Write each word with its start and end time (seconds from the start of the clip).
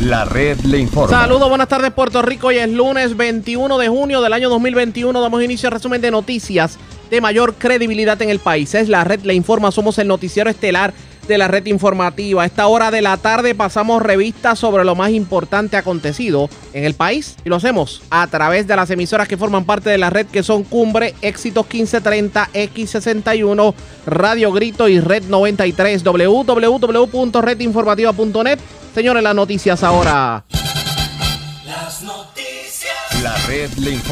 La 0.00 0.26
red 0.26 0.60
le 0.60 0.78
informa. 0.78 1.08
Saludos, 1.08 1.48
buenas 1.48 1.68
tardes 1.68 1.90
Puerto 1.90 2.20
Rico. 2.20 2.48
Hoy 2.48 2.58
es 2.58 2.68
lunes 2.68 3.16
21 3.16 3.78
de 3.78 3.88
junio 3.88 4.20
del 4.20 4.34
año 4.34 4.50
2021. 4.50 5.18
Damos 5.20 5.42
inicio 5.42 5.68
al 5.68 5.72
resumen 5.72 6.02
de 6.02 6.10
noticias 6.10 6.78
de 7.10 7.20
mayor 7.22 7.54
credibilidad 7.54 8.20
en 8.20 8.28
el 8.28 8.38
país. 8.38 8.74
Es 8.74 8.90
la 8.90 9.04
red 9.04 9.22
le 9.22 9.32
informa. 9.32 9.72
Somos 9.72 9.98
el 9.98 10.06
noticiero 10.06 10.50
estelar 10.50 10.92
de 11.26 11.38
la 11.38 11.48
red 11.48 11.66
informativa. 11.66 12.42
A 12.42 12.46
esta 12.46 12.66
hora 12.66 12.90
de 12.90 13.02
la 13.02 13.16
tarde 13.16 13.54
pasamos 13.54 14.02
revistas 14.02 14.58
sobre 14.58 14.84
lo 14.84 14.94
más 14.94 15.10
importante 15.10 15.76
acontecido 15.76 16.48
en 16.72 16.84
el 16.84 16.94
país 16.94 17.36
y 17.44 17.48
lo 17.48 17.56
hacemos 17.56 18.02
a 18.10 18.26
través 18.26 18.66
de 18.66 18.76
las 18.76 18.90
emisoras 18.90 19.28
que 19.28 19.36
forman 19.36 19.64
parte 19.64 19.90
de 19.90 19.98
la 19.98 20.10
red 20.10 20.26
que 20.26 20.42
son 20.42 20.64
Cumbre, 20.64 21.14
Éxitos 21.22 21.66
1530, 21.66 22.50
X61, 22.52 23.74
Radio 24.06 24.52
Grito 24.52 24.88
y 24.88 25.00
Red 25.00 25.24
93, 25.24 26.04
www.redinformativa.net. 26.04 28.58
Señores, 28.94 29.22
las 29.22 29.34
noticias 29.34 29.82
ahora. 29.82 30.44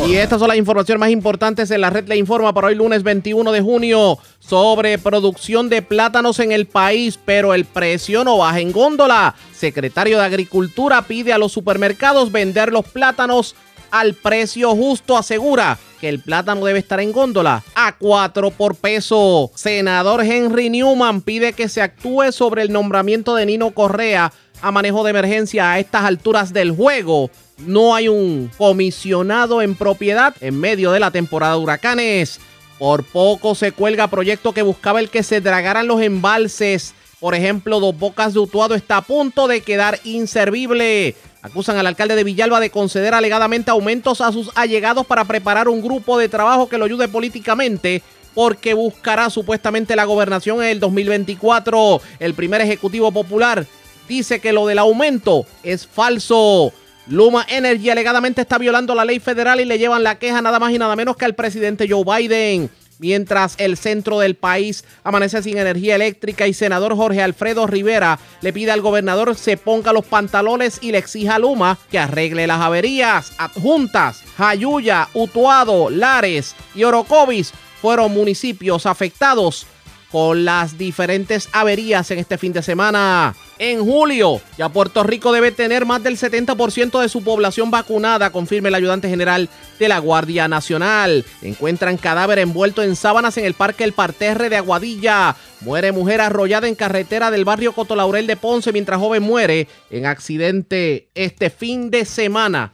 Y 0.06 0.14
estas 0.14 0.38
son 0.38 0.48
las 0.48 0.56
informaciones 0.56 1.00
más 1.00 1.10
importantes 1.10 1.68
en 1.72 1.80
la 1.80 1.90
red 1.90 2.06
le 2.06 2.16
informa 2.16 2.54
para 2.54 2.68
hoy 2.68 2.76
lunes 2.76 3.02
21 3.02 3.50
de 3.50 3.60
junio 3.60 4.18
sobre 4.38 4.96
producción 4.96 5.68
de 5.68 5.82
plátanos 5.82 6.38
en 6.38 6.52
el 6.52 6.66
país, 6.66 7.18
pero 7.24 7.52
el 7.52 7.64
precio 7.64 8.22
no 8.22 8.38
baja 8.38 8.60
en 8.60 8.70
góndola. 8.70 9.34
Secretario 9.52 10.18
de 10.18 10.24
Agricultura 10.24 11.02
pide 11.02 11.32
a 11.32 11.38
los 11.38 11.50
supermercados 11.50 12.30
vender 12.30 12.72
los 12.72 12.84
plátanos 12.86 13.56
al 13.90 14.14
precio 14.14 14.70
justo, 14.70 15.16
asegura 15.16 15.78
que 16.00 16.08
el 16.08 16.20
plátano 16.20 16.64
debe 16.64 16.78
estar 16.78 17.00
en 17.00 17.10
góndola 17.10 17.64
a 17.74 17.96
4 17.96 18.50
por 18.52 18.76
peso. 18.76 19.50
Senador 19.54 20.22
Henry 20.22 20.70
Newman 20.70 21.22
pide 21.22 21.54
que 21.54 21.68
se 21.68 21.82
actúe 21.82 22.30
sobre 22.30 22.62
el 22.62 22.72
nombramiento 22.72 23.34
de 23.34 23.46
Nino 23.46 23.72
Correa 23.72 24.32
a 24.62 24.70
manejo 24.70 25.02
de 25.02 25.10
emergencia 25.10 25.72
a 25.72 25.78
estas 25.78 26.04
alturas 26.04 26.52
del 26.52 26.70
juego. 26.70 27.30
No 27.58 27.94
hay 27.94 28.08
un 28.08 28.50
comisionado 28.58 29.62
en 29.62 29.74
propiedad 29.74 30.34
en 30.40 30.58
medio 30.58 30.92
de 30.92 31.00
la 31.00 31.10
temporada 31.10 31.54
de 31.54 31.60
huracanes. 31.60 32.40
Por 32.78 33.04
poco 33.04 33.54
se 33.54 33.72
cuelga 33.72 34.08
proyecto 34.08 34.52
que 34.52 34.62
buscaba 34.62 35.00
el 35.00 35.08
que 35.08 35.22
se 35.22 35.40
dragaran 35.40 35.86
los 35.86 36.02
embalses. 36.02 36.94
Por 37.20 37.34
ejemplo, 37.34 37.80
Dos 37.80 37.96
Bocas 37.96 38.34
de 38.34 38.40
Utuado 38.40 38.74
está 38.74 38.98
a 38.98 39.02
punto 39.02 39.46
de 39.46 39.60
quedar 39.60 40.00
inservible. 40.04 41.14
Acusan 41.42 41.76
al 41.78 41.86
alcalde 41.86 42.16
de 42.16 42.24
Villalba 42.24 42.58
de 42.58 42.70
conceder 42.70 43.14
alegadamente 43.14 43.70
aumentos 43.70 44.20
a 44.20 44.32
sus 44.32 44.50
allegados 44.56 45.06
para 45.06 45.24
preparar 45.24 45.68
un 45.68 45.82
grupo 45.82 46.18
de 46.18 46.28
trabajo 46.28 46.68
que 46.68 46.78
lo 46.78 46.86
ayude 46.86 47.06
políticamente 47.06 48.02
porque 48.34 48.74
buscará 48.74 49.30
supuestamente 49.30 49.94
la 49.94 50.04
gobernación 50.04 50.62
en 50.62 50.70
el 50.70 50.80
2024. 50.80 52.00
El 52.18 52.34
primer 52.34 52.60
ejecutivo 52.60 53.12
popular 53.12 53.64
dice 54.08 54.40
que 54.40 54.52
lo 54.52 54.66
del 54.66 54.78
aumento 54.78 55.46
es 55.62 55.86
falso. 55.86 56.72
Luma 57.06 57.44
Energy 57.48 57.90
alegadamente 57.90 58.40
está 58.40 58.56
violando 58.58 58.94
la 58.94 59.04
ley 59.04 59.20
federal 59.20 59.60
y 59.60 59.64
le 59.64 59.78
llevan 59.78 60.02
la 60.02 60.18
queja 60.18 60.40
nada 60.40 60.58
más 60.58 60.72
y 60.72 60.78
nada 60.78 60.96
menos 60.96 61.16
que 61.16 61.24
al 61.24 61.34
presidente 61.34 61.86
Joe 61.88 62.04
Biden. 62.04 62.70
Mientras 62.98 63.56
el 63.58 63.76
centro 63.76 64.20
del 64.20 64.36
país 64.36 64.84
amanece 65.02 65.42
sin 65.42 65.58
energía 65.58 65.96
eléctrica 65.96 66.46
y 66.46 66.54
senador 66.54 66.96
Jorge 66.96 67.22
Alfredo 67.22 67.66
Rivera 67.66 68.18
le 68.40 68.52
pide 68.52 68.70
al 68.70 68.80
gobernador 68.80 69.34
se 69.34 69.56
ponga 69.56 69.92
los 69.92 70.06
pantalones 70.06 70.78
y 70.80 70.92
le 70.92 70.98
exija 70.98 71.34
a 71.34 71.38
Luma 71.38 71.76
que 71.90 71.98
arregle 71.98 72.46
las 72.46 72.60
averías. 72.60 73.32
Adjuntas, 73.36 74.22
Jayuya, 74.36 75.08
Utuado, 75.12 75.90
Lares 75.90 76.54
y 76.74 76.84
Orocovis 76.84 77.52
fueron 77.82 78.14
municipios 78.14 78.86
afectados 78.86 79.66
con 80.10 80.44
las 80.44 80.78
diferentes 80.78 81.48
averías 81.52 82.10
en 82.12 82.20
este 82.20 82.38
fin 82.38 82.52
de 82.52 82.62
semana. 82.62 83.34
En 83.58 83.84
julio, 83.84 84.40
ya 84.58 84.68
Puerto 84.68 85.04
Rico 85.04 85.32
debe 85.32 85.52
tener 85.52 85.86
más 85.86 86.02
del 86.02 86.16
70% 86.16 87.00
de 87.00 87.08
su 87.08 87.22
población 87.22 87.70
vacunada, 87.70 88.30
confirma 88.30 88.68
el 88.68 88.74
ayudante 88.74 89.08
general 89.08 89.48
de 89.78 89.88
la 89.88 89.98
Guardia 89.98 90.48
Nacional. 90.48 91.24
Encuentran 91.40 91.96
cadáver 91.96 92.40
envuelto 92.40 92.82
en 92.82 92.96
sábanas 92.96 93.36
en 93.36 93.44
el 93.44 93.54
Parque 93.54 93.84
El 93.84 93.92
Parterre 93.92 94.48
de 94.48 94.56
Aguadilla. 94.56 95.36
Muere 95.60 95.92
mujer 95.92 96.20
arrollada 96.20 96.66
en 96.66 96.74
carretera 96.74 97.30
del 97.30 97.44
barrio 97.44 97.72
Cotolaurel 97.72 98.26
de 98.26 98.36
Ponce 98.36 98.72
mientras 98.72 98.98
joven 98.98 99.22
muere 99.22 99.68
en 99.90 100.06
accidente 100.06 101.08
este 101.14 101.48
fin 101.48 101.90
de 101.90 102.04
semana 102.04 102.72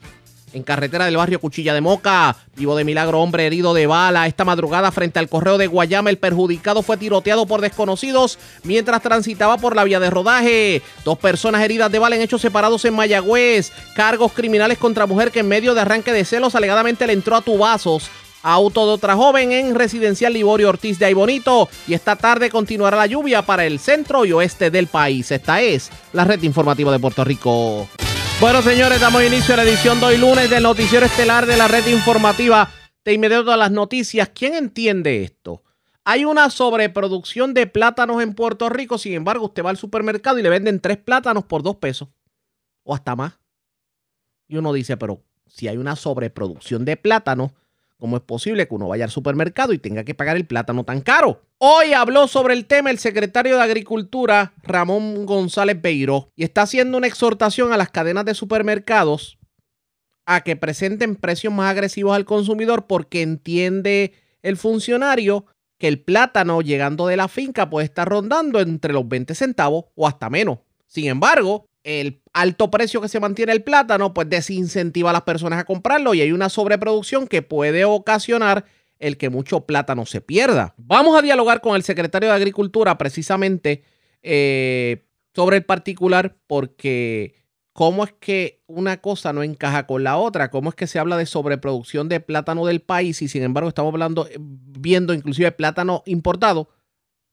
en 0.53 0.63
carretera 0.63 1.05
del 1.05 1.17
barrio 1.17 1.41
Cuchilla 1.41 1.75
de 1.75 1.81
Moca. 1.81 2.37
Vivo 2.57 2.77
de 2.77 2.85
milagro, 2.85 3.21
hombre 3.21 3.47
herido 3.47 3.75
de 3.75 3.87
bala. 3.87 4.27
Esta 4.27 4.45
madrugada 4.45 4.91
frente 4.93 5.19
al 5.19 5.29
correo 5.29 5.59
de 5.59 5.67
Guayama, 5.67 6.11
el 6.11 6.19
perjudicado 6.19 6.83
fue 6.83 6.97
tiroteado 6.97 7.47
por 7.47 7.61
desconocidos 7.61 8.39
mientras 8.65 9.03
transitaba 9.03 9.59
por 9.59 9.77
la 9.77 9.85
vía 9.85 10.01
de 10.01 10.11
rodaje. 10.11 10.83
Dos 11.05 11.19
personas 11.19 11.63
heridas 11.63 11.91
de 11.91 11.99
bala 11.99 12.17
en 12.17 12.23
hechos 12.23 12.41
separados 12.41 12.85
en 12.85 12.95
Mayagüez. 12.95 13.73
Cargos 13.95 14.33
criminales 14.33 14.79
contra 14.79 15.07
mujer 15.07 15.31
que 15.31 15.41
en 15.41 15.49
medio 15.49 15.75
de 15.75 15.81
arranque 15.81 16.13
de 16.13 16.25
celos 16.25 16.55
alegadamente 16.55 17.07
le 17.07 17.13
entró 17.13 17.37
a 17.37 17.43
tubazos. 17.43 18.11
Auto 18.43 18.87
de 18.87 18.93
otra 18.93 19.17
joven 19.17 19.53
en 19.53 19.75
residencial 19.75 20.33
Liborio 20.33 20.71
Ortiz 20.71 20.99
de 20.99 21.07
Aybonito. 21.07 21.69
Y 21.87 21.95
esta 21.95 22.17
tarde 22.17 22.51
continuará 22.51 22.97
la 22.97 23.07
lluvia 23.07 23.43
para 23.43 23.67
el 23.67 23.79
centro 23.79 24.25
y 24.25 24.33
oeste 24.33 24.71
del 24.71 24.87
país. 24.87 25.31
Esta 25.31 25.61
es 25.61 25.91
la 26.13 26.25
red 26.25 26.43
informativa 26.43 26.91
de 26.91 26.99
Puerto 26.99 27.23
Rico. 27.23 27.87
Bueno, 28.41 28.63
señores, 28.63 28.99
damos 29.03 29.23
inicio 29.23 29.53
a 29.53 29.59
la 29.59 29.65
edición 29.65 30.01
de 30.01 30.07
hoy 30.07 30.17
lunes 30.17 30.49
del 30.49 30.63
Noticiero 30.63 31.05
Estelar 31.05 31.45
de 31.45 31.59
la 31.59 31.69
Red 31.69 31.87
Informativa. 31.89 32.71
De 33.05 33.13
inmediato 33.13 33.53
a 33.53 33.57
las 33.59 33.71
noticias. 33.71 34.31
¿Quién 34.31 34.55
entiende 34.55 35.23
esto? 35.23 35.63
Hay 36.05 36.25
una 36.25 36.49
sobreproducción 36.49 37.53
de 37.53 37.67
plátanos 37.67 38.23
en 38.23 38.33
Puerto 38.33 38.71
Rico. 38.71 38.97
Sin 38.97 39.13
embargo, 39.13 39.45
usted 39.45 39.63
va 39.63 39.69
al 39.69 39.77
supermercado 39.77 40.39
y 40.39 40.43
le 40.43 40.49
venden 40.49 40.81
tres 40.81 40.97
plátanos 40.97 41.45
por 41.45 41.63
dos 41.63 41.77
pesos. 41.77 42.09
O 42.83 42.95
hasta 42.95 43.15
más. 43.15 43.39
Y 44.49 44.57
uno 44.57 44.73
dice, 44.73 44.97
pero 44.97 45.23
si 45.47 45.69
hay 45.69 45.77
una 45.77 45.95
sobreproducción 45.95 46.87
de 46.87 46.97
plátanos, 46.97 47.53
¿cómo 48.01 48.17
es 48.17 48.23
posible 48.23 48.67
que 48.67 48.75
uno 48.75 48.89
vaya 48.89 49.05
al 49.05 49.11
supermercado 49.11 49.73
y 49.73 49.79
tenga 49.79 50.03
que 50.03 50.15
pagar 50.15 50.37
el 50.37 50.47
plátano 50.47 50.85
tan 50.85 51.01
caro? 51.01 51.43
Hoy 51.59 51.93
habló 51.93 52.27
sobre 52.27 52.55
el 52.55 52.65
tema 52.65 52.91
el 52.91 52.99
secretario 52.99 53.57
de 53.57 53.63
Agricultura, 53.63 54.55
Ramón 54.63 55.27
González 55.27 55.81
Beiró, 55.81 56.33
y 56.35 56.43
está 56.43 56.63
haciendo 56.63 56.99
una 56.99 57.07
exhortación 57.07 57.73
a 57.73 57.77
las 57.77 57.91
cadenas 57.91 58.25
de 58.25 58.35
supermercados 58.35 59.39
a 60.27 60.41
que 60.43 60.57
presenten 60.57 61.17
precios 61.17 61.53
más 61.53 61.71
agresivos 61.71 62.17
al 62.17 62.25
consumidor 62.25 62.87
porque 62.87 63.23
entiende 63.23 64.15
el 64.43 64.57
funcionario 64.57 65.47
que 65.79 65.89
el 65.89 66.01
plátano 66.01 66.61
llegando 66.61 67.07
de 67.07 67.17
la 67.17 67.29
finca 67.29 67.71
puede 67.71 67.87
estar 67.87 68.09
rondando 68.09 68.61
entre 68.61 68.93
los 68.93 69.09
20 69.09 69.35
centavos 69.35 69.87
o 69.95 70.07
hasta 70.07 70.29
menos. 70.31 70.59
Sin 70.87 71.07
embargo, 71.07 71.67
el 71.85 72.23
alto 72.33 72.71
precio 72.71 73.01
que 73.01 73.09
se 73.09 73.21
mantiene 73.21 73.53
el 73.53 73.63
plátano 73.63 74.13
pues 74.13 74.29
desincentiva 74.29 75.11
a 75.11 75.15
las 75.15 75.23
personas 75.23 75.61
a 75.61 75.65
comprarlo 75.65 76.15
y 76.15 76.21
hay 76.21 76.33
una 76.33 76.49
sobreproducción 76.49 77.27
que 77.27 77.43
puede 77.43 77.85
ocasionar 77.85 78.65
el 78.99 79.17
que 79.17 79.31
mucho 79.31 79.67
plátano 79.67 80.05
se 80.05 80.21
pierda. 80.21 80.75
Vamos 80.77 81.19
a 81.19 81.23
dialogar 81.23 81.61
con 81.61 81.75
el 81.75 81.83
secretario 81.83 82.29
de 82.29 82.35
Agricultura 82.35 82.99
precisamente 82.99 83.83
eh, 84.23 85.07
sobre 85.35 85.57
el 85.57 85.65
particular 85.65 86.37
porque 86.47 87.35
cómo 87.73 88.05
es 88.05 88.13
que 88.13 88.63
una 88.67 89.01
cosa 89.01 89.33
no 89.33 89.43
encaja 89.43 89.87
con 89.87 90.05
la 90.05 90.19
otra, 90.19 90.51
cómo 90.51 90.69
es 90.69 90.75
que 90.75 90.87
se 90.87 90.99
habla 90.99 91.17
de 91.17 91.25
sobreproducción 91.25 92.11
de 92.11 92.21
plátano 92.21 92.67
del 92.67 92.83
país 92.83 93.23
y 93.23 93.29
sin 93.29 93.43
embargo 93.43 93.71
estamos 93.71 93.93
hablando, 93.95 94.27
eh, 94.27 94.37
viendo 94.39 95.15
inclusive 95.15 95.51
plátano 95.53 96.03
importado 96.05 96.69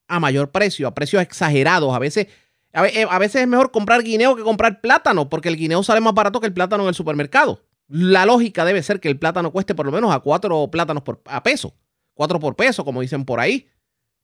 a 0.08 0.22
mayor 0.22 0.52
precio, 0.52 0.88
a 0.88 0.96
precios 0.96 1.22
exagerados. 1.22 1.94
A 1.94 2.00
veces, 2.00 2.28
a, 2.74 2.88
eh, 2.88 3.08
veces 3.20 3.42
es 3.42 3.48
mejor 3.48 3.72
comprar 3.72 4.04
guineo 4.04 4.36
que 4.36 4.44
comprar 4.44 4.82
plátano 4.82 5.30
porque 5.30 5.50
el 5.50 5.58
guineo 5.58 5.84
sale 5.84 6.02
más 6.02 6.14
barato 6.14 6.40
que 6.40 6.48
el 6.48 6.54
plátano 6.54 6.84
en 6.84 6.90
el 6.90 6.96
supermercado. 6.96 7.62
La 7.88 8.26
lógica 8.26 8.66
debe 8.66 8.84
ser 8.84 9.00
que 9.00 9.08
el 9.08 9.18
plátano 9.18 9.52
cueste 9.52 9.74
por 9.74 9.86
lo 9.86 9.92
menos 9.92 10.14
a 10.14 10.20
cuatro 10.20 10.70
plátanos 10.70 11.04
por, 11.04 11.22
a 11.26 11.42
peso. 11.44 11.74
Cuatro 12.14 12.40
por 12.40 12.56
peso, 12.56 12.84
como 12.84 13.02
dicen 13.02 13.26
por 13.26 13.40
ahí. 13.40 13.68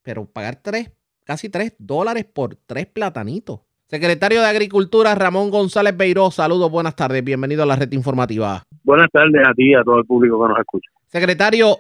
Pero 0.02 0.26
pagar 0.26 0.58
tres, 0.62 0.92
casi 1.24 1.50
tres 1.50 1.76
dólares 1.80 2.26
por 2.26 2.56
tres 2.56 2.88
platanitos. 2.88 3.62
Secretario 3.86 4.42
de 4.42 4.48
Agricultura 4.48 5.14
Ramón 5.14 5.50
González 5.52 5.96
Beiró, 5.96 6.32
saludos, 6.32 6.72
buenas 6.72 6.96
tardes, 6.96 7.24
bienvenido 7.24 7.64
a 7.64 7.66
la 7.66 7.76
red 7.76 7.92
informativa. 7.92 8.64
Buenas 8.84 9.08
tardes 9.12 9.48
a 9.48 9.54
ti 9.54 9.72
y 9.72 9.76
a 9.76 9.84
todo 9.84 10.00
el 10.00 10.06
público 10.06 10.42
que 10.42 10.50
nos 10.50 10.60
escucha. 10.60 10.90
Secretario, 11.08 11.78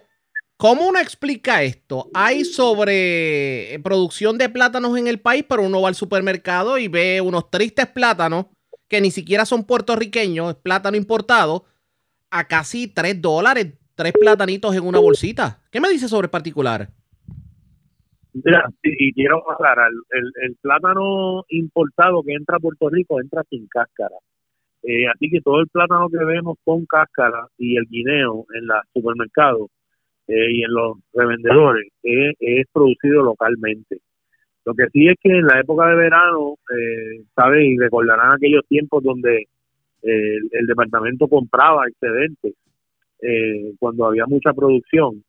¿cómo 0.63 0.87
uno 0.87 0.97
explica 0.97 1.61
esto? 1.61 2.09
Hay 2.13 2.45
sobre 2.45 3.77
producción 3.83 4.37
de 4.37 4.47
plátanos 4.47 4.97
en 4.97 5.07
el 5.07 5.19
país, 5.19 5.43
pero 5.43 5.61
uno 5.61 5.81
va 5.81 5.89
al 5.89 5.95
supermercado 5.95 6.77
y 6.77 6.87
ve 6.87 7.19
unos 7.19 7.51
tristes 7.51 7.87
plátanos 7.87 8.45
que 8.87 9.01
ni 9.01 9.11
siquiera 9.11 9.43
son 9.43 9.65
puertorriqueños, 9.65 10.51
es 10.51 10.55
plátano 10.55 10.95
importado, 10.95 11.65
a 12.31 12.47
casi 12.47 12.87
3 12.87 13.21
dólares, 13.21 13.73
tres 13.93 14.13
platanitos 14.13 14.73
en 14.73 14.87
una 14.87 14.99
bolsita. 14.99 15.59
¿Qué 15.69 15.81
me 15.81 15.89
dice 15.89 16.07
sobre 16.07 16.27
el 16.27 16.31
particular? 16.31 16.87
Mira, 18.31 18.63
y 18.83 19.11
quiero 19.11 19.43
aclarar, 19.51 19.89
el, 20.11 20.31
el 20.43 20.55
plátano 20.61 21.43
importado 21.49 22.23
que 22.23 22.35
entra 22.35 22.55
a 22.55 22.61
Puerto 22.61 22.87
Rico 22.89 23.19
entra 23.19 23.43
sin 23.49 23.67
cáscara. 23.67 24.15
Eh, 24.81 25.07
así 25.13 25.29
que 25.29 25.41
todo 25.41 25.59
el 25.59 25.67
plátano 25.67 26.07
que 26.07 26.23
vemos 26.23 26.55
con 26.63 26.85
cáscara 26.85 27.49
y 27.57 27.75
el 27.75 27.85
guineo 27.89 28.45
en 28.53 28.67
los 28.67 28.77
supermercados 28.93 29.69
eh, 30.27 30.51
y 30.51 30.63
en 30.63 30.71
los 30.71 30.97
revendedores 31.13 31.87
es, 32.01 32.65
producido 32.71 33.23
localmente. 33.23 33.99
Lo 34.65 34.73
que 34.73 34.87
sí 34.93 35.07
es 35.07 35.15
que 35.21 35.29
en 35.29 35.45
la 35.45 35.59
época 35.59 35.87
de 35.89 35.95
verano, 35.95 36.55
eh. 36.71 37.23
Y 37.61 37.77
recordarán 37.77 38.33
aquellos 38.33 38.65
tiempos 38.67 39.03
donde 39.03 39.47
el, 40.01 40.67
departamento 40.67 41.27
compraba 41.27 41.87
excedentes 41.87 42.53
eh, 43.21 43.73
cuando 43.79 44.05
había 44.05 44.25
mucha 44.25 44.53
producción. 44.53 45.23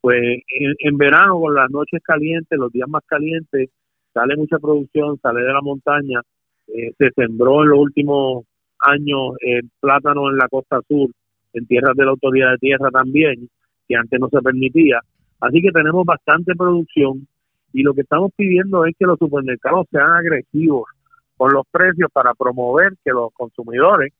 Pues 0.00 0.42
en, 0.48 0.96
verano, 0.96 1.40
con 1.40 1.54
las 1.54 1.70
noches 1.70 2.02
calientes, 2.02 2.58
los 2.58 2.72
días 2.72 2.88
más 2.88 3.02
calientes, 3.06 3.68
sale 4.14 4.36
mucha 4.36 4.58
producción, 4.58 5.18
sale 5.20 5.42
de 5.42 5.52
la 5.52 5.60
montaña. 5.60 6.20
Eh, 6.68 6.92
se 6.96 7.10
sembró 7.10 7.62
en 7.62 7.70
los 7.70 7.78
últimos 7.78 8.44
años 8.80 9.34
el 9.40 9.68
plátano 9.80 10.30
en 10.30 10.38
la 10.38 10.48
costa 10.48 10.80
sur, 10.88 11.10
en 11.52 11.66
tierras 11.66 11.96
de 11.96 12.04
la 12.04 12.10
autoridad 12.12 12.52
de 12.52 12.58
tierra 12.58 12.90
también, 12.90 13.48
que 13.90 13.96
antes 13.96 14.20
no 14.20 14.28
se 14.28 14.40
permitía. 14.40 15.00
Así 15.40 15.60
que 15.60 15.72
tenemos 15.72 16.04
bastante 16.06 16.54
producción 16.54 17.26
y 17.72 17.82
lo 17.82 17.92
que 17.92 18.02
estamos 18.02 18.30
pidiendo 18.36 18.84
es 18.84 18.94
que 18.96 19.04
los 19.04 19.18
supermercados 19.18 19.86
sean 19.90 20.10
agresivos 20.12 20.84
con 21.36 21.52
los 21.52 21.66
precios 21.72 22.08
para 22.12 22.34
promover 22.34 22.92
que 23.04 23.10
los 23.10 23.32
consumidores, 23.32 24.12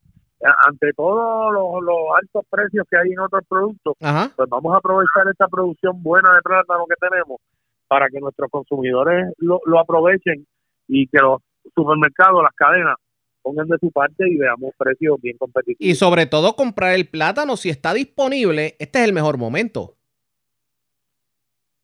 ante 0.67 0.93
todos 0.95 1.53
los, 1.53 1.95
altos 2.21 2.45
precios 2.51 2.85
que 2.91 2.97
hay 2.97 3.13
en 3.13 3.21
otros 3.21 3.45
productos, 3.49 3.95
pues 4.01 4.49
vamos 4.49 4.75
a 4.75 4.79
aprovechar 4.79 5.29
esta 5.31 5.47
producción 5.47 6.03
buena 6.03 6.35
de 6.35 6.43
plátano 6.43 6.85
que 6.89 6.97
tenemos 7.09 7.39
para 7.87 8.09
que 8.09 8.19
nuestros 8.19 8.51
consumidores 8.51 9.33
lo, 9.39 9.61
lo 9.67 9.79
aprovechen 9.79 10.47
y 10.89 11.07
que 11.07 11.19
los 11.19 11.43
supermercados, 11.75 12.43
las 12.43 12.55
cadenas, 12.55 12.97
pongan 13.43 13.69
de 13.69 13.79
su 13.79 13.91
parte 13.91 14.29
y 14.29 14.37
veamos 14.37 14.73
precios 14.77 15.21
bien 15.21 15.37
competitivos. 15.39 15.79
Y 15.81 15.95
sobre 15.95 16.27
todo 16.27 16.55
comprar 16.57 16.95
el 16.95 17.09
plátano, 17.09 17.57
si 17.57 17.71
está 17.71 17.95
disponible, 17.95 18.77
este 18.79 19.01
es 19.01 19.05
el 19.07 19.13
mejor 19.13 19.39
momento. 19.39 19.97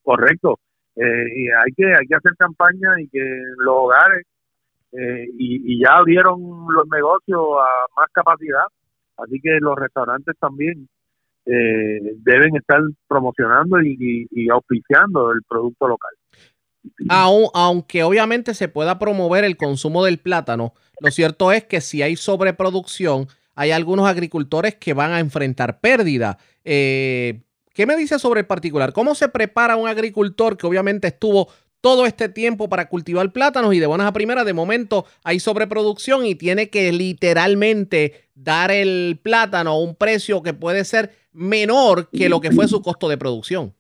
Correcto. 0.02 0.58
Eh, 0.96 1.26
y 1.36 1.48
hay 1.48 1.72
que, 1.76 1.84
hay 1.84 2.06
que 2.06 2.14
hacer 2.14 2.32
campaña 2.38 3.00
y 3.00 3.08
que 3.08 3.22
los 3.58 3.74
hogares 3.76 4.24
eh, 4.92 5.26
y, 5.38 5.82
ya 5.82 5.96
abrieron 5.98 6.40
los 6.72 6.88
negocios 6.88 7.40
a 7.60 8.00
más 8.00 8.08
capacidad, 8.12 8.64
así 9.18 9.40
que 9.42 9.58
los 9.60 9.76
restaurantes 9.76 10.34
también 10.38 10.88
eh, 11.44 12.14
deben 12.18 12.56
estar 12.56 12.80
promocionando 13.06 13.82
y, 13.82 14.26
y, 14.30 14.48
auspiciando 14.48 15.32
el 15.32 15.42
producto 15.46 15.88
local. 15.88 16.12
aunque 17.52 18.04
obviamente 18.04 18.54
se 18.54 18.68
pueda 18.68 18.98
promover 18.98 19.44
el 19.44 19.56
consumo 19.56 20.04
del 20.04 20.18
plátano, 20.18 20.72
lo 21.00 21.10
cierto 21.10 21.52
es 21.52 21.64
que 21.64 21.81
si 21.81 22.02
hay 22.02 22.16
sobreproducción, 22.16 23.28
hay 23.54 23.70
algunos 23.70 24.06
agricultores 24.06 24.75
que 24.75 24.94
van 24.94 25.12
a 25.12 25.20
enfrentar 25.20 25.81
pérdida. 25.81 26.38
Eh, 26.64 27.40
¿Qué 27.72 27.87
me 27.87 27.96
dice 27.96 28.19
sobre 28.19 28.40
el 28.40 28.46
particular? 28.46 28.93
¿Cómo 28.93 29.14
se 29.14 29.28
prepara 29.28 29.76
un 29.76 29.88
agricultor 29.88 30.56
que 30.56 30.66
obviamente 30.66 31.08
estuvo 31.08 31.48
todo 31.87 32.04
este 32.06 32.28
tiempo 32.28 32.69
para 32.69 32.88
cultivar 32.88 33.32
plátanos 33.32 33.72
y 33.72 33.78
de 33.78 33.87
buenas 33.87 34.08
a 34.08 34.12
primeras 34.12 34.44
de 34.44 34.52
momento 34.52 35.06
hay 35.22 35.38
sobreproducción 35.38 36.26
y 36.26 36.34
tiene 36.34 36.69
que 36.69 36.90
literalmente 36.90 38.28
dar 38.34 38.72
el 38.72 39.20
plátano 39.22 39.70
a 39.70 39.78
un 39.78 39.94
precio 39.94 40.42
que 40.42 40.52
puede 40.52 40.84
ser 40.84 41.14
menor 41.32 42.10
que 42.10 42.28
lo 42.28 42.40
que 42.40 42.50
fue 42.50 42.66
su 42.66 42.82
costo 42.82 43.08
de 43.08 43.19
producción? 43.19 43.75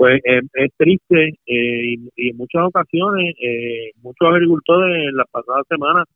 Pues 0.00 0.18
eh, 0.24 0.40
es 0.54 0.70
triste 0.78 1.28
eh, 1.44 1.94
y, 2.16 2.30
en 2.30 2.36
muchas 2.38 2.62
ocasiones 2.62 3.34
eh, 3.38 3.90
muchos 4.00 4.28
agricultores 4.28 4.96
en 4.96 5.14
las 5.14 5.26
pasadas 5.30 5.66
semanas 5.68 6.06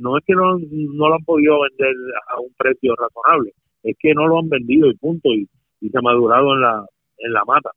no 0.00 0.16
es 0.16 0.24
que 0.24 0.32
no, 0.34 0.56
no 0.60 1.08
lo 1.08 1.14
han 1.16 1.24
podido 1.24 1.58
vender 1.62 1.92
a 2.32 2.40
un 2.40 2.54
precio 2.56 2.94
razonable, 2.94 3.50
es 3.82 3.96
que 3.98 4.14
no 4.14 4.28
lo 4.28 4.38
han 4.38 4.48
vendido 4.48 4.88
y 4.88 4.94
punto, 4.94 5.28
y, 5.30 5.48
se 5.80 5.98
ha 5.98 6.02
madurado 6.02 6.54
en 6.54 6.60
la, 6.60 6.86
en 7.18 7.32
la 7.32 7.44
mata. 7.44 7.70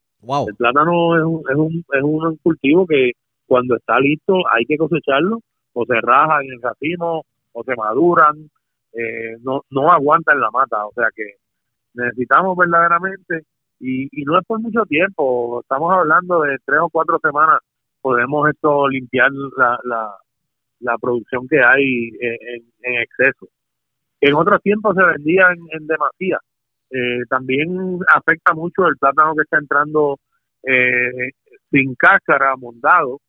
El 0.48 0.56
plátano 0.56 1.18
es 1.18 1.24
un, 1.24 1.44
es, 1.50 1.56
un, 1.56 1.84
es 1.94 2.04
un 2.04 2.38
cultivo 2.44 2.86
que 2.86 3.14
cuando 3.48 3.76
está 3.76 4.00
listo 4.00 4.36
hay 4.54 4.66
que 4.66 4.78
cosecharlo, 4.78 5.40
o 5.74 5.86
se 5.86 6.00
raja 6.00 6.42
en 6.44 6.52
el 6.52 6.62
racimo, 6.62 7.26
o 7.54 7.64
se 7.64 7.76
maduran, 7.76 8.50
eh, 8.94 9.36
no, 9.42 9.64
no 9.72 9.92
aguantan 9.92 10.40
la 10.40 10.52
mata, 10.52 10.86
o 10.86 10.92
sea 10.94 11.08
que 11.14 11.24
necesitamos 11.96 12.56
verdaderamente, 12.56 13.42
y, 13.80 14.10
y 14.12 14.24
no 14.26 14.38
es 14.40 14.46
por 14.46 14.60
mucho 14.62 14.86
tiempo, 14.86 15.62
estamos 15.62 15.92
hablando 15.94 16.42
de 16.42 16.58
tres 16.66 16.80
o 16.82 16.90
cuatro 16.90 17.20
semanas, 17.22 17.60
podemos 18.02 18.50
esto 18.50 18.88
limpiar 18.88 19.32
la, 19.58 19.80
la, 20.80 20.98
producción 21.02 21.48
que 21.48 21.62
hay 21.62 22.10
en, 22.20 22.64
en 22.84 23.02
exceso 23.02 23.48
en 24.22 24.36
otros 24.36 24.62
tiempos 24.62 24.96
se 24.96 25.04
vendía 25.04 25.48
en, 25.72 25.88
demasía. 25.88 26.40
Eh, 26.92 27.24
también 27.30 28.00
afecta 28.14 28.54
mucho 28.54 28.88
el 28.88 28.98
plátano 28.98 29.34
que 29.36 29.44
está 29.44 29.58
entrando 29.60 30.20
eh, 30.64 31.32
sin 31.72 31.96
cáscara, 31.96 32.56
mondado, 32.58 33.20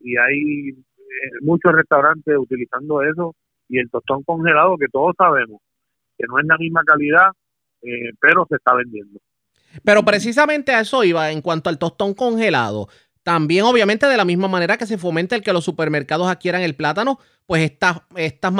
y 0.00 0.16
hay 0.16 0.70
eh, 0.70 0.74
muchos 1.42 1.72
restaurantes 1.72 2.36
utilizando 2.36 3.02
eso, 3.02 3.34
y 3.68 3.78
el 3.78 3.90
tostón 3.90 4.22
congelado, 4.24 4.76
que 4.76 4.88
todos 4.88 5.14
sabemos 5.16 5.60
que 6.18 6.26
no 6.26 6.38
es 6.38 6.46
la 6.46 6.58
misma 6.58 6.82
calidad, 6.84 7.30
pero 8.20 8.44
se 8.46 8.56
está 8.56 8.74
vendiendo. 8.74 9.20
Pero 9.84 10.04
precisamente 10.04 10.72
a 10.72 10.80
eso 10.80 11.04
iba 11.04 11.30
en 11.30 11.42
cuanto 11.42 11.70
al 11.70 11.78
tostón 11.78 12.14
congelado. 12.14 12.88
También, 13.22 13.64
obviamente, 13.64 14.06
de 14.06 14.16
la 14.16 14.24
misma 14.24 14.48
manera 14.48 14.78
que 14.78 14.86
se 14.86 14.98
fomenta 14.98 15.36
el 15.36 15.42
que 15.42 15.52
los 15.52 15.64
supermercados 15.64 16.28
adquieran 16.28 16.62
el 16.62 16.74
plátano, 16.74 17.18
pues 17.46 17.62
estas, 17.62 17.98
estas, 18.16 18.52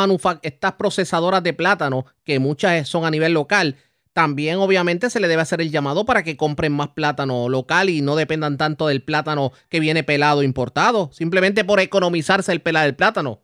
estas 0.43 0.73
procesadoras 0.75 1.43
de 1.43 1.55
plátano, 1.55 2.05
que 2.25 2.39
muchas 2.39 2.87
son 2.89 3.05
a 3.05 3.11
nivel 3.11 3.33
local, 3.33 3.77
también 4.12 4.59
obviamente 4.59 5.09
se 5.09 5.21
le 5.21 5.29
debe 5.29 5.43
hacer 5.43 5.61
el 5.61 5.71
llamado 5.71 6.05
para 6.05 6.23
que 6.23 6.37
compren 6.37 6.73
más 6.73 6.89
plátano 6.89 7.49
local 7.49 7.89
y 7.89 8.03
no 8.03 8.17
dependan 8.17 8.59
tanto 8.59 8.89
del 8.89 9.03
plátano 9.03 9.53
que 9.69 9.81
viene 9.81 10.03
pelado 10.03 10.43
importado, 10.43 11.11
simplemente 11.12 11.65
por 11.65 11.81
economizarse 11.81 12.51
el 12.53 12.61
pelar 12.61 12.85
del 12.85 12.97
plátano. 12.97 13.41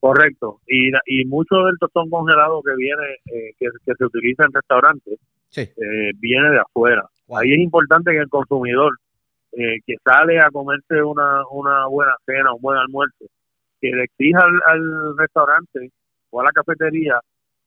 Correcto. 0.00 0.60
Y, 0.66 0.90
y 1.06 1.24
mucho 1.26 1.56
del 1.64 1.78
tostón 1.78 2.08
congelado 2.08 2.62
que 2.62 2.74
viene, 2.76 3.02
eh, 3.26 3.52
que, 3.58 3.94
se 3.96 4.04
utiliza 4.04 4.44
en 4.44 4.52
restaurantes, 4.52 5.18
eh, 5.56 6.12
viene 6.18 6.50
de 6.50 6.60
afuera. 6.60 7.04
Ahí 7.34 7.52
es 7.52 7.58
importante 7.58 8.12
que 8.12 8.18
el 8.18 8.28
consumidor 8.28 8.92
eh, 9.52 9.78
que 9.84 9.94
sale 10.04 10.38
a 10.40 10.50
comerse 10.50 11.02
una, 11.02 11.42
una 11.50 11.86
buena 11.86 12.14
cena, 12.24 12.54
un 12.54 12.60
buen 12.60 12.78
almuerzo, 12.78 13.24
que 13.80 13.90
le 13.90 14.04
exija 14.04 14.40
al, 14.66 15.16
restaurante 15.16 15.90
o 16.30 16.40
a 16.40 16.44
la 16.44 16.52
cafetería 16.52 17.18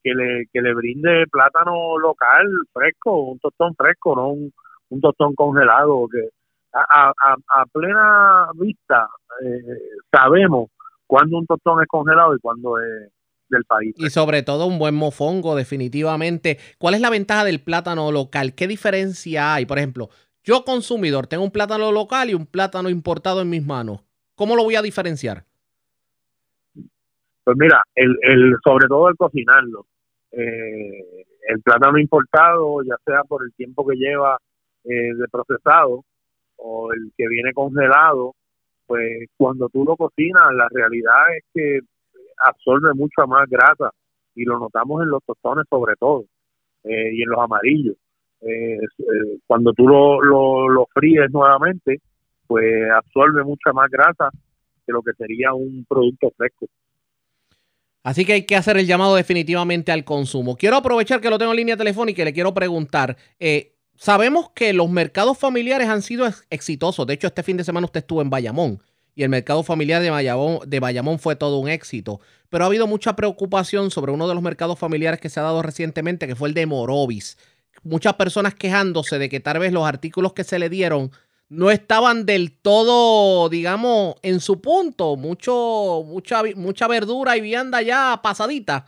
que 0.04 0.14
le, 0.14 0.46
que 0.54 0.62
le 0.62 0.74
brinde 0.74 1.26
plátano 1.28 1.98
local 2.00 2.48
fresco, 2.72 3.24
un 3.24 3.40
tostón 3.40 3.76
fresco, 3.76 4.16
no 4.16 4.30
un, 4.30 4.54
un 4.90 5.02
tostón 5.02 5.36
congelado, 5.36 6.08
que 6.12 6.30
a, 6.74 7.10
a, 7.10 7.36
a 7.62 7.66
plena 7.66 8.48
vista 8.56 9.08
eh, 9.44 10.00
sabemos 10.12 10.70
cuándo 11.12 11.40
un 11.40 11.46
tostón 11.46 11.82
es 11.82 11.90
congelado 11.90 12.34
y 12.34 12.40
cuándo 12.40 12.80
es 12.80 13.12
del 13.50 13.66
país. 13.66 13.94
Y 13.98 14.10
sobre 14.10 14.44
todo 14.44 14.66
un 14.66 14.80
buen 14.80 14.96
mofongo, 14.96 15.58
definitivamente. 15.58 16.58
¿Cuál 16.80 16.94
es 16.94 17.02
la 17.02 17.10
ventaja 17.10 17.44
del 17.44 17.62
plátano 17.62 18.14
local? 18.14 18.56
¿Qué 18.56 18.66
diferencia 18.66 19.54
hay? 19.54 19.66
Por 19.66 19.78
ejemplo, 19.78 20.08
yo 20.42 20.64
consumidor 20.64 21.28
tengo 21.28 21.44
un 21.44 21.52
plátano 21.52 21.92
local 21.92 22.30
y 22.30 22.34
un 22.34 22.46
plátano 22.46 22.90
importado 22.90 23.42
en 23.42 23.50
mis 23.50 23.66
manos. 23.66 24.06
¿Cómo 24.36 24.56
lo 24.56 24.64
voy 24.64 24.76
a 24.76 24.82
diferenciar? 24.82 25.44
Pues 27.44 27.58
mira, 27.58 27.82
el, 27.94 28.16
el 28.22 28.56
sobre 28.64 28.88
todo 28.88 29.10
el 29.10 29.18
cocinarlo. 29.18 29.88
Eh, 30.32 31.26
el 31.50 31.62
plátano 31.62 32.00
importado, 32.00 32.82
ya 32.84 32.96
sea 33.04 33.26
por 33.26 33.44
el 33.44 33.54
tiempo 33.56 33.86
que 33.86 33.98
lleva 33.98 34.38
eh, 34.86 35.14
de 35.14 35.28
procesado 35.30 36.06
o 36.56 36.94
el 36.94 37.12
que 37.18 37.28
viene 37.28 37.52
congelado, 37.52 38.34
pues 38.92 39.30
cuando 39.38 39.70
tú 39.70 39.86
lo 39.86 39.96
cocinas, 39.96 40.54
la 40.54 40.68
realidad 40.70 41.16
es 41.38 41.46
que 41.54 41.80
absorbe 42.46 42.94
mucha 42.94 43.26
más 43.26 43.50
grasa 43.50 43.90
y 44.36 44.44
lo 44.44 44.60
notamos 44.60 45.02
en 45.02 45.08
los 45.08 45.24
tostones 45.24 45.66
sobre 45.70 45.96
todo 45.96 46.26
eh, 46.84 47.14
y 47.14 47.24
en 47.24 47.30
los 47.30 47.40
amarillos. 47.40 47.96
Eh, 48.42 48.80
eh, 48.82 49.38
cuando 49.48 49.72
tú 49.72 49.88
lo, 49.88 50.20
lo, 50.22 50.88
fríes 50.94 51.32
nuevamente, 51.32 52.02
pues 52.46 52.92
absorbe 52.94 53.46
mucha 53.46 53.72
más 53.72 53.90
grasa 53.90 54.30
que 54.86 54.92
lo 54.92 55.02
que 55.02 55.14
sería 55.14 55.54
un 55.54 55.86
producto 55.88 56.30
fresco. 56.36 56.66
Así 58.04 58.26
que 58.26 58.34
hay 58.34 58.46
que 58.46 58.58
hacer 58.58 58.76
el 58.76 58.88
llamado 58.88 59.16
definitivamente 59.16 59.94
al 59.94 60.04
consumo. 60.04 60.58
Quiero 60.58 60.76
aprovechar 60.76 61.22
que 61.22 61.30
lo 61.30 61.38
tengo 61.38 61.54
en 61.54 61.60
línea 61.60 61.78
telefónica 61.78 62.24
y 62.24 62.26
le 62.26 62.34
quiero 62.34 62.54
preguntar. 62.54 63.16
Eh, 63.40 63.78
sabemos 64.02 64.50
que 64.56 64.74
los 64.74 64.90
mercados 64.90 65.38
familiares 65.38 65.88
han 65.88 66.02
sido 66.02 66.28
exitosos. 66.50 67.06
De 67.06 67.14
hecho, 67.14 67.28
este 67.28 67.44
fin 67.44 67.58
de 67.58 67.64
semana 67.64 67.86
usted 67.86 68.00
estuvo 68.00 68.22
en 68.22 68.30
Bayamón 68.30 68.82
y 69.14 69.24
el 69.24 69.30
mercado 69.30 69.62
familiar 69.62 70.02
de 70.02 70.10
Bayamón, 70.10 70.60
de 70.66 70.80
Bayamón 70.80 71.20
fue 71.20 71.36
todo 71.36 71.60
un 71.60 71.70
éxito. 71.70 72.20
Pero 72.50 72.64
ha 72.64 72.68
habido 72.68 72.88
mucha 72.88 73.16
preocupación 73.16 73.92
sobre 73.92 74.12
uno 74.12 74.28
de 74.28 74.34
los 74.34 74.42
mercados 74.42 74.80
familiares 74.80 75.20
que 75.20 75.30
se 75.30 75.40
ha 75.40 75.44
dado 75.44 75.62
recientemente, 75.62 76.28
que 76.28 76.36
fue 76.36 76.50
el 76.50 76.56
de 76.56 76.66
Morovis 76.66 77.38
muchas 77.84 78.16
personas 78.16 78.56
quejándose 78.56 79.20
de 79.20 79.30
que 79.30 79.40
tal 79.40 79.60
vez 79.60 79.74
los 79.74 79.88
artículos 79.88 80.34
que 80.34 80.44
se 80.44 80.60
le 80.60 80.70
dieron 80.70 81.12
no 81.50 81.70
estaban 81.70 82.26
del 82.26 82.54
todo, 82.54 83.50
digamos, 83.50 84.16
en 84.22 84.40
su 84.40 84.62
punto. 84.62 85.18
Mucho, 85.18 86.04
mucha, 86.06 86.44
mucha 86.56 86.88
verdura 86.88 87.36
y 87.36 87.42
vianda 87.42 87.82
ya 87.82 88.22
pasadita. 88.24 88.86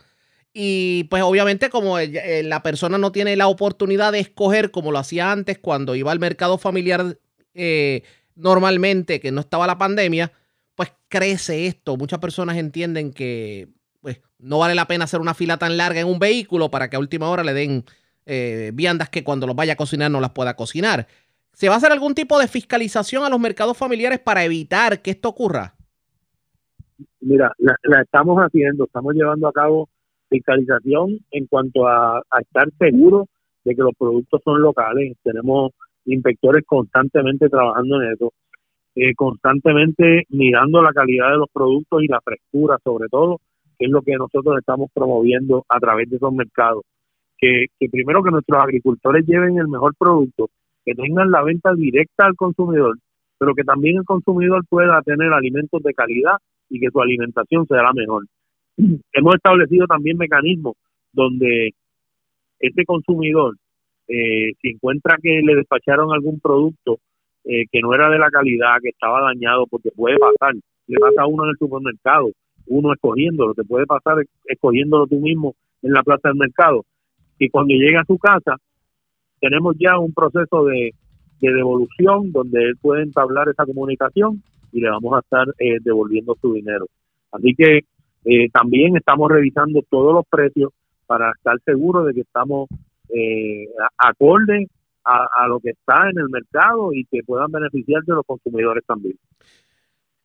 Y 0.56 1.04
pues 1.10 1.24
obviamente 1.24 1.68
como 1.68 1.98
eh, 1.98 2.42
la 2.44 2.62
persona 2.62 2.96
no 2.96 3.10
tiene 3.10 3.34
la 3.34 3.48
oportunidad 3.48 4.12
de 4.12 4.20
escoger 4.20 4.70
como 4.70 4.92
lo 4.92 4.98
hacía 4.98 5.32
antes 5.32 5.58
cuando 5.58 5.96
iba 5.96 6.12
al 6.12 6.20
mercado 6.20 6.58
familiar 6.58 7.18
eh, 7.54 8.04
normalmente, 8.36 9.18
que 9.18 9.32
no 9.32 9.40
estaba 9.40 9.66
la 9.66 9.78
pandemia, 9.78 10.30
pues 10.76 10.92
crece 11.08 11.66
esto. 11.66 11.96
Muchas 11.96 12.20
personas 12.20 12.56
entienden 12.56 13.12
que 13.12 13.68
pues 14.00 14.20
no 14.38 14.60
vale 14.60 14.76
la 14.76 14.86
pena 14.86 15.04
hacer 15.04 15.20
una 15.20 15.34
fila 15.34 15.56
tan 15.56 15.76
larga 15.76 16.00
en 16.00 16.06
un 16.06 16.20
vehículo 16.20 16.70
para 16.70 16.88
que 16.88 16.94
a 16.94 17.00
última 17.00 17.28
hora 17.28 17.42
le 17.42 17.52
den 17.52 17.84
eh, 18.24 18.70
viandas 18.74 19.10
que 19.10 19.24
cuando 19.24 19.48
los 19.48 19.56
vaya 19.56 19.72
a 19.72 19.76
cocinar 19.76 20.08
no 20.08 20.20
las 20.20 20.30
pueda 20.30 20.54
cocinar. 20.54 21.08
¿Se 21.52 21.68
va 21.68 21.74
a 21.74 21.78
hacer 21.78 21.90
algún 21.90 22.14
tipo 22.14 22.38
de 22.38 22.46
fiscalización 22.46 23.24
a 23.24 23.28
los 23.28 23.40
mercados 23.40 23.76
familiares 23.76 24.20
para 24.20 24.44
evitar 24.44 25.02
que 25.02 25.10
esto 25.10 25.30
ocurra? 25.30 25.74
Mira, 27.20 27.50
la, 27.58 27.76
estamos 28.00 28.38
haciendo, 28.38 28.84
estamos 28.84 29.14
llevando 29.14 29.48
a 29.48 29.52
cabo 29.52 29.88
fiscalización 30.34 31.18
en 31.30 31.46
cuanto 31.46 31.86
a, 31.86 32.22
estar 32.40 32.68
seguros 32.78 33.26
de 33.64 33.74
que 33.74 33.82
los 33.82 33.94
productos 33.98 34.40
son 34.44 34.60
locales. 34.60 35.16
Tenemos 35.22 35.72
inspectores 36.04 36.64
constantemente 36.66 37.48
trabajando 37.48 38.02
en 38.02 38.12
eso, 38.12 38.32
eh, 38.94 39.14
constantemente 39.14 40.24
mirando 40.28 40.82
la 40.82 40.92
calidad 40.92 41.30
de 41.30 41.38
los 41.38 41.48
productos 41.52 42.02
y 42.02 42.08
la 42.08 42.20
frescura 42.20 42.78
sobre 42.82 43.08
todo, 43.08 43.40
que 43.78 43.86
es 43.86 43.90
lo 43.90 44.02
que 44.02 44.14
nosotros 44.14 44.56
estamos 44.58 44.90
promoviendo 44.92 45.64
a 45.68 45.78
través 45.78 46.10
de 46.10 46.16
esos 46.16 46.32
mercados. 46.32 46.82
Que, 47.38 47.66
que 47.78 47.88
primero 47.88 48.22
que 48.22 48.30
nuestros 48.30 48.62
agricultores 48.62 49.26
lleven 49.26 49.58
el 49.58 49.68
mejor 49.68 49.94
producto, 49.98 50.48
que 50.84 50.94
tengan 50.94 51.30
la 51.30 51.42
venta 51.42 51.74
directa 51.74 52.26
al 52.26 52.36
consumidor, 52.36 52.96
pero 53.38 53.54
que 53.54 53.64
también 53.64 53.98
el 53.98 54.04
consumidor 54.04 54.62
pueda 54.68 55.00
tener 55.02 55.32
alimentos 55.32 55.82
de 55.82 55.94
calidad 55.94 56.36
y 56.70 56.80
que 56.80 56.90
su 56.90 57.00
alimentación 57.00 57.66
sea 57.66 57.82
la 57.82 57.92
mejor. 57.92 58.24
Hemos 58.76 59.34
establecido 59.34 59.86
también 59.86 60.16
mecanismos 60.16 60.74
donde 61.12 61.74
este 62.58 62.84
consumidor, 62.84 63.56
eh, 64.08 64.52
si 64.60 64.70
encuentra 64.70 65.16
que 65.22 65.40
le 65.42 65.54
despacharon 65.54 66.12
algún 66.12 66.40
producto 66.40 66.98
eh, 67.44 67.66
que 67.70 67.80
no 67.80 67.94
era 67.94 68.08
de 68.08 68.18
la 68.18 68.30
calidad, 68.30 68.76
que 68.82 68.88
estaba 68.88 69.20
dañado, 69.20 69.66
porque 69.66 69.90
puede 69.90 70.16
pasar, 70.18 70.54
le 70.86 70.98
pasa 70.98 71.22
a 71.22 71.26
uno 71.26 71.44
en 71.44 71.50
el 71.50 71.56
supermercado, 71.58 72.30
uno 72.66 72.92
escogiéndolo, 72.92 73.54
te 73.54 73.64
puede 73.64 73.86
pasar 73.86 74.24
escogiéndolo 74.46 75.06
tú 75.06 75.20
mismo 75.20 75.54
en 75.82 75.92
la 75.92 76.02
plaza 76.02 76.28
del 76.28 76.38
mercado, 76.38 76.84
y 77.38 77.48
cuando 77.50 77.74
llega 77.74 78.00
a 78.00 78.06
su 78.06 78.16
casa, 78.18 78.56
tenemos 79.40 79.76
ya 79.78 79.98
un 79.98 80.12
proceso 80.12 80.64
de, 80.64 80.94
devolución 81.40 82.32
donde 82.32 82.62
él 82.64 82.76
puede 82.80 83.02
entablar 83.02 83.50
esa 83.50 83.66
comunicación 83.66 84.42
y 84.72 84.80
le 84.80 84.88
vamos 84.88 85.12
a 85.12 85.18
estar 85.18 85.46
eh, 85.58 85.76
devolviendo 85.82 86.34
su 86.40 86.54
dinero. 86.54 86.86
Así 87.30 87.54
que 87.54 87.80
eh, 88.24 88.48
también 88.50 88.96
estamos 88.96 89.30
revisando 89.30 89.82
todos 89.88 90.14
los 90.14 90.24
precios 90.26 90.72
para 91.06 91.30
estar 91.32 91.56
seguros 91.64 92.06
de 92.06 92.14
que 92.14 92.20
estamos 92.22 92.68
eh, 93.10 93.66
acorde 93.98 94.66
a, 95.04 95.46
lo 95.48 95.60
que 95.60 95.70
está 95.70 96.08
en 96.08 96.18
el 96.18 96.30
mercado 96.30 96.92
y 96.94 97.04
que 97.04 97.22
puedan 97.22 97.52
beneficiar 97.52 98.02
de 98.04 98.14
los 98.14 98.24
consumidores 98.24 98.82
también. 98.86 99.18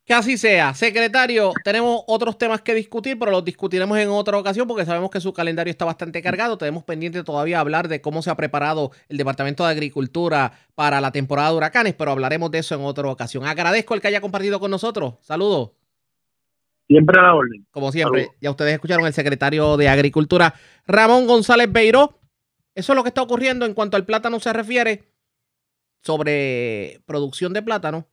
Que 0.06 0.14
así 0.14 0.38
sea. 0.38 0.74
Secretario, 0.74 1.52
tenemos 1.64 2.02
otros 2.08 2.38
temas 2.38 2.62
que 2.62 2.74
discutir, 2.74 3.20
pero 3.20 3.30
los 3.30 3.44
discutiremos 3.44 3.98
en 4.00 4.10
otra 4.10 4.38
ocasión 4.38 4.68
porque 4.68 4.86
sabemos 4.86 5.12
que 5.12 5.20
su 5.20 5.34
calendario 5.34 5.70
está 5.70 5.86
bastante 5.86 6.22
cargado. 6.22 6.58
Tenemos 6.58 6.84
pendiente 6.84 7.24
todavía 7.24 7.60
hablar 7.60 7.90
de 7.90 8.02
cómo 8.02 8.22
se 8.22 8.32
ha 8.32 8.36
preparado 8.36 8.92
el 9.10 9.18
Departamento 9.18 9.66
de 9.66 9.72
Agricultura 9.72 10.54
para 10.74 11.02
la 11.02 11.12
temporada 11.12 11.52
de 11.52 11.58
huracanes, 11.58 11.94
pero 11.94 12.12
hablaremos 12.12 12.50
de 12.50 12.60
eso 12.60 12.74
en 12.74 12.82
otra 12.82 13.08
ocasión. 13.10 13.46
Agradezco 13.46 13.94
el 13.94 14.02
que 14.02 14.08
haya 14.08 14.22
compartido 14.22 14.60
con 14.60 14.72
nosotros. 14.72 15.16
Saludos. 15.22 15.79
Siempre 16.90 17.18
a 17.18 17.24
la 17.24 17.36
orden. 17.36 17.66
Como 17.72 17.94
siempre, 17.94 18.28
ya 18.42 18.52
ustedes 18.52 18.74
escucharon 18.74 19.06
el 19.06 19.14
secretario 19.14 19.78
de 19.78 19.88
Agricultura, 19.88 20.54
Ramón 20.86 21.26
González 21.26 21.72
Beiró. 21.72 22.20
Eso 22.76 22.92
es 22.92 22.96
lo 22.98 23.04
que 23.04 23.10
está 23.10 23.22
ocurriendo 23.22 23.66
en 23.66 23.74
cuanto 23.74 23.96
al 23.96 24.06
plátano 24.06 24.42
se 24.42 24.52
refiere 24.52 25.04
sobre 26.02 27.02
producción 27.06 27.54
de 27.54 27.62
plátano 27.62 28.10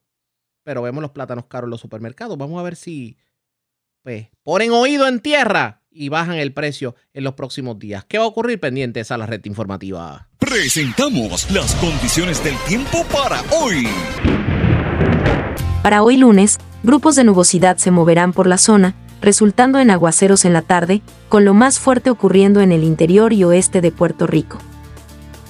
pero 0.66 0.82
vemos 0.82 1.00
los 1.00 1.12
plátanos 1.12 1.44
caros 1.46 1.68
en 1.68 1.70
los 1.70 1.80
supermercados. 1.80 2.36
Vamos 2.36 2.58
a 2.58 2.64
ver 2.64 2.74
si 2.74 3.16
pues, 4.02 4.26
ponen 4.42 4.72
oído 4.72 5.06
en 5.06 5.20
tierra 5.20 5.84
y 5.90 6.08
bajan 6.08 6.38
el 6.38 6.52
precio 6.52 6.96
en 7.12 7.22
los 7.22 7.34
próximos 7.34 7.78
días. 7.78 8.04
¿Qué 8.04 8.18
va 8.18 8.24
a 8.24 8.26
ocurrir 8.26 8.58
pendientes 8.58 9.12
a 9.12 9.16
la 9.16 9.26
red 9.26 9.44
informativa? 9.44 10.28
Presentamos 10.40 11.48
las 11.52 11.72
condiciones 11.76 12.42
del 12.42 12.56
tiempo 12.66 13.04
para 13.12 13.42
hoy. 13.52 13.86
Para 15.84 16.02
hoy 16.02 16.16
lunes, 16.16 16.58
grupos 16.86 17.16
de 17.16 17.24
nubosidad 17.24 17.78
se 17.78 17.90
moverán 17.90 18.32
por 18.32 18.46
la 18.46 18.58
zona, 18.58 18.94
resultando 19.20 19.80
en 19.80 19.90
aguaceros 19.90 20.44
en 20.44 20.52
la 20.52 20.62
tarde, 20.62 21.02
con 21.28 21.44
lo 21.44 21.52
más 21.52 21.80
fuerte 21.80 22.10
ocurriendo 22.10 22.60
en 22.60 22.70
el 22.70 22.84
interior 22.84 23.32
y 23.32 23.42
oeste 23.42 23.80
de 23.80 23.90
Puerto 23.90 24.28
Rico. 24.28 24.58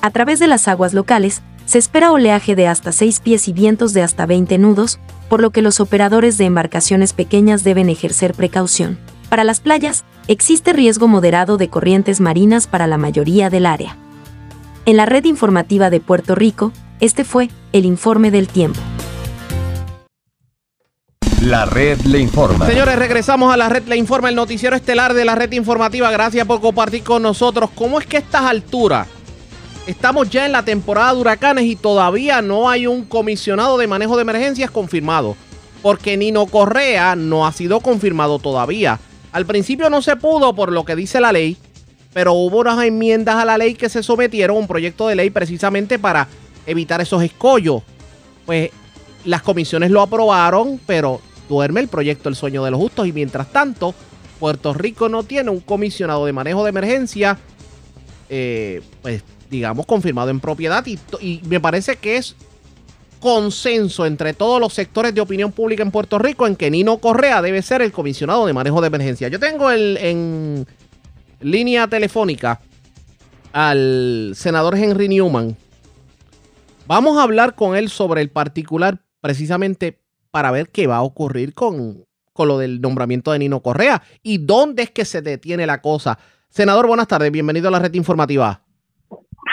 A 0.01 0.11
través 0.11 0.39
de 0.39 0.47
las 0.47 0.67
aguas 0.67 0.95
locales, 0.95 1.43
se 1.67 1.77
espera 1.77 2.11
oleaje 2.11 2.57
de 2.57 2.69
hasta 2.69 2.91
6 2.91 3.21
pies 3.21 3.49
y 3.49 3.53
vientos 3.53 3.93
de 3.93 4.01
hasta 4.03 4.25
20 4.25 4.57
nudos, 4.57 4.99
por 5.29 5.43
lo 5.43 5.51
que 5.51 5.61
los 5.61 5.79
operadores 5.79 6.39
de 6.39 6.47
embarcaciones 6.47 7.13
pequeñas 7.13 7.65
deben 7.65 7.91
ejercer 7.91 8.33
precaución. 8.33 8.99
Para 9.29 9.45
las 9.45 9.61
playas, 9.61 10.05
existe 10.29 10.73
riesgo 10.73 11.07
moderado 11.07 11.59
de 11.59 11.69
corrientes 11.69 12.19
marinas 12.19 12.67
para 12.67 12.87
la 12.87 12.97
mayoría 12.97 13.51
del 13.51 13.67
área. 13.67 13.99
En 14.87 14.97
la 14.97 15.05
red 15.05 15.25
informativa 15.25 15.91
de 15.91 16.01
Puerto 16.01 16.35
Rico, 16.35 16.73
este 17.01 17.25
fue 17.25 17.51
el 17.73 17.85
informe 17.85 18.31
del 18.31 18.49
tiempo. 18.49 18.81
La 21.47 21.65
red 21.65 22.01
le 22.01 22.19
informa. 22.19 22.67
Señores, 22.67 22.97
regresamos 22.97 23.55
a 23.55 23.57
la 23.57 23.69
red 23.69 23.85
le 23.87 23.97
informa, 23.97 24.31
el 24.31 24.35
noticiero 24.35 24.75
estelar 24.75 25.15
de 25.15 25.25
la 25.25 25.37
red 25.37 25.53
informativa. 25.53 26.11
Gracias 26.11 26.45
por 26.45 26.61
compartir 26.61 27.05
con 27.05 27.23
nosotros. 27.23 27.71
¿Cómo 27.73 28.01
es 28.01 28.07
que 28.07 28.17
a 28.17 28.21
estas 28.21 28.43
alturas 28.43 29.07
Estamos 29.87 30.29
ya 30.29 30.45
en 30.45 30.51
la 30.51 30.65
temporada 30.65 31.15
de 31.15 31.21
huracanes 31.21 31.65
y 31.67 31.77
todavía 31.77 32.43
no 32.43 32.69
hay 32.69 32.89
un 32.89 33.05
comisionado 33.05 33.79
de 33.79 33.87
manejo 33.87 34.17
de 34.17 34.23
emergencias 34.23 34.73
confirmado. 34.73 35.37
Porque 35.83 36.17
Nino 36.17 36.47
Correa 36.47 37.15
no 37.15 37.47
ha 37.47 37.53
sido 37.53 37.79
confirmado 37.79 38.41
todavía. 38.41 38.99
Al 39.31 39.47
principio 39.47 39.89
no 39.89 40.03
se 40.03 40.17
pudo 40.17 40.53
por 40.53 40.73
lo 40.73 40.85
que 40.85 40.97
dice 40.97 41.21
la 41.21 41.31
ley, 41.31 41.57
pero 42.13 42.33
hubo 42.33 42.59
unas 42.59 42.85
enmiendas 42.85 43.37
a 43.37 43.45
la 43.45 43.57
ley 43.57 43.75
que 43.75 43.89
se 43.89 44.03
sometieron, 44.03 44.57
un 44.57 44.67
proyecto 44.67 45.07
de 45.07 45.15
ley 45.15 45.31
precisamente 45.31 45.97
para 46.01 46.27
evitar 46.67 47.01
esos 47.01 47.23
escollos. 47.23 47.83
Pues 48.45 48.71
las 49.25 49.43
comisiones 49.43 49.93
lo 49.93 50.03
aprobaron, 50.03 50.81
pero 50.85 51.21
duerme 51.49 51.81
el 51.81 51.89
proyecto 51.89 52.29
El 52.29 52.37
Sueño 52.37 52.65
de 52.65 52.71
los 52.71 52.81
Justos 52.81 53.07
y 53.07 53.13
mientras 53.13 53.53
tanto, 53.53 53.95
Puerto 54.39 54.75
Rico 54.75 55.09
no 55.09 55.23
tiene 55.23 55.51
un 55.51 55.61
comisionado 55.61 56.27
de 56.27 56.33
manejo 56.33 56.65
de 56.65 56.71
emergencia. 56.71 57.39
Eh, 58.29 58.83
pues 59.03 59.23
digamos, 59.51 59.87
confirmado 59.87 60.31
en 60.31 60.41
propiedad 60.41 60.85
y, 60.87 61.41
me 61.49 61.61
parece 61.61 61.97
que 61.97 62.17
es 62.17 62.35
consenso 63.21 64.07
entre 64.07 64.35
todos 64.35 64.61
los 64.61 64.75
sectores 64.75 65.15
de 65.15 65.21
opinión 65.21 65.53
pública 65.53 65.83
en 65.83 65.91
Puerto 65.91 66.19
Rico 66.19 66.47
en 66.47 66.57
que 66.57 66.71
Nino 66.71 66.99
Correa 66.99 67.43
debe 67.43 67.63
ser 67.63 67.83
el 67.83 67.93
comisionado 67.93 68.47
de 68.47 68.53
manejo 68.53 68.81
de 68.81 68.89
emergencia. 68.89 69.29
Yo 69.29 69.41
tengo 69.41 69.71
el, 69.71 69.97
en 69.97 70.67
línea 71.41 71.89
telefónica 71.89 72.61
al 73.53 74.33
senador 74.37 74.77
Henry 74.77 75.09
Newman. 75.09 75.57
Vamos 76.87 77.19
a 77.19 77.23
hablar 77.23 77.55
con 77.55 77.75
él 77.75 77.89
sobre 77.89 78.21
el 78.21 78.31
particular 78.31 78.99
precisamente 79.21 79.99
para 80.37 80.51
ver 80.51 80.67
qué 80.71 80.87
va 80.87 80.97
a 80.97 81.03
ocurrir 81.03 81.55
con, 81.55 82.05
con 82.35 82.49
lo 82.49 82.59
del 82.59 82.83
nombramiento 82.83 83.33
de 83.33 83.39
Nino 83.39 83.61
Correa 83.61 84.03
y 84.23 84.45
dónde 84.45 84.83
es 84.83 84.91
que 84.91 85.07
se 85.07 85.23
detiene 85.23 85.65
la 85.65 85.81
cosa. 85.81 86.19
Senador, 86.51 86.87
buenas 86.87 87.09
tardes, 87.09 87.33
bienvenido 87.33 87.69
a 87.69 87.71
la 87.71 87.79
red 87.79 87.95
informativa. 87.95 88.61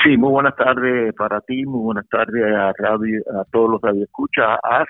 Sí, 0.03 0.17
muy 0.17 0.31
buenas 0.31 0.57
tardes 0.57 1.15
para 1.15 1.39
ti, 1.39 1.65
muy 1.65 1.83
buenas 1.83 2.05
tardes 2.09 2.43
a, 2.53 2.73
radio, 2.77 3.21
a 3.33 3.45
todos 3.49 3.71
los 3.71 3.81
radioescuchas. 3.81 4.59
Has, 4.61 4.87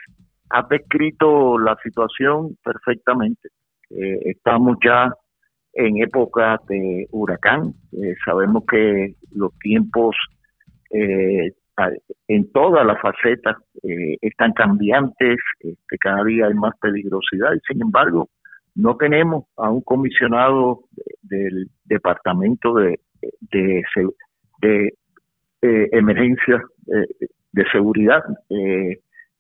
has 0.50 0.68
descrito 0.68 1.60
la 1.60 1.78
situación 1.84 2.58
perfectamente. 2.64 3.50
Eh, 3.92 4.32
estamos 4.32 4.78
ya 4.84 5.14
en 5.74 6.02
época 6.02 6.60
de 6.68 7.06
huracán. 7.12 7.76
Eh, 7.92 8.16
sabemos 8.26 8.64
que 8.68 9.14
los 9.32 9.52
tiempos 9.60 10.16
eh, 10.90 11.52
en 12.28 12.52
todas 12.52 12.86
las 12.86 13.02
facetas 13.02 13.58
están 14.22 14.54
cambiantes, 14.54 15.38
este, 15.60 15.98
cada 16.00 16.24
día 16.24 16.48
hay 16.48 16.54
más 16.54 16.74
peligrosidad 16.80 17.54
y 17.54 17.60
sin 17.68 17.82
embargo 17.82 18.30
no 18.76 18.96
tenemos 18.98 19.46
a 19.58 19.70
un 19.70 19.82
comisionado 19.82 20.82
del 21.22 21.70
Departamento 21.86 22.76
de, 22.76 23.00
de, 23.52 23.84
de 24.62 24.94
eh, 25.62 25.90
emergencias 25.94 26.62
eh, 26.88 27.28
de 27.54 27.64
seguridad 27.72 28.22
eh, 28.50 29.00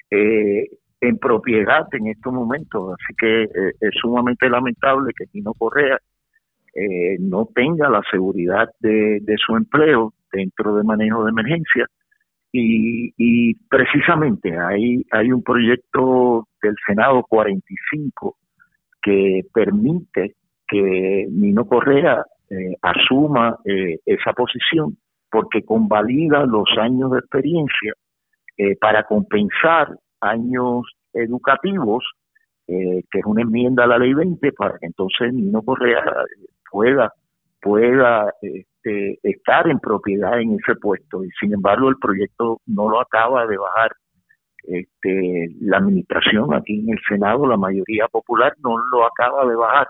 eh, 0.09 0.69
en 1.01 1.17
propiedad 1.17 1.85
en 1.91 2.07
estos 2.07 2.31
momentos. 2.31 2.93
Así 2.93 3.13
que 3.17 3.43
es 3.43 3.91
sumamente 3.99 4.47
lamentable 4.49 5.11
que 5.17 5.25
Tino 5.25 5.53
Correa 5.53 5.97
no 7.19 7.49
tenga 7.53 7.89
la 7.89 8.01
seguridad 8.09 8.69
de, 8.79 9.21
su 9.45 9.57
empleo 9.57 10.13
dentro 10.31 10.75
de 10.75 10.83
manejo 10.83 11.25
de 11.25 11.31
emergencia. 11.31 11.87
Y, 12.55 13.13
y 13.17 13.55
precisamente 13.67 14.55
hay, 14.55 15.03
hay 15.11 15.31
un 15.31 15.41
proyecto 15.41 16.47
del 16.61 16.75
Senado 16.85 17.23
45 17.27 18.37
que 19.01 19.41
permite 19.51 20.35
que 20.67 21.25
Nino 21.29 21.65
Correa 21.65 22.23
asuma 22.83 23.57
esa 24.05 24.33
posición 24.33 24.95
porque 25.31 25.63
convalida 25.63 26.45
los 26.45 26.69
años 26.79 27.11
de 27.11 27.19
experiencia 27.19 27.93
eh, 28.55 28.75
para 28.79 29.03
compensar 29.03 29.89
años 30.21 30.83
educativos 31.11 32.03
que 32.65 33.19
es 33.19 33.25
una 33.25 33.41
enmienda 33.41 33.83
a 33.83 33.87
la 33.87 33.97
ley 33.97 34.13
20 34.13 34.51
para 34.53 34.77
que 34.77 34.85
entonces 34.85 35.33
Nino 35.33 35.61
Correa 35.63 36.01
pueda 36.71 37.11
pueda 37.63 38.33
este, 38.41 39.19
estar 39.23 39.67
en 39.69 39.79
propiedad 39.79 40.39
en 40.39 40.59
ese 40.59 40.75
puesto 40.75 41.23
y 41.23 41.29
sin 41.39 41.53
embargo 41.53 41.89
el 41.89 41.97
proyecto 41.97 42.59
no 42.67 42.89
lo 42.89 42.99
acaba 42.99 43.47
de 43.47 43.57
bajar 43.57 43.91
este, 44.65 45.49
la 45.61 45.77
administración 45.77 46.53
aquí 46.53 46.81
en 46.81 46.89
el 46.89 46.99
Senado 47.07 47.47
la 47.47 47.57
mayoría 47.57 48.07
popular 48.09 48.53
no 48.61 48.77
lo 48.91 49.05
acaba 49.05 49.47
de 49.47 49.55
bajar 49.55 49.87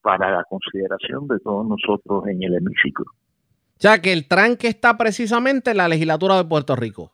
para 0.00 0.30
la 0.30 0.44
consideración 0.44 1.26
de 1.26 1.40
todos 1.40 1.66
nosotros 1.66 2.28
en 2.28 2.40
el 2.40 2.54
hemiciclo. 2.54 3.06
O 3.06 3.78
sea 3.80 4.00
que 4.00 4.12
el 4.12 4.28
tranque 4.28 4.68
está 4.68 4.96
precisamente 4.96 5.72
en 5.72 5.78
la 5.78 5.88
legislatura 5.88 6.36
de 6.36 6.44
Puerto 6.44 6.76
Rico. 6.76 7.10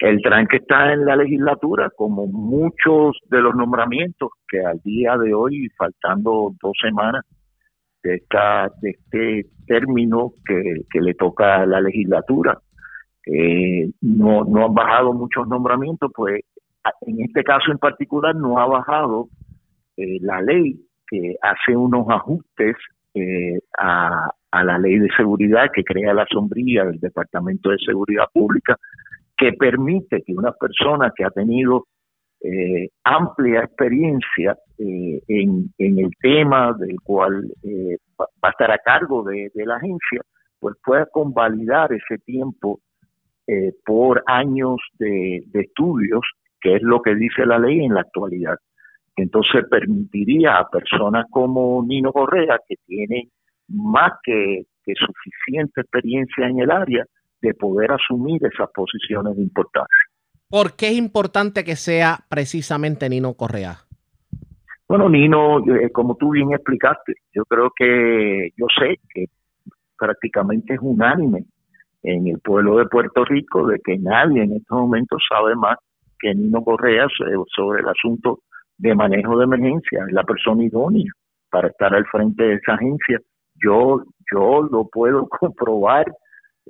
El 0.00 0.20
tranque 0.20 0.56
está 0.56 0.92
en 0.92 1.04
la 1.04 1.14
legislatura, 1.14 1.90
como 1.96 2.26
muchos 2.26 3.16
de 3.30 3.40
los 3.40 3.54
nombramientos 3.54 4.30
que 4.48 4.64
al 4.64 4.80
día 4.80 5.16
de 5.16 5.32
hoy, 5.32 5.68
faltando 5.76 6.52
dos 6.60 6.72
semanas 6.82 7.24
de, 8.08 8.14
esta, 8.16 8.70
de 8.80 8.90
este 8.90 9.46
término 9.66 10.32
que, 10.46 11.00
le 11.00 11.14
toca 11.14 11.62
a 11.62 11.66
la 11.66 11.80
legislatura, 11.80 12.58
eh, 13.26 13.90
no, 14.00 14.44
no 14.44 14.66
han 14.66 14.74
bajado 14.74 15.12
muchos 15.12 15.46
nombramientos, 15.46 16.10
pues 16.14 16.40
en 17.02 17.20
este 17.20 17.44
caso 17.44 17.70
en 17.70 17.78
particular 17.78 18.34
no 18.34 18.58
ha 18.58 18.66
bajado 18.66 19.28
eh, 19.96 20.18
la 20.20 20.40
ley 20.40 20.80
que 21.06 21.36
hace 21.42 21.76
unos 21.76 22.06
ajustes 22.08 22.76
eh, 23.14 23.58
a, 23.78 24.30
la 24.52 24.78
ley 24.78 24.98
de 24.98 25.08
seguridad 25.16 25.70
que 25.74 25.84
crea 25.84 26.14
la 26.14 26.26
sombrilla 26.30 26.84
del 26.84 26.98
Departamento 26.98 27.70
de 27.70 27.78
Seguridad 27.78 28.24
Pública, 28.32 28.76
que 29.36 29.52
permite 29.52 30.22
que 30.22 30.34
una 30.34 30.52
persona 30.52 31.12
que 31.14 31.24
ha 31.24 31.30
tenido 31.30 31.86
eh, 32.40 32.88
amplia 33.04 33.60
experiencia 33.60 34.56
eh, 34.78 35.22
en, 35.28 35.72
el 35.78 36.10
tema 36.20 36.72
del 36.78 36.96
cual 37.02 37.52
va, 38.20 38.26
a 38.42 38.50
estar 38.50 38.70
a 38.70 38.78
cargo 38.78 39.22
de, 39.24 39.50
la 39.54 39.76
agencia, 39.76 40.22
pues 40.58 40.76
pueda 40.84 41.06
convalidar 41.06 41.92
ese 41.92 42.18
tiempo 42.24 42.80
por 43.86 44.22
años 44.26 44.76
de, 44.98 45.42
de 45.46 45.60
estudios, 45.60 46.20
que 46.60 46.76
es 46.76 46.82
lo 46.82 47.00
que 47.00 47.14
dice 47.14 47.46
la 47.46 47.58
ley 47.58 47.82
en 47.82 47.94
la 47.94 48.02
actualidad 48.02 48.56
entonces 49.22 49.64
permitiría 49.68 50.58
a 50.58 50.68
personas 50.68 51.26
como 51.30 51.84
Nino 51.84 52.12
Correa, 52.12 52.58
que 52.68 52.76
tienen 52.86 53.28
más 53.68 54.12
que, 54.22 54.64
suficiente 54.84 55.82
experiencia 55.82 56.48
en 56.48 56.60
el 56.60 56.70
área, 56.70 57.04
de 57.42 57.52
poder 57.52 57.92
asumir 57.92 58.40
esas 58.44 58.70
posiciones 58.72 59.36
de 59.36 59.42
importancia. 59.42 60.04
¿Por 60.48 60.76
qué 60.76 60.88
es 60.88 60.94
importante 60.94 61.62
que 61.62 61.76
sea 61.76 62.20
precisamente 62.30 63.08
Nino 63.08 63.34
Correa? 63.34 63.76
Bueno, 64.88 65.10
Nino, 65.10 65.58
eh, 65.58 65.90
como 65.92 66.16
tú 66.16 66.30
bien 66.30 66.52
explicaste, 66.52 67.12
yo 67.34 67.44
creo 67.44 67.70
que 67.76 68.50
yo 68.56 68.66
sé 68.78 68.98
que 69.12 69.26
prácticamente 69.98 70.74
es 70.74 70.80
unánime 70.80 71.44
en 72.02 72.26
el 72.26 72.38
pueblo 72.40 72.78
de 72.78 72.86
Puerto 72.86 73.24
Rico 73.26 73.66
de 73.66 73.80
que 73.84 73.98
nadie 73.98 74.44
en 74.44 74.54
estos 74.54 74.78
momentos 74.78 75.22
sabe 75.28 75.54
más 75.56 75.76
que 76.18 76.34
Nino 76.34 76.64
Correa 76.64 77.06
sobre 77.54 77.82
el 77.82 77.88
asunto 77.88 78.40
de 78.78 78.94
manejo 78.94 79.36
de 79.36 79.44
emergencia, 79.44 80.04
es 80.06 80.12
la 80.12 80.24
persona 80.24 80.64
idónea 80.64 81.12
para 81.50 81.68
estar 81.68 81.94
al 81.94 82.06
frente 82.06 82.44
de 82.44 82.54
esa 82.54 82.74
agencia. 82.74 83.20
Yo, 83.62 84.04
yo 84.32 84.62
lo 84.70 84.88
puedo 84.88 85.28
comprobar 85.40 86.06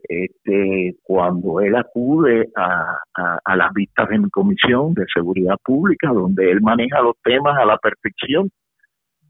este, 0.09 0.97
cuando 1.03 1.61
él 1.61 1.77
acude 1.77 2.49
a, 2.57 2.99
a, 3.45 3.57
las 3.57 3.73
vistas 3.73 4.09
de 4.09 4.19
mi 4.19 4.31
comisión 4.31 4.95
de 4.95 5.05
seguridad 5.13 5.57
pública, 5.65 6.09
donde 6.09 6.51
él 6.51 6.61
maneja 6.61 7.01
los 7.01 7.17
temas 7.23 7.57
a 7.59 7.65
la 7.65 7.79
perfección. 7.79 8.51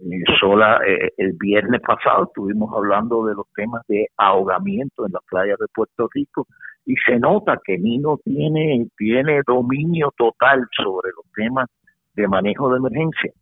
Eh, 0.01 0.23
sola, 0.39 0.81
eh, 0.87 1.11
el 1.17 1.33
viernes 1.39 1.81
pasado 1.81 2.25
estuvimos 2.25 2.73
hablando 2.75 3.27
de 3.27 3.35
los 3.35 3.47
temas 3.55 3.83
de 3.89 4.07
ahogamiento 4.17 5.07
en 5.07 5.13
las 5.13 5.23
playas 5.28 5.59
de 5.59 5.67
Puerto 5.75 6.09
Rico 6.15 6.47
y 6.87 6.95
se 7.04 7.19
nota 7.19 7.59
que 7.65 7.76
Nino 7.78 8.19
tiene, 8.25 8.87
tiene 8.97 9.43
dominio 9.47 10.13
total 10.17 10.67
sobre 10.76 11.11
los 11.17 11.26
temas 11.35 11.69
de 12.15 12.28
manejo 12.28 12.71
de 12.71 12.78
emergencia. 12.78 13.33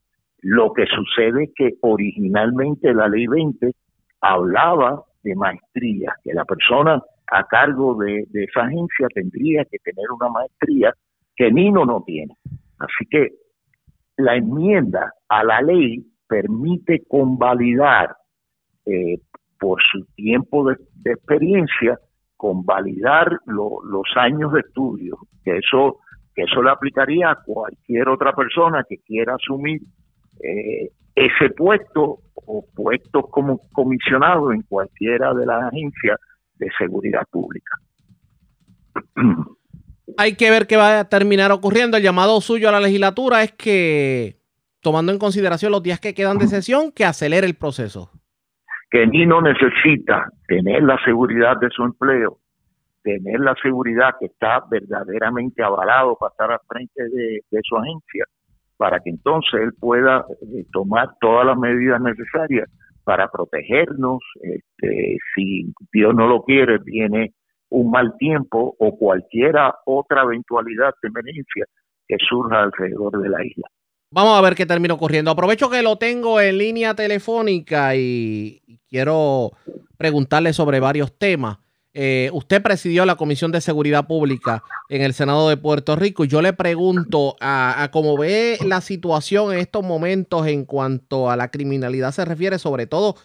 Lo 0.41 0.73
que 0.73 0.87
sucede 0.87 1.45
es 1.45 1.51
que 1.55 1.75
originalmente 1.83 2.93
la 2.95 3.09
ley 3.09 3.27
20 3.27 3.73
hablaba 4.21 5.03
de 5.23 5.35
maestría, 5.35 6.15
que 6.25 6.33
la 6.33 6.45
persona 6.45 7.03
a 7.31 7.45
cargo 7.45 7.97
de, 7.97 8.27
esa 8.33 8.62
agencia 8.62 9.09
tendría 9.15 9.65
que 9.65 9.79
tener 9.79 10.07
una 10.11 10.29
maestría 10.29 10.93
que 11.35 11.51
Nino 11.51 11.85
no 11.85 12.03
tiene. 12.07 12.35
Así 12.79 13.07
que 13.11 13.33
la 14.17 14.37
enmienda 14.37 15.12
a 15.29 15.45
la 15.45 15.61
ley 15.61 16.05
permite 16.29 17.03
convalidar 17.09 18.17
eh, 18.87 19.19
por 19.59 19.83
su 19.83 20.05
tiempo 20.15 20.69
de, 20.71 20.77
experiencia, 21.05 21.99
convalidar 22.37 23.39
los 23.47 24.05
años 24.17 24.53
de 24.53 24.61
estudio, 24.61 25.19
que 25.45 25.59
eso 25.59 26.01
eso 26.37 26.62
le 26.62 26.71
aplicaría 26.71 27.31
a 27.31 27.43
cualquier 27.43 28.09
otra 28.11 28.33
persona 28.35 28.85
que 28.87 28.99
quiera 28.99 29.35
asumir 29.35 29.81
eh, 30.43 30.91
ese 31.15 31.49
puesto 31.57 32.19
o 32.35 32.65
puestos 32.75 33.25
como 33.31 33.59
comisionado 33.73 34.53
en 34.53 34.61
cualquiera 34.62 35.33
de 35.33 35.47
las 35.47 35.65
agencias 35.65 36.21
de 36.59 36.69
seguridad 36.79 37.23
pública. 37.31 37.77
Hay 40.16 40.37
que 40.37 40.51
ver 40.51 40.66
qué 40.66 40.77
va 40.77 41.01
a 41.01 41.09
terminar 41.09 41.53
ocurriendo. 41.53 41.97
El 41.97 42.03
llamado 42.03 42.40
suyo 42.40 42.69
a 42.69 42.73
la 42.73 42.81
legislatura 42.81 43.42
es 43.42 43.53
que, 43.53 44.37
tomando 44.81 45.12
en 45.12 45.19
consideración 45.19 45.73
los 45.73 45.83
días 45.83 46.01
que 46.01 46.14
quedan 46.14 46.38
de 46.38 46.47
sesión, 46.47 46.92
que 46.92 47.05
acelere 47.05 47.47
el 47.47 47.57
proceso. 47.57 48.11
Que 48.90 49.07
Nino 49.07 49.42
necesita 49.42 50.29
tener 50.47 50.83
la 50.83 50.99
seguridad 51.05 51.59
de 51.61 51.69
su 51.71 51.83
empleo, 51.83 52.38
tener 53.03 53.40
la 53.40 53.55
seguridad 53.61 54.14
que 54.19 54.27
está 54.27 54.62
verdaderamente 54.71 55.62
avalado 55.62 56.16
para 56.16 56.31
estar 56.31 56.53
al 56.53 56.61
frente 56.69 57.03
de, 57.03 57.61
su 57.62 57.77
agencia, 57.77 58.25
para 58.77 59.01
que 59.01 59.11
entonces 59.11 59.61
él 59.61 59.73
pueda 59.79 60.25
eh, 60.40 60.64
tomar 60.73 61.11
todas 61.21 61.47
las 61.47 61.59
medidas 61.59 62.01
necesarias 62.01 62.69
para 63.07 63.29
protegernos. 63.29 64.19
Este, 64.42 65.16
si 65.35 65.73
Dios 65.92 66.12
no 66.14 66.27
lo 66.27 66.42
quiere, 66.42 66.79
viene 66.79 67.35
un 67.71 67.90
mal 67.90 68.14
tiempo 68.19 68.75
o 68.79 68.99
cualquiera 68.99 69.73
otra 69.87 70.25
eventualidad 70.25 70.92
de 71.01 71.09
emergencia 71.09 71.66
que 72.09 72.16
surja 72.29 72.62
alrededor 72.62 73.23
de 73.23 73.29
la 73.29 73.45
isla. 73.45 73.69
Vamos 74.11 74.37
a 74.37 74.42
ver 74.42 74.57
qué 74.57 74.66
termina 74.66 74.95
ocurriendo. 74.95 75.31
Aprovecho 75.31 75.71
que 75.71 75.83
lo 75.83 75.97
tengo 75.99 76.40
en 76.40 76.59
línea 76.59 76.95
telefónica 76.95 77.95
y 77.95 78.61
quiero 78.88 79.53
preguntarle 79.97 80.53
sobre 80.53 80.81
varios 80.81 81.16
temas. 81.16 81.59
Eh, 81.99 82.29
usted 82.35 82.63
presidió 82.63 83.07
la 83.07 83.17
Comisión 83.17 83.53
de 83.53 83.63
Seguridad 83.63 84.07
Pública 84.07 84.63
en 84.91 85.01
el 85.01 85.15
Senado 85.15 85.49
de 85.49 85.57
Puerto 85.57 85.97
Rico 85.97 86.27
y 86.27 86.29
yo 86.29 86.43
le 86.43 86.53
pregunto 86.53 87.37
a, 87.41 87.89
cómo 87.91 88.19
ve 88.19 88.59
la 88.67 88.83
situación 88.83 89.55
en 89.55 89.61
estos 89.61 89.83
momentos 89.83 90.47
en 90.47 90.67
cuanto 90.67 91.31
a 91.31 91.37
la 91.37 91.51
criminalidad 91.51 92.13
se 92.13 92.27
refiere, 92.27 92.59
sobre 92.59 92.87
todo 92.87 93.17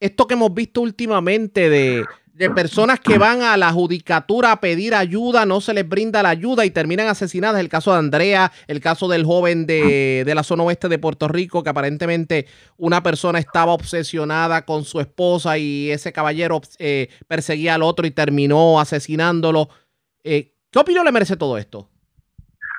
esto 0.00 0.26
que 0.26 0.34
hemos 0.34 0.52
visto 0.52 0.80
últimamente 0.80 1.70
de 1.70 2.04
de 2.36 2.50
personas 2.50 3.00
que 3.00 3.16
van 3.16 3.40
a 3.40 3.56
la 3.56 3.72
judicatura 3.72 4.52
a 4.52 4.60
pedir 4.60 4.94
ayuda, 4.94 5.46
no 5.46 5.62
se 5.62 5.72
les 5.72 5.88
brinda 5.88 6.22
la 6.22 6.28
ayuda 6.28 6.66
y 6.66 6.70
terminan 6.70 7.06
asesinadas. 7.08 7.60
El 7.60 7.70
caso 7.70 7.92
de 7.92 7.98
Andrea, 7.98 8.52
el 8.68 8.80
caso 8.80 9.08
del 9.08 9.24
joven 9.24 9.66
de, 9.66 10.30
la 10.34 10.42
zona 10.42 10.64
oeste 10.64 10.88
de 10.90 10.98
Puerto 10.98 11.28
Rico, 11.28 11.62
que 11.62 11.70
aparentemente 11.70 12.44
una 12.76 13.02
persona 13.02 13.38
estaba 13.38 13.72
obsesionada 13.72 14.66
con 14.66 14.84
su 14.84 15.00
esposa 15.00 15.56
y 15.56 15.90
ese 15.90 16.12
caballero 16.12 16.60
eh, 16.78 17.08
perseguía 17.26 17.74
al 17.74 17.82
otro 17.82 18.06
y 18.06 18.10
terminó 18.10 18.78
asesinándolo. 18.80 19.68
Eh, 20.22 20.52
¿Qué 20.70 20.78
opinión 20.78 21.06
le 21.06 21.12
merece 21.12 21.38
todo 21.38 21.56
esto? 21.56 21.88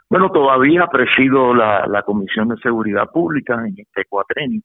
Bueno, 0.07 0.31
todavía 0.31 0.85
presido 0.85 1.55
la, 1.55 1.87
la 1.87 2.03
Comisión 2.03 2.49
de 2.49 2.57
Seguridad 2.57 3.09
Pública 3.11 3.55
en 3.65 3.73
este 3.79 4.05
cuatrenio. 4.07 4.61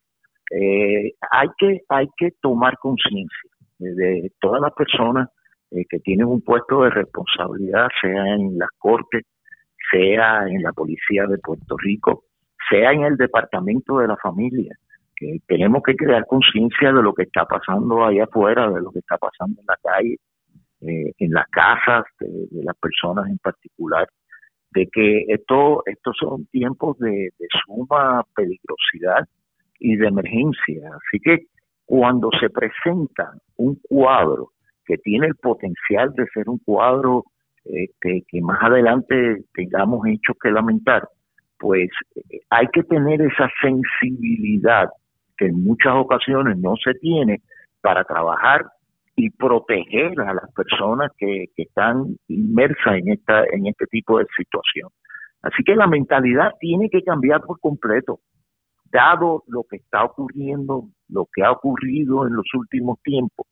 Eh, 0.50 1.14
hay, 1.30 1.48
que, 1.56 1.80
hay 1.88 2.08
que 2.18 2.32
tomar 2.42 2.76
conciencia 2.76 3.51
de 3.82 4.32
todas 4.40 4.60
las 4.60 4.72
personas 4.72 5.28
eh, 5.74 5.86
que 5.88 6.00
tienen 6.00 6.26
un 6.26 6.42
puesto 6.42 6.82
de 6.82 6.90
responsabilidad, 6.90 7.88
sea 8.00 8.34
en 8.34 8.58
las 8.58 8.68
cortes, 8.78 9.24
sea 9.90 10.46
en 10.46 10.62
la 10.62 10.72
policía 10.72 11.26
de 11.26 11.38
Puerto 11.38 11.76
Rico, 11.78 12.24
sea 12.68 12.92
en 12.92 13.04
el 13.04 13.16
departamento 13.16 13.98
de 13.98 14.08
la 14.08 14.16
familia. 14.16 14.76
Que 15.16 15.38
tenemos 15.46 15.82
que 15.82 15.94
crear 15.94 16.26
conciencia 16.26 16.92
de 16.92 17.02
lo 17.02 17.14
que 17.14 17.22
está 17.22 17.46
pasando 17.46 18.04
allá 18.04 18.24
afuera, 18.24 18.70
de 18.70 18.82
lo 18.82 18.90
que 18.90 18.98
está 18.98 19.16
pasando 19.16 19.60
en 19.60 19.66
la 19.66 19.78
calle, 19.82 20.16
eh, 20.82 21.12
en 21.18 21.30
las 21.30 21.46
casas, 21.48 22.04
de, 22.20 22.64
las 22.64 22.76
personas 22.76 23.30
en 23.30 23.38
particular, 23.38 24.06
de 24.72 24.88
que 24.92 25.24
esto, 25.28 25.84
estos 25.86 26.16
son 26.18 26.44
tiempos 26.46 26.98
de, 26.98 27.30
de 27.38 27.46
suma 27.64 28.24
peligrosidad 28.34 29.26
y 29.78 29.96
de 29.96 30.06
emergencia. 30.06 30.90
Así 30.96 31.18
que 31.20 31.46
cuando 31.92 32.30
se 32.40 32.48
presenta 32.48 33.34
un 33.58 33.78
cuadro 33.86 34.52
que 34.86 34.96
tiene 34.96 35.26
el 35.26 35.34
potencial 35.34 36.10
de 36.14 36.24
ser 36.32 36.48
un 36.48 36.56
cuadro 36.56 37.24
este, 37.66 38.24
que 38.28 38.40
más 38.40 38.62
adelante 38.62 39.44
tengamos 39.52 40.06
hechos 40.06 40.34
que 40.42 40.50
lamentar, 40.50 41.06
pues 41.58 41.90
eh, 42.16 42.40
hay 42.48 42.66
que 42.68 42.82
tener 42.84 43.20
esa 43.20 43.46
sensibilidad 43.60 44.88
que 45.36 45.48
en 45.48 45.62
muchas 45.62 45.92
ocasiones 45.94 46.56
no 46.56 46.76
se 46.82 46.94
tiene 46.94 47.42
para 47.82 48.04
trabajar 48.04 48.64
y 49.14 49.28
proteger 49.28 50.18
a 50.22 50.32
las 50.32 50.50
personas 50.54 51.12
que, 51.18 51.48
que 51.54 51.64
están 51.64 52.16
inmersas 52.26 53.00
en 53.00 53.12
esta 53.12 53.44
en 53.52 53.66
este 53.66 53.84
tipo 53.88 54.18
de 54.18 54.24
situación. 54.34 54.88
Así 55.42 55.62
que 55.62 55.76
la 55.76 55.88
mentalidad 55.88 56.52
tiene 56.58 56.88
que 56.88 57.02
cambiar 57.02 57.42
por 57.42 57.60
completo, 57.60 58.20
dado 58.90 59.42
lo 59.46 59.64
que 59.64 59.76
está 59.76 60.04
ocurriendo, 60.04 60.84
lo 61.12 61.28
que 61.32 61.42
ha 61.44 61.52
ocurrido 61.52 62.26
en 62.26 62.34
los 62.34 62.46
últimos 62.54 63.00
tiempos. 63.02 63.46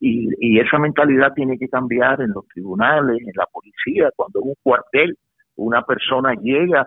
Y, 0.00 0.28
y 0.38 0.60
esa 0.60 0.78
mentalidad 0.78 1.32
tiene 1.34 1.58
que 1.58 1.68
cambiar 1.68 2.20
en 2.20 2.32
los 2.32 2.46
tribunales, 2.48 3.18
en 3.20 3.32
la 3.34 3.46
policía, 3.46 4.10
cuando 4.16 4.40
en 4.40 4.48
un 4.48 4.54
cuartel 4.62 5.16
una 5.56 5.82
persona 5.82 6.34
llega 6.34 6.86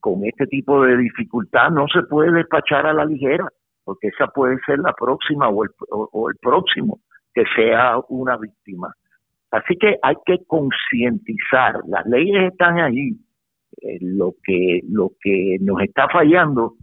con 0.00 0.24
este 0.24 0.46
tipo 0.46 0.82
de 0.82 0.96
dificultad, 0.96 1.70
no 1.70 1.86
se 1.88 2.02
puede 2.02 2.32
despachar 2.32 2.86
a 2.86 2.92
la 2.92 3.04
ligera, 3.04 3.46
porque 3.84 4.08
esa 4.08 4.26
puede 4.26 4.58
ser 4.66 4.80
la 4.80 4.92
próxima 4.92 5.48
o 5.48 5.64
el, 5.64 5.70
o 5.90 6.28
el 6.28 6.36
próximo 6.40 6.98
que 7.34 7.44
sea 7.56 7.98
una 8.08 8.36
víctima. 8.36 8.94
Así 9.50 9.76
que 9.76 9.98
hay 10.02 10.16
que 10.24 10.38
concientizar, 10.46 11.80
las 11.86 12.06
leyes 12.06 12.52
están 12.52 12.78
ahí, 12.78 13.12
eh, 13.82 13.98
lo 14.00 14.34
que 14.42 14.80
lo 14.88 15.12
que 15.20 15.58
nos 15.60 15.80
está 15.82 16.08
fallando 16.08 16.74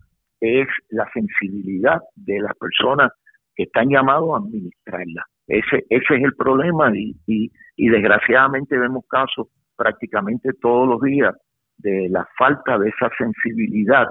es 0.41 0.67
la 0.89 1.09
sensibilidad 1.13 1.99
de 2.15 2.39
las 2.39 2.55
personas 2.57 3.11
que 3.55 3.63
están 3.63 3.89
llamados 3.89 4.33
a 4.33 4.37
administrarla. 4.37 5.25
Ese, 5.47 5.85
ese 5.89 6.15
es 6.15 6.23
el 6.23 6.35
problema 6.35 6.91
y, 6.95 7.15
y, 7.25 7.89
desgraciadamente 7.89 8.77
vemos 8.77 9.03
casos 9.09 9.47
prácticamente 9.75 10.51
todos 10.61 10.87
los 10.87 11.01
días 11.01 11.35
de 11.77 12.07
la 12.09 12.27
falta 12.37 12.77
de 12.77 12.89
esa 12.89 13.09
sensibilidad 13.17 14.07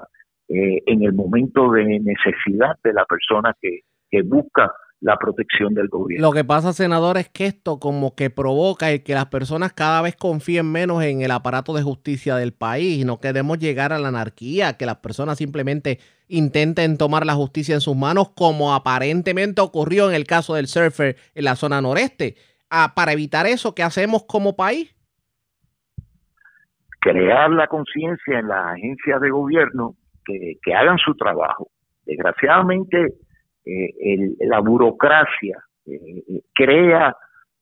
eh, 0.48 0.82
en 0.86 1.02
el 1.02 1.12
momento 1.12 1.70
de 1.70 2.00
necesidad 2.00 2.76
de 2.82 2.92
la 2.92 3.04
persona 3.04 3.54
que, 3.60 3.80
que 4.10 4.22
busca 4.22 4.72
la 5.00 5.16
protección 5.16 5.74
del 5.74 5.88
gobierno. 5.88 6.26
Lo 6.26 6.32
que 6.32 6.44
pasa, 6.44 6.72
senador, 6.72 7.18
es 7.18 7.28
que 7.28 7.46
esto 7.46 7.78
como 7.78 8.14
que 8.14 8.30
provoca 8.30 8.90
el 8.90 9.02
que 9.02 9.14
las 9.14 9.26
personas 9.26 9.72
cada 9.72 10.02
vez 10.02 10.16
confíen 10.16 10.70
menos 10.70 11.02
en 11.04 11.22
el 11.22 11.30
aparato 11.30 11.72
de 11.72 11.82
justicia 11.82 12.34
del 12.36 12.52
país. 12.52 13.04
No 13.04 13.20
queremos 13.20 13.58
llegar 13.58 13.92
a 13.92 13.98
la 13.98 14.08
anarquía, 14.08 14.76
que 14.76 14.86
las 14.86 14.96
personas 14.96 15.38
simplemente 15.38 16.00
intenten 16.26 16.98
tomar 16.98 17.24
la 17.24 17.34
justicia 17.34 17.74
en 17.74 17.80
sus 17.80 17.96
manos, 17.96 18.30
como 18.30 18.74
aparentemente 18.74 19.60
ocurrió 19.60 20.08
en 20.08 20.16
el 20.16 20.24
caso 20.24 20.54
del 20.54 20.66
surfer 20.66 21.16
en 21.34 21.44
la 21.44 21.54
zona 21.54 21.80
noreste. 21.80 22.34
Ah, 22.70 22.92
para 22.94 23.12
evitar 23.12 23.46
eso, 23.46 23.74
¿qué 23.74 23.82
hacemos 23.82 24.24
como 24.24 24.56
país? 24.56 24.94
Crear 27.00 27.50
la 27.50 27.68
conciencia 27.68 28.40
en 28.40 28.48
las 28.48 28.74
agencias 28.74 29.20
de 29.20 29.30
gobierno 29.30 29.94
que, 30.24 30.56
que 30.60 30.74
hagan 30.74 30.98
su 30.98 31.14
trabajo. 31.14 31.68
Desgraciadamente, 32.04 33.14
eh, 33.70 34.34
la 34.40 34.60
burocracia 34.60 35.58
eh, 35.84 36.22
crea 36.54 37.14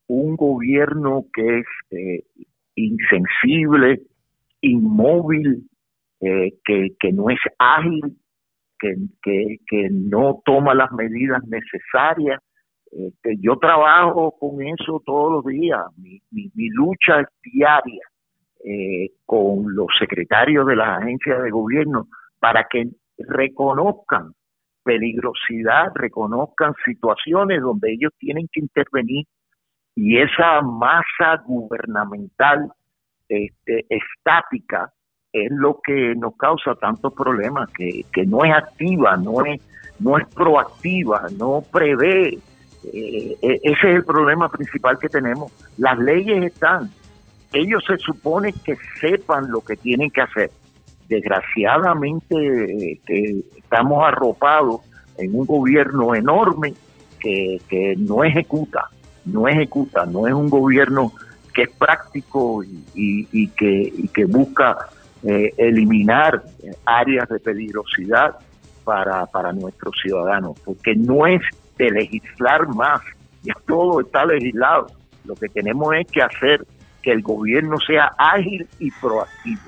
un 0.07 0.37
gobierno 0.37 1.25
que 1.33 1.59
es 1.59 1.66
eh, 1.90 2.23
insensible, 2.77 4.03
inmóvil, 4.61 5.69
que, 6.21 7.12
no 7.12 7.29
es 7.31 7.38
ágil, 7.59 8.16
que, 8.79 9.88
no 9.90 10.42
toma 10.45 10.75
las 10.75 10.92
medidas 10.92 11.42
necesarias. 11.47 12.40
Este, 12.92 13.37
yo 13.40 13.57
trabajo 13.57 14.37
con 14.38 14.62
eso 14.62 15.03
todos 15.05 15.33
los 15.33 15.45
días. 15.45 15.81
Mi, 15.97 16.21
mi, 16.31 16.69
lucha 16.71 17.21
es 17.21 17.27
diaria 17.42 18.03
con 19.25 19.75
los 19.75 19.88
secretarios 19.99 20.66
de 20.66 20.77
las 20.77 21.01
agencias 21.01 21.42
de 21.42 21.51
gobierno 21.51 22.09
para 22.38 22.66
que 22.69 22.88
reconozcan 23.19 24.33
peligrosidad, 24.87 25.88
reconozcan 25.94 26.72
situaciones 26.85 27.61
donde 27.61 27.92
ellos 27.92 28.12
tienen 28.18 28.49
que 28.53 28.61
intervenir 28.61 29.27
y 29.96 30.18
esa 30.18 30.62
masa 30.62 31.42
gubernamental 31.44 32.70
este, 33.29 33.85
estática 33.88 34.92
es 35.33 35.51
lo 35.51 35.81
que 35.85 36.14
nos 36.14 36.37
causa 36.37 36.77
tantos 36.77 37.12
problemas, 37.12 37.68
que, 37.72 38.05
no 38.27 38.44
es 38.44 38.55
activa, 38.55 39.16
no 39.16 39.44
es, 39.44 39.61
no 39.99 40.16
es 40.16 40.27
proactiva, 40.33 41.27
no 41.37 41.62
prevé. 41.72 42.38
Eh, 42.92 43.37
ese 43.40 43.90
es 43.90 43.96
el 43.96 44.05
problema 44.05 44.49
principal 44.49 44.99
que 44.99 45.09
tenemos. 45.09 45.51
Las 45.77 45.99
leyes 45.99 46.44
están, 46.44 46.90
ellos 47.53 47.83
se 47.87 47.99
supone 47.99 48.53
que 48.64 48.77
sepan 49.01 49.51
lo 49.51 49.61
que 49.61 49.77
tienen 49.77 50.11
que 50.11 50.20
hacer, 50.20 50.51
desgraciadamente 51.09 53.01
que 53.07 53.42
estamos 53.57 54.05
arropados 54.05 54.81
en 55.19 55.35
un 55.35 55.47
gobierno 55.47 56.14
enorme 56.14 56.75
que, 57.21 57.95
no 57.99 58.23
ejecuta, 58.23 58.88
no 59.25 59.49
ejecuta, 59.49 60.07
no 60.07 60.27
es 60.29 60.35
un 60.35 60.49
gobierno 60.49 61.12
que 61.53 61.62
es 61.62 61.71
práctico 61.71 62.62
y, 62.95 63.49
que, 63.49 63.92
y 63.97 64.09
que 64.09 64.25
busca 64.27 64.77
eh, 65.25 65.53
eliminar 65.57 66.45
áreas 66.85 67.29
de 67.29 67.40
peligrosidad 67.40 68.37
para, 68.85 69.27
para 69.27 69.53
nuestros 69.53 69.97
ciudadanos, 70.01 70.57
porque 70.64 70.95
no 70.95 71.27
es 71.27 71.40
de 71.79 71.90
legislar 71.90 72.69
más, 72.69 73.01
ya 73.42 73.55
todo 73.66 74.01
está 74.01 74.25
legislado. 74.25 74.87
Lo 75.25 75.35
que 75.35 75.49
tenemos 75.49 75.92
es 75.97 76.07
que 76.07 76.23
hacer 76.23 76.64
que 77.03 77.11
el 77.11 77.23
gobierno 77.23 77.79
sea 77.81 78.12
ágil 78.16 78.69
y 78.79 78.90
proactivo. 78.92 79.62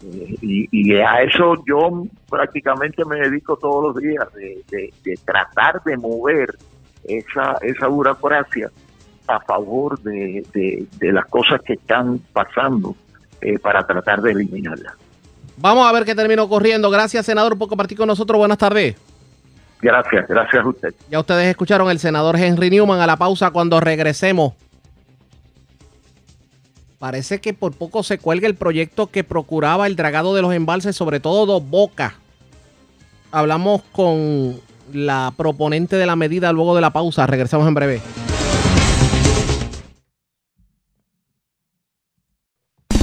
Y, 0.00 0.68
y, 0.70 0.94
a 0.96 1.22
eso 1.22 1.56
yo 1.66 2.04
prácticamente 2.30 3.04
me 3.04 3.16
dedico 3.16 3.56
todos 3.56 3.94
los 3.94 4.02
días, 4.02 4.32
de, 4.34 4.62
de, 4.70 4.92
de, 5.02 5.16
tratar 5.24 5.82
de 5.82 5.96
mover 5.96 6.54
esa, 7.04 7.58
esa 7.62 7.88
burocracia 7.88 8.70
a 9.26 9.40
favor 9.40 10.00
de, 10.00 10.44
de 10.52 11.12
las 11.12 11.26
cosas 11.26 11.60
que 11.62 11.72
están 11.72 12.20
pasando 12.32 12.94
eh, 13.40 13.58
para 13.58 13.86
tratar 13.86 14.20
de 14.20 14.32
eliminarla. 14.32 14.94
Vamos 15.56 15.88
a 15.88 15.92
ver 15.92 16.04
qué 16.04 16.14
terminó 16.14 16.48
corriendo. 16.48 16.90
Gracias, 16.90 17.26
senador, 17.26 17.58
por 17.58 17.68
compartir 17.68 17.98
con 17.98 18.06
nosotros. 18.06 18.38
Buenas 18.38 18.58
tardes. 18.58 18.96
Gracias, 19.80 20.26
gracias 20.28 20.64
a 20.64 20.68
usted. 20.68 20.94
Ya 21.08 21.20
ustedes 21.20 21.46
escucharon 21.46 21.90
el 21.90 21.98
senador 21.98 22.36
Henry 22.36 22.70
Newman 22.70 23.00
a 23.00 23.06
la 23.06 23.16
pausa 23.16 23.50
cuando 23.50 23.80
regresemos. 23.80 24.54
Parece 26.98 27.40
que 27.40 27.54
por 27.54 27.74
poco 27.74 28.02
se 28.02 28.18
cuelga 28.18 28.48
el 28.48 28.56
proyecto 28.56 29.06
que 29.06 29.22
procuraba 29.22 29.86
el 29.86 29.94
dragado 29.94 30.34
de 30.34 30.42
los 30.42 30.52
embalses, 30.52 30.96
sobre 30.96 31.20
todo 31.20 31.46
Dos 31.46 31.68
Bocas. 31.68 32.14
Hablamos 33.30 33.82
con 33.92 34.60
la 34.92 35.32
proponente 35.36 35.96
de 35.96 36.06
la 36.06 36.16
medida 36.16 36.52
luego 36.52 36.74
de 36.74 36.80
la 36.80 36.90
pausa. 36.90 37.26
Regresamos 37.26 37.68
en 37.68 37.74
breve. 37.74 38.00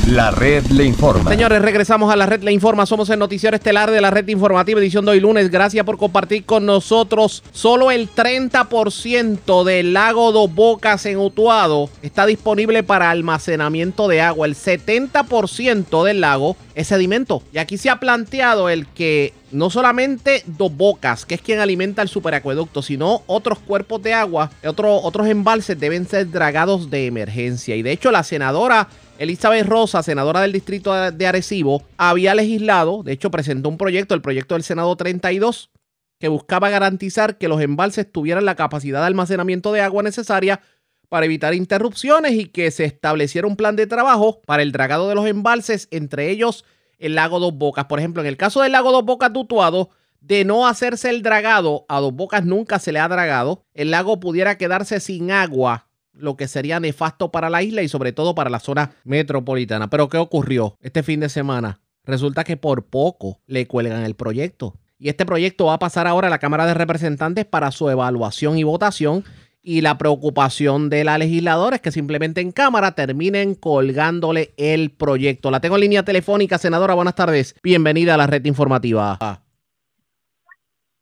La 0.08 0.30
red 0.30 0.64
le 0.68 0.84
informa. 0.84 1.32
Señores, 1.32 1.64
regresamos 1.64 2.14
a 2.14 2.16
la 2.16 2.28
red 2.28 2.44
le 2.44 2.52
informa. 2.52 2.86
Somos 2.86 3.10
el 3.10 3.18
noticiero 3.18 3.56
estelar 3.56 3.90
de 3.90 4.02
la 4.02 4.12
red 4.12 4.28
informativa 4.28 4.80
edición 4.80 5.04
de 5.04 5.14
hoy 5.14 5.20
lunes. 5.20 5.50
Gracias 5.50 5.84
por 5.84 5.98
compartir 5.98 6.46
con 6.46 6.64
nosotros. 6.64 7.42
Solo 7.52 7.90
el 7.90 8.08
30% 8.14 9.64
del 9.64 9.94
lago 9.94 10.32
Dos 10.32 10.54
Bocas 10.54 11.08
en 11.08 11.18
Utuado 11.18 11.90
está 12.04 12.28
disponible 12.28 12.84
para 12.84 13.10
almacenamiento 13.10 14.08
de 14.08 14.22
agua. 14.22 14.46
El 14.46 14.54
70% 14.54 16.04
del 16.04 16.22
lago 16.22 16.56
es 16.76 16.86
sedimento. 16.86 17.42
Y 17.52 17.58
aquí 17.58 17.80
se 17.80 17.90
ha 17.90 18.00
planteado 18.00 18.70
el 18.70 18.86
que 18.86 19.34
no 19.52 19.72
solamente 19.72 20.44
Dos 20.46 20.76
Bocas, 20.76 21.26
que 21.26 21.34
es 21.34 21.42
quien 21.42 21.60
alimenta 21.60 22.04
el 22.04 22.10
superacueducto, 22.10 22.84
sino 22.84 23.24
otros 23.26 23.58
cuerpos 23.58 24.04
de 24.04 24.14
agua, 24.14 24.52
otro, 24.68 24.98
otros 24.98 25.28
embalses 25.28 25.80
deben 25.80 26.08
ser 26.08 26.30
dragados 26.30 26.92
de 26.92 27.08
emergencia. 27.08 27.76
Y 27.76 27.82
de 27.82 27.92
hecho 27.92 28.12
la 28.12 28.24
senadora 28.24 28.88
Elizabeth 29.18 29.66
Rosa, 29.66 30.04
senadora 30.04 30.42
del 30.42 30.52
distrito 30.52 30.94
de 31.12 31.28
Arecibo, 31.28 31.84
había 31.98 32.36
legislado, 32.36 33.02
de 33.02 33.14
hecho 33.14 33.32
presentó 33.32 33.70
un 33.70 33.78
proyecto, 33.78 34.14
el 34.14 34.22
proyecto 34.22 34.56
del 34.56 34.64
Senado 34.64 34.96
32, 34.96 35.72
que 36.20 36.28
buscaba 36.28 36.70
garantizar 36.70 37.38
que 37.38 37.48
los 37.48 37.62
embalses 37.62 38.12
tuvieran 38.12 38.46
la 38.46 38.56
capacidad 38.56 39.00
de 39.00 39.08
almacenamiento 39.08 39.72
de 39.72 39.82
agua 39.82 40.04
necesaria 40.04 40.62
para 41.08 41.26
evitar 41.26 41.54
interrupciones 41.54 42.34
y 42.34 42.46
que 42.48 42.72
se 42.72 42.84
estableciera 42.84 43.48
un 43.48 43.56
plan 43.56 43.76
de 43.76 43.88
trabajo 43.88 44.42
para 44.46 44.64
el 44.64 44.72
dragado 44.72 45.08
de 45.08 45.16
los 45.16 45.28
embalses, 45.28 45.88
entre 45.92 46.30
ellos 46.30 46.66
el 46.98 47.16
lago 47.16 47.40
Dos 47.40 47.54
Bocas. 47.54 47.86
Por 47.86 48.00
ejemplo, 48.00 48.22
en 48.22 48.28
el 48.28 48.38
caso 48.38 48.62
del 48.62 48.74
lago 48.74 48.92
Dos 48.92 49.06
Bocas 49.06 49.32
Tutuado, 49.32 49.92
de 50.20 50.44
no 50.44 50.68
hacerse 50.68 51.10
el 51.10 51.22
dragado, 51.22 51.86
a 51.88 52.02
Dos 52.02 52.14
Bocas 52.14 52.44
nunca 52.44 52.80
se 52.80 52.92
le 52.92 53.00
ha 53.00 53.08
dragado, 53.08 53.64
el 53.74 53.92
lago 53.92 54.20
pudiera 54.20 54.58
quedarse 54.58 55.00
sin 55.00 55.32
agua 55.32 55.85
lo 56.18 56.36
que 56.36 56.48
sería 56.48 56.80
nefasto 56.80 57.32
para 57.32 57.50
la 57.50 57.64
isla 57.64 57.82
y 57.82 57.88
sobre 57.88 58.12
todo 58.12 58.36
para 58.36 58.50
la 58.50 58.60
zona 58.60 58.92
metropolitana. 59.04 59.90
Pero 59.90 60.10
¿qué 60.10 60.18
ocurrió 60.18 60.78
este 60.82 61.04
fin 61.04 61.20
de 61.20 61.30
semana? 61.30 61.80
Resulta 62.06 62.44
que 62.44 62.58
por 62.58 62.86
poco 62.86 63.42
le 63.48 63.68
cuelgan 63.68 64.04
el 64.04 64.16
proyecto. 64.16 64.76
Y 64.98 65.10
este 65.10 65.26
proyecto 65.26 65.66
va 65.66 65.74
a 65.74 65.80
pasar 65.80 66.08
ahora 66.08 66.28
a 66.28 66.30
la 66.30 66.40
Cámara 66.40 66.66
de 66.66 66.74
Representantes 66.74 67.46
para 67.46 67.72
su 67.72 67.90
evaluación 67.90 68.58
y 68.58 68.64
votación. 68.64 69.24
y 69.68 69.82
la 69.82 69.98
preocupación 69.98 70.92
de 70.92 71.04
la 71.04 71.18
legisladora 71.18 71.78
es 71.78 71.82
que 71.82 71.92
simplemente 71.92 72.40
en 72.40 72.52
Cámara 72.52 72.92
terminen 72.92 73.56
colgándole 73.56 74.54
el 74.58 74.92
proyecto. 74.92 75.50
La 75.50 75.60
tengo 75.60 75.76
en 75.76 75.82
línea 75.82 76.06
telefónica, 76.06 76.60
senadora, 76.60 76.94
buenas 76.94 77.16
tardes. 77.16 77.56
Bienvenida 77.64 78.14
a 78.14 78.18
la 78.18 78.28
red 78.28 78.46
informativa. 78.46 79.18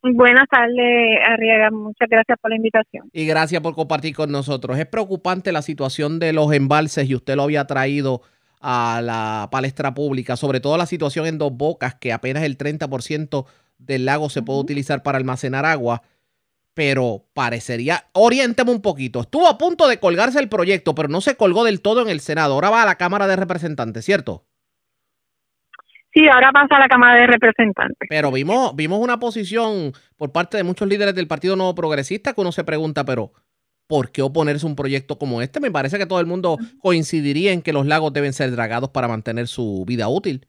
Buenas 0.03 0.47
tardes, 0.49 1.19
Arriaga. 1.25 1.71
Muchas 1.71 2.09
gracias 2.09 2.37
por 2.41 2.51
la 2.51 2.57
invitación. 2.57 3.09
Y 3.13 3.25
gracias 3.25 3.61
por 3.61 3.73
compartir 3.73 4.13
con 4.13 4.31
nosotros. 4.31 4.77
Es 4.77 4.85
preocupante 4.85 5.51
la 5.51 5.61
situación 5.61 6.19
de 6.19 6.33
los 6.33 6.51
embalses 6.51 7.09
y 7.09 7.15
usted 7.15 7.35
lo 7.35 7.43
había 7.43 7.65
traído 7.65 8.21
a 8.59 9.01
la 9.01 9.47
palestra 9.51 9.93
pública, 9.93 10.35
sobre 10.35 10.59
todo 10.59 10.77
la 10.77 10.85
situación 10.85 11.25
en 11.25 11.37
Dos 11.37 11.55
Bocas, 11.55 11.95
que 11.95 12.11
apenas 12.11 12.43
el 12.43 12.57
30% 12.57 13.45
del 13.77 14.05
lago 14.05 14.29
se 14.29 14.41
puede 14.41 14.59
utilizar 14.59 15.03
para 15.03 15.17
almacenar 15.17 15.65
agua 15.65 16.01
pero 16.73 17.25
parecería, 17.33 18.07
oriénteme 18.13 18.71
un 18.71 18.81
poquito, 18.81 19.21
estuvo 19.21 19.47
a 19.47 19.57
punto 19.57 19.87
de 19.87 19.99
colgarse 19.99 20.39
el 20.39 20.49
proyecto, 20.49 20.95
pero 20.95 21.07
no 21.07 21.21
se 21.21 21.35
colgó 21.35 21.63
del 21.63 21.81
todo 21.81 22.01
en 22.01 22.09
el 22.09 22.19
Senado, 22.19 22.53
ahora 22.55 22.69
va 22.69 22.83
a 22.83 22.85
la 22.85 22.95
Cámara 22.95 23.27
de 23.27 23.35
Representantes, 23.35 24.03
¿cierto? 24.05 24.45
Sí, 26.13 26.27
ahora 26.27 26.51
pasa 26.51 26.75
a 26.75 26.79
la 26.79 26.87
Cámara 26.87 27.19
de 27.19 27.27
Representantes. 27.27 28.07
Pero 28.07 28.31
vimos, 28.31 28.75
vimos 28.75 28.99
una 28.99 29.17
posición 29.17 29.93
por 30.15 30.31
parte 30.31 30.57
de 30.57 30.63
muchos 30.63 30.87
líderes 30.87 31.15
del 31.15 31.27
Partido 31.27 31.55
Nuevo 31.55 31.73
Progresista 31.73 32.33
que 32.33 32.41
uno 32.41 32.51
se 32.51 32.63
pregunta, 32.63 33.03
pero 33.03 33.31
¿por 33.87 34.11
qué 34.11 34.21
oponerse 34.21 34.67
a 34.67 34.69
un 34.69 34.75
proyecto 34.75 35.17
como 35.17 35.41
este? 35.41 35.59
Me 35.59 35.71
parece 35.71 35.97
que 35.97 36.05
todo 36.05 36.19
el 36.19 36.27
mundo 36.27 36.57
coincidiría 36.79 37.51
en 37.51 37.63
que 37.63 37.73
los 37.73 37.87
lagos 37.87 38.13
deben 38.13 38.33
ser 38.33 38.51
dragados 38.51 38.89
para 38.89 39.07
mantener 39.07 39.47
su 39.47 39.85
vida 39.87 40.07
útil. 40.07 40.45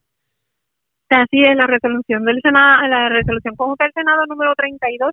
Así 1.08 1.40
es, 1.40 1.56
la 1.56 1.66
resolución 1.66 2.24
del 2.24 2.40
Senado, 2.42 2.86
la 2.88 3.08
resolución 3.08 3.54
conjunta 3.56 3.84
del 3.84 3.92
Senado 3.94 4.26
número 4.26 4.52
32 4.56 5.12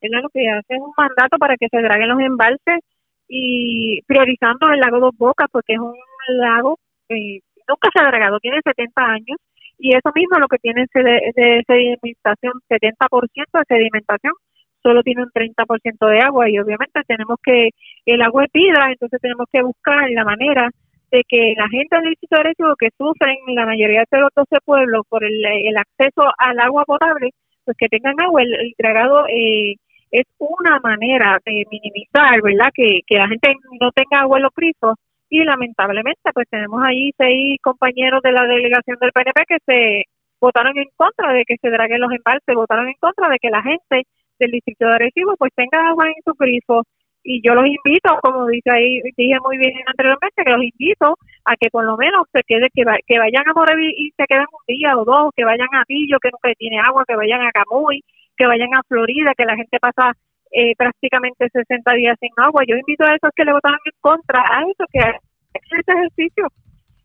es 0.00 0.10
lo 0.10 0.28
que 0.30 0.48
hace 0.48 0.74
es 0.74 0.80
un 0.80 0.92
mandato 0.96 1.38
para 1.38 1.56
que 1.56 1.68
se 1.70 1.80
draguen 1.80 2.08
los 2.08 2.20
embalses 2.20 2.80
y 3.28 4.02
priorizando 4.02 4.68
el 4.70 4.80
lago 4.80 4.98
Dos 4.98 5.16
Bocas 5.16 5.46
porque 5.52 5.74
es 5.74 5.78
un 5.78 5.94
lago 6.38 6.78
que 7.08 7.40
nunca 7.68 7.88
se 7.92 8.02
ha 8.02 8.08
dragado, 8.08 8.40
tiene 8.40 8.60
70 8.64 9.00
años 9.00 9.38
y 9.82 9.96
eso 9.96 10.10
mismo 10.14 10.38
lo 10.38 10.46
que 10.46 10.58
tiene 10.58 10.86
de, 10.94 11.62
sedimentación, 11.66 12.52
70% 12.70 13.58
de 13.58 13.64
sedimentación, 13.66 14.32
solo 14.80 15.02
tiene 15.02 15.22
un 15.22 15.30
30% 15.30 16.08
de 16.08 16.20
agua 16.20 16.48
y 16.48 16.58
obviamente 16.60 17.00
tenemos 17.06 17.36
que, 17.42 17.70
el 18.06 18.22
agua 18.22 18.44
es 18.44 18.52
vida, 18.52 18.90
entonces 18.90 19.20
tenemos 19.20 19.46
que 19.52 19.62
buscar 19.62 20.08
la 20.10 20.24
manera 20.24 20.70
de 21.10 21.22
que 21.28 21.54
la 21.56 21.68
gente 21.68 21.96
del 21.96 22.10
distrito 22.10 22.36
de 22.42 22.74
que 22.78 22.90
sufren 22.96 23.36
la 23.56 23.66
mayoría 23.66 24.04
de 24.08 24.20
los 24.20 24.30
12 24.36 24.56
pueblos 24.64 25.04
por 25.08 25.24
el, 25.24 25.44
acceso 25.76 26.30
al 26.38 26.60
agua 26.60 26.84
potable, 26.84 27.30
pues 27.64 27.76
que 27.76 27.88
tengan 27.88 28.20
agua, 28.20 28.42
el, 28.42 28.54
el 28.54 28.74
eh, 29.30 29.74
es 30.12 30.26
una 30.38 30.78
manera 30.78 31.40
de 31.44 31.64
minimizar, 31.70 32.40
¿verdad? 32.40 32.70
Que, 32.72 33.00
que 33.04 33.16
la 33.16 33.26
gente 33.26 33.52
no 33.80 33.90
tenga 33.90 34.22
agua 34.22 34.38
en 34.38 34.44
los 34.44 34.54
grifos 34.54 34.94
y 35.32 35.42
lamentablemente 35.44 36.30
pues 36.34 36.46
tenemos 36.50 36.82
ahí 36.84 37.10
seis 37.16 37.58
compañeros 37.62 38.20
de 38.22 38.32
la 38.32 38.44
delegación 38.44 38.98
del 39.00 39.12
PNP 39.12 39.44
que 39.48 39.58
se 39.64 40.04
votaron 40.38 40.76
en 40.76 40.90
contra 40.94 41.32
de 41.32 41.44
que 41.46 41.56
se 41.56 41.70
draguen 41.70 42.02
los 42.02 42.12
embalses, 42.12 42.54
votaron 42.54 42.86
en 42.86 42.94
contra 43.00 43.30
de 43.30 43.38
que 43.40 43.48
la 43.48 43.62
gente 43.62 44.02
del 44.38 44.50
distrito 44.50 44.86
de 44.86 44.94
Arecibo 44.94 45.34
pues 45.38 45.50
tenga 45.56 45.88
agua 45.88 46.06
en 46.08 46.22
sus 46.22 46.36
grifos. 46.36 46.84
Y 47.24 47.40
yo 47.42 47.54
los 47.54 47.64
invito, 47.64 48.18
como 48.20 48.46
dice 48.46 48.70
ahí, 48.70 49.00
dije 49.16 49.38
muy 49.42 49.56
bien 49.56 49.72
anteriormente, 49.86 50.44
que 50.44 50.52
los 50.52 50.62
invito 50.62 51.16
a 51.46 51.56
que 51.56 51.70
por 51.70 51.84
lo 51.86 51.96
menos 51.96 52.26
se 52.30 52.42
quede, 52.46 52.68
que, 52.74 52.84
que 53.06 53.18
vayan 53.18 53.48
a 53.48 53.54
Morevi 53.54 53.88
y 53.96 54.10
se 54.10 54.26
queden 54.26 54.44
un 54.52 54.64
día 54.66 54.98
o 54.98 55.04
dos, 55.06 55.30
que 55.34 55.46
vayan 55.46 55.72
a 55.72 55.84
Pillo, 55.86 56.18
que 56.20 56.28
nunca 56.30 56.52
tiene 56.58 56.78
agua, 56.78 57.04
que 57.08 57.16
vayan 57.16 57.40
a 57.40 57.52
Camuy, 57.52 58.02
que 58.36 58.46
vayan 58.46 58.74
a 58.74 58.82
Florida, 58.86 59.32
que 59.34 59.46
la 59.46 59.56
gente 59.56 59.78
pasa 59.80 60.12
eh, 60.52 60.74
prácticamente 60.76 61.48
60 61.50 61.92
días 61.94 62.16
sin 62.20 62.30
agua. 62.36 62.62
Yo 62.66 62.76
invito 62.76 63.04
a 63.04 63.14
esos 63.14 63.30
que 63.34 63.44
le 63.44 63.52
votaron 63.52 63.78
en 63.84 63.92
contra 64.00 64.40
a 64.40 64.62
eso, 64.62 64.84
que 64.92 65.00
hagan 65.00 65.20
este 65.52 65.92
ejercicio 65.92 66.48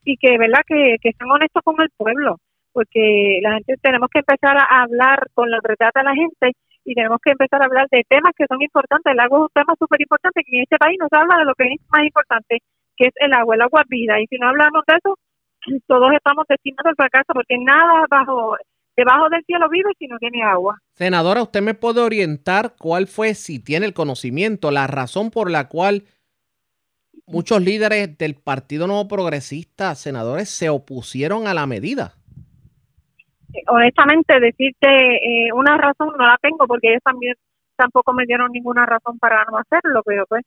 y 0.03 0.17
que, 0.17 0.37
¿verdad?, 0.37 0.61
que, 0.65 0.95
que 1.01 1.11
sean 1.13 1.31
honestos 1.31 1.63
con 1.63 1.79
el 1.81 1.89
pueblo, 1.97 2.37
porque 2.73 3.39
la 3.41 3.53
gente 3.55 3.75
tenemos 3.81 4.09
que 4.11 4.19
empezar 4.19 4.57
a 4.57 4.83
hablar 4.83 5.27
con 5.33 5.49
la 5.49 5.59
verdad 5.63 5.91
de 5.95 6.03
la 6.03 6.13
gente 6.13 6.51
y 6.85 6.93
tenemos 6.93 7.19
que 7.23 7.31
empezar 7.31 7.61
a 7.61 7.65
hablar 7.65 7.87
de 7.91 8.03
temas 8.07 8.31
que 8.35 8.47
son 8.47 8.61
importantes. 8.61 9.11
El 9.11 9.19
agua 9.19 9.39
es 9.39 9.43
un 9.43 9.55
tema 9.55 9.73
súper 9.77 10.01
importante, 10.01 10.43
que 10.45 10.57
en 10.57 10.63
este 10.63 10.77
país 10.77 10.97
no 10.99 11.07
se 11.09 11.17
habla 11.19 11.37
de 11.39 11.45
lo 11.45 11.53
que 11.55 11.65
es 11.67 11.81
más 11.91 12.03
importante, 12.03 12.59
que 12.95 13.07
es 13.07 13.13
el 13.17 13.33
agua. 13.33 13.55
El 13.55 13.61
agua 13.61 13.83
vida, 13.89 14.19
y 14.21 14.27
si 14.27 14.37
no 14.37 14.47
hablamos 14.47 14.83
de 14.87 14.95
eso, 14.95 15.15
todos 15.87 16.11
estamos 16.13 16.45
destinados 16.47 16.87
al 16.87 16.95
fracaso, 16.95 17.33
porque 17.33 17.57
nada 17.59 18.05
bajo 18.09 18.55
debajo 18.97 19.29
del 19.29 19.43
cielo 19.45 19.69
vive 19.69 19.91
si 19.97 20.07
no 20.07 20.17
tiene 20.17 20.43
agua. 20.43 20.77
Senadora, 20.93 21.43
¿usted 21.43 21.61
me 21.61 21.75
puede 21.75 22.01
orientar 22.01 22.73
cuál 22.77 23.07
fue, 23.07 23.35
si 23.35 23.63
tiene 23.63 23.85
el 23.85 23.93
conocimiento, 23.93 24.71
la 24.71 24.87
razón 24.87 25.29
por 25.29 25.51
la 25.51 25.69
cual 25.69 26.03
muchos 27.27 27.61
líderes 27.61 28.17
del 28.17 28.35
Partido 28.35 28.87
Nuevo 28.87 29.07
Progresista, 29.07 29.93
senadores, 29.95 30.49
se 30.49 30.69
opusieron 30.69 31.45
a 31.45 31.53
la 31.53 31.67
medida? 31.67 32.13
Eh, 33.53 33.63
honestamente, 33.67 34.39
decirte 34.39 34.87
eh, 34.87 35.53
una 35.53 35.77
razón 35.77 36.09
no 36.17 36.25
la 36.25 36.37
tengo 36.41 36.65
porque 36.67 36.89
ellos 36.89 37.03
también 37.03 37.35
tampoco 37.75 38.11
me 38.13 38.25
dieron 38.25 38.51
ninguna 38.51 38.87
razón 38.87 39.19
para 39.19 39.45
no 39.45 39.57
hacerlo, 39.59 40.01
pero 40.03 40.25
pues 40.25 40.43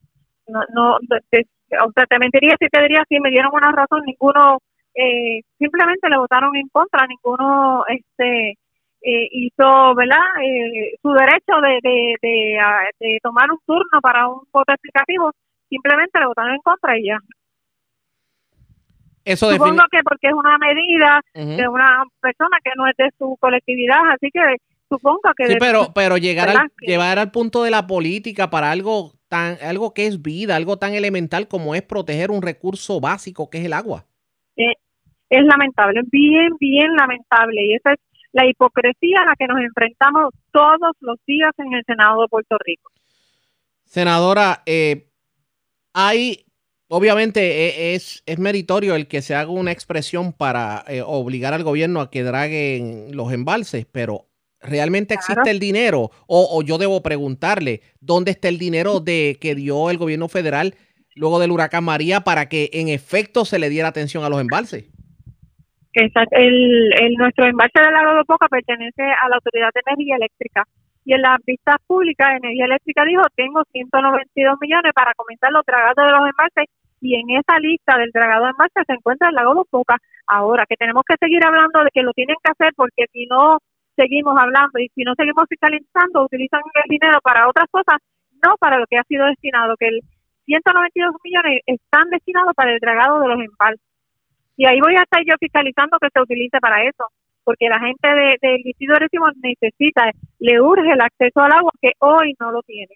no, 0.48 0.60
no 0.74 0.96
o 0.96 1.92
sea, 1.92 2.06
te 2.06 2.18
mentiría 2.18 2.56
si 2.58 2.66
te 2.66 2.82
diría 2.82 3.04
si 3.08 3.20
me 3.20 3.30
dieron 3.30 3.52
una 3.54 3.70
razón, 3.70 4.02
ninguno 4.04 4.58
eh, 4.94 5.40
simplemente 5.58 6.08
le 6.08 6.18
votaron 6.18 6.54
en 6.56 6.68
contra, 6.68 7.06
ninguno 7.06 7.84
este 7.88 8.50
eh, 9.02 9.28
hizo, 9.30 9.94
¿verdad? 9.94 10.18
Eh, 10.42 10.96
su 11.00 11.10
derecho 11.12 11.54
de, 11.62 12.16
de, 12.20 13.18
tomar 13.22 13.50
un 13.50 13.58
turno 13.66 14.00
para 14.02 14.28
un 14.28 14.42
voto 14.52 14.72
explicativo, 14.72 15.32
simplemente 15.68 16.18
le 16.18 16.26
votaron 16.26 16.52
en 16.52 16.60
contra 16.60 16.98
y 16.98 17.06
ya. 17.06 17.18
Eso 19.24 19.50
Supongo 19.50 19.82
que 19.90 20.02
porque 20.02 20.28
es 20.28 20.32
una 20.32 20.58
medida 20.58 21.20
de 21.34 21.68
una 21.68 22.04
persona 22.20 22.56
que 22.64 22.70
no 22.76 22.86
es 22.86 22.96
de 22.96 23.10
su 23.18 23.36
colectividad, 23.38 24.00
así 24.12 24.30
que 24.32 24.40
supongo 24.88 25.20
que... 25.36 25.46
Sí, 25.46 25.56
pero, 25.60 25.92
pero 25.94 26.16
llegar 26.16 26.48
al, 26.48 26.72
llevar 26.80 27.18
al 27.18 27.30
punto 27.30 27.62
de 27.62 27.70
la 27.70 27.86
política 27.86 28.50
para 28.50 28.70
algo 28.70 29.12
tan 29.28 29.58
algo 29.62 29.94
que 29.94 30.06
es 30.06 30.20
vida, 30.20 30.56
algo 30.56 30.78
tan 30.78 30.94
elemental 30.94 31.48
como 31.48 31.74
es 31.74 31.82
proteger 31.82 32.30
un 32.30 32.42
recurso 32.42 33.00
básico 33.00 33.48
que 33.48 33.58
es 33.58 33.64
el 33.66 33.72
agua. 33.72 34.04
Es 35.30 35.44
lamentable, 35.44 36.02
bien, 36.10 36.50
bien 36.58 36.94
lamentable. 36.96 37.64
Y 37.64 37.74
esa 37.74 37.92
es 37.92 38.00
la 38.32 38.46
hipocresía 38.46 39.20
a 39.22 39.26
la 39.26 39.36
que 39.36 39.46
nos 39.46 39.60
enfrentamos 39.60 40.34
todos 40.52 40.92
los 41.00 41.16
días 41.26 41.52
en 41.58 41.72
el 41.72 41.84
Senado 41.84 42.22
de 42.22 42.28
Puerto 42.28 42.56
Rico. 42.64 42.90
Senadora, 43.84 44.62
eh, 44.66 45.08
hay, 45.92 46.44
obviamente 46.88 47.40
e, 47.40 47.94
es, 47.94 48.22
es, 48.26 48.38
meritorio 48.38 48.94
el 48.94 49.08
que 49.08 49.22
se 49.22 49.34
haga 49.34 49.50
una 49.50 49.72
expresión 49.72 50.32
para 50.32 50.84
eh, 50.86 51.02
obligar 51.04 51.54
al 51.54 51.64
gobierno 51.64 52.00
a 52.00 52.10
que 52.10 52.22
draguen 52.22 53.16
los 53.16 53.32
embalses, 53.32 53.86
pero 53.90 54.26
¿realmente 54.60 55.14
existe 55.14 55.50
el 55.50 55.58
dinero? 55.58 56.10
O, 56.26 56.48
o, 56.52 56.62
yo 56.62 56.78
debo 56.78 57.02
preguntarle, 57.02 57.82
¿dónde 58.00 58.30
está 58.30 58.48
el 58.48 58.58
dinero 58.58 59.00
de 59.00 59.38
que 59.40 59.54
dio 59.54 59.90
el 59.90 59.98
gobierno 59.98 60.28
federal 60.28 60.74
luego 61.16 61.40
del 61.40 61.50
huracán 61.50 61.84
María 61.84 62.20
para 62.20 62.48
que 62.48 62.70
en 62.72 62.88
efecto 62.88 63.44
se 63.44 63.58
le 63.58 63.68
diera 63.70 63.88
atención 63.88 64.22
a 64.22 64.28
los 64.28 64.40
embalses? 64.40 64.84
El, 65.94 66.92
el, 67.00 67.14
nuestro 67.14 67.46
embalse 67.46 67.80
de 67.80 68.24
Poca 68.26 68.48
pertenece 68.48 69.02
a 69.02 69.28
la 69.28 69.36
Autoridad 69.36 69.70
de 69.74 69.82
Energía 69.86 70.16
Eléctrica 70.16 70.64
y 71.04 71.14
en 71.14 71.22
las 71.22 71.38
vistas 71.44 71.76
públicas 71.86 72.36
Energía 72.36 72.66
Eléctrica 72.66 73.04
dijo 73.04 73.22
tengo 73.34 73.62
192 73.72 74.58
millones 74.60 74.92
para 74.94 75.14
comenzar 75.14 75.50
los 75.52 75.64
dragados 75.64 76.06
de 76.06 76.12
los 76.12 76.28
embalses 76.28 76.66
y 77.00 77.14
en 77.14 77.30
esa 77.30 77.58
lista 77.58 77.96
del 77.98 78.10
dragado 78.12 78.44
de 78.44 78.50
embalses 78.50 78.84
se 78.86 78.92
encuentra 78.92 79.28
el 79.30 79.34
lago 79.34 79.54
de 79.54 79.62
Poca. 79.70 79.96
Ahora 80.26 80.66
que 80.68 80.76
tenemos 80.76 81.02
que 81.06 81.16
seguir 81.18 81.44
hablando 81.44 81.82
de 81.82 81.90
que 81.92 82.02
lo 82.02 82.12
tienen 82.12 82.36
que 82.44 82.52
hacer 82.52 82.72
porque 82.76 83.06
si 83.12 83.26
no 83.26 83.58
seguimos 83.96 84.38
hablando 84.38 84.78
y 84.78 84.88
si 84.94 85.02
no 85.02 85.14
seguimos 85.14 85.46
fiscalizando 85.48 86.24
utilizan 86.24 86.60
el 86.84 86.88
dinero 86.88 87.18
para 87.22 87.48
otras 87.48 87.66
cosas, 87.70 87.98
no 88.44 88.54
para 88.58 88.78
lo 88.78 88.86
que 88.86 88.98
ha 88.98 89.04
sido 89.04 89.26
destinado, 89.26 89.74
que 89.76 89.88
el 89.88 90.00
192 90.46 91.14
millones 91.24 91.60
están 91.66 92.08
destinados 92.10 92.54
para 92.54 92.72
el 92.72 92.78
dragado 92.80 93.20
de 93.20 93.28
los 93.28 93.40
embalses. 93.40 93.89
Y 94.56 94.66
ahí 94.66 94.80
voy 94.80 94.94
a 94.96 95.02
estar 95.02 95.22
yo 95.26 95.34
fiscalizando 95.38 95.98
que 96.00 96.08
se 96.12 96.20
utilice 96.20 96.58
para 96.60 96.84
eso, 96.84 97.04
porque 97.44 97.68
la 97.68 97.80
gente 97.80 98.08
del 98.08 98.38
de, 98.40 98.62
distrito 98.64 98.92
de 98.94 98.98
Recibo 99.00 99.26
necesita, 99.42 100.10
le 100.38 100.60
urge 100.60 100.92
el 100.92 101.00
acceso 101.00 101.40
al 101.40 101.52
agua 101.52 101.72
que 101.80 101.92
hoy 101.98 102.34
no 102.38 102.52
lo 102.52 102.62
tiene. 102.62 102.94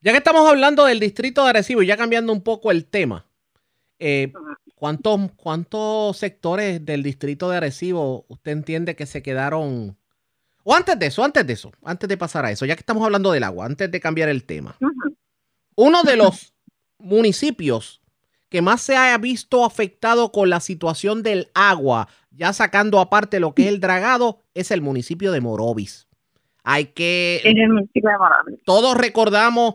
Ya 0.00 0.12
que 0.12 0.18
estamos 0.18 0.48
hablando 0.48 0.84
del 0.84 1.00
distrito 1.00 1.42
de 1.42 1.50
Arecibo 1.50 1.82
y 1.82 1.86
ya 1.86 1.96
cambiando 1.96 2.32
un 2.32 2.42
poco 2.42 2.70
el 2.70 2.86
tema, 2.86 3.26
eh, 3.98 4.32
¿cuántos, 4.76 5.32
¿cuántos 5.36 6.16
sectores 6.16 6.84
del 6.84 7.02
distrito 7.02 7.50
de 7.50 7.56
Arecibo 7.56 8.24
usted 8.28 8.52
entiende 8.52 8.94
que 8.94 9.06
se 9.06 9.22
quedaron? 9.22 9.96
O 10.62 10.74
antes 10.74 10.98
de 10.98 11.06
eso, 11.06 11.24
antes 11.24 11.44
de 11.46 11.52
eso, 11.52 11.72
antes 11.82 12.08
de 12.08 12.16
pasar 12.16 12.44
a 12.44 12.52
eso, 12.52 12.64
ya 12.64 12.76
que 12.76 12.80
estamos 12.80 13.02
hablando 13.04 13.32
del 13.32 13.42
agua, 13.42 13.66
antes 13.66 13.90
de 13.90 14.00
cambiar 14.00 14.28
el 14.28 14.44
tema. 14.44 14.76
Uno 15.74 16.02
de 16.04 16.16
los 16.16 16.52
municipios 16.98 18.00
que 18.48 18.62
más 18.62 18.80
se 18.80 18.96
haya 18.96 19.18
visto 19.18 19.64
afectado 19.64 20.32
con 20.32 20.50
la 20.50 20.60
situación 20.60 21.22
del 21.22 21.48
agua, 21.54 22.08
ya 22.30 22.52
sacando 22.52 23.00
aparte 23.00 23.40
lo 23.40 23.54
que 23.54 23.62
es 23.62 23.68
el 23.68 23.80
dragado, 23.80 24.42
es 24.54 24.70
el 24.70 24.80
municipio 24.80 25.32
de 25.32 25.40
Morovis. 25.40 26.08
Hay 26.64 26.86
que... 26.86 27.40
El 27.44 27.68
municipio 27.68 28.10
de 28.10 28.18
Morovis. 28.18 28.60
Todos 28.64 28.96
recordamos 28.96 29.74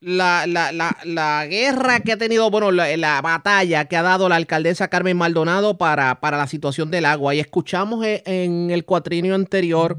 la, 0.00 0.46
la, 0.46 0.72
la, 0.72 0.96
la, 1.04 1.46
guerra 1.46 2.00
que 2.00 2.12
ha 2.12 2.16
tenido, 2.16 2.50
bueno, 2.50 2.70
la, 2.70 3.20
batalla 3.22 3.86
que 3.86 3.96
ha 3.96 4.02
dado 4.02 4.28
la 4.28 4.36
alcaldesa 4.36 4.88
Carmen 4.88 5.16
Maldonado 5.16 5.78
para, 5.78 6.20
para 6.20 6.36
la 6.36 6.46
situación 6.46 6.90
del 6.90 7.06
agua. 7.06 7.34
Y 7.34 7.40
escuchamos 7.40 8.04
e, 8.04 8.22
en 8.26 8.70
el 8.70 8.84
cuatrinio 8.84 9.34
anterior 9.34 9.98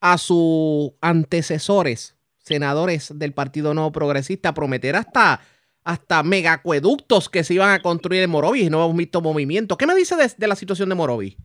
a 0.00 0.18
sus 0.18 0.92
antecesores, 1.00 2.16
senadores 2.38 3.12
del 3.18 3.32
Partido 3.32 3.74
No 3.74 3.90
Progresista, 3.90 4.54
prometer 4.54 4.96
hasta, 4.96 5.40
hasta 5.84 6.22
megacueductos 6.22 7.28
que 7.28 7.44
se 7.44 7.54
iban 7.54 7.70
a 7.70 7.80
construir 7.80 8.22
en 8.22 8.30
Morovis 8.30 8.64
y 8.64 8.70
no 8.70 8.82
hemos 8.82 8.96
visto 8.96 9.20
movimiento. 9.20 9.76
¿Qué 9.76 9.86
me 9.86 9.94
dice 9.94 10.16
de, 10.16 10.48
la 10.48 10.56
situación 10.56 10.88
de 10.88 10.94
Morovis? 10.94 11.36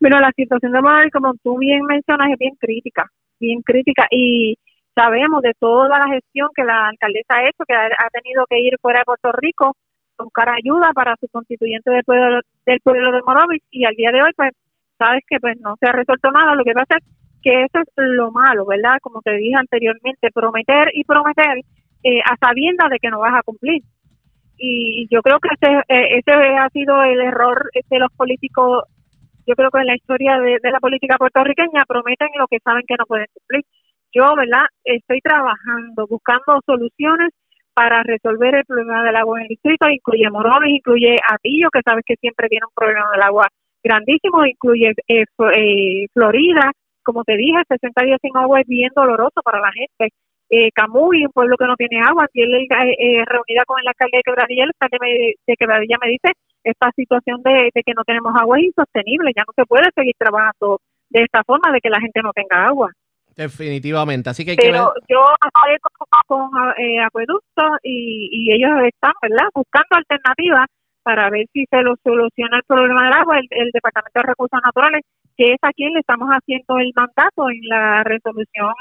Bueno, 0.00 0.20
la 0.20 0.32
situación 0.34 0.72
de 0.72 0.82
Morovis, 0.82 1.12
como 1.12 1.34
tú 1.42 1.56
bien 1.58 1.82
mencionas, 1.84 2.32
es 2.32 2.38
bien 2.38 2.54
crítica, 2.58 3.10
bien 3.38 3.62
crítica. 3.62 4.06
Y 4.10 4.58
sabemos 4.94 5.40
de 5.42 5.52
toda 5.58 5.98
la 5.98 6.08
gestión 6.12 6.48
que 6.54 6.64
la 6.64 6.88
alcaldesa 6.88 7.36
ha 7.36 7.48
hecho, 7.48 7.64
que 7.66 7.74
ha, 7.74 8.10
tenido 8.10 8.44
que 8.50 8.58
ir 8.58 8.74
fuera 8.82 9.00
de 9.00 9.04
Puerto 9.04 9.30
Rico 9.32 9.76
a 10.18 10.24
buscar 10.24 10.48
ayuda 10.48 10.90
para 10.94 11.14
su 11.20 11.28
constituyente 11.28 11.90
del 11.90 12.02
pueblo 12.02 12.40
del 12.64 12.80
pueblo 12.80 13.12
de 13.12 13.20
Morovis 13.22 13.62
y 13.70 13.84
al 13.84 13.94
día 13.94 14.10
de 14.10 14.22
hoy 14.22 14.30
pues 14.34 14.50
sabes 14.98 15.22
que 15.28 15.38
pues 15.38 15.60
no 15.60 15.76
se 15.78 15.86
ha 15.86 15.92
resuelto 15.92 16.30
nada, 16.30 16.54
lo 16.54 16.64
que 16.64 16.72
pasa 16.72 16.96
es 16.96 17.04
que 17.42 17.64
eso 17.64 17.78
es 17.80 17.86
lo 17.96 18.32
malo, 18.32 18.64
¿verdad? 18.64 18.96
Como 19.02 19.20
te 19.20 19.36
dije 19.36 19.54
anteriormente, 19.54 20.30
prometer 20.32 20.88
y 20.94 21.04
prometer 21.04 21.60
eh, 22.06 22.20
a 22.24 22.36
sabiendas 22.36 22.90
de 22.90 22.98
que 22.98 23.10
no 23.10 23.20
vas 23.20 23.34
a 23.34 23.42
cumplir. 23.42 23.82
Y 24.58 25.06
yo 25.10 25.20
creo 25.22 25.38
que 25.40 25.50
ese, 25.54 25.72
eh, 25.88 26.18
ese 26.18 26.32
ha 26.32 26.68
sido 26.70 27.02
el 27.02 27.20
error 27.20 27.70
de 27.74 27.98
los 27.98 28.10
políticos, 28.12 28.84
yo 29.46 29.54
creo 29.54 29.70
que 29.70 29.80
en 29.80 29.86
la 29.86 29.96
historia 29.96 30.38
de 30.38 30.70
la 30.70 30.80
política 30.80 31.18
puertorriqueña 31.18 31.84
prometen 31.86 32.28
lo 32.38 32.46
que 32.48 32.58
saben 32.64 32.84
que 32.86 32.96
no 32.98 33.04
pueden 33.06 33.26
cumplir 33.32 33.64
yo, 34.16 34.34
¿verdad? 34.34 34.64
Estoy 34.84 35.20
trabajando, 35.20 36.06
buscando 36.08 36.60
soluciones 36.64 37.30
para 37.74 38.02
resolver 38.02 38.54
el 38.54 38.64
problema 38.64 39.04
del 39.04 39.16
agua 39.16 39.38
en 39.38 39.42
el 39.42 39.48
distrito, 39.48 39.88
incluye 39.88 40.30
Morovis, 40.30 40.76
incluye 40.76 41.16
Atillo, 41.28 41.68
que 41.70 41.82
sabes 41.84 42.02
que 42.06 42.16
siempre 42.16 42.48
tiene 42.48 42.64
un 42.64 42.72
problema 42.74 43.10
del 43.12 43.22
agua 43.22 43.48
grandísimo, 43.84 44.46
incluye 44.46 44.94
eh, 45.08 45.24
eh, 45.54 46.06
Florida, 46.14 46.72
como 47.02 47.24
te 47.24 47.36
dije, 47.36 47.60
60 47.68 48.04
días 48.04 48.18
sin 48.22 48.36
agua 48.36 48.60
es 48.60 48.66
bien 48.66 48.90
doloroso 48.96 49.42
para 49.44 49.60
la 49.60 49.70
gente. 49.72 50.14
Eh, 50.48 50.70
Camuy, 50.72 51.26
un 51.26 51.32
pueblo 51.32 51.56
que 51.56 51.66
no 51.66 51.76
tiene 51.76 52.00
agua, 52.00 52.26
y 52.32 52.42
él 52.42 52.54
eh, 52.54 53.24
reunida 53.26 53.64
con 53.66 53.80
el 53.80 53.88
alcalde 53.88 54.18
de 54.18 54.22
Quebradilla, 54.22 54.64
el 54.64 54.72
alcalde 54.80 55.34
de 55.46 55.56
Quebradilla 55.56 55.96
me 56.00 56.10
dice, 56.10 56.32
esta 56.62 56.90
situación 56.94 57.42
de, 57.42 57.70
de 57.74 57.82
que 57.82 57.94
no 57.94 58.04
tenemos 58.04 58.32
agua 58.36 58.58
es 58.58 58.66
insostenible, 58.66 59.32
ya 59.34 59.42
no 59.46 59.52
se 59.54 59.66
puede 59.66 59.88
seguir 59.94 60.14
trabajando 60.18 60.80
de 61.10 61.22
esta 61.22 61.42
forma, 61.44 61.72
de 61.72 61.80
que 61.80 61.90
la 61.90 62.00
gente 62.00 62.20
no 62.22 62.32
tenga 62.32 62.66
agua. 62.66 62.90
Definitivamente, 63.36 64.30
así 64.30 64.44
que 64.44 64.52
hay 64.52 64.56
Pero 64.56 64.94
yo 65.08 65.20
hablé 65.20 65.76
con, 66.26 66.48
eh, 66.78 67.00
acueductos 67.00 67.78
y, 67.82 68.30
y, 68.32 68.52
ellos 68.54 68.70
están, 68.86 69.12
¿verdad?, 69.20 69.48
buscando 69.54 69.92
alternativas 69.92 70.66
para 71.02 71.28
ver 71.28 71.46
si 71.52 71.66
se 71.70 71.82
lo 71.82 71.94
soluciona 72.02 72.56
el 72.56 72.62
problema 72.66 73.04
del 73.04 73.12
agua. 73.12 73.38
El, 73.38 73.70
Departamento 73.72 74.20
de 74.20 74.26
Recursos 74.26 74.60
Naturales, 74.64 75.02
que 75.36 75.52
es 75.52 75.58
a 75.62 75.70
quien 75.72 75.92
le 75.92 76.00
estamos 76.00 76.28
haciendo 76.30 76.78
el 76.78 76.92
mandato 76.96 77.50
en 77.50 77.60
la 77.68 78.02
resolución 78.02 78.72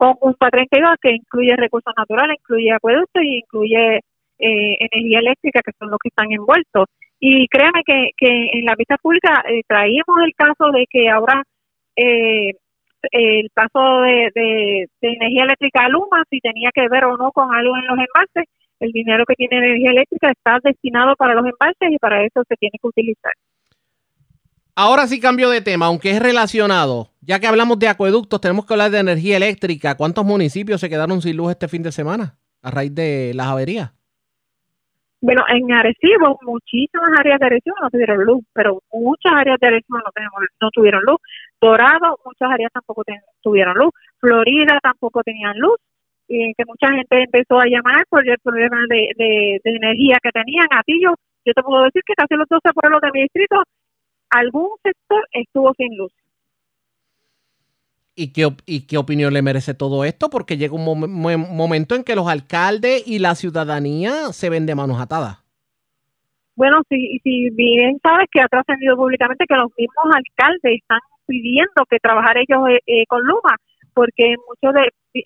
conjunta 0.00 0.48
32, 0.50 0.96
que 1.02 1.12
incluye 1.12 1.54
recursos 1.56 1.92
naturales, 1.94 2.38
incluye 2.40 2.72
acueductos 2.72 3.22
y 3.22 3.38
incluye 3.38 3.98
eh, 4.38 4.76
energía 4.80 5.18
eléctrica, 5.18 5.60
que 5.62 5.72
son 5.78 5.90
los 5.90 5.98
que 6.02 6.08
están 6.08 6.32
envueltos. 6.32 6.86
Y 7.20 7.46
créeme 7.48 7.82
que, 7.84 8.12
en 8.18 8.64
la 8.64 8.74
vista 8.76 8.96
pública 8.96 9.44
eh, 9.46 9.60
traímos 9.68 10.16
el 10.24 10.34
caso 10.34 10.70
de 10.72 10.86
que 10.88 11.10
ahora 11.10 11.42
eh, 11.96 12.52
el 13.12 13.50
paso 13.52 14.00
de, 14.02 14.88
energía 15.02 15.44
eléctrica 15.44 15.84
a 15.84 15.88
Luma, 15.90 16.24
si 16.30 16.40
tenía 16.40 16.70
que 16.74 16.88
ver 16.88 17.04
o 17.04 17.18
no 17.18 17.30
con 17.32 17.54
algo 17.54 17.76
en 17.76 17.86
los 17.86 17.98
embalses, 17.98 18.44
el 18.80 18.92
dinero 18.92 19.24
que 19.26 19.34
tiene 19.34 19.58
energía 19.58 19.90
eléctrica 19.90 20.30
está 20.30 20.58
destinado 20.64 21.14
para 21.16 21.34
los 21.34 21.44
embalses 21.44 21.90
y 21.90 21.98
para 21.98 22.24
eso 22.24 22.42
se 22.48 22.56
tiene 22.56 22.78
que 22.80 22.88
utilizar. 22.88 23.32
Ahora 24.82 25.06
sí 25.06 25.20
cambio 25.20 25.50
de 25.50 25.60
tema, 25.60 25.84
aunque 25.84 26.12
es 26.12 26.22
relacionado. 26.22 27.10
Ya 27.20 27.38
que 27.38 27.46
hablamos 27.46 27.78
de 27.78 27.88
acueductos, 27.88 28.40
tenemos 28.40 28.64
que 28.64 28.72
hablar 28.72 28.90
de 28.90 29.00
energía 29.00 29.36
eléctrica. 29.36 29.94
¿Cuántos 29.94 30.24
municipios 30.24 30.80
se 30.80 30.88
quedaron 30.88 31.20
sin 31.20 31.36
luz 31.36 31.50
este 31.50 31.68
fin 31.68 31.82
de 31.82 31.92
semana 31.92 32.38
a 32.62 32.70
raíz 32.70 32.94
de 32.94 33.32
las 33.34 33.48
averías? 33.48 33.92
Bueno, 35.20 35.44
en 35.48 35.70
Arecibo, 35.70 36.38
muchísimas 36.40 37.10
áreas 37.18 37.38
de 37.40 37.44
Arecibo 37.44 37.76
no 37.82 37.90
tuvieron 37.90 38.24
luz, 38.24 38.42
pero 38.54 38.80
muchas 38.90 39.34
áreas 39.34 39.58
de 39.60 39.66
Arecibo 39.66 39.98
no, 39.98 40.10
tenemos, 40.14 40.40
no 40.62 40.70
tuvieron 40.70 41.02
luz. 41.04 41.18
Dorado, 41.60 42.18
muchas 42.24 42.50
áreas 42.50 42.72
tampoco 42.72 43.02
tuvieron 43.42 43.76
luz. 43.76 43.90
Florida 44.18 44.78
tampoco 44.82 45.22
tenían 45.22 45.58
luz. 45.58 45.76
Y 46.26 46.54
que 46.54 46.64
mucha 46.64 46.88
gente 46.88 47.24
empezó 47.24 47.60
a 47.60 47.66
llamar 47.66 48.06
por 48.08 48.26
el 48.26 48.38
problema 48.42 48.78
de, 48.88 49.60
energía 49.62 50.16
que 50.22 50.30
tenían. 50.30 50.68
Atillo, 50.70 51.16
yo 51.44 51.52
te 51.52 51.62
puedo 51.62 51.84
decir 51.84 52.00
que 52.06 52.14
casi 52.14 52.34
los 52.34 52.48
12 52.48 52.72
pueblos 52.72 53.02
de 53.02 53.10
mi 53.12 53.22
distrito, 53.24 53.62
algún 54.30 54.68
sector 54.82 55.26
estuvo 55.32 55.72
sin 55.74 55.96
luz. 55.96 56.12
¿Y 58.14 58.32
qué, 58.32 58.48
¿Y 58.66 58.86
qué 58.86 58.98
opinión 58.98 59.32
le 59.32 59.42
merece 59.42 59.74
todo 59.74 60.04
esto? 60.04 60.28
Porque 60.30 60.56
llega 60.56 60.74
un 60.74 60.84
momento 60.84 61.94
en 61.94 62.04
que 62.04 62.16
los 62.16 62.28
alcaldes 62.28 63.06
y 63.06 63.18
la 63.18 63.34
ciudadanía 63.34 64.32
se 64.32 64.50
ven 64.50 64.66
de 64.66 64.74
manos 64.74 65.00
atadas. 65.00 65.38
Bueno, 66.54 66.82
si, 66.90 67.18
si 67.24 67.48
bien 67.50 67.98
sabes 68.02 68.26
que 68.30 68.42
ha 68.42 68.48
trascendido 68.48 68.96
públicamente 68.96 69.46
que 69.48 69.56
los 69.56 69.70
mismos 69.78 70.14
alcaldes 70.14 70.80
están 70.82 71.00
pidiendo 71.26 71.86
que 71.88 71.98
trabajar 71.98 72.36
ellos 72.36 72.68
eh, 72.68 72.80
eh, 72.86 73.06
con 73.06 73.22
Luma, 73.22 73.56
porque 73.94 74.34
muchos 74.46 74.74
de, 74.74 75.24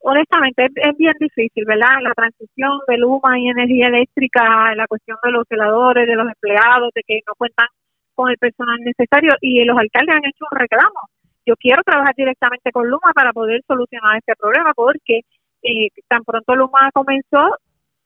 honestamente 0.00 0.66
es, 0.66 0.96
bien 0.96 1.14
difícil, 1.18 1.64
¿verdad? 1.66 2.00
La 2.02 2.12
transición 2.14 2.78
de 2.86 2.98
Luma 2.98 3.38
y 3.38 3.48
energía 3.48 3.88
eléctrica, 3.88 4.74
la 4.74 4.86
cuestión 4.86 5.18
de 5.22 5.30
los 5.30 5.44
celadores, 5.48 6.06
de 6.06 6.14
los 6.14 6.28
empleados, 6.28 6.90
de 6.94 7.02
que 7.06 7.20
no 7.26 7.32
cuentan 7.36 7.66
con 8.20 8.30
el 8.30 8.36
personal 8.36 8.76
necesario 8.84 9.32
y 9.40 9.64
los 9.64 9.78
alcaldes 9.78 10.14
han 10.14 10.26
hecho 10.26 10.44
un 10.50 10.58
reclamo. 10.58 11.00
Yo 11.46 11.54
quiero 11.56 11.82
trabajar 11.82 12.14
directamente 12.14 12.70
con 12.70 12.86
Luma 12.86 13.12
para 13.14 13.32
poder 13.32 13.62
solucionar 13.66 14.18
este 14.18 14.34
problema 14.36 14.74
porque 14.74 15.20
eh, 15.62 15.88
tan 16.06 16.22
pronto 16.22 16.54
Luma 16.54 16.90
comenzó, 16.92 17.56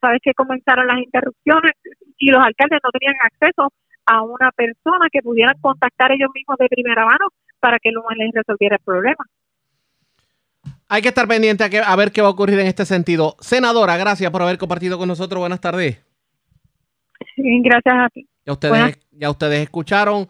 sabes 0.00 0.20
que 0.22 0.32
comenzaron 0.34 0.86
las 0.86 0.98
interrupciones 0.98 1.72
y 2.16 2.30
los 2.30 2.40
alcaldes 2.40 2.78
no 2.84 2.90
tenían 2.92 3.16
acceso 3.24 3.72
a 4.06 4.22
una 4.22 4.52
persona 4.52 5.08
que 5.10 5.20
pudieran 5.20 5.56
contactar 5.60 6.12
ellos 6.12 6.30
mismos 6.32 6.58
de 6.60 6.68
primera 6.68 7.04
mano 7.04 7.26
para 7.58 7.78
que 7.80 7.90
Luma 7.90 8.14
les 8.16 8.32
resolviera 8.32 8.76
el 8.76 8.84
problema. 8.84 9.24
Hay 10.88 11.02
que 11.02 11.08
estar 11.08 11.26
pendiente 11.26 11.64
a, 11.64 11.96
ver 11.96 12.12
qué 12.12 12.22
va 12.22 12.28
a 12.28 12.30
ocurrir 12.30 12.60
en 12.60 12.68
este 12.68 12.84
sentido. 12.84 13.34
Senadora, 13.40 13.96
gracias 13.96 14.30
por 14.30 14.42
haber 14.42 14.58
compartido 14.58 14.96
con 14.96 15.08
nosotros. 15.08 15.40
Buenas 15.40 15.60
tardes. 15.60 16.00
Gracias 17.36 17.94
a 17.96 18.08
ti. 18.10 18.28
Ya 18.46 18.52
ustedes, 18.52 18.98
ya 19.12 19.30
ustedes 19.30 19.62
escucharon. 19.62 20.28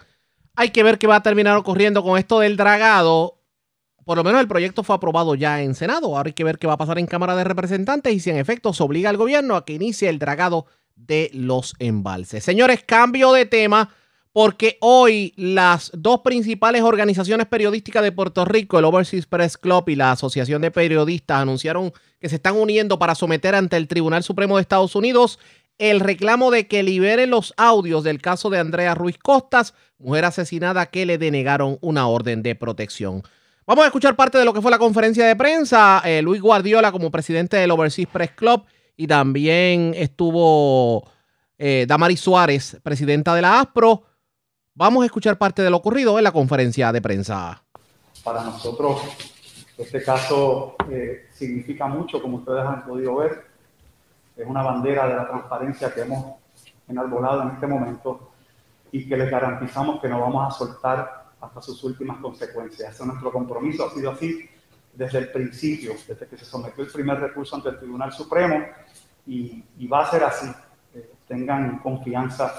Hay 0.55 0.71
que 0.71 0.83
ver 0.83 0.99
qué 0.99 1.07
va 1.07 1.17
a 1.17 1.23
terminar 1.23 1.57
ocurriendo 1.57 2.03
con 2.03 2.19
esto 2.19 2.41
del 2.41 2.57
dragado. 2.57 3.41
Por 4.05 4.19
lo 4.19 4.25
menos 4.25 4.41
el 4.41 4.49
proyecto 4.49 4.83
fue 4.83 4.97
aprobado 4.97 5.35
ya 5.35 5.63
en 5.63 5.75
Senado. 5.75 6.17
Ahora 6.17 6.29
hay 6.29 6.35
que 6.35 6.45
ver 6.45 6.59
qué 6.59 6.67
va 6.67 6.75
a 6.75 6.79
pasar 6.79 6.99
en 6.99 7.07
Cámara 7.07 7.35
de 7.35 7.45
Representantes 7.45 8.13
y 8.13 8.21
si 8.21 8.31
en 8.31 8.37
efecto 8.37 8.73
se 8.73 8.83
obliga 8.83 9.11
al 9.11 9.17
gobierno 9.17 9.57
a 9.57 9.65
que 9.65 9.73
inicie 9.73 10.09
el 10.09 10.19
dragado 10.19 10.67
de 10.95 11.31
los 11.33 11.75
embalses. 11.79 12.45
Señores, 12.45 12.85
cambio 12.85 13.33
de 13.33 13.47
tema 13.47 13.91
porque 14.35 14.79
hoy 14.81 15.33
las 15.37 15.93
dos 15.95 16.21
principales 16.21 16.83
organizaciones 16.83 17.47
periodísticas 17.47 18.03
de 18.03 18.11
Puerto 18.11 18.45
Rico, 18.45 18.79
el 18.79 18.85
Overseas 18.85 19.27
Press 19.27 19.57
Club 19.57 19.89
y 19.89 19.95
la 19.95 20.11
Asociación 20.11 20.61
de 20.61 20.73
Periodistas, 20.73 21.41
anunciaron 21.41 21.93
que 22.21 22.29
se 22.29 22.35
están 22.35 22.57
uniendo 22.57 22.99
para 22.99 23.15
someter 23.15 23.55
ante 23.55 23.77
el 23.77 23.87
Tribunal 23.87 24.25
Supremo 24.25 24.57
de 24.57 24.63
Estados 24.63 24.97
Unidos 24.97 25.39
el 25.79 26.01
reclamo 26.01 26.51
de 26.51 26.67
que 26.67 26.83
libere 26.83 27.27
los 27.27 27.55
audios 27.57 28.05
del 28.05 28.21
caso 28.21 28.51
de 28.51 28.59
Andrea 28.59 28.95
Ruiz 28.95 29.19
Costas, 29.19 29.75
mujer 29.99 30.25
asesinada 30.25 30.87
que 30.87 31.07
le 31.07 31.19
denegaron 31.19 31.79
una 31.81 32.07
orden 32.07 32.43
de 32.43 32.55
protección. 32.55 33.23
Vamos 33.67 33.85
a 33.85 33.87
escuchar 33.87 34.15
parte 34.15 34.37
de 34.37 34.45
lo 34.45 34.53
que 34.53 34.61
fue 34.61 34.71
la 34.71 34.79
conferencia 34.79 35.27
de 35.27 35.37
prensa. 35.37 36.03
Eh, 36.05 36.21
Luis 36.21 36.43
Guardiola, 36.43 36.93
como 36.93 37.11
presidente 37.11 37.57
del 37.57 37.71
Overseas 37.71 38.09
Press 38.11 38.33
Club, 38.33 38.65
y 38.97 39.07
también 39.07 39.95
estuvo 39.97 41.11
eh, 41.59 41.87
Damaris 41.89 42.21
Suárez, 42.21 42.79
presidenta 42.83 43.35
de 43.35 43.43
la 43.43 43.61
ASPRO. 43.61 44.03
Vamos 44.75 45.03
a 45.03 45.07
escuchar 45.07 45.39
parte 45.39 45.63
de 45.63 45.71
lo 45.71 45.79
ocurrido 45.79 46.19
en 46.19 46.25
la 46.25 46.33
conferencia 46.33 46.93
de 46.93 47.01
prensa. 47.01 47.65
Para 48.23 48.45
nosotros, 48.45 49.01
este 49.79 50.03
caso 50.03 50.77
eh, 50.91 51.29
significa 51.33 51.87
mucho, 51.87 52.21
como 52.21 52.39
ustedes 52.39 52.65
han 52.65 52.85
podido 52.85 53.17
ver. 53.17 53.54
Es 54.37 54.47
una 54.47 54.63
bandera 54.63 55.07
de 55.07 55.15
la 55.15 55.29
transparencia 55.29 55.93
que 55.95 56.03
hemos 56.03 56.37
enarbolado 56.89 57.43
en 57.43 57.49
este 57.51 57.67
momento 57.67 58.33
y 58.91 59.09
que 59.09 59.17
les 59.17 59.31
garantizamos 59.31 60.01
que 60.01 60.09
no 60.09 60.21
vamos 60.21 60.47
a 60.47 60.57
soltar 60.57 61.25
hasta 61.41 61.63
sus 61.63 61.83
últimas 61.85 62.19
consecuencias. 62.19 62.95
Ese 62.95 63.03
es 63.03 63.07
nuestro 63.07 63.33
compromiso, 63.33 63.87
ha 63.87 63.91
sido 63.91 64.11
así 64.11 64.49
desde 64.93 65.19
el 65.19 65.33
principio, 65.33 65.93
desde 66.07 66.27
que 66.27 66.37
se 66.37 66.45
sometió 66.45 66.85
el 66.85 66.91
primer 66.91 67.19
recurso 67.21 67.57
ante 67.57 67.71
el 67.71 67.79
Tribunal 67.79 68.13
Supremo 68.13 68.65
y, 69.27 69.87
va 69.87 70.03
a 70.03 70.11
ser 70.11 70.25
así. 70.25 70.47
Eh, 70.95 71.13
tengan 71.27 71.79
confianza 71.79 72.53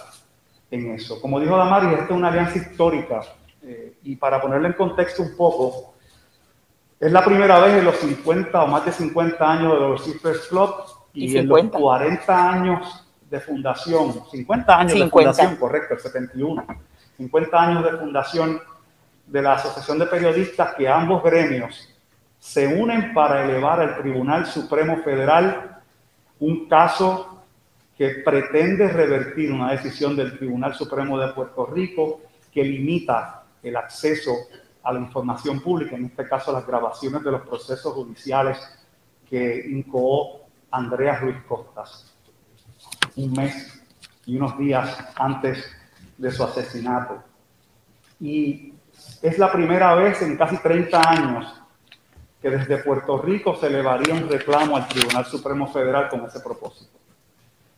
en 0.69 0.91
eso. 0.91 1.21
Como 1.21 1.39
dijo 1.39 1.55
Damari, 1.55 1.93
esta 1.93 2.05
es 2.05 2.11
una 2.11 2.29
alianza 2.29 2.57
histórica 2.57 3.21
eh, 3.61 3.97
y 4.03 4.15
para 4.15 4.41
ponerlo 4.41 4.67
en 4.67 4.73
contexto 4.73 5.23
un 5.23 5.35
poco, 5.35 5.93
Es 6.97 7.11
la 7.11 7.25
primera 7.25 7.59
vez 7.59 7.73
en 7.77 7.85
los 7.85 7.97
50 7.97 8.63
o 8.63 8.67
más 8.67 8.85
de 8.85 8.91
50 8.91 9.51
años 9.51 9.73
de 9.73 9.79
los 9.79 10.03
Sisters 10.03 10.47
Club 10.47 10.69
y, 11.15 11.37
en 11.37 11.47
los 11.47 11.63
40 11.71 12.51
años 12.51 13.07
de 13.29 13.39
fundación, 13.39 14.13
50 14.29 14.79
años 14.79 14.99
de 14.99 15.09
fundación, 15.09 15.55
correcto, 15.55 15.95
el 15.95 15.99
71, 15.99 16.65
50 17.17 17.61
años 17.61 17.83
de 17.83 17.97
fundación 17.97 18.61
de 19.25 19.41
la 19.41 19.53
Asociación 19.53 19.97
de 19.99 20.05
Periodistas 20.05 20.75
que 20.75 20.87
ambos 20.87 21.23
gremios 21.23 21.89
se 22.37 22.67
unen 22.67 23.13
para 23.13 23.43
elevar 23.43 23.79
al 23.79 23.97
Tribunal 23.97 24.45
Supremo 24.45 24.97
Federal 24.97 25.81
un 26.39 26.67
caso 26.67 27.43
que 27.97 28.21
pretende 28.25 28.87
revertir 28.89 29.51
una 29.51 29.71
decisión 29.71 30.15
del 30.15 30.37
Tribunal 30.37 30.75
Supremo 30.75 31.17
de 31.17 31.29
Puerto 31.29 31.65
Rico 31.65 32.21
que 32.51 32.63
limita 32.63 33.43
el 33.63 33.75
acceso 33.77 34.31
a 34.83 34.93
la 34.93 34.99
información 34.99 35.61
pública, 35.61 35.95
en 35.95 36.05
este 36.05 36.27
caso 36.27 36.51
las 36.51 36.67
grabaciones 36.67 37.23
de 37.23 37.31
los 37.31 37.41
procesos 37.41 37.93
judiciales 37.93 38.59
que 39.27 39.65
incoó 39.67 40.44
Andrea 40.75 41.19
Ruiz 41.19 41.37
Costas 41.47 42.15
un 43.15 43.33
mes 43.33 43.81
y 44.25 44.37
unos 44.37 44.57
días 44.57 44.97
antes 45.15 45.65
de 46.17 46.31
su 46.31 46.43
asesinato. 46.43 47.23
Y 48.19 48.73
es 49.21 49.37
la 49.37 49.51
primera 49.51 49.95
vez 49.95 50.21
en 50.21 50.37
casi 50.37 50.57
30 50.57 51.09
años 51.09 51.61
que 52.41 52.49
desde 52.49 52.77
Puerto 52.77 53.21
Rico 53.21 53.55
se 53.55 53.67
elevaría 53.67 54.13
un 54.13 54.29
reclamo 54.29 54.77
al 54.77 54.87
Tribunal 54.87 55.25
Supremo 55.25 55.67
Federal 55.71 56.09
con 56.09 56.25
ese 56.25 56.39
propósito. 56.39 56.91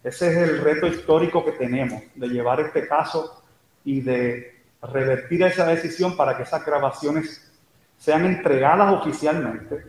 Ese 0.04 0.30
es 0.30 0.50
el 0.50 0.62
reto 0.62 0.88
histórico 0.88 1.44
que 1.44 1.54
tenemos, 1.54 2.02
de 2.16 2.28
llevar 2.28 2.60
este 2.60 2.88
caso 2.88 3.44
y 3.84 4.02
de 4.02 4.64
revertir 4.82 5.44
esa 5.44 5.66
decisión 5.66 6.16
para 6.16 6.36
que 6.36 6.44
esas 6.44 6.66
grabaciones 6.66 7.52
sean 7.98 8.26
entregadas 8.26 8.94
oficialmente 8.94 9.88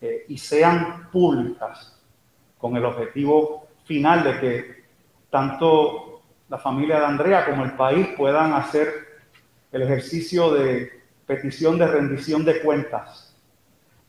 eh, 0.00 0.24
y 0.28 0.36
sean 0.38 1.08
públicas, 1.10 1.93
con 2.64 2.78
el 2.78 2.84
objetivo 2.86 3.66
final 3.84 4.24
de 4.24 4.40
que 4.40 4.84
tanto 5.28 6.22
la 6.48 6.56
familia 6.56 6.98
de 6.98 7.04
Andrea 7.04 7.44
como 7.44 7.62
el 7.62 7.72
país 7.72 8.08
puedan 8.16 8.54
hacer 8.54 8.88
el 9.70 9.82
ejercicio 9.82 10.50
de 10.50 11.02
petición 11.26 11.76
de 11.76 11.86
rendición 11.86 12.42
de 12.42 12.62
cuentas 12.62 13.36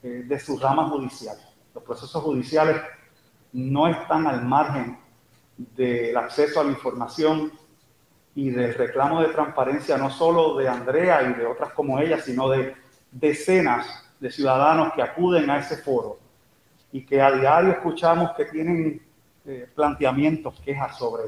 eh, 0.01 0.23
de 0.25 0.39
su 0.39 0.57
rama 0.57 0.87
judicial. 0.87 1.35
Los 1.73 1.83
procesos 1.83 2.23
judiciales 2.23 2.77
no 3.51 3.89
están 3.89 4.25
al 4.25 4.45
margen 4.45 4.99
del 5.57 6.15
acceso 6.15 6.61
a 6.61 6.63
la 6.63 6.69
información 6.69 7.51
y 8.35 8.51
del 8.51 8.73
reclamo 8.73 9.21
de 9.21 9.33
transparencia 9.33 9.97
no 9.97 10.09
solo 10.09 10.55
de 10.55 10.69
Andrea 10.69 11.23
y 11.23 11.33
de 11.33 11.45
otras 11.45 11.73
como 11.73 11.99
ella, 11.99 12.21
sino 12.21 12.47
de 12.47 12.73
decenas 13.11 13.85
de 14.21 14.31
ciudadanos 14.31 14.93
que 14.93 15.01
acuden 15.01 15.49
a 15.49 15.59
ese 15.59 15.75
foro 15.75 16.23
y 16.95 17.05
que 17.05 17.21
a 17.21 17.29
diario 17.29 17.71
escuchamos 17.71 18.31
que 18.37 18.45
tienen 18.45 19.01
eh, 19.45 19.67
planteamientos, 19.75 20.61
quejas 20.61 20.97
sobre 20.97 21.23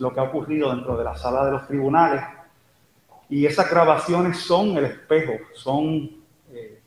lo 0.00 0.12
que 0.12 0.20
ha 0.20 0.24
ocurrido 0.24 0.68
dentro 0.68 0.98
de 0.98 1.04
la 1.04 1.16
sala 1.16 1.46
de 1.46 1.52
los 1.52 1.66
tribunales. 1.66 2.22
Y 3.30 3.46
esas 3.46 3.70
grabaciones 3.70 4.36
son 4.36 4.76
el 4.76 4.84
espejo, 4.84 5.32
son 5.54 6.10
eh, 6.50 6.82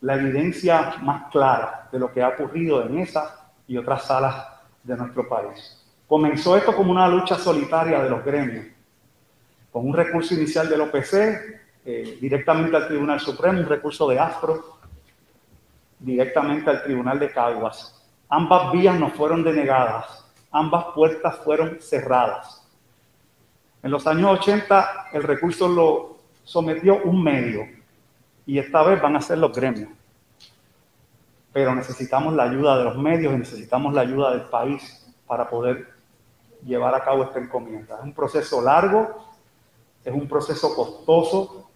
la 0.00 0.16
evidencia 0.16 0.96
más 1.02 1.30
clara 1.30 1.88
de 1.92 2.00
lo 2.00 2.12
que 2.12 2.20
ha 2.20 2.30
ocurrido 2.30 2.84
en 2.84 2.98
esa 2.98 3.48
y 3.68 3.76
otras 3.76 4.02
salas 4.06 4.44
de 4.82 4.96
nuestro 4.96 5.28
país. 5.28 5.86
Comenzó 6.08 6.56
esto 6.56 6.74
como 6.74 6.90
una 6.90 7.06
lucha 7.06 7.36
solitaria 7.36 8.02
de 8.02 8.10
los 8.10 8.24
gremios, 8.24 8.66
con 9.70 9.86
un 9.86 9.94
recurso 9.94 10.34
inicial 10.34 10.68
del 10.68 10.80
OPC, 10.80 11.14
eh, 11.84 12.18
directamente 12.20 12.74
al 12.74 12.88
Tribunal 12.88 13.20
Supremo, 13.20 13.60
un 13.60 13.68
recurso 13.68 14.08
de 14.08 14.18
AFRO, 14.18 14.75
directamente 15.98 16.70
al 16.70 16.82
Tribunal 16.82 17.18
de 17.18 17.30
Caguas. 17.30 17.94
Ambas 18.28 18.72
vías 18.72 18.98
no 18.98 19.10
fueron 19.10 19.44
denegadas, 19.44 20.24
ambas 20.50 20.86
puertas 20.94 21.36
fueron 21.44 21.78
cerradas. 21.80 22.62
En 23.82 23.90
los 23.90 24.06
años 24.06 24.40
80 24.40 25.10
el 25.12 25.22
recurso 25.22 25.68
lo 25.68 26.16
sometió 26.44 27.02
un 27.02 27.22
medio 27.22 27.66
y 28.46 28.58
esta 28.58 28.82
vez 28.82 29.00
van 29.00 29.16
a 29.16 29.20
ser 29.20 29.38
los 29.38 29.52
gremios. 29.52 29.90
Pero 31.52 31.74
necesitamos 31.74 32.34
la 32.34 32.44
ayuda 32.44 32.78
de 32.78 32.84
los 32.84 32.96
medios 32.96 33.32
y 33.34 33.38
necesitamos 33.38 33.94
la 33.94 34.02
ayuda 34.02 34.30
del 34.32 34.42
país 34.42 35.06
para 35.26 35.48
poder 35.48 35.88
llevar 36.64 36.94
a 36.94 37.04
cabo 37.04 37.24
esta 37.24 37.38
encomienda. 37.38 37.96
Es 37.96 38.02
un 38.02 38.12
proceso 38.12 38.60
largo, 38.60 39.26
es 40.04 40.12
un 40.12 40.28
proceso 40.28 40.74
costoso 40.74 41.70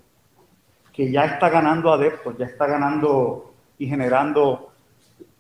que 0.93 1.11
ya 1.11 1.25
está 1.25 1.49
ganando 1.49 1.93
adeptos, 1.93 2.37
ya 2.37 2.47
está 2.47 2.67
ganando 2.67 3.50
y 3.81 3.87
generando 3.87 4.73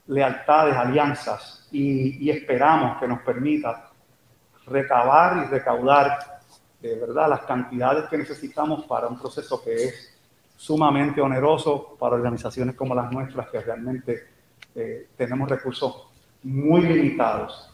lealtades, 0.06 0.74
alianzas 0.74 1.68
y, 1.70 2.30
esperamos 2.30 2.98
que 2.98 3.06
nos 3.06 3.20
permita 3.20 3.90
recabar 4.66 5.44
y 5.44 5.50
recaudar 5.50 6.40
de 6.80 6.98
verdad 6.98 7.28
las 7.28 7.42
cantidades 7.42 8.08
que 8.08 8.16
necesitamos 8.16 8.86
para 8.86 9.08
un 9.08 9.20
proceso 9.20 9.62
que 9.62 9.74
es 9.74 10.18
sumamente 10.56 11.20
oneroso 11.20 11.96
para 12.00 12.14
organizaciones 12.14 12.74
como 12.74 12.94
las 12.94 13.12
nuestras 13.12 13.50
que 13.50 13.60
realmente 13.60 14.28
eh, 14.74 15.08
tenemos 15.18 15.46
recursos 15.46 16.08
muy 16.42 16.80
limitados. 16.80 17.70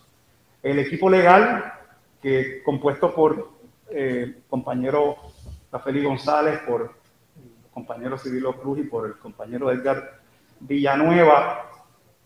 El 0.64 0.80
equipo 0.80 1.08
legal, 1.08 1.74
que 2.20 2.60
compuesto 2.64 3.14
por 3.14 3.52
eh, 3.88 4.40
compañero 4.50 5.16
Rafael 5.70 6.02
González, 6.02 6.58
por 6.66 6.82
el 6.82 7.70
compañero 7.72 8.18
Cirilo 8.18 8.60
Cruz 8.60 8.80
y 8.80 8.82
por 8.82 9.06
el 9.06 9.16
compañero 9.18 9.70
Edgar 9.70 10.15
Villanueva, 10.61 11.70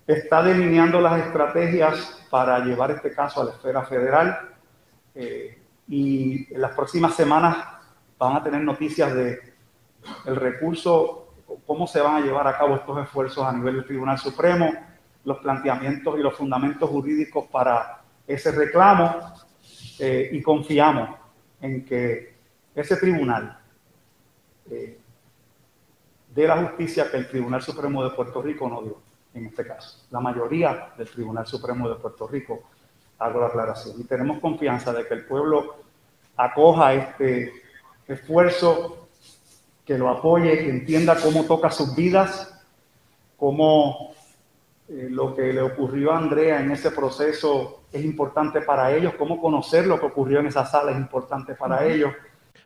está 0.06 0.42
delineando 0.42 1.00
las 1.00 1.26
estrategias 1.26 2.26
para 2.30 2.58
llevar 2.60 2.90
este 2.90 3.12
caso 3.14 3.40
a 3.40 3.44
la 3.44 3.50
esfera 3.52 3.84
federal 3.84 4.50
eh, 5.14 5.60
y 5.88 6.52
en 6.52 6.60
las 6.60 6.72
próximas 6.72 7.14
semanas 7.14 7.56
van 8.18 8.36
a 8.36 8.42
tener 8.42 8.62
noticias 8.62 9.14
de 9.14 9.50
el 10.24 10.36
recurso, 10.36 11.34
cómo 11.66 11.86
se 11.86 12.00
van 12.00 12.16
a 12.16 12.20
llevar 12.20 12.46
a 12.46 12.56
cabo 12.56 12.76
estos 12.76 13.02
esfuerzos 13.02 13.44
a 13.44 13.52
nivel 13.52 13.76
del 13.76 13.84
Tribunal 13.84 14.18
Supremo, 14.18 14.72
los 15.24 15.38
planteamientos 15.38 16.18
y 16.18 16.22
los 16.22 16.34
fundamentos 16.34 16.88
jurídicos 16.88 17.46
para 17.46 18.02
ese 18.26 18.52
reclamo 18.52 19.34
eh, 19.98 20.30
y 20.32 20.40
confiamos 20.42 21.18
en 21.60 21.84
que 21.84 22.34
ese 22.74 22.96
tribunal 22.96 23.58
eh, 24.70 24.99
dé 26.34 26.46
la 26.46 26.62
justicia 26.62 27.10
que 27.10 27.16
el 27.16 27.28
Tribunal 27.28 27.62
Supremo 27.62 28.02
de 28.04 28.10
Puerto 28.10 28.42
Rico 28.42 28.68
no 28.68 28.82
dio 28.82 28.96
en 29.34 29.46
este 29.46 29.66
caso. 29.66 30.04
La 30.10 30.20
mayoría 30.20 30.92
del 30.96 31.08
Tribunal 31.08 31.46
Supremo 31.46 31.88
de 31.88 31.96
Puerto 31.96 32.26
Rico 32.26 32.62
hago 33.18 33.40
la 33.40 33.46
aclaración 33.46 34.00
y 34.00 34.04
tenemos 34.04 34.40
confianza 34.40 34.92
de 34.92 35.06
que 35.06 35.14
el 35.14 35.26
pueblo 35.26 35.76
acoja 36.36 36.94
este 36.94 37.52
esfuerzo, 38.08 39.08
que 39.84 39.98
lo 39.98 40.08
apoye, 40.08 40.58
que 40.58 40.70
entienda 40.70 41.20
cómo 41.20 41.44
toca 41.44 41.70
sus 41.70 41.94
vidas, 41.94 42.60
cómo 43.36 44.14
eh, 44.88 45.08
lo 45.10 45.34
que 45.34 45.52
le 45.52 45.62
ocurrió 45.62 46.12
a 46.12 46.18
Andrea 46.18 46.60
en 46.60 46.70
ese 46.70 46.90
proceso 46.90 47.82
es 47.92 48.04
importante 48.04 48.60
para 48.62 48.94
ellos, 48.94 49.14
cómo 49.18 49.40
conocer 49.40 49.86
lo 49.86 50.00
que 50.00 50.06
ocurrió 50.06 50.40
en 50.40 50.46
esa 50.46 50.64
sala 50.64 50.92
es 50.92 50.96
importante 50.96 51.54
para 51.54 51.86
ellos. 51.86 52.12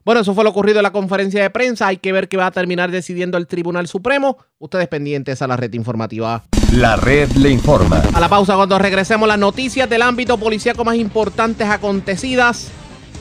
Bueno, 0.05 0.21
eso 0.21 0.35
fue 0.35 0.45
lo 0.45 0.51
ocurrido 0.51 0.81
en 0.81 0.83
la 0.83 0.93
conferencia 0.93 1.41
de 1.41 1.49
prensa. 1.49 1.87
Hay 1.87 1.97
que 1.97 2.13
ver 2.13 2.29
qué 2.29 2.37
va 2.37 2.47
a 2.47 2.51
terminar 2.51 2.91
decidiendo 2.91 3.39
el 3.39 3.47
Tribunal 3.47 3.89
Supremo. 3.89 4.37
Ustedes 4.59 4.87
pendientes 4.87 5.41
a 5.41 5.47
la 5.47 5.57
red 5.57 5.73
informativa. 5.73 6.45
La 6.73 6.97
red 6.97 7.31
le 7.33 7.49
informa. 7.49 8.03
A 8.13 8.21
la 8.21 8.29
pausa 8.29 8.55
cuando 8.55 8.79
regresemos 8.79 9.27
las 9.27 9.39
noticias 9.39 9.89
del 9.89 10.03
ámbito 10.03 10.37
policíaco 10.37 10.85
más 10.85 10.97
importantes 10.97 11.67
acontecidas, 11.71 12.71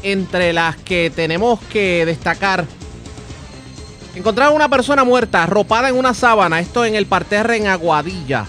entre 0.01 0.51
las 0.51 0.75
que 0.75 1.09
tenemos 1.15 1.61
que 1.71 2.05
destacar. 2.05 2.65
Encontraron 4.13 4.53
una 4.53 4.67
persona 4.67 5.05
muerta, 5.05 5.43
arropada 5.43 5.87
en 5.87 5.95
una 5.95 6.13
sábana, 6.13 6.59
esto 6.59 6.83
en 6.83 6.95
el 6.95 7.05
parterre 7.05 7.55
en 7.55 7.67
Aguadilla. 7.67 8.45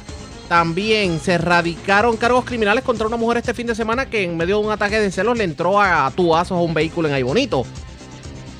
También 0.48 1.20
se 1.20 1.38
radicaron 1.38 2.16
cargos 2.16 2.44
criminales 2.44 2.82
contra 2.82 3.06
una 3.06 3.16
mujer 3.16 3.38
este 3.38 3.54
fin 3.54 3.68
de 3.68 3.76
semana 3.76 4.06
que 4.06 4.24
en 4.24 4.36
medio 4.36 4.58
de 4.58 4.66
un 4.66 4.72
ataque 4.72 4.98
de 4.98 5.12
celos 5.12 5.38
le 5.38 5.44
entró 5.44 5.80
a 5.80 6.10
tuazos 6.10 6.58
a 6.58 6.60
un 6.60 6.74
vehículo 6.74 7.08
en 7.08 7.24
Bonito. 7.24 7.64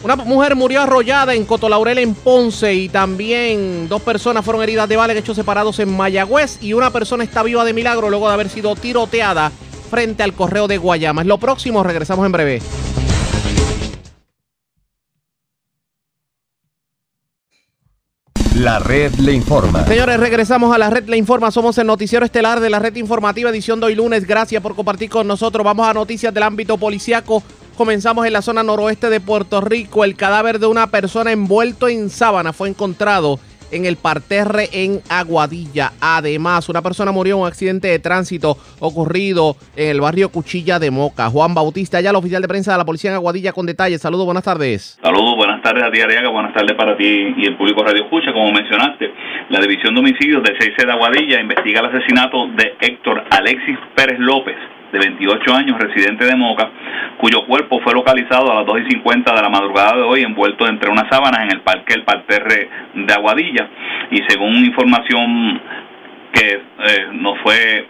Una 0.05 0.17
mujer 0.17 0.55
murió 0.55 0.83
arrollada 0.83 1.33
en 1.33 1.47
Cotolaurel 1.47 1.97
en 1.97 2.15
Ponce 2.15 2.75
y 2.75 2.91
también 2.91 3.89
dos 3.89 4.03
personas 4.03 4.45
fueron 4.45 4.63
heridas 4.63 4.87
de 4.87 4.99
bala 4.99 5.15
en 5.15 5.19
hechos 5.19 5.35
separados 5.35 5.79
en 5.79 5.97
Mayagüez 5.97 6.63
y 6.63 6.75
una 6.75 6.91
persona 6.91 7.25
está 7.25 7.43
viva 7.43 7.65
de 7.65 7.73
milagro 7.73 8.11
luego 8.11 8.29
de 8.29 8.35
haber 8.35 8.51
sido 8.51 8.77
tiroteada 8.77 9.51
frente 9.91 10.23
al 10.23 10.35
correo 10.35 10.69
de 10.69 10.77
Guayama. 10.77 11.23
Es 11.23 11.27
lo 11.27 11.39
próximo, 11.39 11.83
regresamos 11.83 12.27
en 12.27 12.33
breve. 12.33 12.63
La 18.57 18.81
red 18.81 19.15
le 19.15 19.33
informa. 19.33 19.87
Señores, 19.87 20.21
regresamos 20.21 20.75
a 20.75 20.79
la 20.79 20.91
red 20.91 21.09
le 21.09 21.17
informa. 21.17 21.51
Somos 21.51 21.79
el 21.79 21.87
noticiero 21.87 22.27
estelar 22.27 22.61
de 22.61 22.69
la 22.69 22.79
red 22.79 22.95
informativa 22.97 23.49
edición 23.49 23.81
de 23.81 23.87
hoy 23.87 23.95
lunes. 23.95 24.27
Gracias 24.27 24.63
por 24.63 24.77
compartir 24.77 25.09
con 25.09 25.27
nosotros. 25.27 25.65
Vamos 25.65 25.89
a 25.89 25.95
noticias 25.95 26.33
del 26.35 26.43
ámbito 26.43 26.77
policiaco. 26.77 27.43
Comenzamos 27.77 28.25
en 28.25 28.33
la 28.33 28.41
zona 28.41 28.63
noroeste 28.63 29.11
de 29.11 29.19
Puerto 29.19 29.61
Rico. 29.61 30.05
El 30.05 30.15
cadáver 30.15 30.61
de 30.61 30.67
una 30.67 30.87
persona 30.87 31.33
envuelto 31.33 31.89
en 31.89 32.09
sábana 32.09 32.53
fue 32.53 32.69
encontrado 32.69 33.41
en 33.73 33.85
el 33.85 33.97
parterre 33.97 34.69
en 34.73 35.01
Aguadilla. 35.09 35.91
Además, 36.01 36.69
una 36.69 36.83
persona 36.83 37.11
murió 37.11 37.35
en 37.35 37.43
un 37.43 37.49
accidente 37.49 37.89
de 37.89 37.99
tránsito 37.99 38.57
ocurrido 38.79 39.57
en 39.75 39.89
el 39.89 40.01
barrio 40.01 40.29
Cuchilla 40.29 40.79
de 40.79 40.93
Moca. 40.93 41.29
Juan 41.31 41.53
Bautista, 41.53 42.01
ya 42.01 42.11
el 42.11 42.17
oficial 42.17 42.43
de 42.43 42.47
prensa 42.47 42.71
de 42.71 42.79
la 42.79 42.85
policía 42.85 43.11
en 43.11 43.17
Aguadilla 43.17 43.53
con 43.53 43.67
detalles. 43.67 44.01
Saludos, 44.01 44.25
buenas 44.25 44.45
tardes. 44.45 44.97
Saludos, 45.03 45.35
buenas 45.37 45.61
tardes 45.61 45.83
a 45.83 45.91
ti, 45.91 46.01
Ariaga. 46.01 46.29
Buenas 46.29 46.55
tardes 46.55 46.77
para 46.77 46.97
ti 46.97 47.05
y 47.37 47.45
el 47.45 47.57
público 47.57 47.83
Radio 47.83 48.05
Escucha. 48.05 48.33
Como 48.33 48.53
mencionaste, 48.53 49.11
la 49.51 49.59
División 49.59 49.95
de 49.95 50.01
Homicidios 50.01 50.45
de 50.45 50.55
6 50.61 50.75
de 50.77 50.93
Aguadilla 50.93 51.41
investiga 51.41 51.81
el 51.81 51.87
asesinato 51.87 52.47
de 52.57 52.75
Héctor 52.81 53.25
Alexis 53.31 53.79
Pérez 53.97 54.21
López 54.21 54.55
de 54.95 55.01
28 55.01 55.55
años, 55.55 55.77
residente 55.77 56.25
de 56.25 56.37
Moca, 56.37 56.71
cuyo 57.19 57.45
cuerpo 57.47 57.81
fue 57.81 57.93
localizado 57.93 58.53
a 58.53 58.55
las 58.55 58.67
2 58.67 58.83
y 58.87 58.91
50 58.93 59.35
de 59.35 59.43
la 59.43 59.49
madrugada 59.49 59.97
de 59.97 60.03
hoy 60.03 60.23
envuelto 60.23 60.69
entre 60.69 60.89
unas 60.89 61.09
sábanas 61.11 61.43
en 61.43 61.51
el 61.51 61.61
parque 61.63 61.95
El 61.95 62.05
Parterre 62.05 62.69
de 62.95 63.13
Aguadilla. 63.13 63.69
Y 64.13 64.23
según 64.29 64.65
información 64.65 65.61
que 66.33 66.49
eh, 66.49 67.07
nos 67.13 67.41
fue 67.41 67.87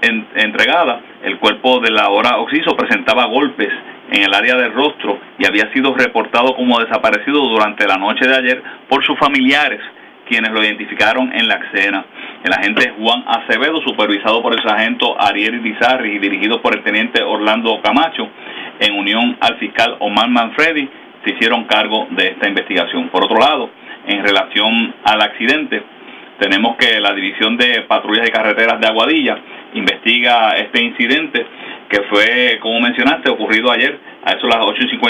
entregada, 0.00 1.00
el 1.24 1.38
cuerpo 1.38 1.80
de 1.80 1.90
la 1.90 2.08
hora 2.08 2.38
Oxiso 2.38 2.76
presentaba 2.76 3.26
golpes 3.26 3.72
en 4.12 4.22
el 4.22 4.32
área 4.32 4.54
del 4.54 4.72
rostro 4.72 5.18
y 5.38 5.44
había 5.44 5.72
sido 5.72 5.92
reportado 5.92 6.54
como 6.54 6.78
desaparecido 6.78 7.40
durante 7.48 7.84
la 7.88 7.96
noche 7.96 8.28
de 8.28 8.36
ayer 8.36 8.62
por 8.88 9.04
sus 9.04 9.18
familiares, 9.18 9.80
quienes 10.28 10.52
lo 10.52 10.62
identificaron 10.62 11.32
en 11.32 11.48
la 11.48 11.56
escena. 11.56 12.04
El 12.44 12.52
agente 12.52 12.92
Juan 12.98 13.24
Acevedo, 13.26 13.80
supervisado 13.82 14.42
por 14.42 14.52
el 14.52 14.62
sargento 14.62 15.20
Ariel 15.20 15.60
Bizarri 15.60 16.16
y 16.16 16.18
dirigido 16.18 16.62
por 16.62 16.76
el 16.76 16.82
teniente 16.84 17.22
Orlando 17.22 17.80
Camacho, 17.82 18.28
en 18.80 18.94
unión 18.94 19.36
al 19.40 19.56
fiscal 19.58 19.96
Omar 19.98 20.28
Manfredi, 20.28 20.88
se 21.24 21.30
hicieron 21.32 21.64
cargo 21.64 22.06
de 22.10 22.28
esta 22.28 22.48
investigación. 22.48 23.08
Por 23.08 23.24
otro 23.24 23.38
lado, 23.38 23.70
en 24.06 24.22
relación 24.22 24.94
al 25.04 25.20
accidente, 25.20 25.82
tenemos 26.38 26.76
que 26.76 27.00
la 27.00 27.12
División 27.12 27.56
de 27.56 27.82
Patrullas 27.88 28.28
y 28.28 28.30
Carreteras 28.30 28.80
de 28.80 28.86
Aguadilla 28.86 29.36
investiga 29.74 30.50
este 30.52 30.84
incidente 30.84 31.44
que 31.88 32.02
fue, 32.02 32.58
como 32.60 32.80
mencionaste, 32.80 33.30
ocurrido 33.30 33.70
ayer 33.70 33.98
a 34.24 34.32
eso 34.32 34.46
las 34.46 34.58
8 34.60 34.82
y 34.84 34.88
5 34.90 35.08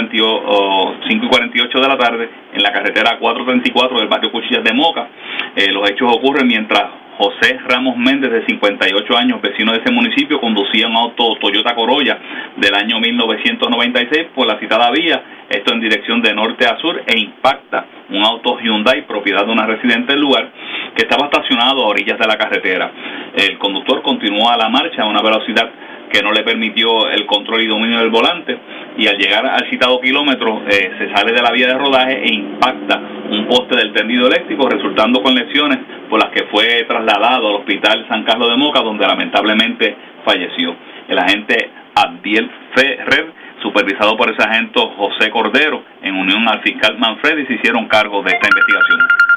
y 1.09 1.29
48 1.29 1.81
de 1.81 1.89
la 1.89 1.99
tarde 1.99 2.29
en 2.53 2.63
la 2.63 2.73
carretera 2.73 3.19
434 3.19 3.99
del 3.99 4.09
barrio 4.09 4.31
Cuchillas 4.31 4.63
de 4.63 4.73
Moca. 4.73 5.09
Eh, 5.57 5.73
los 5.73 5.89
hechos 5.91 6.09
ocurren 6.15 6.47
mientras 6.47 6.85
José 7.19 7.59
Ramos 7.69 7.97
Méndez, 7.97 8.31
de 8.31 8.47
58 8.47 9.17
años, 9.17 9.43
vecino 9.43 9.73
de 9.73 9.81
ese 9.81 9.91
municipio, 9.93 10.41
conducía 10.41 10.87
un 10.87 10.97
auto 10.97 11.35
Toyota 11.41 11.75
Corolla 11.75 12.17
del 12.57 12.73
año 12.73 13.01
1996 13.01 14.29
por 14.37 14.47
la 14.47 14.57
citada 14.61 14.89
vía, 14.93 15.21
esto 15.51 15.75
en 15.75 15.81
dirección 15.81 16.23
de 16.23 16.33
norte 16.33 16.65
a 16.65 16.79
sur, 16.79 17.03
e 17.05 17.19
impacta 17.19 17.87
un 18.11 18.25
auto 18.25 18.61
Hyundai, 18.61 19.05
propiedad 19.05 19.45
de 19.45 19.51
una 19.51 19.67
residente 19.67 20.13
del 20.13 20.21
lugar, 20.21 20.49
que 20.95 21.03
estaba 21.03 21.27
estacionado 21.27 21.83
a 21.83 21.89
orillas 21.89 22.21
de 22.21 22.27
la 22.27 22.39
carretera. 22.39 22.93
El 23.35 23.59
conductor 23.59 24.01
continuó 24.03 24.49
a 24.49 24.57
la 24.57 24.69
marcha 24.69 25.03
a 25.03 25.07
una 25.07 25.21
velocidad 25.21 25.69
que 26.09 26.23
no 26.23 26.33
le 26.33 26.43
permitió 26.43 27.09
el 27.11 27.27
control 27.27 27.63
y 27.63 27.67
dominio 27.67 27.99
del 27.99 28.11
volante 28.11 28.59
y 28.97 29.07
al 29.07 29.17
llegar 29.17 29.47
al 29.47 29.69
citado 29.71 30.01
kilómetro 30.01 30.63
eh, 30.69 30.93
se 30.99 31.15
sale 31.15 31.33
de 31.33 31.43
la 31.43 31.53
vía 31.53 31.69
de 31.69 31.79
rodaje 31.79 32.23
e 32.25 32.35
impacta 32.35 33.01
un 33.31 33.47
poste 33.47 33.77
del 33.77 33.93
tendido 33.93 34.27
eléctrico 34.27 34.69
resultando 34.69 35.23
con 35.23 35.35
lesiones 35.35 35.79
por 36.09 36.23
las 36.23 36.33
que 36.33 36.45
fue 36.47 36.85
trasladado 36.89 37.49
al 37.49 37.55
hospital 37.57 38.07
San 38.09 38.25
Carlos 38.25 38.49
de 38.51 38.57
Moca 38.57 38.81
donde 38.81 39.07
lamentablemente 39.07 39.97
falleció. 40.25 40.75
El 41.09 41.19
agente 41.19 41.71
Abdiel 41.95 42.51
Ferrer 42.75 43.33
supervisado 43.63 44.17
por 44.17 44.29
el 44.29 44.37
sargento 44.37 44.91
José 44.97 45.31
Cordero 45.31 45.83
en 46.03 46.15
unión 46.15 46.49
al 46.49 46.61
fiscal 46.63 46.97
Manfredi 46.99 47.47
se 47.47 47.55
hicieron 47.55 47.87
cargo 47.89 48.23
de 48.23 48.31
esta 48.31 48.49
investigación. 48.49 49.28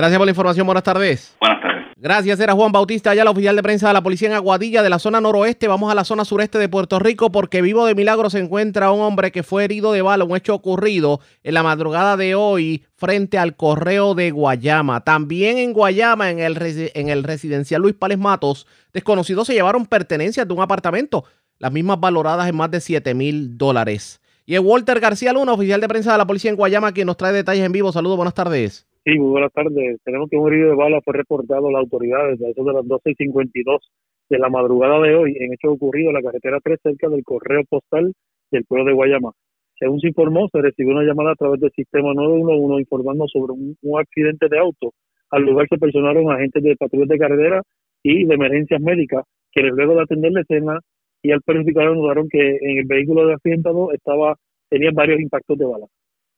Gracias 0.00 0.16
por 0.16 0.26
la 0.26 0.30
información. 0.30 0.64
Buenas 0.64 0.82
tardes. 0.82 1.36
Buenas 1.38 1.60
tardes. 1.60 1.84
Gracias. 1.98 2.40
Era 2.40 2.54
Juan 2.54 2.72
Bautista, 2.72 3.14
ya 3.14 3.22
la 3.22 3.32
oficial 3.32 3.54
de 3.54 3.62
prensa 3.62 3.88
de 3.88 3.92
la 3.92 4.02
policía 4.02 4.28
en 4.28 4.34
Aguadilla, 4.34 4.82
de 4.82 4.88
la 4.88 4.98
zona 4.98 5.20
noroeste. 5.20 5.68
Vamos 5.68 5.92
a 5.92 5.94
la 5.94 6.04
zona 6.04 6.24
sureste 6.24 6.56
de 6.56 6.70
Puerto 6.70 6.98
Rico 6.98 7.30
porque 7.30 7.60
vivo 7.60 7.84
de 7.84 7.94
milagro 7.94 8.30
se 8.30 8.38
encuentra 8.38 8.92
un 8.92 9.02
hombre 9.02 9.30
que 9.30 9.42
fue 9.42 9.64
herido 9.64 9.92
de 9.92 10.00
bala, 10.00 10.24
un 10.24 10.34
hecho 10.34 10.54
ocurrido 10.54 11.20
en 11.42 11.52
la 11.52 11.62
madrugada 11.62 12.16
de 12.16 12.34
hoy 12.34 12.82
frente 12.96 13.36
al 13.36 13.56
correo 13.56 14.14
de 14.14 14.30
Guayama. 14.30 15.04
También 15.04 15.58
en 15.58 15.74
Guayama, 15.74 16.30
en 16.30 16.38
el, 16.38 16.56
en 16.94 17.10
el 17.10 17.22
residencial 17.22 17.82
Luis 17.82 17.94
Pales 17.94 18.18
Matos, 18.18 18.66
desconocidos 18.94 19.48
se 19.48 19.52
llevaron 19.52 19.84
pertenencias 19.84 20.48
de 20.48 20.54
un 20.54 20.62
apartamento, 20.62 21.26
las 21.58 21.72
mismas 21.72 22.00
valoradas 22.00 22.48
en 22.48 22.56
más 22.56 22.70
de 22.70 22.80
7 22.80 23.12
mil 23.12 23.58
dólares. 23.58 24.22
Y 24.46 24.54
es 24.54 24.60
Walter 24.60 24.98
García 24.98 25.34
Luna, 25.34 25.52
oficial 25.52 25.82
de 25.82 25.88
prensa 25.88 26.12
de 26.12 26.16
la 26.16 26.26
policía 26.26 26.50
en 26.50 26.56
Guayama, 26.56 26.92
quien 26.92 27.06
nos 27.06 27.18
trae 27.18 27.34
detalles 27.34 27.66
en 27.66 27.72
vivo. 27.72 27.92
Saludos, 27.92 28.16
buenas 28.16 28.32
tardes. 28.32 28.86
Sí, 29.04 29.18
muy 29.18 29.30
buenas 29.30 29.52
tardes. 29.52 29.98
Tenemos 30.04 30.28
que 30.28 30.36
un 30.36 30.52
herido 30.52 30.70
de 30.70 30.76
bala 30.76 31.00
fue 31.02 31.14
reportado 31.14 31.68
a 31.68 31.72
las 31.72 31.80
autoridades 31.80 32.40
a 32.42 32.48
eso 32.48 32.64
de 32.64 32.72
las 32.74 32.86
12 32.86 33.10
y 33.12 33.14
52 33.14 33.90
de 34.28 34.38
la 34.38 34.50
madrugada 34.50 35.00
de 35.00 35.14
hoy 35.14 35.34
en 35.40 35.54
hecho 35.54 35.72
ocurrido 35.72 36.10
en 36.10 36.16
la 36.16 36.22
carretera 36.22 36.58
3 36.62 36.78
cerca 36.82 37.08
del 37.08 37.24
correo 37.24 37.62
postal 37.68 38.12
del 38.50 38.64
pueblo 38.66 38.84
de 38.84 38.92
Guayama. 38.92 39.32
Según 39.78 40.00
se 40.00 40.08
informó, 40.08 40.48
se 40.52 40.60
recibió 40.60 40.92
una 40.92 41.04
llamada 41.04 41.32
a 41.32 41.34
través 41.34 41.60
del 41.60 41.72
sistema 41.72 42.12
911 42.12 42.82
informando 42.82 43.26
sobre 43.28 43.54
un, 43.54 43.76
accidente 43.98 44.48
de 44.50 44.58
auto. 44.58 44.92
Al 45.30 45.44
lugar 45.44 45.66
se 45.70 45.78
personaron 45.78 46.30
agentes 46.30 46.62
de 46.62 46.76
patrullas 46.76 47.08
de 47.08 47.18
carretera 47.18 47.62
y 48.02 48.26
de 48.26 48.34
emergencias 48.34 48.82
médicas, 48.82 49.24
quienes 49.50 49.72
luego 49.72 49.94
de 49.94 50.02
atender 50.02 50.32
la 50.32 50.42
escena 50.42 50.78
y 51.22 51.32
al 51.32 51.40
verificar 51.46 51.90
notaron 51.90 52.28
que 52.28 52.58
en 52.60 52.78
el 52.78 52.84
vehículo 52.84 53.26
de 53.26 53.32
accidentado 53.32 53.92
estaba 53.92 54.36
tenía 54.68 54.90
varios 54.92 55.20
impactos 55.20 55.56
de 55.56 55.64
bala. 55.64 55.86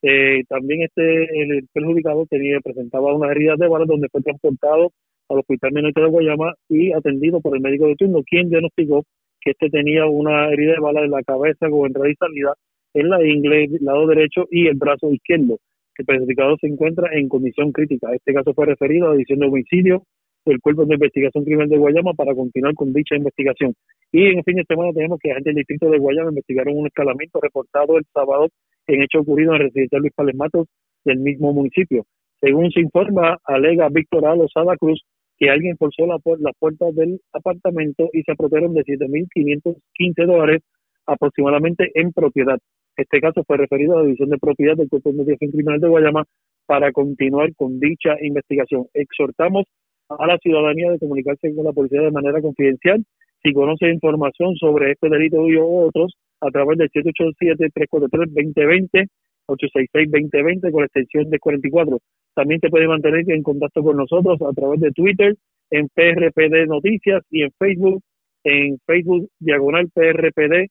Eh, 0.03 0.42
también 0.48 0.82
este 0.82 1.42
el 1.42 1.68
perjudicado 1.72 2.26
tenía 2.26 2.61
presentaba 2.61 3.14
unas 3.14 3.30
heridas 3.30 3.59
de 3.59 3.68
bala 3.68 3.84
donde 3.86 4.09
fue 4.09 4.20
transportado 4.20 4.90
al 5.28 5.38
Hospital 5.38 5.72
Menor 5.72 5.94
de 5.94 6.07
Guayama 6.07 6.55
y 6.68 6.92
atendido 6.92 7.40
por 7.40 7.55
el 7.57 7.62
médico 7.62 7.86
de 7.86 7.94
turno, 7.94 8.22
quien 8.26 8.50
diagnosticó 8.50 9.05
que 9.40 9.53
este 9.53 9.70
tenía 9.70 10.07
una 10.07 10.48
herida 10.50 10.74
de 10.74 10.80
bala 10.80 11.05
en 11.05 11.11
la 11.11 11.22
cabeza 11.22 11.70
con 11.70 11.86
entrada 11.86 12.11
y 12.11 12.14
salida 12.16 12.55
en 12.94 13.09
la 13.09 13.24
ingle, 13.24 13.68
lado 13.80 14.07
derecho 14.07 14.46
y 14.50 14.66
el 14.66 14.74
brazo 14.74 15.11
izquierdo. 15.12 15.59
El 15.96 16.05
perjudicado 16.05 16.57
se 16.61 16.66
encuentra 16.66 17.09
en 17.12 17.28
condición 17.28 17.72
crítica. 17.72 18.12
Este 18.14 18.34
caso 18.34 18.55
fue 18.55 18.66
referido 18.66 19.07
a 19.07 19.11
la 19.11 19.16
edición 19.16 19.40
de 19.40 19.46
homicidio 19.46 20.03
del 20.44 20.61
Cuerpo 20.61 20.84
de 20.84 20.94
Investigación 20.94 21.44
Criminal 21.44 21.68
de 21.68 21.78
Guayama 21.78 22.14
para 22.14 22.34
continuar 22.34 22.74
con 22.74 22.92
dicha 22.92 23.14
investigación. 23.14 23.74
Y 24.11 24.26
en 24.26 24.42
fin 24.42 24.57
de 24.57 24.64
semana 24.64 24.92
tenemos 24.92 25.18
que 25.20 25.30
agentes 25.30 25.55
del 25.55 25.64
distrito 25.64 25.90
de 25.90 25.98
Guayama 25.98 26.30
investigaron 26.30 26.76
un 26.76 26.86
escalamiento 26.86 27.40
reportado 27.40 27.98
el 27.98 28.05
sábado 28.12 28.48
en 28.87 29.03
hecho 29.03 29.20
ocurrido 29.20 29.55
en 29.55 29.62
el 29.62 29.66
residencial 29.68 30.03
Luis 30.03 30.14
Palematos 30.14 30.68
del 31.05 31.18
mismo 31.18 31.53
municipio. 31.53 32.05
Según 32.41 32.70
se 32.70 32.80
informa, 32.80 33.39
alega 33.45 33.89
Víctor 33.89 34.26
A. 34.26 34.35
Lozada 34.35 34.76
Cruz 34.76 35.03
que 35.39 35.51
alguien 35.51 35.76
forzó 35.76 36.07
la, 36.07 36.18
las 36.39 36.57
puertas 36.59 36.95
del 36.95 37.20
apartamento 37.33 38.09
y 38.12 38.22
se 38.22 38.33
apropiaron 38.33 38.74
de 38.74 38.85
7.515 38.85 40.26
dólares 40.26 40.62
aproximadamente 41.07 41.91
en 41.95 42.12
propiedad. 42.12 42.59
Este 42.97 43.20
caso 43.20 43.43
fue 43.45 43.57
referido 43.57 43.95
a 43.95 43.99
la 43.99 44.05
División 44.05 44.28
de 44.30 44.39
Propiedad 44.39 44.76
del 44.76 44.89
Cuerpo 44.89 45.09
de 45.09 45.14
Investigación 45.14 45.51
Criminal 45.51 45.80
de 45.80 45.89
Guayama 45.89 46.24
para 46.66 46.93
continuar 46.93 47.55
con 47.57 47.80
dicha 47.80 48.16
investigación. 48.20 48.87
Exhortamos 48.95 49.64
a 50.09 50.26
la 50.26 50.39
ciudadanía 50.39 50.91
de 50.91 50.99
comunicarse 50.99 51.55
con 51.55 51.64
la 51.64 51.72
policía 51.72 52.03
de 52.03 52.11
manera 52.11 52.41
confidencial. 52.41 53.05
Si 53.43 53.53
conoce 53.53 53.89
información 53.89 54.55
sobre 54.57 54.93
este 54.93 55.09
delito 55.09 55.39
o 55.41 55.87
otros, 55.87 56.14
a 56.43 56.51
través 56.51 56.76
del 56.78 56.90
787-343-2020, 56.90 59.09
866-2020 59.49 60.70
con 60.70 60.80
la 60.80 60.86
extensión 60.86 61.30
de 61.30 61.38
44. 61.38 61.99
También 62.34 62.61
te 62.61 62.68
puede 62.68 62.88
mantener 62.88 63.24
en 63.30 63.43
contacto 63.43 63.82
con 63.82 63.97
nosotros 63.97 64.43
a 64.43 64.53
través 64.53 64.80
de 64.80 64.90
Twitter, 64.90 65.34
en 65.70 65.88
PRPD 65.88 66.66
Noticias 66.66 67.22
y 67.30 67.43
en 67.43 67.51
Facebook, 67.59 68.03
en 68.45 68.78
Facebook 68.86 69.28
Diagonal 69.38 69.88
PRPD 69.95 70.68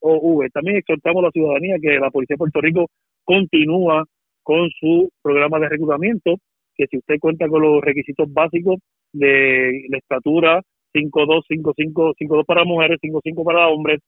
GOV. 0.00 0.48
También 0.52 0.76
exhortamos 0.76 1.22
a 1.22 1.26
la 1.26 1.32
ciudadanía 1.32 1.76
que 1.80 1.98
la 1.98 2.10
Policía 2.10 2.34
de 2.34 2.38
Puerto 2.38 2.60
Rico 2.60 2.86
continúa 3.24 4.04
con 4.42 4.70
su 4.78 5.10
programa 5.22 5.58
de 5.58 5.68
reclutamiento, 5.68 6.36
que 6.76 6.86
si 6.86 6.98
usted 6.98 7.18
cuenta 7.18 7.48
con 7.48 7.62
los 7.62 7.82
requisitos 7.82 8.32
básicos 8.32 8.78
de 9.12 9.86
la 9.88 9.98
estatura 9.98 10.62
5'2, 10.94 11.42
5'5, 11.48 12.14
5'2 12.18 12.44
para 12.46 12.64
mujeres, 12.64 12.98
5'5 13.02 13.44
para 13.44 13.68
hombres, 13.68 14.00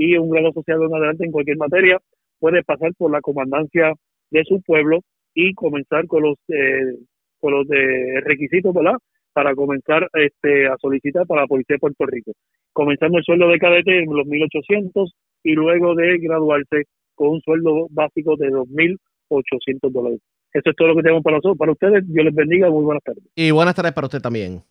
y 0.00 0.16
un 0.16 0.30
grado 0.30 0.50
social 0.52 0.82
en 0.82 0.94
adelante 0.94 1.26
en 1.26 1.30
cualquier 1.30 1.58
materia, 1.58 1.98
puede 2.38 2.64
pasar 2.64 2.90
por 2.96 3.12
la 3.12 3.20
comandancia 3.20 3.92
de 4.30 4.44
su 4.44 4.62
pueblo 4.62 5.00
y 5.34 5.52
comenzar 5.52 6.06
con 6.06 6.22
los 6.22 6.38
eh, 6.48 6.96
con 7.38 7.52
los 7.52 7.68
de 7.68 8.22
requisitos, 8.24 8.72
¿verdad? 8.72 8.94
Para 9.34 9.54
comenzar 9.54 10.08
este, 10.14 10.68
a 10.68 10.76
solicitar 10.78 11.26
para 11.26 11.42
la 11.42 11.46
Policía 11.46 11.74
de 11.74 11.80
Puerto 11.80 12.06
Rico. 12.06 12.32
Comenzando 12.72 13.18
el 13.18 13.24
sueldo 13.24 13.48
de 13.48 13.58
cadete 13.58 14.02
en 14.02 14.06
los 14.10 14.26
1.800 14.26 15.10
y 15.44 15.52
luego 15.52 15.94
de 15.94 16.18
graduarse 16.18 16.84
con 17.14 17.28
un 17.28 17.40
sueldo 17.42 17.86
básico 17.90 18.36
de 18.36 18.48
2.800 18.48 19.90
dólares. 19.90 20.20
Eso 20.52 20.70
es 20.70 20.76
todo 20.76 20.88
lo 20.88 20.96
que 20.96 21.02
tenemos 21.02 21.22
para 21.22 21.36
nosotros. 21.36 21.58
Para 21.58 21.72
ustedes, 21.72 22.04
Dios 22.08 22.24
les 22.24 22.34
bendiga. 22.34 22.70
Muy 22.70 22.84
buenas 22.84 23.02
tardes. 23.02 23.24
Y 23.34 23.50
buenas 23.50 23.74
tardes 23.74 23.92
para 23.92 24.06
usted 24.06 24.20
también. 24.20 24.62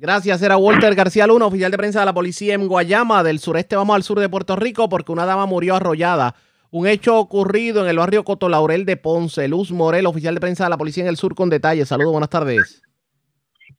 Gracias, 0.00 0.40
era 0.42 0.56
Walter 0.56 0.94
García 0.94 1.26
Luna, 1.26 1.46
oficial 1.46 1.72
de 1.72 1.76
prensa 1.76 1.98
de 1.98 2.06
la 2.06 2.12
policía 2.12 2.54
en 2.54 2.68
Guayama, 2.68 3.24
del 3.24 3.40
sureste 3.40 3.74
vamos 3.74 3.96
al 3.96 4.04
sur 4.04 4.20
de 4.20 4.28
Puerto 4.28 4.54
Rico, 4.54 4.88
porque 4.88 5.10
una 5.10 5.26
dama 5.26 5.44
murió 5.46 5.74
arrollada 5.74 6.36
Un 6.70 6.86
hecho 6.86 7.18
ocurrido 7.18 7.82
en 7.82 7.90
el 7.90 7.98
barrio 7.98 8.22
Cotolaurel 8.22 8.84
de 8.84 8.96
Ponce. 8.96 9.48
Luz 9.48 9.72
Morel, 9.72 10.06
oficial 10.06 10.36
de 10.36 10.40
prensa 10.40 10.62
de 10.62 10.70
la 10.70 10.76
Policía 10.76 11.02
en 11.02 11.08
el 11.08 11.16
Sur, 11.16 11.34
con 11.34 11.50
detalles. 11.50 11.88
Saludos, 11.88 12.12
buenas 12.12 12.30
tardes. 12.30 12.80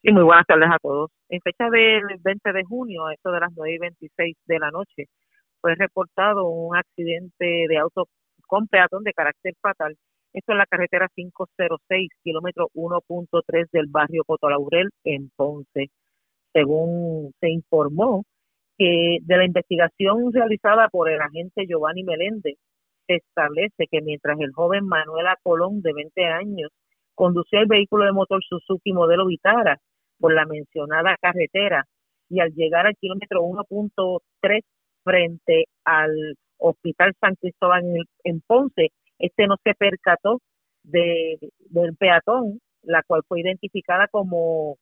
Sí, 0.02 0.12
muy 0.12 0.24
buenas 0.24 0.46
tardes 0.46 0.70
a 0.70 0.78
todos. 0.82 1.10
En 1.30 1.40
fecha 1.40 1.70
del 1.70 2.04
20 2.22 2.52
de 2.52 2.64
junio, 2.66 3.06
a 3.06 3.14
eso 3.14 3.32
de 3.32 3.40
las 3.40 3.54
9 3.56 3.76
y 3.76 3.78
26 3.78 4.38
de 4.46 4.60
la 4.60 4.72
noche, 4.72 5.06
fue 5.62 5.76
reportado 5.76 6.50
un 6.50 6.76
accidente 6.76 7.66
de 7.70 7.78
auto 7.78 8.10
con 8.46 8.68
peatón 8.68 9.06
de 9.06 9.14
carácter 9.14 9.54
fatal. 9.62 9.96
Esto 10.34 10.52
en 10.52 10.58
la 10.58 10.66
carretera 10.66 11.08
506, 11.16 12.10
kilómetro 12.24 12.68
1.3 12.74 13.70
del 13.72 13.88
barrio 13.88 14.24
Cotolaurel 14.26 14.90
en 15.06 15.30
Ponce. 15.34 15.92
Según 16.54 17.34
se 17.39 17.50
informó 17.50 18.24
que 18.78 19.20
de 19.22 19.38
la 19.38 19.45
investigación 19.45 20.32
realizada 20.34 20.88
por 20.89 21.10
el 21.10 21.22
agente 21.22 21.66
Giovanni 21.68 22.04
Meléndez, 22.04 22.56
se 23.08 23.16
establece 23.16 23.88
que 23.89 24.02
mientras 24.02 24.39
el 24.39 24.54
joven 24.54 24.86
Manuela 24.86 25.36
Colón, 25.43 25.82
de 25.82 25.93
20 25.93 26.26
años, 26.26 26.72
conducía 27.16 27.60
el 27.60 27.68
vehículo 27.68 28.06
de 28.06 28.14
motor 28.14 28.41
Suzuki 28.47 28.93
modelo 28.93 29.26
Vitara 29.26 29.78
por 30.20 30.34
la 30.34 30.45
mencionada 30.45 31.18
carretera 31.20 31.86
y 32.30 32.39
al 32.39 32.54
llegar 32.54 32.86
al 32.86 32.95
kilómetro 32.95 33.41
1.3 33.41 34.62
frente 35.04 35.66
al 35.84 36.36
Hospital 36.58 37.14
San 37.20 37.36
Cristóbal 37.36 37.84
en, 38.24 38.41
Ponce, 38.41 38.89
este 39.18 39.47
no 39.47 39.56
se 39.64 39.74
percató 39.74 40.39
de, 40.84 41.38
del 41.70 41.95
peatón, 41.95 42.60
la 42.84 43.04
cual 43.04 43.24
fue 43.28 43.41
identificada 43.41 44.08
como 44.08 44.78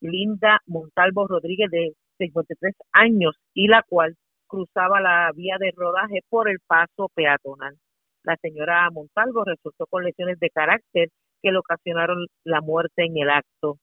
Linda 0.00 0.60
Montalvo 0.66 1.26
Rodríguez 1.26 1.70
de 1.70 1.92
53 2.18 2.74
años 2.92 3.36
y 3.54 3.68
la 3.68 3.82
cual 3.88 4.16
cruzaba 4.46 5.00
la 5.00 5.30
vía 5.34 5.56
de 5.58 5.72
rodaje 5.74 6.20
por 6.28 6.48
el 6.48 6.58
paso 6.66 7.08
peatonal. 7.14 7.76
La 8.24 8.36
señora 8.36 8.88
Montalvo 8.90 9.44
resultó 9.44 9.86
con 9.86 10.04
lesiones 10.04 10.38
de 10.40 10.50
carácter 10.50 11.08
que 11.42 11.52
le 11.52 11.58
ocasionaron 11.58 12.26
la 12.44 12.60
muerte 12.60 13.04
en 13.04 13.16
el 13.16 13.30
acto. 13.30 13.78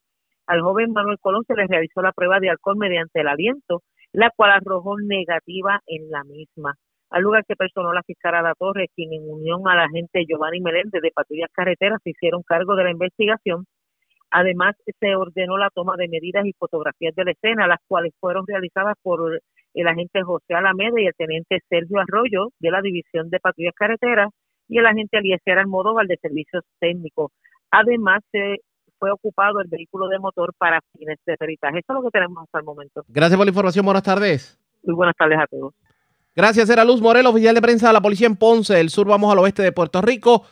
Al 0.45 0.61
joven 0.61 0.93
Manuel 0.93 1.17
Colón 1.19 1.43
se 1.47 1.55
le 1.55 1.67
realizó 1.67 2.01
la 2.01 2.11
prueba 2.11 2.39
de 2.39 2.49
alcohol 2.49 2.77
mediante 2.77 3.21
el 3.21 3.27
aliento, 3.27 3.81
la 4.13 4.29
cual 4.35 4.51
arrojó 4.51 4.97
negativa 4.99 5.81
en 5.87 6.09
la 6.09 6.23
misma. 6.23 6.75
Al 7.09 7.23
lugar 7.23 7.45
que 7.47 7.55
personó 7.55 7.93
la 7.93 8.03
fiscal 8.03 8.33
La 8.43 8.53
Torre, 8.53 8.89
quien 8.95 9.13
en 9.13 9.29
unión 9.29 9.61
a 9.67 9.75
la 9.75 9.85
agente 9.85 10.25
Giovanni 10.27 10.59
Meléndez 10.59 11.01
de 11.01 11.11
Patrullas 11.11 11.49
Carreteras 11.53 12.01
se 12.03 12.11
hicieron 12.11 12.43
cargo 12.43 12.75
de 12.75 12.83
la 12.83 12.91
investigación. 12.91 13.65
Además, 14.37 14.75
se 14.99 15.15
ordenó 15.15 15.57
la 15.57 15.71
toma 15.71 15.95
de 15.97 16.07
medidas 16.07 16.45
y 16.45 16.53
fotografías 16.53 17.15
de 17.15 17.25
la 17.25 17.31
escena, 17.31 17.65
las 17.65 17.79
cuales 17.87 18.13
fueron 18.19 18.45
realizadas 18.45 18.93
por 19.01 19.41
el 19.73 19.87
agente 19.87 20.21
José 20.21 20.53
Alameda 20.53 21.01
y 21.01 21.07
el 21.07 21.15
teniente 21.15 21.57
Sergio 21.67 21.99
Arroyo 21.99 22.49
de 22.59 22.69
la 22.69 22.83
División 22.83 23.31
de 23.31 23.39
Patrullas 23.39 23.73
Carreteras 23.75 24.29
y 24.67 24.77
el 24.77 24.85
agente 24.85 25.17
Eliezer 25.17 25.57
Almodóvar 25.57 26.05
de 26.05 26.17
Servicios 26.17 26.63
Técnicos. 26.79 27.31
Además, 27.71 28.21
se 28.31 28.57
fue 28.99 29.09
ocupado 29.09 29.59
el 29.59 29.69
vehículo 29.69 30.07
de 30.07 30.19
motor 30.19 30.53
para 30.55 30.81
fines 30.95 31.17
de 31.25 31.35
peritaje. 31.35 31.79
Eso 31.79 31.93
es 31.93 31.95
lo 31.95 32.03
que 32.03 32.11
tenemos 32.11 32.43
hasta 32.43 32.59
el 32.59 32.65
momento. 32.65 33.03
Gracias 33.07 33.37
por 33.37 33.45
la 33.47 33.49
información. 33.49 33.85
Buenas 33.85 34.03
tardes. 34.03 34.59
Muy 34.83 34.93
buenas 34.93 35.15
tardes 35.17 35.39
a 35.39 35.47
todos. 35.47 35.73
Gracias, 36.35 36.69
era 36.69 36.85
Luz 36.85 37.01
Morel, 37.01 37.25
oficial 37.25 37.55
de 37.55 37.61
prensa 37.63 37.87
de 37.87 37.93
la 37.93 38.01
policía 38.01 38.27
en 38.27 38.35
Ponce, 38.35 38.75
del 38.75 38.91
sur 38.91 39.07
vamos 39.07 39.31
al 39.31 39.39
oeste 39.39 39.63
de 39.63 39.71
Puerto 39.71 39.99
Rico, 40.03 40.43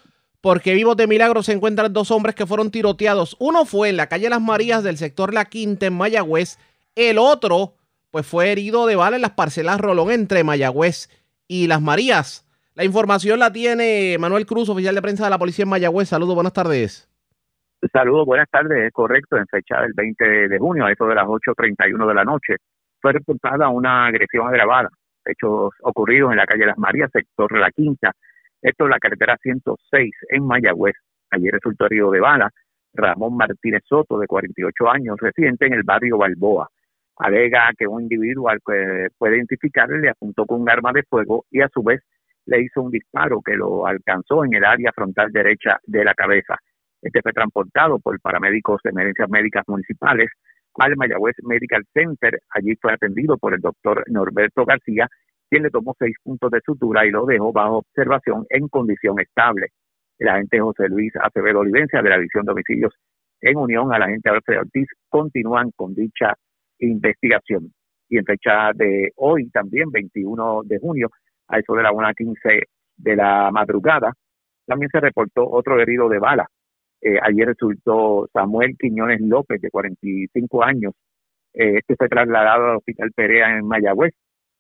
porque 0.46 0.76
vivos 0.76 0.96
de 0.96 1.08
milagro 1.08 1.41
se 1.41 1.54
encuentran 1.54 1.91
dos 1.91 2.12
hombres 2.12 2.36
que 2.36 2.46
fueron 2.46 2.70
tiroteados. 2.70 3.36
Uno 3.39 3.66
fue 3.66 3.89
en 3.89 3.98
la 3.98 4.06
calle 4.06 4.30
Las 4.30 4.43
Marías 4.43 4.84
del 4.84 4.98
sector 4.98 5.34
La 5.34 5.46
Quinta 5.46 5.88
en 5.88 5.98
Mayagüez, 5.98 6.60
el 6.93 7.18
otro 7.18 7.74
pues 8.12 8.28
fue 8.28 8.52
herido 8.52 8.86
de 8.86 8.96
bala 8.96 9.16
en 9.16 9.24
las 9.24 9.32
parcelas 9.32 9.82
Rolón 9.82 10.12
entre 10.12 10.43
Mayagüez 10.43 11.10
y 11.48 11.66
Las 11.66 11.82
Marías. 11.82 12.46
La 12.76 12.84
información 12.84 13.39
la 13.39 13.52
tiene 13.52 14.18
Manuel 14.20 14.46
Cruz, 14.46 14.70
oficial 14.70 14.93
de 14.93 15.02
prensa 15.02 15.24
de 15.24 15.32
la 15.32 15.39
policía 15.39 15.64
en 15.64 15.70
Mayagüez. 15.70 16.10
Saludos, 16.10 16.36
buenas 16.36 16.54
tardes. 16.54 17.10
Saludos, 17.91 18.28
buenas 18.28 18.48
tardes. 18.52 18.86
Es 18.86 18.93
correcto, 18.93 19.38
en 19.38 19.48
fecha 19.48 19.82
del 19.82 19.93
20 19.93 20.48
de 20.48 20.60
junio, 20.60 20.86
a 20.86 20.91
eso 20.91 21.08
de 21.08 21.16
las 21.16 21.26
8.31 21.26 22.08
de 22.08 22.14
la 22.14 22.24
noche, 22.24 22.58
fue 23.02 23.14
reportada 23.14 23.70
una 23.70 24.06
agresión 24.06 24.48
agravada. 24.48 24.89
Hechos 25.26 25.74
ocurridos 25.82 26.30
en 26.30 26.38
la 26.38 26.46
calle 26.46 26.68
Las 26.68 26.78
Marías, 26.78 27.10
sector 27.12 27.52
La 27.58 27.72
Quinta. 27.72 28.12
Esto 28.66 28.86
es 28.86 28.89
la 28.89 28.99
carretera 28.99 29.38
106 29.41 30.11
en 30.30 30.47
Mayagüez. 30.47 30.95
Allí 31.30 31.49
resultó 31.49 31.86
herido 31.86 32.09
de 32.11 32.20
bala 32.20 32.49
Ramón 32.93 33.38
Martínez 33.38 33.84
Soto, 33.86 34.18
de 34.18 34.26
48 34.26 34.89
años, 34.89 35.18
residente 35.20 35.68
en 35.68 35.74
el 35.74 35.84
barrio 35.84 36.18
Balboa 36.18 36.70
alega 37.18 37.72
que 37.78 37.88
un 37.88 38.03
individuo 38.03 38.49
al 38.49 38.59
que 38.66 39.07
puede 39.18 39.38
identificarle 39.38 39.99
le 39.99 40.09
apuntó 40.09 40.45
con 40.45 40.61
un 40.61 40.70
arma 40.70 40.91
de 40.93 41.03
fuego 41.03 41.45
y 41.49 41.61
a 41.61 41.70
su 41.70 41.84
vez 41.84 42.01
le 42.45 42.61
hizo 42.61 42.82
un 42.82 42.91
disparo 42.91 43.41
que 43.41 43.55
lo 43.55 43.88
alcanzó 43.88 44.45
en 44.45 44.53
el 44.53 44.66
área 44.66 44.91
frontal 44.93 45.32
derecha 45.32 45.80
de 45.86 46.03
la 46.03 46.13
cabeza. 46.13 46.57
Este 47.01 47.22
fue 47.22 47.34
transportado 47.34 47.99
por 47.99 48.20
paramédicos 48.20 48.82
de 48.84 48.91
emergencias 48.91 49.30
médicas 49.30 49.63
municipales 49.68 50.30
al 50.76 50.95
Mayagüez 50.97 51.36
Medical 51.43 51.84
Center. 51.93 52.39
Allí 52.49 52.76
fue 52.82 52.93
atendido 52.93 53.38
por 53.38 53.53
el 53.53 53.61
doctor 53.61 54.03
Norberto 54.07 54.66
García, 54.66 55.07
quien 55.50 55.64
le 55.64 55.70
tomó 55.70 55.96
seis 55.98 56.16
puntos 56.24 56.52
de 56.52 56.62
sutura 56.66 57.06
y 57.06 57.12
lo 57.12 57.26
dejó 57.26 57.52
bajo 57.52 57.78
observación 57.78 58.46
en 58.50 58.68
condición 58.68 59.20
estable. 59.20 59.68
El 60.18 60.30
agente 60.30 60.60
José 60.60 60.88
Luis 60.89 61.14
Acevedo 61.22 61.60
Olivencia 61.60 62.02
de 62.02 62.10
la 62.10 62.18
División 62.18 62.46
de 62.46 62.52
Homicidios 62.54 62.93
en 63.41 63.58
unión 63.58 63.93
al 63.93 64.02
agente 64.02 64.30
Alfredo 64.30 64.62
Ortiz 64.62 64.88
continúan 65.10 65.72
con 65.76 65.93
dicha 65.93 66.34
investigación. 66.80 67.72
Y 68.10 68.18
en 68.18 68.26
fecha 68.26 68.72
de 68.74 69.12
hoy, 69.16 69.50
también 69.50 69.91
21 69.91 70.62
de 70.64 70.80
junio, 70.80 71.10
a 71.48 71.60
eso 71.60 71.74
de 71.74 71.84
la 71.84 71.91
1.15 71.91 72.64
de 72.98 73.16
la 73.16 73.52
madrugada, 73.52 74.14
también 74.66 74.89
se 74.91 75.00
reportó 75.00 75.50
otro 75.50 75.80
herido 75.80 76.10
de 76.10 76.20
bala. 76.20 76.48
Eh, 77.02 77.20
ayer 77.22 77.48
resultó 77.48 78.28
Samuel 78.34 78.76
Quiñones 78.80 79.22
López, 79.22 79.62
de 79.62 79.70
45 79.70 80.64
años. 80.64 80.93
Eh, 81.54 81.78
este 81.78 81.96
fue 81.96 82.10
trasladado 82.10 82.72
al 82.72 82.78
Hospital 82.78 83.12
Perea 83.12 83.58
en 83.58 83.68
Mayagüez. 83.68 84.14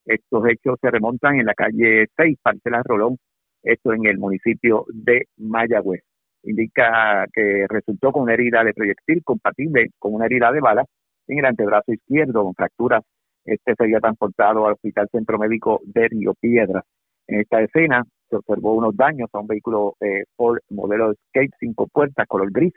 Estos 0.05 0.47
hechos 0.47 0.77
se 0.79 0.91
remontan 0.91 1.39
en 1.39 1.47
la 1.47 1.55
calle 1.55 2.05
6, 2.15 2.37
Parcelas 2.41 2.83
Rolón, 2.85 3.17
esto 3.63 3.93
en 3.93 4.05
el 4.05 4.19
municipio 4.19 4.85
de 4.89 5.27
Mayagüez. 5.37 6.03
Indica 6.43 7.25
que 7.33 7.65
resultó 7.67 8.11
con 8.11 8.23
una 8.23 8.33
herida 8.33 8.63
de 8.63 8.73
proyectil 8.73 9.23
compatible 9.23 9.89
con 9.97 10.13
una 10.13 10.25
herida 10.27 10.51
de 10.51 10.61
bala 10.61 10.85
en 11.27 11.39
el 11.39 11.45
antebrazo 11.45 11.91
izquierdo 11.91 12.43
con 12.43 12.53
fracturas. 12.53 13.03
Este 13.43 13.73
sería 13.75 13.99
transportado 13.99 14.67
al 14.67 14.73
Hospital 14.73 15.09
Centro 15.11 15.39
Médico 15.39 15.81
de 15.83 16.07
Río 16.07 16.35
Piedras. 16.39 16.83
En 17.27 17.39
esta 17.39 17.61
escena 17.61 18.03
se 18.29 18.35
observó 18.35 18.75
unos 18.75 18.95
daños 18.95 19.29
a 19.33 19.39
un 19.39 19.47
vehículo 19.47 19.95
eh, 19.99 20.25
Ford 20.35 20.59
modelo 20.69 21.11
Escape 21.11 21.49
cinco 21.59 21.87
puertas 21.87 22.27
color 22.27 22.51
gris. 22.51 22.73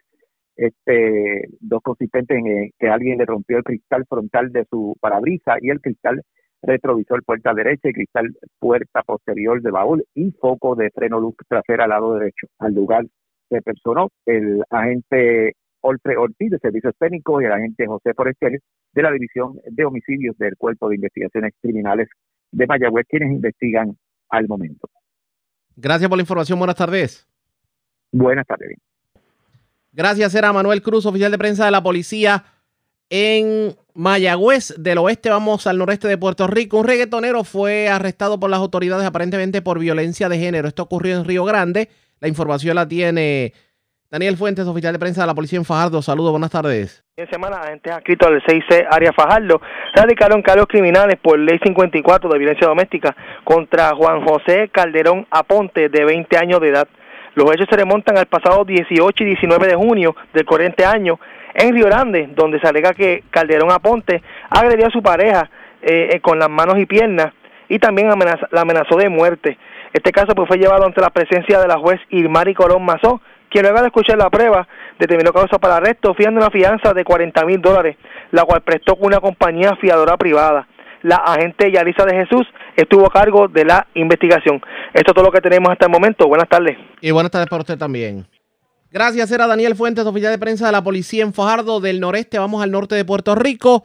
Este, 0.56 1.42
dos 1.60 1.82
consistentes 1.82 2.36
en 2.38 2.46
eh, 2.46 2.70
que 2.78 2.88
alguien 2.88 3.18
le 3.18 3.26
rompió 3.26 3.58
el 3.58 3.64
cristal 3.64 4.04
frontal 4.08 4.50
de 4.50 4.64
su 4.70 4.96
parabrisa 5.00 5.56
y 5.60 5.70
el 5.70 5.80
cristal 5.80 6.22
retrovisor 6.62 7.22
puerta 7.24 7.54
derecha 7.54 7.88
y 7.88 7.92
cristal 7.92 8.36
puerta 8.58 9.02
posterior 9.02 9.62
de 9.62 9.70
baúl 9.70 10.04
y 10.14 10.30
foco 10.32 10.74
de 10.74 10.90
freno 10.90 11.20
luz 11.20 11.34
trasera 11.48 11.84
al 11.84 11.90
lado 11.90 12.14
derecho. 12.14 12.46
Al 12.58 12.74
lugar 12.74 13.04
se 13.48 13.62
personó 13.62 14.08
el 14.26 14.62
agente 14.70 15.54
Oltre 15.80 16.16
Ortiz 16.16 16.50
de 16.50 16.58
Servicios 16.58 16.94
Técnicos 16.98 17.42
y 17.42 17.46
el 17.46 17.52
agente 17.52 17.86
José 17.86 18.12
Forestier 18.14 18.60
de 18.92 19.02
la 19.02 19.12
División 19.12 19.58
de 19.64 19.84
Homicidios 19.84 20.36
del 20.38 20.56
Cuerpo 20.56 20.88
de 20.88 20.96
Investigaciones 20.96 21.54
Criminales 21.60 22.08
de 22.50 22.66
Mayagüez, 22.66 23.06
quienes 23.08 23.30
investigan 23.30 23.96
al 24.30 24.48
momento. 24.48 24.88
Gracias 25.76 26.08
por 26.08 26.18
la 26.18 26.22
información. 26.22 26.58
Buenas 26.58 26.76
tardes. 26.76 27.28
Buenas 28.10 28.46
tardes. 28.46 28.76
Gracias, 29.92 30.34
era 30.34 30.52
Manuel 30.52 30.82
Cruz, 30.82 31.06
oficial 31.06 31.30
de 31.30 31.38
prensa 31.38 31.64
de 31.64 31.70
la 31.70 31.82
policía 31.82 32.44
en 33.10 33.74
Mayagüez 33.94 34.74
del 34.78 34.98
oeste. 34.98 35.30
Vamos 35.30 35.66
al 35.66 35.78
noreste 35.78 36.08
de 36.08 36.18
Puerto 36.18 36.46
Rico. 36.46 36.78
Un 36.78 36.86
reggaetonero 36.86 37.44
fue 37.44 37.88
arrestado 37.88 38.38
por 38.38 38.50
las 38.50 38.60
autoridades 38.60 39.06
aparentemente 39.06 39.62
por 39.62 39.78
violencia 39.78 40.28
de 40.28 40.38
género. 40.38 40.68
Esto 40.68 40.84
ocurrió 40.84 41.16
en 41.16 41.24
Río 41.24 41.44
Grande. 41.44 41.88
La 42.20 42.28
información 42.28 42.76
la 42.76 42.86
tiene 42.86 43.52
Daniel 44.10 44.36
Fuentes, 44.36 44.66
oficial 44.66 44.92
de 44.92 44.98
prensa 44.98 45.20
de 45.20 45.26
la 45.26 45.34
policía 45.34 45.58
en 45.58 45.64
Fajardo. 45.64 46.00
Saludos, 46.00 46.30
buenas 46.30 46.50
tardes. 46.50 47.04
En 47.16 47.28
semana, 47.28 47.56
agentes 47.56 47.92
adscritos 47.92 48.28
al 48.28 48.42
6C 48.42 48.86
Área 48.90 49.12
Fajardo 49.12 49.60
radicaron 49.94 50.40
cargos 50.40 50.66
criminales 50.66 51.18
por 51.20 51.38
ley 51.38 51.58
54 51.62 52.30
de 52.30 52.38
violencia 52.38 52.66
doméstica 52.68 53.14
contra 53.44 53.94
Juan 53.94 54.24
José 54.24 54.70
Calderón 54.72 55.26
Aponte, 55.30 55.88
de 55.88 56.04
20 56.04 56.38
años 56.38 56.60
de 56.60 56.70
edad. 56.70 56.88
Los 57.34 57.52
hechos 57.52 57.66
se 57.70 57.76
remontan 57.76 58.16
al 58.16 58.26
pasado 58.26 58.64
18 58.64 59.22
y 59.22 59.26
19 59.26 59.66
de 59.66 59.74
junio 59.74 60.16
del 60.32 60.44
corriente 60.44 60.84
año 60.84 61.20
en 61.58 61.74
Río 61.74 61.86
Grande, 61.86 62.28
donde 62.34 62.60
se 62.60 62.68
alega 62.68 62.94
que 62.94 63.24
Calderón 63.30 63.72
Aponte 63.72 64.22
agredió 64.48 64.86
a 64.86 64.90
su 64.90 65.02
pareja 65.02 65.50
eh, 65.82 66.10
eh, 66.12 66.20
con 66.20 66.38
las 66.38 66.48
manos 66.48 66.78
y 66.78 66.86
piernas 66.86 67.32
y 67.68 67.78
también 67.78 68.08
la 68.08 68.60
amenazó 68.60 68.96
de 68.96 69.08
muerte. 69.08 69.58
Este 69.92 70.12
caso 70.12 70.34
pues, 70.34 70.48
fue 70.48 70.58
llevado 70.58 70.86
ante 70.86 71.00
la 71.00 71.10
presencia 71.10 71.58
de 71.60 71.66
la 71.66 71.78
juez 71.78 72.00
Irmari 72.10 72.54
Colón 72.54 72.84
Mazó, 72.84 73.20
quien 73.50 73.64
luego 73.64 73.80
de 73.80 73.86
escuchar 73.86 74.18
la 74.18 74.30
prueba 74.30 74.66
determinó 74.98 75.32
causa 75.32 75.58
para 75.58 75.76
arresto 75.76 76.14
fiando 76.14 76.40
una 76.40 76.50
fianza 76.50 76.92
de 76.94 77.04
40 77.04 77.44
mil 77.44 77.60
dólares, 77.60 77.96
la 78.30 78.44
cual 78.44 78.62
prestó 78.62 78.96
con 78.96 79.06
una 79.06 79.20
compañía 79.20 79.76
fiadora 79.80 80.16
privada. 80.16 80.68
La 81.02 81.16
agente 81.16 81.70
Yarisa 81.70 82.04
de 82.04 82.14
Jesús 82.14 82.46
estuvo 82.76 83.06
a 83.06 83.10
cargo 83.10 83.48
de 83.48 83.64
la 83.64 83.86
investigación. 83.94 84.60
Esto 84.92 85.10
es 85.10 85.14
todo 85.14 85.24
lo 85.24 85.30
que 85.30 85.40
tenemos 85.40 85.70
hasta 85.70 85.86
el 85.86 85.92
momento. 85.92 86.26
Buenas 86.26 86.48
tardes. 86.48 86.76
Y 87.00 87.10
buenas 87.10 87.30
tardes 87.30 87.48
para 87.48 87.60
usted 87.60 87.78
también. 87.78 88.26
Gracias, 88.90 89.30
era 89.30 89.46
Daniel 89.46 89.76
Fuentes, 89.76 90.06
oficial 90.06 90.32
de 90.32 90.38
prensa 90.38 90.66
de 90.66 90.72
la 90.72 90.82
policía 90.82 91.22
en 91.22 91.34
Fajardo 91.34 91.80
del 91.80 92.00
noreste. 92.00 92.38
Vamos 92.38 92.62
al 92.62 92.70
norte 92.70 92.94
de 92.94 93.04
Puerto 93.04 93.34
Rico 93.34 93.84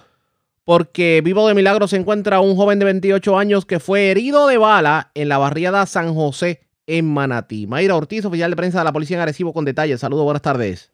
porque 0.66 1.22
vivo 1.22 1.45
de 1.47 1.54
milagro 1.54 1.88
se 1.88 1.97
encuentra 1.97 2.39
un 2.39 2.56
joven 2.56 2.80
de 2.80 2.86
28 2.86 3.38
años 3.38 3.66
que 3.66 3.80
fue 3.80 4.12
herido 4.12 4.47
de 4.47 4.58
bala 4.58 5.12
en 5.14 5.28
la 5.28 5.38
barriada 5.38 5.86
San 5.86 6.14
José 6.14 6.62
en 6.88 7.14
Manatí. 7.14 7.68
Mayra 7.68 7.95
Ortiz, 7.95 8.24
oficial 8.26 8.49
de 8.49 8.56
prensa 8.56 8.80
de 8.80 8.86
la 8.86 8.93
policía 8.93 9.18
en 9.18 9.24
Arecibo 9.24 9.51
con 9.51 9.66
detalles. 9.66 9.99
Saludos, 9.99 10.24
buenas 10.24 10.41
tardes. 10.41 10.93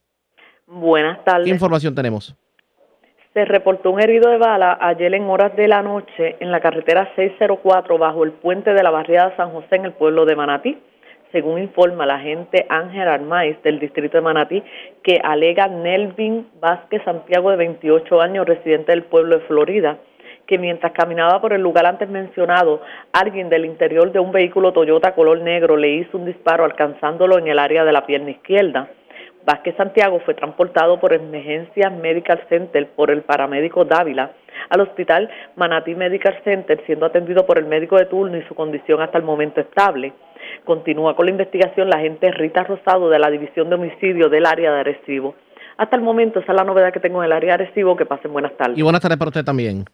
Buenas 0.66 1.24
tardes. 1.24 1.46
¿Qué 1.46 1.52
información 1.52 1.94
tenemos? 1.94 2.36
Se 3.34 3.46
reportó 3.46 3.92
un 3.92 4.02
herido 4.02 4.32
de 4.32 4.38
bala 4.38 4.78
ayer 4.82 5.14
en 5.14 5.30
horas 5.30 5.56
de 5.56 5.68
la 5.68 5.84
noche 5.84 6.36
en 6.40 6.52
la 6.52 6.62
carretera 6.62 7.12
604 7.16 8.00
bajo 8.00 8.24
el 8.24 8.32
puente 8.32 8.74
de 8.74 8.82
la 8.82 8.90
barriada 8.90 9.36
San 9.38 9.52
José 9.52 9.76
en 9.76 9.86
el 9.86 9.94
pueblo 9.94 10.26
de 10.26 10.36
Manatí. 10.36 10.78
Según 11.32 11.60
informa 11.60 12.08
la 12.08 12.16
agente 12.16 12.66
Ángel 12.70 13.08
Armaiz 13.08 13.62
del 13.62 13.80
distrito 13.80 14.18
de 14.18 14.22
Manatí, 14.22 14.64
que 15.04 15.20
alega 15.24 15.68
Nelvin 15.68 16.48
Vázquez 16.60 17.04
Santiago 17.04 17.52
de 17.52 17.58
28 17.58 18.22
años, 18.22 18.48
residente 18.48 18.92
del 18.92 19.04
pueblo 19.04 19.38
de 19.38 19.46
Florida, 19.46 19.98
que 20.48 20.58
mientras 20.58 20.92
caminaba 20.94 21.40
por 21.40 21.54
el 21.54 21.62
lugar 21.62 21.86
antes 21.86 22.10
mencionado, 22.10 22.82
alguien 23.14 23.50
del 23.50 23.66
interior 23.66 24.12
de 24.12 24.20
un 24.20 24.32
vehículo 24.32 24.74
Toyota 24.74 25.14
color 25.14 25.40
negro 25.42 25.78
le 25.78 25.90
hizo 25.90 26.18
un 26.18 26.26
disparo 26.26 26.66
alcanzándolo 26.66 27.38
en 27.38 27.48
el 27.48 27.60
área 27.60 27.86
de 27.86 27.92
la 27.92 28.08
pierna 28.08 28.32
izquierda. 28.32 28.90
Vázquez 29.46 29.76
Santiago 29.76 30.20
fue 30.26 30.34
transportado 30.34 31.00
por 31.00 31.14
Emergencias 31.14 31.94
Medical 31.94 32.42
Center 32.50 32.88
por 32.96 33.12
el 33.12 33.22
paramédico 33.22 33.86
Dávila 33.86 34.32
al 34.70 34.82
hospital 34.82 35.30
Manatí 35.56 35.94
Medical 35.94 36.42
Center, 36.44 36.82
siendo 36.88 37.06
atendido 37.06 37.46
por 37.46 37.60
el 37.60 37.66
médico 37.66 37.98
de 37.98 38.06
turno 38.06 38.36
y 38.36 38.44
su 38.44 38.56
condición 38.56 39.02
hasta 39.02 39.20
el 39.20 39.24
momento 39.24 39.62
estable. 39.62 40.14
Continúa 40.66 41.16
con 41.16 41.26
la 41.26 41.32
investigación 41.32 41.90
la 41.90 41.98
agente 41.98 42.32
Rita 42.32 42.64
Rosado 42.64 43.10
de 43.10 43.20
la 43.20 43.30
División 43.30 43.70
de 43.70 43.76
Homicidio 43.76 44.30
del 44.30 44.46
área 44.46 44.72
de 44.72 44.80
Arecibo. 44.80 45.36
Hasta 45.78 45.96
el 45.96 46.02
momento, 46.02 46.40
esa 46.40 46.52
es 46.52 46.56
la 46.56 46.64
novedad 46.64 46.92
que 46.92 47.00
tengo 47.00 47.24
en 47.24 47.28
el 47.28 47.32
área 47.32 47.58
de 47.58 47.64
Arecibo. 47.64 47.96
Que 47.96 48.06
pasen 48.06 48.34
buenas 48.34 48.56
tardes. 48.58 48.78
Y 48.78 48.82
buenas 48.82 49.02
tardes 49.02 49.18
para 49.18 49.30
usted 49.30 49.46
también. 49.46 49.86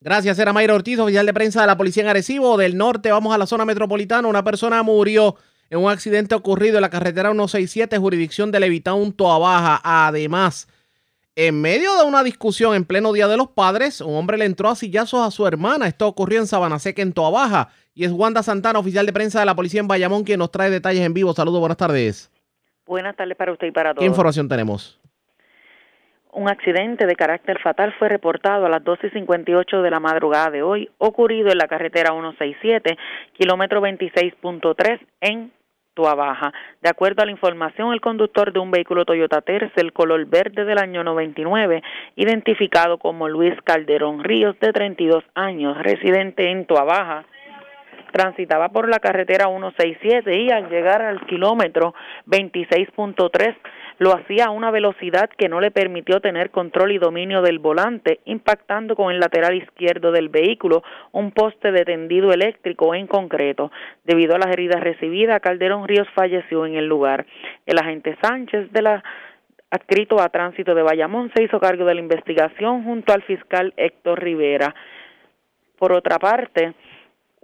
Gracias, 0.00 0.38
era 0.38 0.52
Mayra 0.52 0.74
Ortiz, 0.74 0.98
oficial 0.98 1.24
de 1.24 1.32
prensa 1.32 1.62
de 1.62 1.66
la 1.66 1.76
Policía 1.76 2.02
en 2.02 2.10
Arecibo. 2.10 2.56
Del 2.56 2.76
norte 2.76 3.10
vamos 3.10 3.34
a 3.34 3.38
la 3.38 3.46
zona 3.46 3.64
metropolitana. 3.64 4.28
Una 4.28 4.44
persona 4.44 4.82
murió 4.82 5.36
en 5.70 5.78
un 5.78 5.90
accidente 5.90 6.34
ocurrido 6.34 6.76
en 6.76 6.82
la 6.82 6.90
carretera 6.90 7.30
167, 7.30 7.98
jurisdicción 7.98 8.52
de 8.52 8.60
Levitown, 8.60 9.12
Toa 9.12 9.38
Baja. 9.38 9.80
Además, 9.82 10.68
en 11.36 11.60
medio 11.60 11.96
de 11.96 12.04
una 12.04 12.22
discusión 12.22 12.74
en 12.74 12.84
pleno 12.84 13.12
Día 13.12 13.26
de 13.26 13.36
los 13.36 13.48
Padres, 13.48 14.00
un 14.00 14.14
hombre 14.14 14.38
le 14.38 14.44
entró 14.44 14.68
a 14.68 14.76
sillazos 14.76 15.26
a 15.26 15.30
su 15.30 15.46
hermana. 15.46 15.86
Esto 15.86 16.06
ocurrió 16.06 16.38
en 16.38 16.46
Sabana 16.46 16.78
Seca, 16.78 17.02
en 17.02 17.12
Toa 17.12 17.30
Baja. 17.30 17.68
Y 17.92 18.04
es 18.04 18.12
Wanda 18.12 18.42
Santana, 18.42 18.78
oficial 18.78 19.06
de 19.06 19.12
prensa 19.12 19.40
de 19.40 19.46
la 19.46 19.54
policía 19.54 19.80
en 19.80 19.88
Bayamón, 19.88 20.24
quien 20.24 20.38
nos 20.38 20.50
trae 20.50 20.70
detalles 20.70 21.02
en 21.02 21.14
vivo. 21.14 21.32
Saludos, 21.32 21.60
buenas 21.60 21.76
tardes. 21.76 22.30
Buenas 22.86 23.16
tardes 23.16 23.36
para 23.36 23.52
usted 23.52 23.68
y 23.68 23.72
para 23.72 23.90
todos. 23.90 24.00
¿Qué 24.00 24.06
información 24.06 24.48
tenemos? 24.48 25.00
Un 26.32 26.48
accidente 26.48 27.06
de 27.06 27.14
carácter 27.14 27.60
fatal 27.60 27.94
fue 27.98 28.08
reportado 28.08 28.66
a 28.66 28.68
las 28.68 28.82
12.58 28.82 29.82
de 29.82 29.90
la 29.90 30.00
madrugada 30.00 30.50
de 30.50 30.62
hoy, 30.62 30.90
ocurrido 30.98 31.50
en 31.50 31.58
la 31.58 31.68
carretera 31.68 32.10
167, 32.10 32.96
kilómetro 33.38 33.80
26.3 33.80 35.00
en 35.20 35.52
Tua 35.94 36.14
Baja. 36.14 36.52
De 36.82 36.88
acuerdo 36.88 37.22
a 37.22 37.24
la 37.24 37.30
información, 37.30 37.92
el 37.92 38.00
conductor 38.00 38.52
de 38.52 38.58
un 38.58 38.70
vehículo 38.70 39.04
Toyota 39.04 39.40
Tercel 39.40 39.92
color 39.92 40.26
verde 40.26 40.64
del 40.64 40.78
año 40.78 41.04
99, 41.04 41.82
identificado 42.16 42.98
como 42.98 43.28
Luis 43.28 43.54
Calderón 43.62 44.22
Ríos, 44.22 44.58
de 44.60 44.72
32 44.72 45.24
años, 45.34 45.78
residente 45.78 46.50
en 46.50 46.66
Tua 46.66 46.84
Baja, 46.84 47.24
transitaba 48.12 48.68
por 48.68 48.88
la 48.88 49.00
carretera 49.00 49.46
167 49.46 50.42
y 50.42 50.50
al 50.50 50.68
llegar 50.68 51.02
al 51.02 51.24
kilómetro 51.26 51.94
26.3 52.26 53.56
lo 53.98 54.14
hacía 54.14 54.46
a 54.46 54.50
una 54.50 54.70
velocidad 54.70 55.30
que 55.30 55.48
no 55.48 55.60
le 55.60 55.70
permitió 55.70 56.20
tener 56.20 56.50
control 56.50 56.92
y 56.92 56.98
dominio 56.98 57.42
del 57.42 57.58
volante, 57.58 58.20
impactando 58.24 58.96
con 58.96 59.12
el 59.12 59.20
lateral 59.20 59.54
izquierdo 59.54 60.12
del 60.12 60.28
vehículo 60.28 60.82
un 61.12 61.30
poste 61.30 61.70
de 61.72 61.84
tendido 61.84 62.32
eléctrico 62.32 62.94
en 62.94 63.06
concreto. 63.06 63.70
Debido 64.04 64.34
a 64.34 64.38
las 64.38 64.50
heridas 64.52 64.80
recibidas, 64.82 65.40
Calderón 65.40 65.86
Ríos 65.86 66.08
falleció 66.14 66.66
en 66.66 66.74
el 66.74 66.86
lugar. 66.86 67.26
El 67.66 67.78
agente 67.78 68.16
Sánchez 68.20 68.72
de 68.72 68.82
la 68.82 69.04
adscrito 69.70 70.20
a 70.20 70.28
tránsito 70.28 70.74
de 70.74 70.82
Bayamón 70.82 71.32
se 71.34 71.42
hizo 71.42 71.58
cargo 71.58 71.84
de 71.84 71.94
la 71.94 72.00
investigación 72.00 72.84
junto 72.84 73.12
al 73.12 73.22
fiscal 73.22 73.74
Héctor 73.76 74.22
Rivera. 74.22 74.72
Por 75.76 75.92
otra 75.92 76.18
parte, 76.18 76.74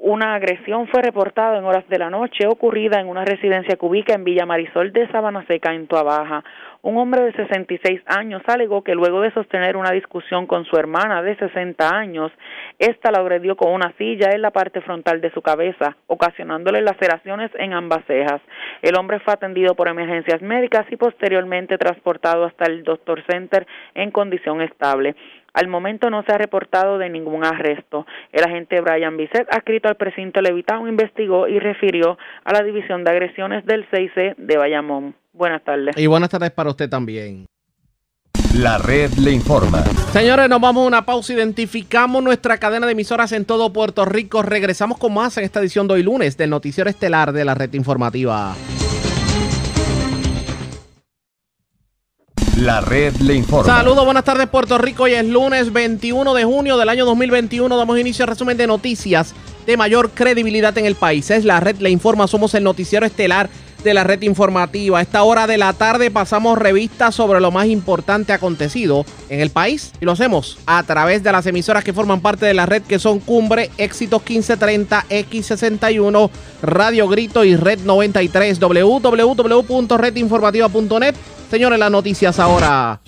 una 0.03 0.35
agresión 0.35 0.89
fue 0.89 1.03
reportada 1.03 1.59
en 1.59 1.65
horas 1.65 1.87
de 1.89 1.99
la 1.99 2.09
noche 2.09 2.47
ocurrida 2.47 3.01
en 3.01 3.07
una 3.07 3.25
residencia 3.25 3.77
cúbica 3.77 4.15
en 4.15 4.25
Villa 4.25 4.47
Marisol 4.47 4.93
de 4.93 5.07
Sabana 5.09 5.45
Seca, 5.47 5.75
en 5.75 5.87
Tuabaja. 5.87 6.43
Un 6.83 6.97
hombre 6.97 7.22
de 7.22 7.33
66 7.33 8.01
años 8.07 8.41
alegó 8.47 8.83
que 8.83 8.95
luego 8.95 9.20
de 9.20 9.31
sostener 9.33 9.76
una 9.76 9.91
discusión 9.91 10.47
con 10.47 10.64
su 10.64 10.76
hermana 10.76 11.22
de 11.22 11.37
60 11.37 11.95
años, 11.95 12.33
ésta 12.78 13.11
la 13.11 13.18
agredió 13.18 13.55
con 13.55 13.72
una 13.72 13.93
silla 13.99 14.31
en 14.33 14.41
la 14.41 14.51
parte 14.51 14.81
frontal 14.81 15.20
de 15.20 15.31
su 15.33 15.43
cabeza, 15.43 15.99
ocasionándole 16.07 16.81
laceraciones 16.81 17.51
en 17.57 17.74
ambas 17.74 18.03
cejas. 18.07 18.41
El 18.81 18.97
hombre 18.99 19.20
fue 19.20 19.35
atendido 19.35 19.74
por 19.74 19.89
emergencias 19.89 20.41
médicas 20.41 20.87
y 20.91 20.97
posteriormente 20.97 21.76
transportado 21.76 22.45
hasta 22.45 22.64
el 22.64 22.83
Doctor 22.83 23.22
Center 23.28 23.66
en 23.95 24.11
condición 24.11 24.62
estable. 24.62 25.14
Al 25.53 25.68
momento 25.68 26.09
no 26.09 26.22
se 26.22 26.33
ha 26.33 26.39
reportado 26.39 26.97
de 26.97 27.11
ningún 27.11 27.45
arresto. 27.45 28.07
El 28.33 28.45
agente 28.45 28.81
Brian 28.81 29.18
Bisset, 29.18 29.47
adscrito 29.53 29.89
al 29.89 29.97
precinto 29.97 30.41
Levitao, 30.41 30.89
investigó 30.89 31.47
y 31.47 31.59
refirió 31.59 32.16
a 32.45 32.55
la 32.55 32.62
División 32.62 33.05
de 33.05 33.11
Agresiones 33.11 33.66
del 33.66 33.87
6C 33.91 34.37
de 34.37 34.57
Bayamón. 34.57 35.20
Buenas 35.33 35.62
tardes. 35.64 35.97
Y 35.97 36.07
buenas 36.07 36.31
tardes 36.31 36.51
para 36.51 36.70
usted 36.70 36.89
también. 36.89 37.47
La 38.55 38.78
red 38.78 39.12
le 39.12 39.31
informa. 39.31 39.85
Señores, 40.12 40.49
nos 40.49 40.61
vamos 40.61 40.83
a 40.85 40.87
una 40.89 41.07
pausa. 41.07 41.33
Identificamos 41.33 42.22
nuestra 42.22 42.59
cadena 42.59 42.87
de 42.87 42.93
emisoras 42.93 43.31
en 43.31 43.45
todo 43.45 43.72
Puerto 43.72 44.05
Rico. 44.05 44.43
Regresamos 44.43 44.99
con 44.99 45.14
más 45.14 45.37
en 45.37 45.45
esta 45.45 45.61
edición 45.61 45.87
de 45.87 45.95
hoy 45.95 46.03
lunes 46.03 46.37
del 46.37 46.51
Noticiero 46.51 46.91
Estelar 46.91 47.33
de 47.33 47.45
la 47.45 47.55
Red 47.55 47.74
Informativa. 47.74 48.57
La 52.57 52.81
red 52.81 53.14
le 53.18 53.35
informa. 53.35 53.72
Saludos, 53.72 54.05
buenas 54.05 54.24
tardes 54.24 54.49
Puerto 54.49 54.76
Rico. 54.76 55.05
Hoy 55.05 55.12
es 55.14 55.24
lunes 55.24 55.72
21 55.72 56.35
de 56.35 56.45
junio 56.45 56.76
del 56.76 56.89
año 56.89 57.07
2021. 57.07 57.74
Damos 57.74 57.99
inicio 57.99 58.24
al 58.24 58.31
resumen 58.31 58.57
de 58.57 58.66
noticias 58.66 59.35
de 59.64 59.76
mayor 59.76 60.11
credibilidad 60.11 60.76
en 60.76 60.87
el 60.87 60.97
país. 60.97 61.31
Es 61.31 61.45
la 61.45 61.61
red 61.61 61.76
le 61.76 61.89
informa. 61.89 62.26
Somos 62.26 62.55
el 62.55 62.64
noticiero 62.64 63.07
estelar 63.07 63.49
de 63.83 63.95
la 63.95 64.05
red 64.05 64.22
informativa. 64.22 64.99
A 64.99 65.03
esta 65.03 65.22
hora 65.22 65.47
de 65.47 65.59
la 65.59 65.72
tarde 65.72 66.11
pasamos 66.11 66.59
revistas 66.59 67.14
sobre 67.14 67.41
lo 67.41 67.51
más 67.51 67.66
importante 67.66 68.33
acontecido 68.33 69.05
en 69.28 69.41
el 69.41 69.51
país 69.51 69.93
y 70.01 70.05
lo 70.05 70.12
hacemos 70.12 70.59
a 70.66 70.83
través 70.83 71.22
de 71.22 71.33
las 71.33 71.47
emisoras 71.47 71.85
que 71.85 71.93
forman 71.93 72.20
parte 72.20 72.47
de 72.47 72.55
la 72.55 72.66
red 72.66 72.83
que 72.83 72.99
son 72.99 73.20
Cumbre, 73.20 73.70
Éxitos 73.78 74.20
1530, 74.20 75.07
X61, 75.09 76.31
Radio 76.62 77.09
Grito 77.09 77.45
y 77.45 77.57
Red 77.57 77.81
93, 77.81 78.61
www.redinformativa.net. 78.61 81.14
Señores, 81.51 81.78
las 81.78 81.91
noticias 81.91 82.39
ahora. 82.39 83.01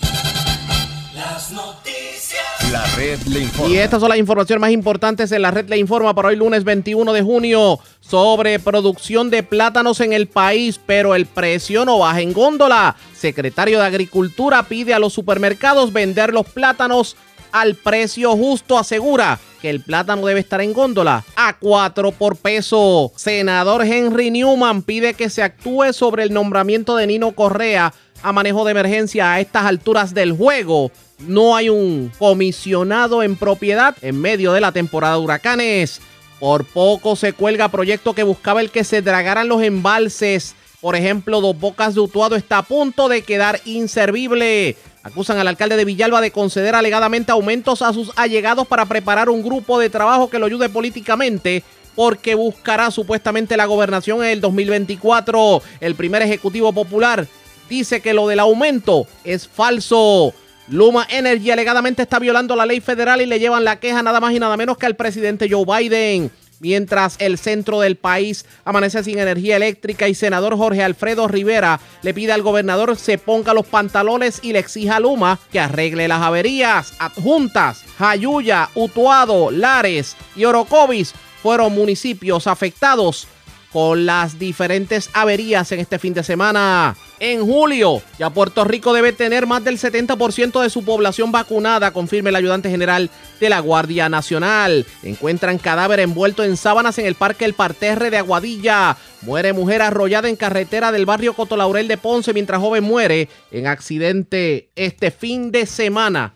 La 2.73 2.83
red 2.95 3.19
le 3.27 3.41
informa. 3.41 3.71
Y 3.71 3.77
estas 3.77 3.99
son 3.99 4.09
las 4.09 4.17
informaciones 4.17 4.59
más 4.59 4.71
importantes 4.71 5.31
en 5.31 5.43
la 5.43 5.51
red 5.51 5.69
le 5.69 5.77
informa 5.77 6.15
para 6.15 6.29
hoy 6.29 6.35
lunes 6.35 6.63
21 6.63 7.13
de 7.13 7.21
junio 7.21 7.79
sobre 7.99 8.57
producción 8.57 9.29
de 9.29 9.43
plátanos 9.43 9.99
en 9.99 10.11
el 10.11 10.25
país, 10.25 10.79
pero 10.83 11.13
el 11.13 11.27
precio 11.27 11.85
no 11.85 11.99
baja 11.99 12.21
en 12.21 12.33
góndola. 12.33 12.95
Secretario 13.13 13.77
de 13.77 13.85
Agricultura 13.85 14.63
pide 14.63 14.95
a 14.95 14.97
los 14.97 15.13
supermercados 15.13 15.93
vender 15.93 16.33
los 16.33 16.47
plátanos 16.47 17.15
al 17.51 17.75
precio 17.75 18.31
justo. 18.31 18.79
Asegura 18.79 19.39
que 19.61 19.69
el 19.69 19.81
plátano 19.81 20.25
debe 20.25 20.39
estar 20.39 20.59
en 20.59 20.73
góndola 20.73 21.23
a 21.35 21.55
4 21.59 22.11
por 22.13 22.37
peso. 22.37 23.11
Senador 23.15 23.85
Henry 23.85 24.31
Newman 24.31 24.81
pide 24.81 25.13
que 25.13 25.29
se 25.29 25.43
actúe 25.43 25.93
sobre 25.93 26.23
el 26.23 26.33
nombramiento 26.33 26.95
de 26.95 27.05
Nino 27.05 27.33
Correa 27.33 27.93
a 28.23 28.31
manejo 28.31 28.65
de 28.65 28.71
emergencia 28.71 29.33
a 29.33 29.41
estas 29.41 29.65
alturas 29.65 30.15
del 30.15 30.31
juego. 30.31 30.91
No 31.27 31.55
hay 31.55 31.69
un 31.69 32.11
comisionado 32.17 33.23
en 33.23 33.35
propiedad 33.35 33.95
en 34.01 34.19
medio 34.19 34.53
de 34.53 34.61
la 34.61 34.71
temporada 34.71 35.15
de 35.15 35.21
huracanes. 35.21 36.01
Por 36.39 36.65
poco 36.65 37.15
se 37.15 37.33
cuelga 37.33 37.69
proyecto 37.69 38.13
que 38.13 38.23
buscaba 38.23 38.61
el 38.61 38.69
que 38.69 38.83
se 38.83 39.01
dragaran 39.01 39.47
los 39.47 39.61
embalses. 39.61 40.55
Por 40.81 40.95
ejemplo, 40.95 41.39
Dos 41.39 41.57
Bocas 41.57 41.95
de 41.95 42.01
Utuado 42.01 42.35
está 42.35 42.57
a 42.57 42.63
punto 42.63 43.07
de 43.07 43.21
quedar 43.21 43.61
inservible. 43.63 44.75
Acusan 45.03 45.37
al 45.37 45.47
alcalde 45.47 45.77
de 45.77 45.85
Villalba 45.85 46.19
de 46.19 46.31
conceder 46.31 46.75
alegadamente 46.75 47.31
aumentos 47.31 47.81
a 47.81 47.93
sus 47.93 48.11
allegados 48.17 48.67
para 48.67 48.85
preparar 48.85 49.29
un 49.29 49.43
grupo 49.43 49.79
de 49.79 49.89
trabajo 49.89 50.29
que 50.29 50.39
lo 50.39 50.45
ayude 50.45 50.69
políticamente 50.69 51.63
porque 51.95 52.35
buscará 52.35 52.91
supuestamente 52.91 53.57
la 53.57 53.65
gobernación 53.65 54.23
en 54.23 54.31
el 54.31 54.41
2024. 54.41 55.61
El 55.79 55.95
primer 55.95 56.21
ejecutivo 56.21 56.73
popular 56.73 57.27
dice 57.69 58.01
que 58.01 58.13
lo 58.13 58.27
del 58.27 58.39
aumento 58.39 59.07
es 59.23 59.47
falso. 59.47 60.33
Luma 60.69 61.05
Energy 61.09 61.51
alegadamente 61.51 62.03
está 62.03 62.19
violando 62.19 62.55
la 62.55 62.65
ley 62.65 62.79
federal 62.79 63.21
y 63.21 63.25
le 63.25 63.39
llevan 63.39 63.63
la 63.65 63.79
queja 63.79 64.01
nada 64.01 64.19
más 64.19 64.33
y 64.33 64.39
nada 64.39 64.55
menos 64.55 64.77
que 64.77 64.85
al 64.85 64.95
presidente 64.95 65.49
Joe 65.49 65.65
Biden. 65.65 66.31
Mientras 66.59 67.17
el 67.19 67.37
centro 67.37 67.81
del 67.81 67.97
país 67.97 68.45
amanece 68.63 69.03
sin 69.03 69.19
energía 69.19 69.57
eléctrica 69.57 70.07
y 70.07 70.15
senador 70.15 70.55
Jorge 70.55 70.81
Alfredo 70.81 71.27
Rivera 71.27 71.81
le 72.03 72.13
pide 72.13 72.31
al 72.31 72.41
gobernador 72.41 72.95
se 72.95 73.17
ponga 73.17 73.53
los 73.53 73.65
pantalones 73.65 74.39
y 74.41 74.53
le 74.53 74.59
exija 74.59 74.95
a 74.95 74.99
Luma 75.01 75.39
que 75.51 75.59
arregle 75.59 76.07
las 76.07 76.21
averías. 76.21 76.93
Adjuntas, 76.99 77.83
Jayuya, 77.97 78.69
Utuado, 78.75 79.51
Lares 79.51 80.15
y 80.37 80.45
Orocovis 80.45 81.13
fueron 81.41 81.73
municipios 81.73 82.47
afectados 82.47 83.27
con 83.73 84.05
las 84.05 84.37
diferentes 84.37 85.09
averías 85.13 85.71
en 85.71 85.79
este 85.79 85.97
fin 85.97 86.13
de 86.13 86.23
semana. 86.23 86.95
En 87.19 87.43
julio, 87.45 88.01
ya 88.19 88.29
Puerto 88.29 88.63
Rico 88.63 88.93
debe 88.93 89.13
tener 89.13 89.47
más 89.47 89.63
del 89.63 89.79
70% 89.79 90.61
de 90.61 90.69
su 90.69 90.85
población 90.85 91.31
vacunada, 91.31 91.91
confirma 91.91 92.29
el 92.29 92.35
ayudante 92.35 92.69
general 92.69 93.09
de 93.39 93.49
la 93.49 93.59
Guardia 93.59 94.09
Nacional. 94.09 94.85
Encuentran 95.01 95.57
cadáver 95.57 96.01
envuelto 96.01 96.43
en 96.43 96.55
sábanas 96.55 96.99
en 96.99 97.07
el 97.07 97.15
Parque 97.15 97.45
El 97.45 97.55
Parterre 97.55 98.11
de 98.11 98.17
Aguadilla. 98.17 98.97
Muere 99.21 99.53
mujer 99.53 99.81
arrollada 99.81 100.29
en 100.29 100.35
carretera 100.35 100.91
del 100.91 101.05
barrio 101.05 101.33
Cotolaurel 101.33 101.87
de 101.87 101.97
Ponce 101.97 102.33
mientras 102.33 102.61
joven 102.61 102.83
muere 102.83 103.29
en 103.51 103.67
accidente 103.67 104.69
este 104.75 105.09
fin 105.09 105.51
de 105.51 105.65
semana 105.65 106.33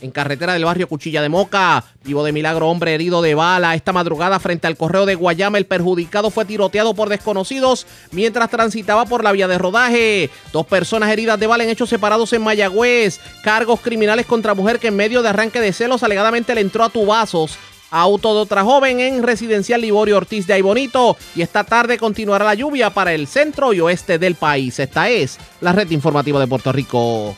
en 0.00 0.10
carretera 0.10 0.52
del 0.52 0.64
barrio 0.64 0.88
Cuchilla 0.88 1.22
de 1.22 1.28
Moca. 1.28 1.84
Vivo 2.04 2.24
de 2.24 2.32
milagro, 2.32 2.68
hombre 2.68 2.94
herido 2.94 3.22
de 3.22 3.34
bala. 3.34 3.74
Esta 3.74 3.92
madrugada 3.92 4.38
frente 4.38 4.66
al 4.66 4.76
correo 4.76 5.06
de 5.06 5.14
Guayama, 5.14 5.58
el 5.58 5.66
perjudicado 5.66 6.30
fue 6.30 6.44
tiroteado 6.44 6.94
por 6.94 7.08
desconocidos 7.08 7.86
mientras 8.12 8.50
transitaba 8.50 9.06
por 9.06 9.24
la 9.24 9.32
vía 9.32 9.48
de 9.48 9.58
rodaje. 9.58 10.30
Dos 10.52 10.66
personas 10.66 11.10
heridas 11.10 11.38
de 11.38 11.46
bala 11.46 11.64
en 11.64 11.70
hechos 11.70 11.88
separados 11.88 12.32
en 12.32 12.42
Mayagüez. 12.42 13.20
Cargos 13.42 13.80
criminales 13.80 14.26
contra 14.26 14.54
mujer 14.54 14.78
que 14.78 14.88
en 14.88 14.96
medio 14.96 15.22
de 15.22 15.28
arranque 15.28 15.60
de 15.60 15.72
celos 15.72 16.02
alegadamente 16.02 16.54
le 16.54 16.60
entró 16.60 16.84
a 16.84 16.90
tubazos. 16.90 17.58
Auto 17.90 18.34
de 18.34 18.40
otra 18.40 18.64
joven 18.64 18.98
en 19.00 19.22
residencial 19.22 19.80
Liborio 19.80 20.16
Ortiz 20.16 20.46
de 20.46 20.54
Aybonito. 20.54 21.16
Y 21.34 21.42
esta 21.42 21.64
tarde 21.64 21.98
continuará 21.98 22.44
la 22.44 22.54
lluvia 22.54 22.90
para 22.90 23.12
el 23.14 23.26
centro 23.26 23.72
y 23.72 23.80
oeste 23.80 24.18
del 24.18 24.34
país. 24.34 24.78
Esta 24.78 25.08
es 25.08 25.38
la 25.60 25.72
red 25.72 25.90
informativa 25.90 26.40
de 26.40 26.46
Puerto 26.46 26.72
Rico. 26.72 27.36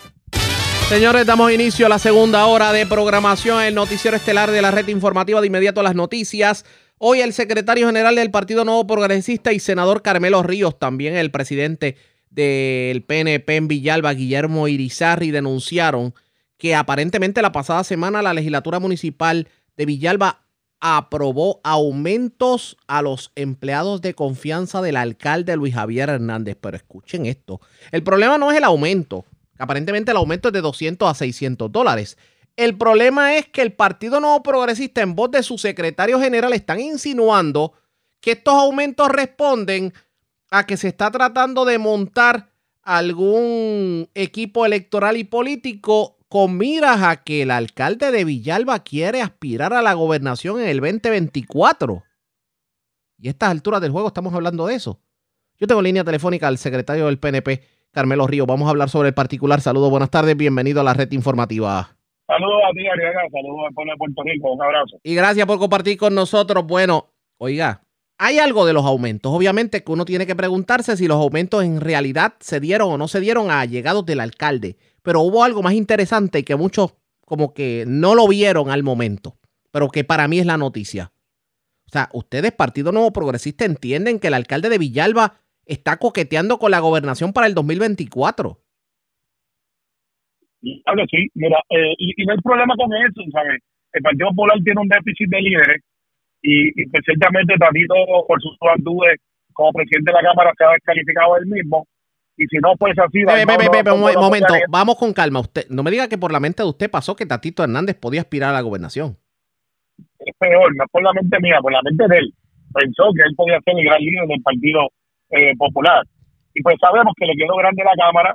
Señores, 0.89 1.27
damos 1.27 1.53
inicio 1.53 1.85
a 1.85 1.91
la 1.91 1.99
segunda 1.99 2.47
hora 2.47 2.73
de 2.73 2.87
programación, 2.87 3.63
el 3.63 3.75
noticiero 3.75 4.17
estelar 4.17 4.51
de 4.51 4.63
la 4.63 4.71
red 4.71 4.89
informativa 4.89 5.39
de 5.43 5.47
inmediato 5.47 5.81
a 5.81 5.83
las 5.83 5.95
noticias. 5.95 6.65
Hoy 6.97 7.21
el 7.21 7.35
secretario 7.35 7.87
general 7.87 8.15
del 8.15 8.31
Partido 8.31 8.65
Nuevo 8.65 8.87
Progresista 8.87 9.53
y 9.53 9.61
senador 9.61 10.01
Carmelo 10.01 10.43
Ríos, 10.43 10.79
también 10.79 11.15
el 11.15 11.31
presidente 11.31 11.97
del 12.31 13.03
PNP 13.03 13.57
en 13.57 13.69
Villalba, 13.69 14.15
Guillermo 14.15 14.67
Irizarri, 14.67 15.31
denunciaron 15.31 16.15
que 16.57 16.75
aparentemente 16.75 17.43
la 17.43 17.53
pasada 17.53 17.85
semana 17.85 18.23
la 18.23 18.33
legislatura 18.33 18.79
municipal 18.79 19.47
de 19.77 19.85
Villalba 19.85 20.47
aprobó 20.81 21.61
aumentos 21.65 22.79
a 22.87 23.03
los 23.03 23.31
empleados 23.35 24.01
de 24.01 24.15
confianza 24.15 24.81
del 24.81 24.97
alcalde 24.97 25.55
Luis 25.57 25.75
Javier 25.75 26.09
Hernández. 26.09 26.57
Pero 26.59 26.79
escuchen 26.79 27.27
esto, 27.27 27.61
el 27.93 28.03
problema 28.03 28.39
no 28.39 28.51
es 28.51 28.57
el 28.57 28.65
aumento, 28.65 29.27
Aparentemente 29.59 30.13
el 30.13 30.17
aumento 30.17 30.49
es 30.49 30.55
de 30.55 30.61
200 30.61 31.11
a 31.11 31.15
600 31.15 31.71
dólares. 31.71 32.17
El 32.57 32.77
problema 32.77 33.37
es 33.37 33.49
que 33.49 33.63
el 33.63 33.73
Partido 33.73 34.21
Nuevo 34.21 34.43
Progresista, 34.43 35.01
en 35.01 35.15
voz 35.15 35.31
de 35.31 35.43
su 35.43 35.59
secretario 35.59 36.21
general, 36.21 36.53
están 36.53 36.81
insinuando 36.81 37.73
que 38.21 38.33
estos 38.33 38.55
aumentos 38.55 39.09
responden 39.11 39.93
a 40.51 40.67
que 40.67 40.77
se 40.77 40.89
está 40.89 41.11
tratando 41.11 41.65
de 41.65 41.79
montar 41.79 42.51
algún 42.83 44.09
equipo 44.15 44.65
electoral 44.65 45.17
y 45.17 45.25
político 45.25 46.17
con 46.29 46.57
miras 46.57 47.03
a 47.03 47.23
que 47.23 47.43
el 47.43 47.51
alcalde 47.51 48.11
de 48.11 48.25
Villalba 48.25 48.83
quiere 48.83 49.23
aspirar 49.23 49.73
a 49.73 49.83
la 49.83 49.95
gobernación 49.95 50.61
en 50.61 50.69
el 50.69 50.81
2024. 50.81 52.03
Y 53.19 53.29
a 53.29 53.31
estas 53.31 53.51
alturas 53.51 53.81
del 53.81 53.91
juego 53.91 54.09
estamos 54.09 54.35
hablando 54.35 54.67
de 54.67 54.75
eso. 54.75 55.01
Yo 55.59 55.67
tengo 55.67 55.83
línea 55.83 56.05
telefónica 56.05 56.47
al 56.49 56.59
secretario 56.59 57.07
del 57.07 57.19
PNP, 57.19 57.63
Carmelo 57.93 58.27
Río. 58.27 58.47
Vamos 58.47 58.67
a 58.67 58.71
hablar 58.71 58.89
sobre 58.89 59.09
el 59.09 59.15
particular. 59.15 59.61
Saludos, 59.61 59.91
buenas 59.91 60.11
tardes, 60.11 60.37
bienvenido 60.37 60.81
a 60.81 60.85
la 60.85 60.95
red 60.95 61.11
informativa. 61.13 61.97
Saludos 62.27 62.63
a 62.69 62.73
ti, 62.73 62.87
Ariana. 62.87 63.21
Saludos 63.33 63.67
al 63.69 63.75
pueblo 63.75 63.93
de 63.93 63.97
Puerto 63.97 64.23
Rico. 64.25 64.53
Un 64.53 64.63
abrazo. 64.63 64.99
Y 65.03 65.15
gracias 65.15 65.47
por 65.47 65.59
compartir 65.59 65.97
con 65.97 66.15
nosotros. 66.15 66.67
Bueno, 66.67 67.07
oiga, 67.39 67.83
hay 68.19 68.39
algo 68.39 68.67
de 68.67 68.73
los 68.73 68.85
aumentos. 68.85 69.33
Obviamente 69.33 69.83
que 69.83 69.93
uno 69.93 70.05
tiene 70.05 70.27
que 70.27 70.37
preguntarse 70.37 70.97
si 70.97 71.09
los 71.09 71.17
aumentos 71.17 71.65
en 71.65 71.81
realidad 71.81 72.35
se 72.41 72.61
dieron 72.61 72.93
o 72.93 72.99
no 72.99 73.09
se 73.09 73.21
dieron 73.21 73.51
a 73.51 73.65
llegados 73.65 74.05
del 74.05 74.21
alcalde. 74.21 74.77
Pero 75.03 75.23
hubo 75.23 75.43
algo 75.43 75.63
más 75.63 75.73
interesante 75.73 76.45
que 76.45 76.57
muchos 76.57 76.95
como 77.25 77.55
que 77.55 77.85
no 77.87 78.15
lo 78.15 78.27
vieron 78.27 78.71
al 78.71 78.83
momento, 78.83 79.37
pero 79.71 79.89
que 79.89 80.03
para 80.03 80.29
mí 80.29 80.39
es 80.39 80.47
la 80.47 80.57
noticia. 80.57 81.13
O 81.87 81.91
sea, 81.91 82.11
ustedes, 82.13 82.53
Partido 82.53 82.93
Nuevo 82.93 83.13
Progresista, 83.13 83.65
entienden 83.65 84.19
que 84.19 84.29
el 84.29 84.35
alcalde 84.35 84.69
de 84.69 84.79
Villalba 84.79 85.35
está 85.69 85.99
coqueteando 85.99 86.59
con 86.59 86.71
la 86.71 86.81
gobernación 86.81 87.33
para 87.33 87.47
el 87.47 87.55
2024. 87.55 88.59
Claro, 90.85 91.05
sí, 91.09 91.29
mira, 91.35 91.59
eh, 91.71 91.95
y, 91.99 92.25
no 92.25 92.33
hay 92.33 92.39
problema 92.39 92.75
con 92.77 92.93
eso, 92.93 93.23
¿sabes? 93.31 93.63
El 93.93 94.03
Partido 94.03 94.29
Popular 94.31 94.59
tiene 94.65 94.81
un 94.81 94.89
déficit 94.89 95.31
de 95.31 95.41
líderes 95.41 95.83
y, 96.43 96.69
y 96.69 96.83
especialmente 96.83 97.55
Tatito 97.59 97.95
por 98.27 98.41
sus 98.43 98.57
actitudes 98.61 99.21
como 99.53 99.73
presidente 99.73 100.11
de 100.11 100.23
la 100.23 100.29
Cámara 100.29 100.53
se 100.59 100.65
ha 100.65 100.73
descalificado 100.73 101.37
él 101.37 101.47
mismo 101.47 101.87
y 102.39 102.47
si 102.47 102.59
no 102.59 102.75
pues 102.79 102.97
así 102.97 103.25
un 103.25 104.15
momento 104.15 104.55
vamos 104.69 104.97
con 104.97 105.13
calma. 105.13 105.41
Usted 105.41 105.67
no 105.71 105.83
me 105.83 105.91
diga 105.91 106.09
que 106.09 106.17
por 106.17 106.31
la 106.31 106.39
mente 106.39 106.63
de 106.63 106.69
usted 106.69 106.89
pasó 106.89 107.17
que 107.17 107.27
Tatito 107.27 107.65
Hernández 107.65 107.97
podía 107.97 108.21
aspirar 108.21 108.51
a 108.51 108.53
la 108.53 108.61
gobernación. 108.61 109.17
Es 110.21 110.35
peor 110.39 110.75
no 110.77 110.85
es 110.85 110.91
por 110.91 111.03
la 111.03 111.13
mente 111.13 111.37
mía 111.41 111.59
por 111.61 111.73
la 111.73 111.83
mente 111.83 112.07
de 112.09 112.19
él. 112.19 112.35
Pensó 112.73 113.11
que 113.13 113.23
él 113.27 113.35
podía 113.35 113.59
ser 113.65 113.75
el 113.77 113.85
gran 113.85 114.01
líder 114.01 114.29
del 114.29 114.43
partido 114.43 114.89
eh, 115.31 115.57
popular. 115.57 116.03
Y 116.55 116.63
pues 116.63 116.77
sabemos 116.81 117.13
que 117.17 117.27
le 117.27 117.37
quedó 117.37 117.57
grande 117.57 117.85
la 117.85 117.97
cámara 117.97 118.35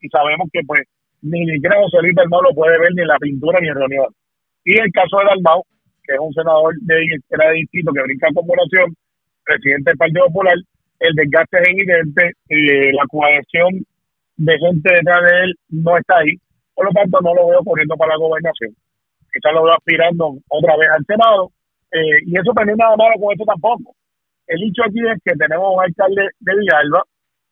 y 0.00 0.08
sabemos 0.08 0.48
que 0.52 0.60
pues 0.66 0.82
ni 1.22 1.46
siquiera 1.46 1.80
José 1.80 1.98
Luis 2.02 2.14
Dalmau 2.14 2.42
lo 2.42 2.54
puede 2.54 2.78
ver 2.78 2.90
ni 2.94 3.04
la 3.04 3.18
pintura 3.18 3.58
ni 3.60 3.68
en 3.68 3.74
reunión. 3.74 4.08
Y 4.64 4.78
el 4.78 4.90
caso 4.92 5.18
de 5.18 5.24
Dalmau, 5.24 5.62
que 6.04 6.14
es 6.14 6.20
un 6.20 6.32
senador 6.34 6.74
de, 6.82 6.94
era 7.30 7.48
de 7.50 7.54
distrito 7.54 7.92
que 7.92 8.02
brinca 8.02 8.28
con 8.34 8.46
población, 8.46 8.94
presidente 9.44 9.90
del 9.90 9.98
Partido 9.98 10.26
Popular, 10.26 10.56
el 10.98 11.14
desgaste 11.14 11.58
es 11.58 11.68
evidente, 11.68 12.32
eh, 12.48 12.92
la 12.92 13.04
coalición 13.08 13.84
de 14.36 14.58
gente 14.58 14.94
detrás 14.94 15.22
de 15.22 15.44
él 15.44 15.54
no 15.70 15.96
está 15.98 16.18
ahí, 16.18 16.34
por 16.74 16.86
lo 16.86 16.92
tanto 16.92 17.18
no 17.20 17.34
lo 17.34 17.48
veo 17.48 17.64
corriendo 17.64 17.96
para 17.96 18.14
la 18.14 18.18
gobernación. 18.18 18.70
Quizás 19.32 19.52
lo 19.52 19.64
veo 19.64 19.74
aspirando 19.74 20.34
otra 20.48 20.76
vez 20.76 20.88
al 20.90 21.04
Senado, 21.06 21.50
eh, 21.92 22.22
y 22.26 22.38
eso 22.38 22.52
también 22.52 22.78
nada 22.78 22.96
malo 22.96 23.14
con 23.20 23.34
eso 23.34 23.44
tampoco. 23.44 23.94
El 24.46 24.62
hecho 24.62 24.82
aquí 24.84 25.00
es 25.00 25.18
que 25.24 25.36
tenemos 25.36 25.74
un 25.74 25.82
alcalde 25.82 26.28
de 26.40 26.52
Villalba, 26.56 27.02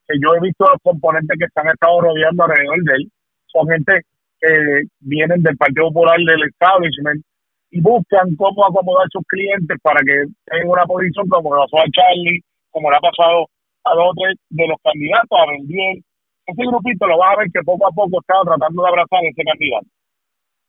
que 0.06 0.18
yo 0.20 0.34
he 0.34 0.40
visto 0.40 0.64
los 0.66 0.82
componentes 0.82 1.38
que 1.38 1.46
están 1.46 1.68
estado 1.68 2.00
rodeando 2.00 2.44
alrededor 2.44 2.82
de 2.84 2.94
él, 2.94 3.10
son 3.46 3.68
gente 3.68 4.02
que 4.40 4.82
vienen 5.00 5.42
del 5.42 5.56
Partido 5.56 5.88
Popular 5.88 6.18
del 6.18 6.42
establishment 6.48 7.22
y 7.70 7.80
buscan 7.80 8.34
cómo 8.36 8.66
acomodar 8.66 9.06
sus 9.12 9.22
clientes 9.26 9.78
para 9.82 10.00
que 10.00 10.24
tengan 10.46 10.68
una 10.68 10.84
posición 10.86 11.28
como 11.28 11.54
le 11.54 11.62
pasó 11.62 11.78
a 11.78 11.90
Charlie, 11.92 12.42
como 12.70 12.90
le 12.90 12.96
ha 12.96 13.00
pasado 13.00 13.46
a 13.84 13.94
dos 13.94 14.14
de 14.50 14.66
los 14.66 14.78
candidatos, 14.82 15.38
a 15.38 15.50
Bendiel. 15.50 16.02
Ese 16.46 16.62
grupito 16.66 17.06
lo 17.06 17.18
va 17.18 17.30
a 17.30 17.36
ver 17.36 17.48
que 17.52 17.62
poco 17.62 17.86
a 17.86 17.92
poco 17.92 18.18
está 18.20 18.34
tratando 18.44 18.82
de 18.82 18.88
abrazar 18.88 19.22
a 19.22 19.28
ese 19.28 19.42
candidato. 19.44 19.86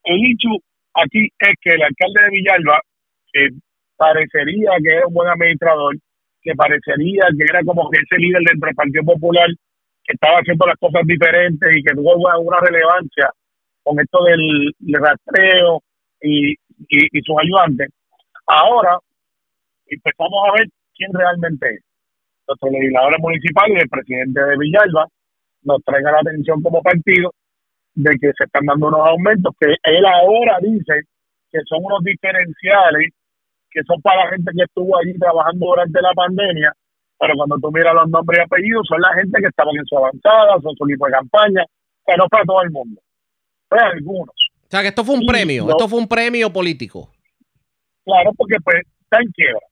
El 0.03 0.19
hecho 0.25 0.49
aquí 0.93 1.25
es 1.25 1.55
que 1.61 1.69
el 1.71 1.81
alcalde 1.81 2.21
de 2.21 2.29
Villalba, 2.29 2.79
que 3.33 3.49
parecería 3.97 4.71
que 4.83 4.97
es 4.97 5.05
un 5.05 5.13
buen 5.13 5.29
administrador, 5.29 5.95
que 6.41 6.55
parecería 6.55 7.23
que 7.37 7.43
era 7.43 7.63
como 7.63 7.89
que 7.89 7.99
ese 7.99 8.17
líder 8.17 8.41
del 8.43 8.75
Partido 8.75 9.03
Popular 9.03 9.47
que 10.03 10.13
estaba 10.13 10.37
haciendo 10.39 10.65
las 10.65 10.77
cosas 10.77 11.03
diferentes 11.05 11.69
y 11.75 11.83
que 11.83 11.93
tuvo 11.93 12.15
una, 12.15 12.59
relevancia 12.59 13.29
con 13.83 13.99
esto 13.99 14.23
del, 14.23 14.73
rastreo 14.99 15.81
y, 16.21 16.53
y, 16.89 17.21
sus 17.21 17.35
ayudantes. 17.39 17.89
Ahora 18.47 18.97
empezamos 19.85 20.39
a 20.47 20.53
ver 20.57 20.67
quién 20.95 21.13
realmente 21.13 21.75
es. 21.75 21.81
Nuestros 22.47 22.71
legisladores 22.71 23.19
municipales 23.19 23.77
y 23.77 23.81
el 23.81 23.89
presidente 23.89 24.41
de 24.41 24.57
Villalba 24.57 25.07
nos 25.63 25.83
traigan 25.83 26.13
la 26.13 26.19
atención 26.19 26.61
como 26.61 26.81
partido 26.81 27.31
de 27.93 28.11
que 28.19 28.31
se 28.37 28.43
están 28.45 28.65
dando 28.65 28.87
unos 28.87 29.07
aumentos 29.07 29.53
que 29.59 29.75
él 29.83 30.05
ahora 30.05 30.57
dice 30.61 31.01
que 31.51 31.59
son 31.67 31.83
unos 31.83 32.03
diferenciales 32.03 33.11
que 33.71 33.81
son 33.83 34.01
para 34.01 34.25
la 34.25 34.31
gente 34.31 34.51
que 34.55 34.63
estuvo 34.63 34.97
allí 34.97 35.17
trabajando 35.17 35.65
durante 35.65 36.01
la 36.01 36.13
pandemia, 36.13 36.73
pero 37.17 37.33
cuando 37.35 37.57
tú 37.57 37.71
miras 37.71 37.93
los 37.93 38.09
nombres 38.09 38.39
y 38.39 38.43
apellidos, 38.43 38.85
son 38.87 38.99
la 39.01 39.13
gente 39.13 39.39
que 39.39 39.47
estaba 39.47 39.71
en 39.73 39.85
su 39.85 39.97
avanzada, 39.97 40.59
son 40.61 40.75
su 40.75 40.85
equipo 40.85 41.05
de 41.05 41.13
campaña, 41.13 41.63
que 42.05 42.17
no 42.17 42.27
para 42.27 42.43
todo 42.43 42.61
el 42.63 42.71
mundo, 42.71 43.01
para 43.69 43.87
algunos. 43.89 44.29
O 44.29 44.69
sea, 44.69 44.81
que 44.81 44.89
esto 44.89 45.03
fue 45.03 45.15
un 45.15 45.25
premio, 45.25 45.69
esto 45.69 45.87
fue 45.87 45.99
un 45.99 46.07
premio 46.07 46.51
político. 46.51 47.09
Claro, 48.03 48.31
porque 48.35 48.57
pues 48.63 48.77
está 49.03 49.21
en 49.21 49.31
quiebra. 49.31 49.67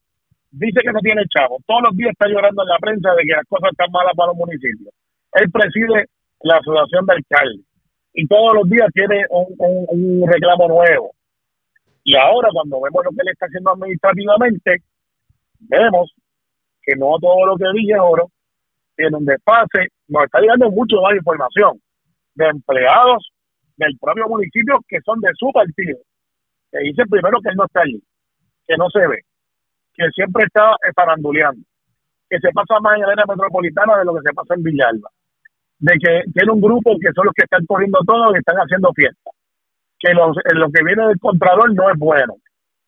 Dice 0.52 0.80
que 0.82 0.92
no 0.92 1.00
tiene 1.00 1.22
chavo. 1.28 1.58
Todos 1.66 1.82
los 1.88 1.96
días 1.96 2.10
está 2.10 2.26
llorando 2.26 2.62
en 2.62 2.68
la 2.68 2.78
prensa 2.78 3.14
de 3.14 3.22
que 3.22 3.32
las 3.32 3.46
cosas 3.48 3.70
están 3.70 3.90
malas 3.92 4.14
para 4.16 4.28
los 4.28 4.36
municipios. 4.36 4.92
Él 5.32 5.50
preside 5.50 6.06
la 6.42 6.56
asociación 6.56 7.06
de 7.06 7.14
alcaldes. 7.14 7.66
y 8.14 8.26
todos 8.26 8.54
los 8.54 8.68
días 8.68 8.88
tiene 8.92 9.24
un, 9.30 9.46
un, 9.58 10.28
reclamo 10.28 10.68
nuevo. 10.68 11.12
Y 12.10 12.16
ahora 12.16 12.48
cuando 12.52 12.80
vemos 12.80 13.04
lo 13.04 13.10
que 13.12 13.22
le 13.24 13.30
está 13.30 13.46
haciendo 13.46 13.70
administrativamente, 13.70 14.82
vemos 15.60 16.12
que 16.82 16.96
no 16.96 17.16
todo 17.20 17.46
lo 17.46 17.56
que 17.56 17.66
dije 17.72 17.94
oro, 18.00 18.32
tiene 18.96 19.16
un 19.16 19.24
desfase, 19.24 19.86
nos 20.08 20.24
está 20.24 20.40
llegando 20.40 20.72
mucho 20.72 21.00
más 21.02 21.14
información 21.14 21.80
de 22.34 22.48
empleados 22.48 23.30
del 23.76 23.96
propio 24.00 24.26
municipio 24.26 24.80
que 24.88 24.98
son 25.02 25.20
de 25.20 25.30
su 25.38 25.52
partido, 25.52 25.98
que 26.72 26.80
dicen 26.80 27.06
primero 27.08 27.38
que 27.40 27.50
él 27.50 27.56
no 27.56 27.66
está 27.66 27.82
allí, 27.82 28.02
que 28.66 28.76
no 28.76 28.90
se 28.90 29.06
ve, 29.06 29.20
que 29.94 30.10
siempre 30.10 30.46
está 30.46 30.74
faranduleando, 30.96 31.62
que 32.28 32.40
se 32.40 32.50
pasa 32.50 32.80
más 32.80 32.96
en 32.96 33.02
la 33.02 33.12
área 33.12 33.24
metropolitana 33.28 33.98
de 33.98 34.04
lo 34.04 34.14
que 34.14 34.22
se 34.26 34.34
pasa 34.34 34.54
en 34.54 34.64
Villalba 34.64 35.10
de 35.78 35.94
que 35.94 36.22
tiene 36.34 36.52
un 36.52 36.60
grupo 36.60 36.90
que 37.00 37.12
son 37.14 37.26
los 37.26 37.34
que 37.34 37.44
están 37.44 37.64
corriendo 37.66 38.00
todo 38.04 38.34
y 38.34 38.38
están 38.38 38.56
haciendo 38.56 38.92
fiesta. 38.94 39.29
Que 40.00 40.14
los, 40.14 40.36
eh, 40.38 40.54
lo 40.54 40.70
que 40.72 40.82
viene 40.82 41.06
del 41.06 41.20
Contralor 41.20 41.74
no 41.74 41.90
es 41.90 41.98
bueno. 41.98 42.34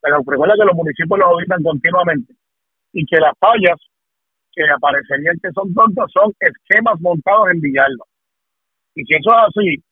Pero 0.01 0.17
recuerda 0.25 0.55
que 0.57 0.65
los 0.65 0.75
municipios 0.75 1.19
los 1.19 1.29
auditan 1.29 1.63
continuamente 1.63 2.33
y 2.91 3.05
que 3.05 3.17
las 3.21 3.33
fallas 3.39 3.77
que 4.51 4.63
aparecerían 4.69 5.37
que 5.41 5.51
son 5.53 5.73
tontas 5.73 6.11
son 6.11 6.33
esquemas 6.39 6.99
montados 6.99 7.49
en 7.53 7.61
Villalba. 7.61 8.05
Y 8.95 9.03
si 9.05 9.13
eso 9.15 9.29
es 9.31 9.41
así, 9.47 9.83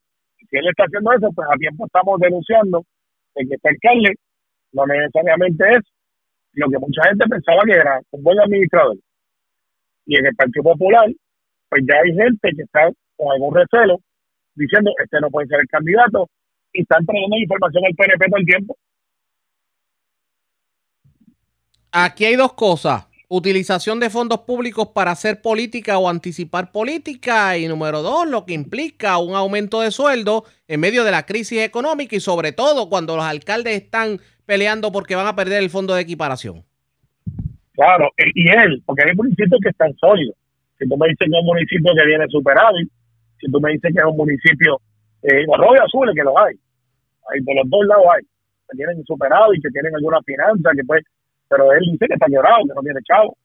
si 0.49 0.57
él 0.57 0.67
está 0.67 0.83
haciendo 0.83 1.13
eso, 1.13 1.29
pues 1.33 1.47
a 1.49 1.55
tiempo 1.57 1.85
estamos 1.85 2.19
denunciando 2.19 2.83
de 3.35 3.47
que 3.47 3.55
este 3.55 3.69
alcalde 3.69 4.13
no 4.73 4.85
necesariamente 4.85 5.63
es 5.71 5.83
lo 6.53 6.69
que 6.69 6.77
mucha 6.77 7.03
gente 7.07 7.25
pensaba 7.29 7.61
que 7.65 7.73
era 7.73 7.99
un 8.11 8.23
buen 8.23 8.39
administrador. 8.39 8.97
Y 10.05 10.17
en 10.17 10.25
el 10.25 10.35
Partido 10.35 10.63
Popular 10.63 11.07
pues 11.71 11.83
ya 11.87 11.95
hay 12.03 12.13
gente 12.13 12.49
que 12.53 12.63
está 12.63 12.91
con 13.15 13.31
algún 13.31 13.55
recelo 13.55 13.97
diciendo 14.55 14.91
este 15.01 15.21
no 15.21 15.29
puede 15.29 15.47
ser 15.47 15.61
el 15.61 15.67
candidato 15.67 16.27
y 16.73 16.81
están 16.81 17.05
trayendo 17.05 17.37
información 17.37 17.83
al 17.85 17.95
PNP 17.95 18.25
todo 18.27 18.39
el 18.39 18.45
tiempo. 18.45 18.77
Aquí 21.91 22.25
hay 22.25 22.35
dos 22.35 22.53
cosas. 22.53 23.07
Utilización 23.27 23.99
de 23.99 24.09
fondos 24.09 24.41
públicos 24.41 24.89
para 24.89 25.11
hacer 25.11 25.41
política 25.41 25.97
o 25.97 26.09
anticipar 26.09 26.71
política. 26.71 27.57
Y 27.57 27.67
número 27.67 28.01
dos, 28.01 28.27
lo 28.27 28.45
que 28.45 28.53
implica 28.53 29.17
un 29.17 29.35
aumento 29.35 29.81
de 29.81 29.91
sueldo 29.91 30.45
en 30.67 30.79
medio 30.79 31.03
de 31.03 31.11
la 31.11 31.25
crisis 31.25 31.61
económica 31.61 32.15
y 32.15 32.19
sobre 32.19 32.51
todo 32.51 32.89
cuando 32.89 33.15
los 33.15 33.25
alcaldes 33.25 33.81
están 33.81 34.19
peleando 34.45 34.91
porque 34.91 35.15
van 35.15 35.27
a 35.27 35.35
perder 35.35 35.63
el 35.63 35.69
fondo 35.69 35.95
de 35.95 36.01
equiparación. 36.01 36.63
Claro, 37.73 38.09
y 38.17 38.49
él, 38.49 38.83
porque 38.85 39.03
hay 39.07 39.15
municipios 39.15 39.59
que 39.63 39.69
están 39.69 39.95
sólidos. 39.95 40.35
Si 40.77 40.87
tú 40.87 40.97
me 40.97 41.07
dices 41.07 41.19
que 41.19 41.25
es 41.25 41.39
un 41.39 41.45
municipio 41.45 41.93
que 41.95 42.05
viene 42.05 42.25
superávit, 42.27 42.89
si 43.39 43.51
tú 43.51 43.61
me 43.61 43.71
dices 43.71 43.91
que 43.93 43.99
es 43.99 44.05
un 44.05 44.17
municipio, 44.17 44.81
eh, 45.23 45.45
rojo 45.45 45.75
y 45.75 45.79
azul, 45.79 46.11
que 46.15 46.23
lo 46.23 46.37
hay, 46.37 46.55
hay 47.29 47.41
por 47.41 47.55
los 47.55 47.69
dos 47.69 47.85
lados 47.85 48.05
hay, 48.15 48.23
que 48.69 48.77
tienen 48.77 49.03
superávit, 49.05 49.61
que 49.61 49.69
tienen 49.69 49.95
alguna 49.95 50.21
finanza, 50.23 50.71
que 50.75 50.83
pues, 50.85 51.03
pero 51.47 51.71
él 51.73 51.83
dice 51.91 52.07
que 52.07 52.13
está 52.13 52.27
llorado, 52.29 52.63
que 52.63 52.73
no 52.73 52.81
tiene 52.81 52.99
chavo. 53.03 53.35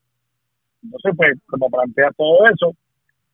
Entonces, 0.82 1.12
pues, 1.16 1.32
como 1.46 1.68
plantea 1.68 2.10
todo 2.16 2.46
eso 2.46 2.72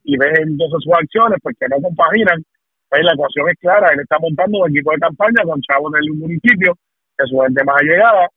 y 0.04 0.16
ve 0.16 0.32
entonces 0.38 0.80
sus 0.82 0.94
acciones, 0.94 1.38
pues 1.42 1.56
que 1.58 1.68
no 1.68 1.76
compaginan, 1.80 2.42
pues 2.88 3.04
la 3.04 3.12
ecuación 3.12 3.48
es 3.50 3.58
clara, 3.58 3.92
él 3.92 4.00
está 4.00 4.18
montando 4.18 4.58
un 4.58 4.70
equipo 4.70 4.90
de 4.92 4.98
campaña 4.98 5.44
con 5.44 5.60
chavos 5.62 5.92
del 5.92 6.10
municipio, 6.14 6.74
que 7.16 7.26
su 7.26 7.38
gente 7.38 7.62
más 7.64 7.76
allegada, 7.80 8.28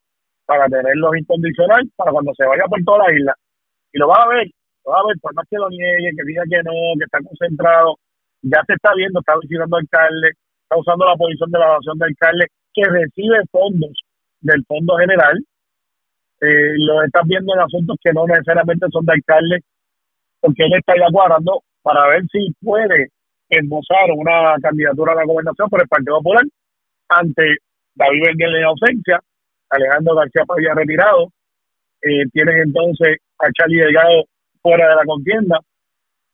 para 0.44 0.68
tenerlos 0.68 1.16
incondicional, 1.18 1.82
para 1.96 2.12
cuando 2.12 2.32
se 2.34 2.46
vaya 2.46 2.64
por 2.68 2.82
toda 2.84 3.08
la 3.08 3.14
isla. 3.14 3.34
Y 3.92 3.98
lo 3.98 4.08
va 4.08 4.22
a 4.22 4.28
ver, 4.28 4.46
a 4.86 5.06
ver, 5.06 5.16
por 5.20 5.34
más 5.34 5.46
que 5.50 5.56
lo 5.56 5.68
niegue, 5.68 6.14
que 6.16 6.24
diga 6.24 6.42
que 6.48 6.62
no, 6.62 6.72
que 6.98 7.04
está 7.04 7.18
concentrado, 7.18 7.96
ya 8.46 8.62
se 8.66 8.74
está 8.74 8.94
viendo, 8.94 9.20
está 9.20 9.34
visitando 9.40 9.76
alcalde, 9.76 10.30
está 10.62 10.76
usando 10.78 11.04
la 11.04 11.16
posición 11.16 11.50
de 11.50 11.58
la 11.58 11.64
evaluación 11.66 11.98
del 11.98 12.08
alcalde, 12.08 12.46
que 12.72 12.84
recibe 12.84 13.38
fondos 13.50 13.94
del 14.40 14.64
Fondo 14.66 14.96
General, 14.96 15.36
eh, 16.40 16.74
lo 16.76 17.02
estás 17.02 17.22
viendo 17.26 17.54
en 17.54 17.60
asuntos 17.60 17.96
que 18.02 18.12
no 18.12 18.26
necesariamente 18.26 18.86
son 18.92 19.04
de 19.06 19.14
alcalde, 19.14 19.60
porque 20.40 20.64
él 20.64 20.74
está 20.74 20.94
ya 20.94 21.08
guardando 21.10 21.62
para 21.82 22.06
ver 22.08 22.22
si 22.30 22.52
puede 22.62 23.08
esbozar 23.48 24.10
una 24.14 24.56
candidatura 24.60 25.12
a 25.12 25.16
la 25.16 25.24
gobernación 25.24 25.68
por 25.68 25.80
el 25.80 25.88
Partido 25.88 26.18
Popular 26.18 26.44
ante 27.08 27.56
David 27.94 28.22
Benguel 28.26 28.56
en 28.56 28.64
ausencia, 28.64 29.20
Alejandro 29.70 30.14
García 30.14 30.44
Padilla 30.44 30.74
retirado, 30.74 31.32
eh, 32.02 32.26
tienes 32.32 32.56
entonces 32.64 33.18
a 33.38 33.50
Charlie 33.52 33.80
Delgado 33.80 34.24
fuera 34.60 34.88
de 34.88 34.96
la 34.96 35.04
contienda, 35.04 35.58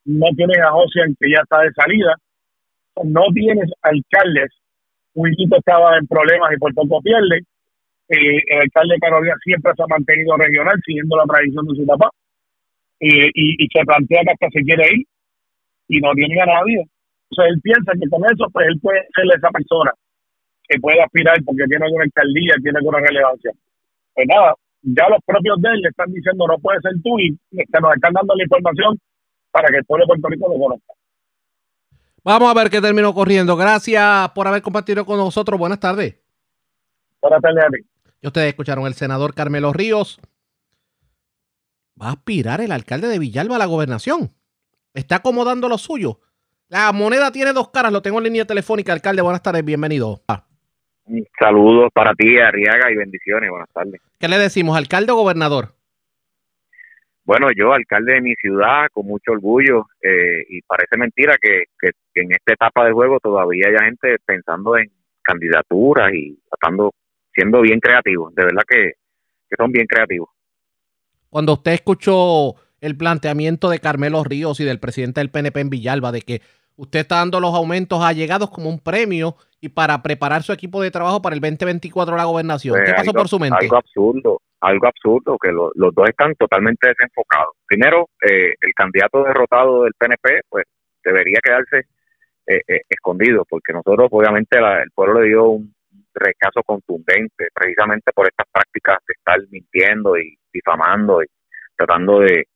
no 0.04 0.26
tienes 0.36 0.58
a 0.58 0.70
Josian 0.70 1.16
que 1.18 1.30
ya 1.30 1.40
está 1.42 1.60
de 1.60 1.72
salida, 1.72 2.14
no 3.04 3.22
tienes 3.34 3.70
alcaldes, 3.82 4.50
Wilquito 5.14 5.56
estaba 5.56 5.98
en 5.98 6.06
problemas 6.06 6.52
y 6.54 6.58
por 6.58 6.74
poco 6.74 7.00
pierde, 7.02 7.44
eh, 8.08 8.42
el 8.48 8.60
alcalde 8.62 8.94
de 8.94 9.00
Carolina 9.00 9.34
siempre 9.42 9.72
se 9.76 9.82
ha 9.82 9.86
mantenido 9.86 10.36
regional 10.36 10.76
siguiendo 10.84 11.16
la 11.16 11.24
tradición 11.24 11.66
de 11.66 11.76
su 11.76 11.86
papá 11.86 12.10
eh, 13.00 13.30
y, 13.34 13.66
se 13.72 13.84
plantea 13.84 14.22
que 14.22 14.32
hasta 14.32 14.50
se 14.50 14.62
quiere 14.64 14.84
ir 14.92 15.06
y 15.88 16.00
no 16.00 16.12
tiene 16.12 16.40
a 16.40 16.46
nadie. 16.46 16.84
Sea, 17.30 17.46
él 17.46 17.60
piensa 17.62 17.92
que 17.92 18.08
con 18.10 18.22
eso 18.24 18.46
pues 18.52 18.66
él 18.68 18.78
puede 18.80 19.00
ser 19.14 19.24
esa 19.36 19.50
persona 19.50 19.92
que 20.68 20.78
puede 20.78 21.00
aspirar 21.00 21.36
porque 21.44 21.64
tiene 21.68 21.84
alguna 21.84 22.04
alcaldía, 22.04 22.54
tiene 22.62 22.78
alguna 22.78 23.00
relevancia. 23.00 23.52
Pues 24.14 24.26
nada, 24.28 24.54
ya 24.82 25.08
los 25.08 25.20
propios 25.24 25.60
de 25.62 25.68
él 25.70 25.80
le 25.80 25.88
están 25.88 26.12
diciendo 26.12 26.46
no 26.46 26.58
puede 26.58 26.80
ser 26.80 26.92
tú 27.02 27.18
y 27.18 27.32
que 27.50 27.80
nos 27.80 27.94
están 27.94 28.12
dando 28.12 28.34
la 28.34 28.44
información 28.44 28.98
para 29.52 29.68
que 29.68 29.76
el 29.76 29.84
pueblo 29.84 30.04
de 30.04 30.08
Puerto 30.08 30.28
Rico 30.28 30.48
lo 30.48 30.58
conozca. 30.58 30.92
Vamos 32.24 32.50
a 32.50 32.54
ver 32.54 32.70
qué 32.70 32.80
terminó 32.80 33.12
corriendo. 33.14 33.56
Gracias 33.56 34.30
por 34.30 34.48
haber 34.48 34.62
compartido 34.62 35.04
con 35.04 35.18
nosotros. 35.18 35.58
Buenas 35.58 35.80
tardes. 35.80 36.16
Buenas 37.20 37.42
tardes 37.42 37.64
a 37.64 37.68
ti. 37.68 37.78
Y 38.20 38.26
ustedes 38.26 38.48
escucharon 38.48 38.86
el 38.86 38.94
senador 38.94 39.34
Carmelo 39.34 39.72
Ríos. 39.72 40.20
Va 42.00 42.08
a 42.08 42.12
aspirar 42.12 42.60
el 42.60 42.72
alcalde 42.72 43.08
de 43.08 43.18
Villalba 43.18 43.56
a 43.56 43.58
la 43.58 43.66
gobernación. 43.66 44.30
Está 44.94 45.16
acomodando 45.16 45.68
lo 45.68 45.78
suyo. 45.78 46.20
La 46.68 46.90
moneda 46.92 47.32
tiene 47.32 47.52
dos 47.52 47.70
caras. 47.70 47.92
Lo 47.92 48.02
tengo 48.02 48.18
en 48.18 48.24
línea 48.24 48.44
telefónica. 48.44 48.92
Alcalde, 48.92 49.22
buenas 49.22 49.42
tardes. 49.42 49.64
Bienvenido. 49.64 50.22
Ah. 50.28 50.44
Saludos 51.38 51.90
para 51.92 52.14
ti, 52.14 52.38
Arriaga, 52.38 52.90
y 52.90 52.96
bendiciones. 52.96 53.50
Buenas 53.50 53.68
tardes. 53.70 54.00
¿Qué 54.18 54.28
le 54.28 54.38
decimos, 54.38 54.76
alcalde 54.76 55.12
o 55.12 55.16
gobernador? 55.16 55.74
Bueno, 57.24 57.48
yo, 57.56 57.72
alcalde 57.72 58.14
de 58.14 58.20
mi 58.20 58.34
ciudad, 58.34 58.86
con 58.92 59.06
mucho 59.06 59.32
orgullo, 59.32 59.86
eh, 60.02 60.44
y 60.48 60.60
parece 60.62 60.96
mentira 60.96 61.36
que, 61.40 61.64
en 62.14 62.32
esta 62.32 62.52
etapa 62.52 62.84
del 62.84 62.94
juego 62.94 63.20
todavía 63.20 63.68
haya 63.68 63.84
gente 63.84 64.16
pensando 64.24 64.76
en 64.76 64.90
candidaturas 65.22 66.12
y 66.12 66.38
tratando, 66.50 66.92
siendo 67.32 67.60
bien 67.60 67.78
creativos. 67.78 68.34
De 68.34 68.44
verdad 68.44 68.62
que, 68.68 68.92
que 69.48 69.56
son 69.56 69.70
bien 69.70 69.86
creativos. 69.86 70.28
Cuando 71.30 71.54
usted 71.54 71.72
escuchó 71.72 72.56
el 72.80 72.96
planteamiento 72.96 73.70
de 73.70 73.78
Carmelo 73.78 74.24
Ríos 74.24 74.58
y 74.58 74.64
del 74.64 74.80
presidente 74.80 75.20
del 75.20 75.30
PNP 75.30 75.60
en 75.60 75.70
Villalba 75.70 76.10
de 76.10 76.22
que 76.22 76.42
Usted 76.76 77.00
está 77.00 77.16
dando 77.16 77.38
los 77.38 77.54
aumentos 77.54 78.02
allegados 78.02 78.50
como 78.50 78.68
un 78.68 78.78
premio 78.78 79.36
y 79.60 79.68
para 79.68 80.02
preparar 80.02 80.42
su 80.42 80.52
equipo 80.52 80.80
de 80.80 80.90
trabajo 80.90 81.20
para 81.20 81.34
el 81.34 81.40
2024 81.40 82.14
de 82.14 82.18
la 82.18 82.24
gobernación. 82.24 82.76
¿Qué 82.76 82.92
pues, 82.92 82.96
pasó 82.96 83.12
por 83.12 83.28
su 83.28 83.38
mente? 83.38 83.56
Algo 83.60 83.76
absurdo, 83.76 84.40
algo 84.62 84.86
absurdo, 84.86 85.36
que 85.38 85.50
los 85.52 85.94
dos 85.94 86.08
están 86.08 86.34
totalmente 86.36 86.88
desenfocados. 86.88 87.56
Primero, 87.66 88.08
eh, 88.22 88.54
el 88.60 88.72
candidato 88.74 89.24
derrotado 89.24 89.82
del 89.82 89.92
PNP, 89.98 90.40
pues 90.48 90.64
debería 91.04 91.40
quedarse 91.42 91.86
eh, 92.46 92.60
eh, 92.68 92.82
escondido, 92.88 93.44
porque 93.48 93.72
nosotros, 93.72 94.08
obviamente, 94.10 94.58
el 94.58 94.90
pueblo 94.94 95.20
le 95.20 95.28
dio 95.28 95.44
un 95.48 95.74
rechazo 96.14 96.62
contundente, 96.64 97.48
precisamente 97.52 98.12
por 98.14 98.28
estas 98.28 98.46
prácticas 98.52 98.98
de 99.06 99.14
estar 99.14 99.38
mintiendo 99.50 100.16
y 100.16 100.38
difamando 100.52 101.22
y 101.22 101.26
tratando 101.76 102.20
de, 102.20 102.46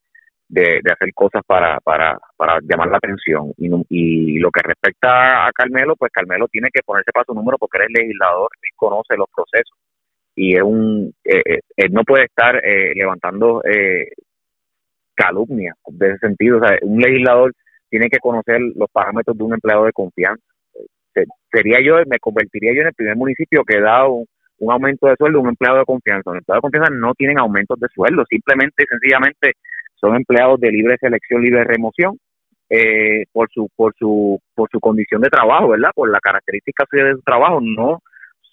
de, 0.49 0.81
hacer 0.93 1.13
cosas 1.13 1.43
para, 1.45 1.81
para, 1.81 2.17
para 2.37 2.61
llamar 2.63 2.89
la 2.89 2.99
atención. 2.99 3.53
Y, 3.57 3.69
y 3.89 4.39
lo 4.39 4.51
que 4.53 4.63
respecta 4.63 5.47
a 5.47 5.53
Carmelo, 5.53 5.97
pues 5.97 6.13
Carmelo 6.13 6.47
tiene 6.49 6.69
que 6.73 6.83
ponerse 6.85 7.11
para 7.13 7.25
su 7.25 7.35
número 7.35 7.59
porque 7.59 7.79
él 7.79 7.87
es 7.89 8.03
legislador, 8.03 8.49
él 8.63 8.71
conoce 8.77 9.17
los 9.17 9.29
procesos 9.35 9.77
y 10.37 10.55
es 10.55 10.63
un 10.63 11.13
eh, 11.25 11.43
eh, 11.45 11.61
él 11.77 11.93
no 11.93 12.05
puede 12.05 12.27
estar 12.27 12.57
eh, 12.65 12.93
levantando 12.95 13.63
eh, 13.65 14.11
calumnia 15.17 15.75
de 15.89 16.09
ese 16.11 16.19
sentido. 16.19 16.59
O 16.59 16.61
sea, 16.61 16.79
un 16.83 17.01
legislador 17.01 17.53
tiene 17.89 18.09
que 18.09 18.19
conocer 18.19 18.61
los 18.77 18.91
parámetros 18.93 19.37
de 19.37 19.45
un 19.45 19.55
empleado 19.55 19.87
de 19.87 19.93
confianza. 19.93 20.45
Sería 21.51 21.79
yo, 21.83 21.97
me 22.07 22.19
convertiría 22.19 22.75
yo 22.75 22.83
en 22.83 22.89
el 22.89 22.95
primer 22.95 23.17
municipio 23.17 23.65
que 23.65 23.81
da 23.81 24.07
un, 24.07 24.27
aumento 24.69 25.07
de 25.07 25.17
sueldo 25.17 25.39
a 25.39 25.43
un 25.43 25.49
empleado 25.49 25.79
de 25.79 25.85
confianza. 25.87 26.31
Los 26.31 26.39
empleados 26.39 26.59
de 26.59 26.67
confianza 26.67 26.91
no 26.95 27.15
tienen 27.15 27.39
aumentos 27.39 27.81
de 27.81 27.89
sueldo, 27.89 28.25
simplemente 28.29 28.85
y 28.85 28.87
sencillamente 28.87 29.53
son 29.95 30.15
empleados 30.15 30.61
de 30.61 30.71
libre 30.71 30.99
selección, 31.01 31.41
libre 31.41 31.65
remoción, 31.65 32.19
eh, 32.69 33.25
por 33.33 33.49
su 33.51 33.71
por 33.75 33.95
su 33.97 34.39
por 34.55 34.69
su 34.71 34.79
condición 34.81 35.23
de 35.23 35.31
trabajo, 35.31 35.69
¿verdad? 35.69 35.91
Por 35.95 36.11
la 36.11 36.21
característica 36.21 36.85
de 36.93 37.15
su 37.15 37.23
trabajo, 37.23 37.61
no 37.63 38.03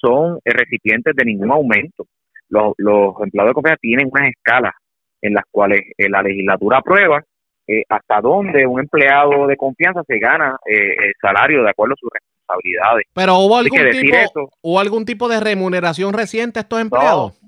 son 0.03 0.39
recipientes 0.43 1.15
de 1.15 1.25
ningún 1.25 1.51
aumento. 1.51 2.05
Los, 2.49 2.73
los 2.77 3.15
empleados 3.21 3.51
de 3.51 3.53
confianza 3.53 3.79
tienen 3.81 4.09
unas 4.11 4.29
escalas 4.29 4.73
en 5.21 5.33
las 5.33 5.45
cuales 5.49 5.81
eh, 5.97 6.09
la 6.09 6.21
legislatura 6.21 6.79
aprueba 6.79 7.23
eh, 7.65 7.83
hasta 7.87 8.19
dónde 8.19 8.67
un 8.67 8.81
empleado 8.81 9.47
de 9.47 9.55
confianza 9.55 10.03
se 10.05 10.19
gana 10.19 10.57
el 10.65 11.13
salario 11.21 11.63
de 11.63 11.69
acuerdo 11.69 11.93
a 11.93 11.97
su 11.97 12.09
responsabilidades. 12.09 13.07
Pero 13.13 13.37
hubo 13.37 13.57
algún, 13.57 13.89
tipo, 13.91 14.51
¿hubo 14.61 14.79
algún 14.79 15.05
tipo 15.05 15.29
de 15.29 15.39
remuneración 15.39 16.13
reciente 16.13 16.59
a 16.59 16.63
estos 16.63 16.81
empleados? 16.81 17.39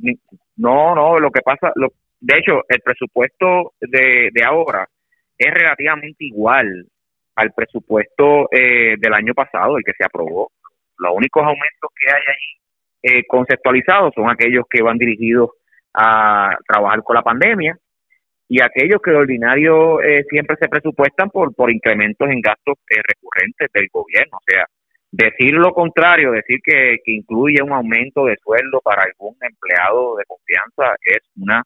No, 0.56 0.96
no, 0.96 1.20
lo 1.20 1.32
que 1.32 1.42
pasa, 1.42 1.74
lo, 1.76 1.90
de 2.22 2.38
hecho, 2.38 2.62
el 2.70 2.80
presupuesto 2.80 3.74
de, 3.82 4.30
de 4.32 4.44
ahora 4.44 4.88
es 5.38 5.54
relativamente 5.54 6.26
igual 6.26 6.88
al 7.36 7.52
presupuesto 7.52 8.48
eh, 8.52 8.96
del 8.98 9.14
año 9.14 9.34
pasado, 9.34 9.78
el 9.78 9.84
que 9.84 9.94
se 9.98 10.06
aprobó. 10.06 10.52
Los 10.98 11.14
únicos 11.16 11.44
aumentos 11.44 11.90
que 12.00 12.10
hay 12.10 12.22
ahí 12.28 12.56
eh, 13.20 13.24
conceptualizados 13.28 14.14
son 14.16 14.30
aquellos 14.30 14.66
que 14.70 14.82
van 14.82 14.98
dirigidos 14.98 15.52
a 15.94 16.58
trabajar 16.68 17.04
con 17.04 17.16
la 17.16 17.22
pandemia 17.22 17.78
y 18.48 18.62
aquellos 18.62 19.02
que 19.02 19.12
de 19.12 19.18
ordinario 19.18 20.02
eh, 20.02 20.26
siempre 20.30 20.56
se 20.60 20.68
presupuestan 20.68 21.30
por, 21.30 21.54
por 21.56 21.72
incrementos 21.72 22.30
en 22.30 22.42
gastos 22.42 22.78
recurrentes 22.90 23.70
del 23.74 23.88
gobierno. 23.92 24.38
O 24.38 24.44
sea, 24.46 24.66
decir 25.12 25.54
lo 25.54 25.72
contrario, 25.72 26.32
decir 26.32 26.60
que, 26.64 26.98
que 27.04 27.12
incluye 27.12 27.62
un 27.62 27.74
aumento 27.74 28.26
de 28.26 28.38
sueldo 28.44 28.82
para 28.84 29.04
algún 29.04 29.36
empleado 29.42 30.16
de 30.18 30.26
confianza 30.26 30.96
es 31.06 31.20
una 31.38 31.64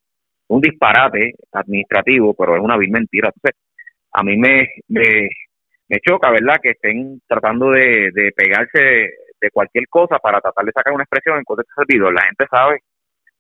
un 0.48 0.62
disparate 0.62 1.36
administrativo, 1.52 2.34
pero 2.34 2.56
es 2.56 2.62
una 2.62 2.76
vil 2.76 2.90
mentira. 2.90 3.32
Entonces, 3.34 3.62
a 4.12 4.24
mí 4.24 4.36
me, 4.36 4.68
me, 4.88 5.30
me 5.88 6.00
choca, 6.00 6.32
¿verdad?, 6.32 6.58
que 6.62 6.72
estén 6.72 7.22
tratando 7.28 7.70
de 7.70 8.34
pegarse 8.36 9.12
de, 9.42 9.52
cualquier 9.52 9.88
cosa 9.88 10.20
para 10.20 10.42
tratar 10.42 10.66
de 10.66 10.72
sacar 10.72 10.94
una 10.94 11.04
expresión 11.04 11.38
en 11.38 11.44
contra 11.44 11.64
de 11.64 11.68
este 11.70 11.82
servidor. 11.82 12.14
La 12.14 12.22
gente 12.24 12.46
sabe 12.50 12.82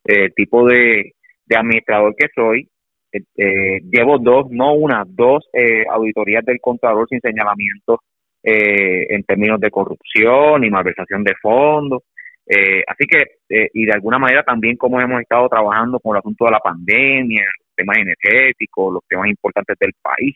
el 0.05 0.33
tipo 0.33 0.67
de, 0.67 1.13
administrador 1.55 2.15
que 2.15 2.27
soy. 2.33 2.69
Eh, 3.11 3.21
eh, 3.37 3.79
llevo 3.91 4.19
dos, 4.19 4.47
no 4.51 4.73
una, 4.73 5.03
dos 5.07 5.47
eh, 5.53 5.83
auditorías 5.89 6.45
del 6.45 6.59
contador 6.61 7.07
sin 7.09 7.19
señalamiento 7.21 8.01
en 8.41 9.21
términos 9.23 9.59
de 9.59 9.69
corrupción 9.69 10.63
y 10.63 10.69
malversación 10.69 11.25
de 11.25 11.35
fondos. 11.41 12.03
Eh, 12.49 12.83
así 12.87 13.05
que, 13.05 13.21
eh, 13.49 13.69
y 13.75 13.85
de 13.85 13.93
alguna 13.93 14.17
manera 14.17 14.41
también 14.43 14.75
como 14.75 14.99
hemos 14.99 15.21
estado 15.21 15.47
trabajando 15.47 15.99
con 15.99 16.15
el 16.15 16.19
asunto 16.19 16.45
de 16.45 16.51
la 16.51 16.59
pandemia, 16.59 17.43
los 17.43 17.75
temas 17.75 17.97
energéticos, 17.97 18.93
los 18.93 19.03
temas 19.07 19.27
importantes 19.27 19.77
del 19.79 19.93
país. 20.01 20.35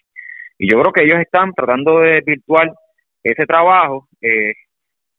Y 0.59 0.71
yo 0.71 0.79
creo 0.79 0.93
que 0.93 1.03
ellos 1.03 1.19
están 1.19 1.53
tratando 1.53 1.99
de 2.01 2.21
virtual 2.21 2.71
ese 3.23 3.45
trabajo 3.47 4.07
eh, 4.21 4.53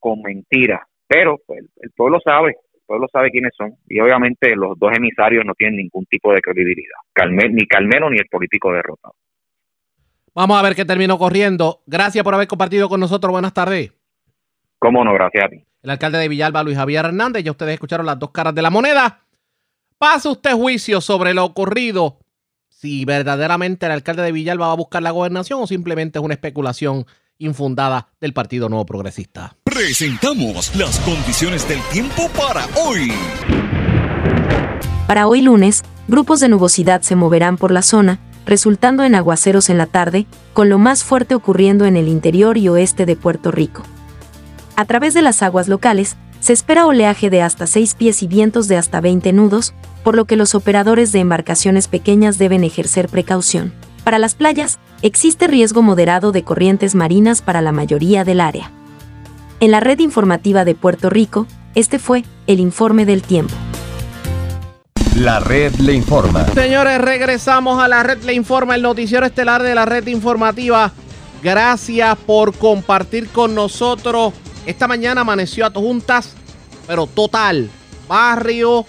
con 0.04 0.20
mentiras. 0.20 0.82
Pero 1.06 1.38
pues, 1.46 1.64
el 1.80 1.90
pueblo 1.92 2.20
sabe, 2.22 2.56
el 2.74 2.80
pueblo 2.86 3.06
sabe 3.10 3.30
quiénes 3.30 3.52
son. 3.56 3.74
Y 3.88 4.00
obviamente 4.00 4.54
los 4.54 4.78
dos 4.78 4.92
emisarios 4.94 5.46
no 5.46 5.54
tienen 5.54 5.78
ningún 5.78 6.04
tipo 6.04 6.30
de 6.34 6.42
credibilidad, 6.42 6.98
ni 7.50 7.66
Calmeno 7.66 8.10
ni 8.10 8.18
el 8.18 8.26
político 8.26 8.70
derrotado. 8.70 9.14
Vamos 10.34 10.58
a 10.58 10.62
ver 10.62 10.74
qué 10.74 10.84
terminó 10.84 11.16
corriendo. 11.16 11.80
Gracias 11.86 12.22
por 12.22 12.34
haber 12.34 12.48
compartido 12.48 12.88
con 12.88 13.00
nosotros. 13.00 13.32
Buenas 13.32 13.54
tardes. 13.54 13.92
Cómo 14.78 15.02
no, 15.04 15.14
gracias 15.14 15.44
a 15.44 15.48
ti 15.48 15.64
el 15.84 15.90
alcalde 15.90 16.18
de 16.18 16.28
Villalba, 16.28 16.62
Luis 16.62 16.78
Javier 16.78 17.04
Hernández. 17.04 17.44
Ya 17.44 17.50
ustedes 17.50 17.74
escucharon 17.74 18.06
las 18.06 18.18
dos 18.18 18.30
caras 18.30 18.54
de 18.54 18.62
la 18.62 18.70
moneda. 18.70 19.20
Pase 19.98 20.28
usted 20.28 20.52
juicio 20.52 21.02
sobre 21.02 21.34
lo 21.34 21.44
ocurrido. 21.44 22.18
Si 22.68 23.04
verdaderamente 23.04 23.84
el 23.86 23.92
alcalde 23.92 24.22
de 24.22 24.32
Villalba 24.32 24.66
va 24.68 24.72
a 24.72 24.76
buscar 24.76 25.02
la 25.02 25.10
gobernación 25.10 25.62
o 25.62 25.66
simplemente 25.66 26.18
es 26.18 26.24
una 26.24 26.34
especulación 26.34 27.04
infundada 27.36 28.08
del 28.18 28.32
Partido 28.32 28.70
Nuevo 28.70 28.86
Progresista. 28.86 29.56
Presentamos 29.74 30.70
las 30.76 31.00
condiciones 31.00 31.66
del 31.68 31.80
tiempo 31.90 32.28
para 32.28 32.64
hoy. 32.76 33.10
Para 35.08 35.26
hoy 35.26 35.42
lunes, 35.42 35.82
grupos 36.06 36.38
de 36.38 36.48
nubosidad 36.48 37.02
se 37.02 37.16
moverán 37.16 37.56
por 37.56 37.72
la 37.72 37.82
zona, 37.82 38.20
resultando 38.46 39.02
en 39.02 39.16
aguaceros 39.16 39.70
en 39.70 39.78
la 39.78 39.86
tarde, 39.86 40.26
con 40.52 40.68
lo 40.68 40.78
más 40.78 41.02
fuerte 41.02 41.34
ocurriendo 41.34 41.86
en 41.86 41.96
el 41.96 42.06
interior 42.06 42.56
y 42.56 42.68
oeste 42.68 43.04
de 43.04 43.16
Puerto 43.16 43.50
Rico. 43.50 43.82
A 44.76 44.84
través 44.84 45.12
de 45.12 45.22
las 45.22 45.42
aguas 45.42 45.66
locales, 45.66 46.16
se 46.38 46.52
espera 46.52 46.86
oleaje 46.86 47.28
de 47.28 47.42
hasta 47.42 47.66
6 47.66 47.96
pies 47.96 48.22
y 48.22 48.28
vientos 48.28 48.68
de 48.68 48.76
hasta 48.76 49.00
20 49.00 49.32
nudos, 49.32 49.74
por 50.04 50.14
lo 50.14 50.24
que 50.24 50.36
los 50.36 50.54
operadores 50.54 51.10
de 51.10 51.18
embarcaciones 51.18 51.88
pequeñas 51.88 52.38
deben 52.38 52.62
ejercer 52.62 53.08
precaución. 53.08 53.72
Para 54.04 54.20
las 54.20 54.36
playas, 54.36 54.78
existe 55.02 55.48
riesgo 55.48 55.82
moderado 55.82 56.30
de 56.30 56.44
corrientes 56.44 56.94
marinas 56.94 57.42
para 57.42 57.60
la 57.60 57.72
mayoría 57.72 58.22
del 58.22 58.40
área. 58.40 58.70
En 59.64 59.70
la 59.70 59.80
red 59.80 59.98
informativa 60.00 60.66
de 60.66 60.74
Puerto 60.74 61.08
Rico, 61.08 61.46
este 61.74 61.98
fue 61.98 62.22
el 62.46 62.60
informe 62.60 63.06
del 63.06 63.22
tiempo. 63.22 63.54
La 65.16 65.40
red 65.40 65.74
le 65.76 65.94
informa. 65.94 66.46
Señores, 66.48 67.00
regresamos 67.00 67.82
a 67.82 67.88
la 67.88 68.02
red 68.02 68.22
le 68.24 68.34
informa, 68.34 68.74
el 68.74 68.82
noticiero 68.82 69.24
estelar 69.24 69.62
de 69.62 69.74
la 69.74 69.86
red 69.86 70.06
informativa. 70.08 70.92
Gracias 71.42 72.14
por 72.26 72.52
compartir 72.52 73.30
con 73.30 73.54
nosotros 73.54 74.34
esta 74.66 74.86
mañana 74.86 75.22
amaneció 75.22 75.64
a 75.64 75.70
juntas, 75.70 76.34
pero 76.86 77.06
total. 77.06 77.70
Barrio, 78.06 78.84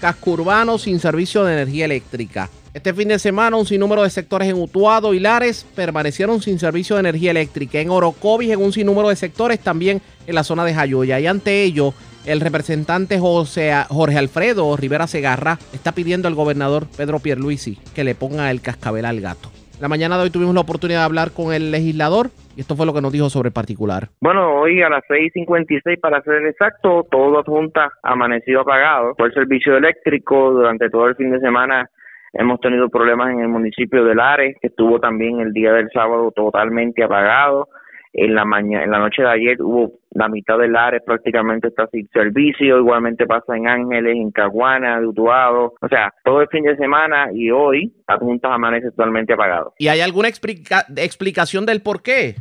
casco 0.00 0.30
urbano 0.30 0.78
sin 0.78 1.00
servicio 1.00 1.42
de 1.42 1.54
energía 1.54 1.86
eléctrica. 1.86 2.48
Este 2.72 2.94
fin 2.94 3.08
de 3.08 3.18
semana 3.18 3.56
un 3.56 3.66
sinnúmero 3.66 4.04
de 4.04 4.10
sectores 4.10 4.48
en 4.48 4.54
Utuado 4.54 5.12
y 5.12 5.18
Lares 5.18 5.68
permanecieron 5.74 6.40
sin 6.40 6.60
servicio 6.60 6.94
de 6.94 7.00
energía 7.00 7.32
eléctrica. 7.32 7.80
En 7.80 7.90
Orocovis 7.90 8.52
en 8.52 8.62
un 8.62 8.72
sinnúmero 8.72 9.08
de 9.08 9.16
sectores 9.16 9.58
también 9.58 10.00
en 10.28 10.34
la 10.36 10.44
zona 10.44 10.64
de 10.64 10.72
Jayuya. 10.72 11.18
Y 11.18 11.26
ante 11.26 11.64
ello, 11.64 11.94
el 12.26 12.40
representante 12.40 13.18
José, 13.18 13.72
Jorge 13.88 14.18
Alfredo 14.18 14.76
Rivera 14.76 15.08
Segarra 15.08 15.58
está 15.72 15.90
pidiendo 15.92 16.28
al 16.28 16.36
gobernador 16.36 16.86
Pedro 16.96 17.18
Pierluisi 17.18 17.76
que 17.92 18.04
le 18.04 18.14
ponga 18.14 18.52
el 18.52 18.60
cascabel 18.60 19.04
al 19.04 19.20
gato. 19.20 19.48
La 19.80 19.88
mañana 19.88 20.16
de 20.16 20.24
hoy 20.24 20.30
tuvimos 20.30 20.54
la 20.54 20.60
oportunidad 20.60 21.00
de 21.00 21.04
hablar 21.06 21.30
con 21.32 21.52
el 21.52 21.72
legislador 21.72 22.28
y 22.54 22.60
esto 22.60 22.76
fue 22.76 22.86
lo 22.86 22.94
que 22.94 23.00
nos 23.00 23.12
dijo 23.12 23.30
sobre 23.30 23.48
el 23.48 23.52
particular. 23.52 24.10
Bueno, 24.20 24.60
hoy 24.60 24.80
a 24.82 24.90
las 24.90 25.02
6.56 25.08 25.98
para 25.98 26.22
ser 26.22 26.46
exacto, 26.46 27.04
todo 27.10 27.42
junta 27.42 27.90
amanecido 28.04 28.60
apagado 28.60 29.14
por 29.16 29.26
el 29.26 29.34
servicio 29.34 29.76
eléctrico 29.76 30.52
durante 30.52 30.88
todo 30.88 31.08
el 31.08 31.16
fin 31.16 31.32
de 31.32 31.40
semana. 31.40 31.90
Hemos 32.32 32.60
tenido 32.60 32.88
problemas 32.88 33.30
en 33.32 33.40
el 33.40 33.48
municipio 33.48 34.04
de 34.04 34.14
Lares, 34.14 34.56
que 34.60 34.68
estuvo 34.68 35.00
también 35.00 35.40
el 35.40 35.52
día 35.52 35.72
del 35.72 35.88
sábado 35.92 36.30
totalmente 36.34 37.02
apagado. 37.02 37.68
En 38.12 38.34
la 38.34 38.44
mañana, 38.44 38.82
en 38.84 38.90
la 38.90 38.98
noche 38.98 39.22
de 39.22 39.28
ayer 39.28 39.62
hubo 39.62 39.92
la 40.10 40.28
mitad 40.28 40.58
del 40.58 40.74
área 40.74 40.98
prácticamente 40.98 41.68
está 41.68 41.86
sin 41.92 42.08
servicio, 42.08 42.78
igualmente 42.78 43.24
pasa 43.24 43.56
en 43.56 43.68
Ángeles, 43.68 44.16
en 44.16 44.32
Caguana, 44.32 45.00
Utuado, 45.00 45.74
o 45.80 45.88
sea, 45.88 46.12
todo 46.24 46.40
el 46.42 46.48
fin 46.48 46.64
de 46.64 46.76
semana 46.76 47.28
y 47.32 47.52
hoy 47.52 47.92
Adjuntas 48.08 48.50
amanece 48.50 48.90
totalmente 48.90 49.34
apagado. 49.34 49.74
¿Y 49.78 49.86
hay 49.86 50.00
alguna 50.00 50.26
explicación 50.26 51.66
del 51.66 51.82
por 51.82 52.02
qué? 52.02 52.34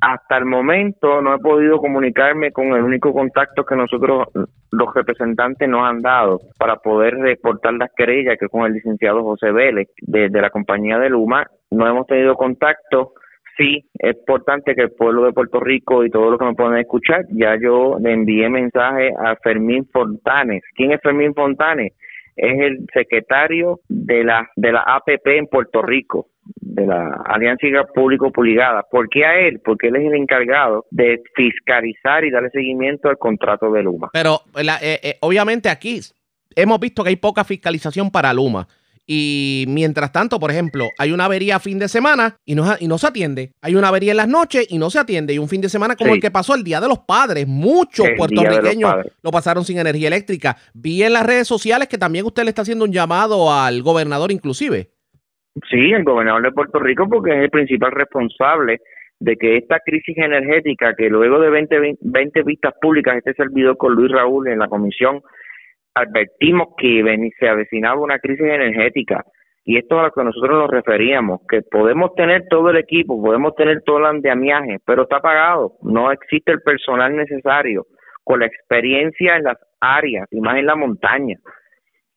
Hasta 0.00 0.36
el 0.36 0.44
momento 0.44 1.22
no 1.22 1.34
he 1.34 1.38
podido 1.38 1.78
comunicarme 1.78 2.52
con 2.52 2.66
el 2.74 2.82
único 2.82 3.12
contacto 3.12 3.64
que 3.64 3.76
nosotros, 3.76 4.28
los 4.70 4.94
representantes, 4.94 5.68
nos 5.68 5.88
han 5.88 6.02
dado 6.02 6.40
para 6.58 6.76
poder 6.76 7.14
reportar 7.14 7.74
las 7.74 7.90
querellas, 7.96 8.36
que 8.38 8.48
con 8.48 8.66
el 8.66 8.74
licenciado 8.74 9.22
José 9.22 9.52
Vélez 9.52 9.88
de, 10.02 10.28
la 10.28 10.50
compañía 10.50 10.98
de 10.98 11.10
Luma. 11.10 11.46
No 11.70 11.86
hemos 11.86 12.06
tenido 12.06 12.34
contacto 12.34 13.14
sí 13.56 13.88
es 13.98 14.16
importante 14.16 14.74
que 14.74 14.82
el 14.82 14.92
pueblo 14.92 15.24
de 15.24 15.32
Puerto 15.32 15.60
Rico 15.60 16.04
y 16.04 16.10
todos 16.10 16.30
los 16.30 16.38
que 16.38 16.44
me 16.44 16.54
pueden 16.54 16.78
escuchar, 16.78 17.24
ya 17.30 17.56
yo 17.60 17.96
le 17.98 18.12
envié 18.12 18.48
mensaje 18.48 19.12
a 19.18 19.34
Fermín 19.36 19.86
Fontanes. 19.90 20.62
¿Quién 20.74 20.92
es 20.92 21.00
Fermín 21.00 21.34
Fontanes? 21.34 21.92
Es 22.36 22.60
el 22.60 22.86
secretario 22.92 23.80
de 23.88 24.24
la 24.24 24.46
de 24.56 24.72
la 24.72 24.82
APP 24.82 25.26
en 25.26 25.46
Puerto 25.46 25.80
Rico, 25.80 26.26
de 26.54 26.86
la 26.86 27.22
Alianza 27.26 27.66
Público 27.94 28.30
Puligada. 28.30 28.82
¿Por 28.90 29.08
qué 29.08 29.24
a 29.24 29.38
él? 29.38 29.60
Porque 29.64 29.88
él 29.88 29.96
es 29.96 30.06
el 30.06 30.14
encargado 30.14 30.86
de 30.90 31.22
fiscalizar 31.34 32.24
y 32.24 32.30
darle 32.30 32.50
seguimiento 32.50 33.08
al 33.08 33.18
contrato 33.18 33.70
de 33.72 33.82
Luma. 33.82 34.10
Pero 34.12 34.42
eh, 34.56 35.00
eh, 35.02 35.16
obviamente 35.20 35.68
aquí 35.68 36.00
hemos 36.54 36.80
visto 36.80 37.02
que 37.02 37.10
hay 37.10 37.16
poca 37.16 37.44
fiscalización 37.44 38.10
para 38.10 38.32
Luma. 38.32 38.66
Y 39.08 39.66
mientras 39.68 40.10
tanto, 40.10 40.40
por 40.40 40.50
ejemplo, 40.50 40.88
hay 40.98 41.12
una 41.12 41.26
avería 41.26 41.60
fin 41.60 41.78
de 41.78 41.88
semana 41.88 42.38
y 42.44 42.56
no, 42.56 42.74
y 42.80 42.88
no 42.88 42.98
se 42.98 43.06
atiende. 43.06 43.52
Hay 43.60 43.76
una 43.76 43.88
avería 43.88 44.10
en 44.10 44.16
las 44.16 44.26
noches 44.26 44.66
y 44.68 44.78
no 44.78 44.90
se 44.90 44.98
atiende. 44.98 45.32
Y 45.32 45.38
un 45.38 45.48
fin 45.48 45.60
de 45.60 45.68
semana 45.68 45.94
como 45.94 46.12
el 46.12 46.20
que 46.20 46.32
pasó 46.32 46.56
el 46.56 46.64
Día 46.64 46.80
de 46.80 46.88
los 46.88 46.98
Padres. 46.98 47.46
Muchos 47.46 48.08
puertorriqueños 48.16 48.96
lo 49.22 49.30
pasaron 49.30 49.64
sin 49.64 49.78
energía 49.78 50.08
eléctrica. 50.08 50.56
Vi 50.74 51.04
en 51.04 51.12
las 51.12 51.24
redes 51.24 51.46
sociales 51.46 51.86
que 51.86 51.98
también 51.98 52.26
usted 52.26 52.42
le 52.42 52.48
está 52.48 52.62
haciendo 52.62 52.84
un 52.84 52.92
llamado 52.92 53.52
al 53.52 53.80
gobernador 53.82 54.32
inclusive. 54.32 54.90
Sí, 55.70 55.92
el 55.92 56.04
gobernador 56.04 56.42
de 56.42 56.52
Puerto 56.52 56.78
Rico 56.78 57.08
porque 57.08 57.30
es 57.30 57.44
el 57.44 57.50
principal 57.50 57.92
responsable 57.92 58.80
de 59.18 59.36
que 59.36 59.56
esta 59.56 59.80
crisis 59.80 60.16
energética 60.18 60.94
que 60.94 61.08
luego 61.08 61.40
de 61.40 61.50
20, 61.50 61.96
20 62.00 62.42
vistas 62.42 62.74
públicas, 62.80 63.16
este 63.16 63.32
servidor 63.34 63.76
con 63.78 63.94
Luis 63.94 64.12
Raúl 64.12 64.48
en 64.48 64.58
la 64.58 64.68
comisión 64.68 65.22
advertimos 65.94 66.68
que 66.76 67.02
se 67.38 67.48
avecinaba 67.48 68.00
una 68.00 68.18
crisis 68.18 68.44
energética. 68.44 69.24
Y 69.64 69.78
esto 69.78 69.96
es 69.96 70.00
a 70.00 70.04
lo 70.04 70.12
que 70.12 70.24
nosotros 70.24 70.62
nos 70.62 70.70
referíamos, 70.70 71.40
que 71.48 71.62
podemos 71.62 72.14
tener 72.14 72.46
todo 72.48 72.70
el 72.70 72.76
equipo, 72.76 73.20
podemos 73.20 73.54
tener 73.56 73.82
todo 73.82 73.98
el 73.98 74.04
andamiaje, 74.04 74.76
pero 74.84 75.02
está 75.02 75.20
pagado, 75.20 75.72
no 75.82 76.12
existe 76.12 76.52
el 76.52 76.60
personal 76.60 77.16
necesario 77.16 77.86
con 78.22 78.40
la 78.40 78.46
experiencia 78.46 79.36
en 79.36 79.44
las 79.44 79.56
áreas 79.80 80.28
y 80.30 80.40
más 80.40 80.58
en 80.58 80.66
la 80.66 80.76
montaña, 80.76 81.36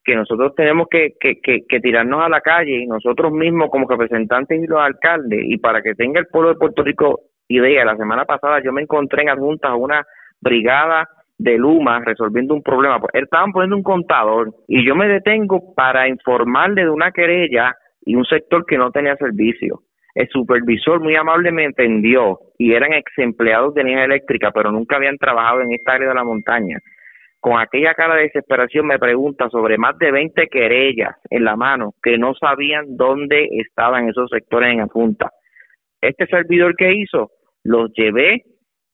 que 0.04 0.14
nosotros 0.14 0.54
tenemos 0.54 0.88
que, 0.90 1.14
que, 1.20 1.40
que, 1.40 1.60
que 1.68 1.80
tirarnos 1.80 2.22
a 2.22 2.28
la 2.28 2.40
calle 2.40 2.82
y 2.82 2.86
nosotros 2.86 3.32
mismos 3.32 3.70
como 3.70 3.88
representantes 3.88 4.62
y 4.62 4.66
los 4.66 4.80
alcaldes 4.80 5.40
y 5.44 5.58
para 5.58 5.82
que 5.82 5.94
tenga 5.94 6.20
el 6.20 6.26
pueblo 6.26 6.50
de 6.50 6.58
Puerto 6.58 6.82
Rico 6.82 7.20
idea. 7.48 7.84
La 7.84 7.96
semana 7.96 8.24
pasada 8.24 8.62
yo 8.62 8.72
me 8.72 8.82
encontré 8.82 9.22
en 9.22 9.30
adjuntas 9.30 9.72
una 9.76 10.06
brigada 10.40 11.08
de 11.38 11.58
Luma 11.58 12.00
resolviendo 12.04 12.54
un 12.54 12.62
problema. 12.62 13.00
Pues, 13.00 13.12
estaban 13.14 13.52
poniendo 13.52 13.76
un 13.76 13.82
contador 13.82 14.54
y 14.68 14.86
yo 14.86 14.94
me 14.94 15.08
detengo 15.08 15.74
para 15.74 16.08
informarle 16.08 16.82
de 16.82 16.90
una 16.90 17.12
querella 17.12 17.74
y 18.04 18.14
un 18.14 18.24
sector 18.24 18.64
que 18.66 18.78
no 18.78 18.90
tenía 18.90 19.16
servicio. 19.16 19.82
El 20.14 20.28
supervisor 20.28 21.00
muy 21.00 21.14
amable 21.16 21.52
me 21.52 21.64
entendió 21.64 22.40
y 22.58 22.72
eran 22.72 22.92
ex 22.92 23.12
empleados 23.18 23.74
de 23.74 23.82
energía 23.82 24.04
eléctrica, 24.04 24.50
pero 24.50 24.72
nunca 24.72 24.96
habían 24.96 25.16
trabajado 25.16 25.62
en 25.62 25.72
esta 25.72 25.92
área 25.92 26.08
de 26.08 26.14
la 26.14 26.24
montaña. 26.24 26.78
Con 27.40 27.58
aquella 27.58 27.94
cara 27.94 28.16
de 28.16 28.24
desesperación 28.24 28.86
me 28.86 28.98
pregunta 28.98 29.48
sobre 29.48 29.78
más 29.78 29.96
de 29.98 30.12
20 30.12 30.48
querellas 30.48 31.16
en 31.30 31.44
la 31.44 31.56
mano 31.56 31.94
que 32.02 32.18
no 32.18 32.34
sabían 32.34 32.96
dónde 32.96 33.48
estaban 33.52 34.08
esos 34.10 34.28
sectores 34.30 34.72
en 34.72 34.78
la 34.78 34.86
junta. 34.86 35.30
Este 36.02 36.26
servidor 36.26 36.76
que 36.76 36.94
hizo, 36.94 37.30
los 37.64 37.90
llevé 37.94 38.44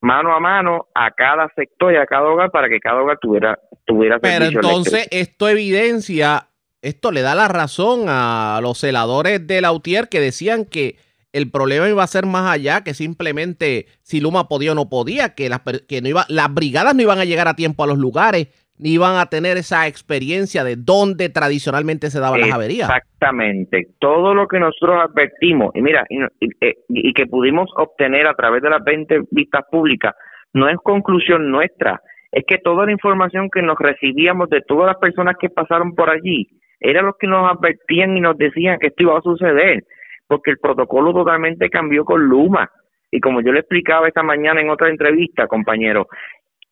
mano 0.01 0.33
a 0.33 0.41
mano 0.41 0.87
a 0.95 1.11
cada 1.11 1.49
sector 1.57 1.93
y 1.93 1.97
a 1.97 2.07
cada 2.07 2.29
hogar 2.29 2.51
para 2.51 2.69
que 2.69 2.79
cada 2.79 3.03
hogar 3.03 3.19
tuviera 3.21 3.59
tuviera 3.85 4.19
Pero 4.21 4.45
entonces 4.45 5.09
esto 5.11 5.49
evidencia, 5.49 6.49
esto 6.83 7.11
le 7.11 7.23
da 7.23 7.35
la 7.35 7.49
razón 7.49 8.05
a 8.09 8.61
los 8.63 8.79
celadores 8.79 9.45
de 9.47 9.61
la 9.61 9.73
UTIER 9.73 10.09
que 10.09 10.21
decían 10.21 10.65
que 10.65 10.97
el 11.33 11.51
problema 11.51 11.89
iba 11.89 12.03
a 12.03 12.07
ser 12.07 12.27
más 12.27 12.51
allá 12.51 12.83
que 12.83 12.95
simplemente 12.95 13.87
si 14.03 14.21
Luma 14.21 14.49
podía 14.49 14.73
o 14.73 14.75
no 14.75 14.89
podía, 14.89 15.35
que, 15.35 15.49
las, 15.49 15.61
que 15.89 16.01
no 16.01 16.09
iba, 16.09 16.25
las 16.29 16.53
brigadas 16.53 16.95
no 16.95 17.03
iban 17.03 17.19
a 17.19 17.25
llegar 17.25 17.49
a 17.49 17.55
tiempo 17.55 17.85
a 17.85 17.87
los 17.87 17.99
lugares, 17.99 18.49
ni 18.79 18.91
iban 18.91 19.17
a 19.17 19.27
tener 19.27 19.57
esa 19.57 19.87
experiencia 19.87 20.65
de 20.65 20.77
dónde 20.77 21.29
tradicionalmente 21.29 22.11
se 22.11 22.21
daban 22.21 22.41
las 22.41 22.53
averías. 22.53 22.89
Exactamente. 22.91 23.89
Todo 23.99 24.35
lo 24.35 24.49
que 24.49 24.59
nosotros 24.59 24.99
advertimos, 25.03 25.75
y 25.75 25.83
mira, 25.83 26.05
y, 26.09 26.19
eh, 26.61 26.75
y, 26.89 27.13
que 27.15 27.27
pudimos 27.27 27.71
obtener 27.77 28.27
a 28.27 28.35
través 28.35 28.63
de 28.63 28.71
las 28.71 28.85
20 28.85 29.21
vistas 29.31 29.65
públicas, 29.71 30.15
no 30.53 30.69
es 30.69 30.77
conclusión 30.83 31.51
nuestra, 31.51 32.01
es 32.33 32.45
que 32.47 32.59
toda 32.59 32.87
la 32.87 32.93
información 32.93 33.49
que 33.51 33.63
nos 33.63 33.79
recibíamos 33.79 34.51
de 34.51 34.61
todas 34.61 34.87
las 34.87 34.97
personas 34.97 35.37
que 35.41 35.49
pasaron 35.49 35.95
por 35.95 36.11
allí, 36.11 36.47
era 36.81 37.01
lo 37.01 37.15
que 37.15 37.27
nos 37.27 37.51
advertían 37.51 38.17
y 38.17 38.21
nos 38.21 38.37
decían 38.37 38.79
que 38.79 38.89
esto 38.89 39.03
iba 39.03 39.19
a 39.19 39.23
suceder 39.23 39.85
porque 40.27 40.51
el 40.51 40.59
protocolo 40.59 41.13
totalmente 41.13 41.71
cambió 41.71 42.05
con 42.05 42.23
Luma. 42.23 42.71
Y 43.11 43.21
como 43.21 43.41
yo 43.41 43.53
le 43.53 43.61
explicaba 43.61 44.09
esta 44.09 44.23
mañana 44.23 44.61
en 44.61 44.71
otra 44.71 44.89
entrevista, 44.89 45.47
compañero, 45.47 46.07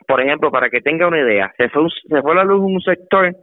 por 0.06 0.20
ejemplo, 0.20 0.50
para 0.50 0.68
que 0.68 0.80
tenga 0.80 1.06
una 1.06 1.20
idea, 1.20 1.52
se 1.56 1.68
fue, 1.68 1.88
se 2.08 2.22
fue 2.22 2.34
la 2.34 2.44
luz 2.44 2.58
en 2.58 2.74
un 2.74 2.80
sector, 2.80 3.34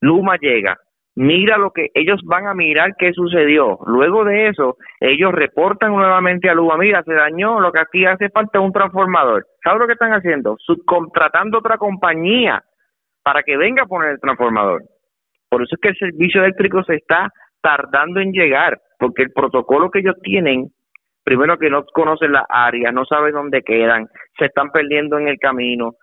Luma 0.00 0.36
llega, 0.36 0.76
mira 1.14 1.56
lo 1.58 1.70
que 1.70 1.90
ellos 1.94 2.20
van 2.24 2.46
a 2.46 2.54
mirar 2.54 2.94
qué 2.98 3.12
sucedió. 3.12 3.78
Luego 3.86 4.24
de 4.24 4.48
eso, 4.48 4.76
ellos 5.00 5.32
reportan 5.32 5.92
nuevamente 5.92 6.50
a 6.50 6.54
Luma, 6.54 6.76
mira, 6.76 7.02
se 7.04 7.14
dañó, 7.14 7.60
lo 7.60 7.72
que 7.72 7.78
aquí 7.78 8.04
hace 8.04 8.28
falta 8.30 8.60
un 8.60 8.72
transformador. 8.72 9.46
¿Sabes 9.62 9.80
lo 9.80 9.86
que 9.86 9.92
están 9.94 10.12
haciendo? 10.12 10.56
Subcontratando 10.58 11.58
otra 11.58 11.78
compañía 11.78 12.62
para 13.22 13.42
que 13.42 13.56
venga 13.56 13.84
a 13.84 13.86
poner 13.86 14.10
el 14.10 14.20
transformador. 14.20 14.82
Por 15.48 15.62
eso 15.62 15.76
es 15.76 15.80
que 15.80 15.88
el 15.90 15.96
servicio 15.96 16.42
eléctrico 16.42 16.82
se 16.82 16.96
está 16.96 17.30
tardando 17.62 18.20
en 18.20 18.32
llegar 18.32 18.80
porque 18.98 19.22
el 19.22 19.32
protocolo 19.32 19.90
que 19.90 20.00
ellos 20.00 20.16
tienen, 20.22 20.70
primero 21.24 21.58
que 21.58 21.70
no 21.70 21.84
conocen 21.86 22.32
la 22.32 22.46
área, 22.48 22.92
no 22.92 23.04
saben 23.04 23.32
dónde 23.32 23.62
quedan, 23.62 24.08
se 24.38 24.46
están 24.46 24.70
perdiendo 24.70 25.18
en 25.18 25.28
el 25.28 25.38
camino. 25.38 25.94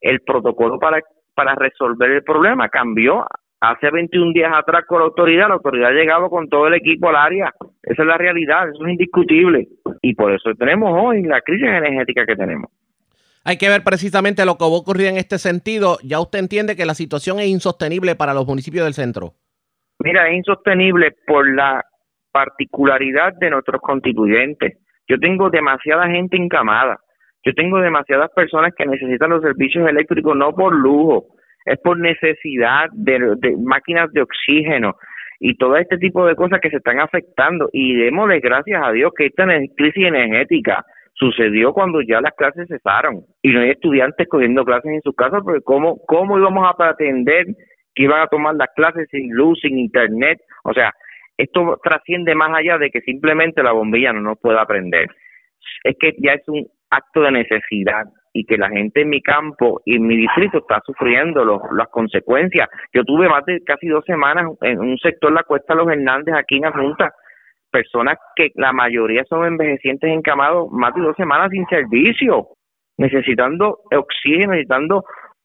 El 0.00 0.20
protocolo 0.20 0.78
para, 0.78 1.00
para 1.34 1.54
resolver 1.54 2.10
el 2.10 2.24
problema 2.24 2.68
cambió 2.68 3.24
hace 3.60 3.90
21 3.90 4.32
días 4.32 4.52
atrás 4.52 4.84
con 4.88 4.98
la 4.98 5.04
autoridad, 5.06 5.48
la 5.48 5.54
autoridad 5.54 5.90
ha 5.90 5.92
llegado 5.92 6.28
con 6.28 6.48
todo 6.48 6.66
el 6.66 6.74
equipo 6.74 7.08
al 7.08 7.16
área. 7.16 7.54
Esa 7.82 8.02
es 8.02 8.08
la 8.08 8.18
realidad, 8.18 8.68
eso 8.68 8.84
es 8.84 8.90
indiscutible. 8.90 9.68
Y 10.02 10.14
por 10.14 10.32
eso 10.32 10.50
tenemos 10.58 10.92
hoy 11.00 11.22
la 11.22 11.40
crisis 11.40 11.68
energética 11.68 12.26
que 12.26 12.34
tenemos. 12.34 12.70
Hay 13.44 13.56
que 13.56 13.68
ver 13.68 13.82
precisamente 13.82 14.44
lo 14.44 14.56
que 14.56 14.64
va 14.64 14.70
a 14.70 14.74
ocurrir 14.74 15.06
en 15.06 15.16
este 15.16 15.38
sentido. 15.38 15.98
Ya 16.02 16.20
usted 16.20 16.38
entiende 16.38 16.76
que 16.76 16.86
la 16.86 16.94
situación 16.94 17.40
es 17.40 17.46
insostenible 17.46 18.14
para 18.14 18.34
los 18.34 18.46
municipios 18.46 18.84
del 18.84 18.94
centro. 18.94 19.34
Mira, 20.04 20.28
es 20.28 20.36
insostenible 20.36 21.12
por 21.26 21.48
la 21.54 21.84
particularidad 22.32 23.34
de 23.38 23.50
nuestros 23.50 23.80
constituyentes. 23.80 24.78
Yo 25.08 25.18
tengo 25.18 25.50
demasiada 25.50 26.08
gente 26.08 26.36
encamada. 26.36 26.98
Yo 27.44 27.52
tengo 27.54 27.80
demasiadas 27.80 28.30
personas 28.34 28.72
que 28.76 28.86
necesitan 28.86 29.30
los 29.30 29.42
servicios 29.42 29.88
eléctricos 29.88 30.36
no 30.36 30.52
por 30.52 30.74
lujo, 30.74 31.26
es 31.64 31.78
por 31.80 31.98
necesidad 31.98 32.88
de, 32.92 33.36
máquinas 33.58 34.12
de 34.12 34.22
oxígeno 34.22 34.94
y 35.40 35.56
todo 35.56 35.76
este 35.76 35.98
tipo 35.98 36.24
de 36.24 36.36
cosas 36.36 36.60
que 36.60 36.70
se 36.70 36.76
están 36.76 37.00
afectando. 37.00 37.68
Y 37.72 37.96
démosle 37.96 38.40
gracias 38.40 38.80
a 38.84 38.92
Dios 38.92 39.12
que 39.16 39.26
esta 39.26 39.44
crisis 39.76 40.06
energética 40.06 40.84
sucedió 41.14 41.72
cuando 41.72 42.00
ya 42.00 42.20
las 42.20 42.32
clases 42.34 42.68
cesaron 42.68 43.22
y 43.42 43.50
no 43.50 43.60
hay 43.60 43.70
estudiantes 43.70 44.28
cogiendo 44.28 44.64
clases 44.64 44.92
en 44.92 45.02
sus 45.02 45.14
casas, 45.14 45.42
porque 45.44 45.60
¿cómo, 45.62 45.98
cómo 46.06 46.38
íbamos 46.38 46.66
a 46.66 46.76
pretender 46.76 47.46
que 47.94 48.04
iban 48.04 48.20
a 48.20 48.26
tomar 48.26 48.54
las 48.54 48.68
clases 48.74 49.08
sin 49.10 49.32
luz, 49.34 49.58
sin 49.60 49.78
internet? 49.78 50.40
O 50.64 50.72
sea, 50.72 50.92
esto 51.36 51.78
trasciende 51.82 52.34
más 52.34 52.50
allá 52.54 52.78
de 52.78 52.90
que 52.90 53.00
simplemente 53.00 53.62
la 53.62 53.72
bombilla 53.72 54.12
no 54.12 54.20
nos 54.20 54.38
pueda 54.38 54.64
prender. 54.66 55.08
Es 55.84 55.96
que 55.98 56.12
ya 56.18 56.34
es 56.34 56.46
un 56.48 56.66
acto 56.90 57.22
de 57.22 57.32
necesidad 57.32 58.04
y 58.32 58.44
que 58.44 58.56
la 58.56 58.68
gente 58.70 59.02
en 59.02 59.10
mi 59.10 59.20
campo 59.20 59.80
y 59.84 59.96
en 59.96 60.06
mi 60.06 60.16
distrito 60.16 60.58
está 60.58 60.80
sufriendo 60.84 61.44
las 61.44 61.88
consecuencias. 61.88 62.68
Yo 62.92 63.04
tuve 63.04 63.28
más 63.28 63.44
de 63.44 63.62
casi 63.64 63.88
dos 63.88 64.04
semanas 64.04 64.46
en 64.62 64.78
un 64.80 64.98
sector, 64.98 65.32
la 65.32 65.42
Cuesta 65.42 65.74
Los 65.74 65.88
Hernández, 65.88 66.34
aquí 66.34 66.56
en 66.56 66.62
la 66.62 66.72
Junta, 66.72 67.12
personas 67.70 68.18
que 68.36 68.50
la 68.54 68.72
mayoría 68.72 69.24
son 69.24 69.46
envejecientes 69.46 70.10
encamados, 70.10 70.70
más 70.70 70.94
de 70.94 71.02
dos 71.02 71.16
semanas 71.16 71.50
sin 71.50 71.66
servicio, 71.66 72.48
necesitando 72.98 73.80
oxígeno, 73.94 74.52
necesitando, 74.52 75.04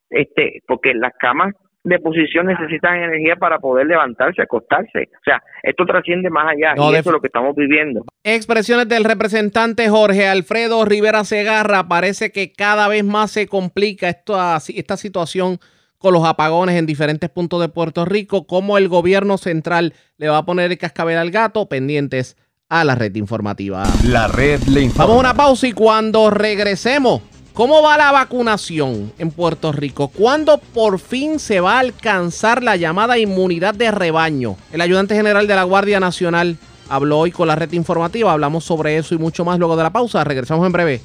este, 0.09 0.61
porque 0.67 0.93
las 0.93 1.13
camas 1.19 1.53
de 1.87 1.99
posición 1.99 2.47
necesitan 2.47 2.95
energía 2.95 3.35
para 3.35 3.59
poder 3.59 3.87
levantarse, 3.87 4.41
acostarse. 4.41 5.09
O 5.11 5.23
sea, 5.23 5.41
esto 5.63 5.85
trasciende 5.85 6.29
más 6.29 6.47
allá 6.47 6.73
y 6.75 6.95
eso 6.95 7.09
es 7.09 7.13
lo 7.13 7.21
que 7.21 7.27
estamos 7.27 7.55
viviendo. 7.55 8.05
Expresiones 8.23 8.87
del 8.87 9.03
representante 9.03 9.89
Jorge 9.89 10.27
Alfredo 10.27 10.85
Rivera 10.85 11.23
Segarra. 11.23 11.87
Parece 11.87 12.31
que 12.31 12.51
cada 12.51 12.87
vez 12.87 13.03
más 13.03 13.31
se 13.31 13.47
complica 13.47 14.09
esta, 14.09 14.57
esta 14.57 14.97
situación 14.97 15.59
con 15.97 16.13
los 16.13 16.25
apagones 16.25 16.75
en 16.75 16.85
diferentes 16.85 17.29
puntos 17.29 17.61
de 17.61 17.69
Puerto 17.69 18.05
Rico. 18.05 18.45
¿Cómo 18.45 18.77
el 18.77 18.87
gobierno 18.87 19.37
central 19.37 19.93
le 20.17 20.29
va 20.29 20.39
a 20.39 20.45
poner 20.45 20.71
el 20.71 20.77
cascabel 20.77 21.17
al 21.17 21.31
gato? 21.31 21.67
Pendientes 21.67 22.37
a 22.69 22.83
la 22.83 22.95
red 22.95 23.15
informativa. 23.15 23.83
La 24.05 24.27
red 24.27 24.61
le 24.63 24.81
informa. 24.81 25.05
Vamos 25.05 25.17
a 25.17 25.19
una 25.19 25.33
pausa 25.33 25.67
y 25.67 25.71
cuando 25.71 26.29
regresemos 26.29 27.21
¿Cómo 27.57 27.81
va 27.81 27.97
la 27.97 28.11
vacunación 28.11 29.11
en 29.17 29.31
Puerto 29.31 29.71
Rico? 29.71 30.09
¿Cuándo 30.09 30.59
por 30.59 30.99
fin 30.99 31.39
se 31.39 31.59
va 31.59 31.77
a 31.77 31.79
alcanzar 31.79 32.61
la 32.61 32.75
llamada 32.75 33.17
inmunidad 33.17 33.73
de 33.73 33.89
rebaño? 33.89 34.57
El 34.71 34.79
ayudante 34.79 35.15
general 35.15 35.47
de 35.47 35.55
la 35.55 35.63
Guardia 35.63 35.99
Nacional 35.99 36.57
habló 36.87 37.17
hoy 37.17 37.31
con 37.31 37.47
la 37.47 37.55
red 37.55 37.71
informativa. 37.71 38.31
Hablamos 38.31 38.63
sobre 38.63 38.97
eso 38.97 39.15
y 39.15 39.17
mucho 39.17 39.43
más 39.43 39.57
luego 39.57 39.75
de 39.75 39.81
la 39.81 39.89
pausa. 39.89 40.23
Regresamos 40.23 40.67
en 40.67 40.71
breve. 40.71 41.01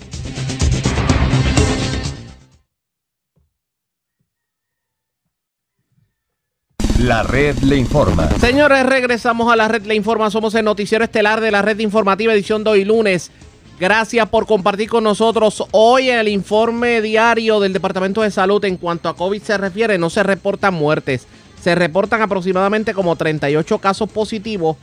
La 6.98 7.22
red 7.22 7.56
le 7.60 7.78
informa. 7.78 8.28
Señores, 8.40 8.84
regresamos 8.84 9.50
a 9.50 9.56
la 9.56 9.68
red 9.68 9.86
le 9.86 9.94
informa. 9.94 10.30
Somos 10.30 10.54
el 10.54 10.66
noticiero 10.66 11.02
estelar 11.02 11.40
de 11.40 11.50
la 11.50 11.62
red 11.62 11.78
informativa 11.78 12.34
edición 12.34 12.62
de 12.62 12.70
hoy 12.72 12.84
lunes 12.84 13.30
Gracias 13.82 14.28
por 14.28 14.46
compartir 14.46 14.88
con 14.88 15.02
nosotros 15.02 15.64
hoy 15.72 16.08
en 16.08 16.20
el 16.20 16.28
informe 16.28 17.02
diario 17.02 17.58
del 17.58 17.72
Departamento 17.72 18.22
de 18.22 18.30
Salud 18.30 18.64
en 18.64 18.76
cuanto 18.76 19.08
a 19.08 19.16
COVID 19.16 19.42
se 19.42 19.58
refiere. 19.58 19.98
No 19.98 20.08
se 20.08 20.22
reportan 20.22 20.74
muertes, 20.74 21.26
se 21.60 21.74
reportan 21.74 22.22
aproximadamente 22.22 22.94
como 22.94 23.16
38 23.16 23.80
casos 23.80 24.08
positivos 24.08 24.76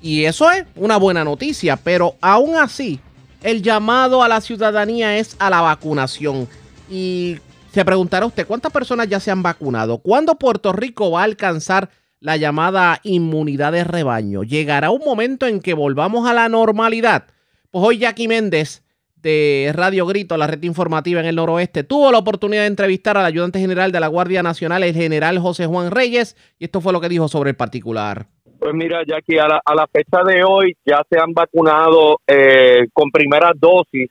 y 0.00 0.26
eso 0.26 0.48
es 0.52 0.64
una 0.76 0.96
buena 0.96 1.24
noticia, 1.24 1.76
pero 1.76 2.14
aún 2.20 2.54
así 2.54 3.00
el 3.42 3.62
llamado 3.62 4.22
a 4.22 4.28
la 4.28 4.40
ciudadanía 4.40 5.18
es 5.18 5.34
a 5.40 5.50
la 5.50 5.62
vacunación 5.62 6.46
y 6.88 7.38
se 7.72 7.84
preguntará 7.84 8.26
usted 8.26 8.46
cuántas 8.46 8.70
personas 8.70 9.08
ya 9.08 9.18
se 9.18 9.32
han 9.32 9.42
vacunado, 9.42 9.98
cuándo 9.98 10.36
Puerto 10.36 10.72
Rico 10.72 11.10
va 11.10 11.22
a 11.22 11.24
alcanzar 11.24 11.90
la 12.20 12.36
llamada 12.36 13.00
inmunidad 13.02 13.72
de 13.72 13.82
rebaño. 13.82 14.44
Llegará 14.44 14.90
un 14.90 15.02
momento 15.04 15.48
en 15.48 15.58
que 15.58 15.74
volvamos 15.74 16.28
a 16.28 16.32
la 16.32 16.48
normalidad 16.48 17.24
pues 17.76 17.88
hoy 17.88 17.98
Jackie 17.98 18.26
Méndez 18.26 18.82
de 19.16 19.70
Radio 19.74 20.06
Grito, 20.06 20.38
la 20.38 20.46
red 20.46 20.62
informativa 20.62 21.20
en 21.20 21.26
el 21.26 21.36
noroeste, 21.36 21.84
tuvo 21.84 22.10
la 22.10 22.16
oportunidad 22.16 22.62
de 22.62 22.68
entrevistar 22.68 23.18
al 23.18 23.26
ayudante 23.26 23.58
general 23.58 23.92
de 23.92 24.00
la 24.00 24.06
Guardia 24.06 24.42
Nacional, 24.42 24.82
el 24.82 24.94
general 24.94 25.38
José 25.38 25.66
Juan 25.66 25.90
Reyes, 25.90 26.38
y 26.58 26.64
esto 26.64 26.80
fue 26.80 26.94
lo 26.94 27.02
que 27.02 27.10
dijo 27.10 27.28
sobre 27.28 27.50
el 27.50 27.56
particular. 27.56 28.28
Pues 28.58 28.72
mira, 28.72 29.02
Jackie, 29.06 29.36
a 29.36 29.46
la, 29.46 29.60
a 29.62 29.74
la 29.74 29.86
fecha 29.88 30.24
de 30.24 30.42
hoy 30.42 30.74
ya 30.86 31.02
se 31.10 31.18
han 31.20 31.34
vacunado 31.34 32.18
eh, 32.26 32.86
con 32.94 33.10
primera 33.10 33.52
dosis 33.54 34.08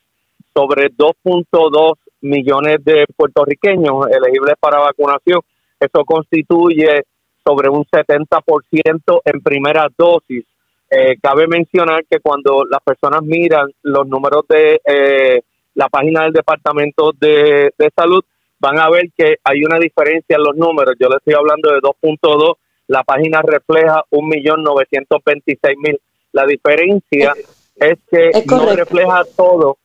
sobre 0.53 0.91
2.2 0.91 1.93
millones 2.21 2.85
de 2.85 3.05
puertorriqueños 3.17 4.05
elegibles 4.11 4.53
para 4.59 4.77
vacunación. 4.77 5.41
Eso 5.79 6.05
constituye 6.05 7.01
sobre 7.43 7.69
un 7.69 7.83
70% 7.85 9.21
en 9.25 9.41
primera 9.41 9.87
dosis 9.97 10.45
Eh, 10.89 11.17
cabe 11.21 11.47
mencionar 11.47 12.05
que 12.05 12.19
cuando 12.19 12.63
las 12.69 12.81
personas 12.81 13.21
miran 13.23 13.71
los 13.81 14.07
números 14.07 14.43
de 14.47 14.81
eh, 14.85 15.41
la 15.73 15.89
página 15.89 16.23
del 16.23 16.33
Departamento 16.33 17.11
de, 17.19 17.73
de 17.77 17.91
Salud, 17.95 18.23
van 18.59 18.79
a 18.79 18.89
ver 18.89 19.11
que 19.15 19.37
hay 19.43 19.63
una 19.63 19.77
diferencia 19.77 20.37
en 20.37 20.43
los 20.43 20.55
números. 20.55 20.95
Yo 20.99 21.09
le 21.09 21.17
estoy 21.17 21.33
hablando 21.33 21.71
de 21.71 21.79
2.2, 21.79 22.55
la 22.87 23.03
página 23.03 23.41
refleja 23.41 24.03
1.926.000. 24.11 25.99
La 26.31 26.45
diferencia 26.45 27.33
es 27.75 27.97
que 28.09 28.31
no 28.47 28.75
refleja 28.75 29.23
todo, 29.35 29.77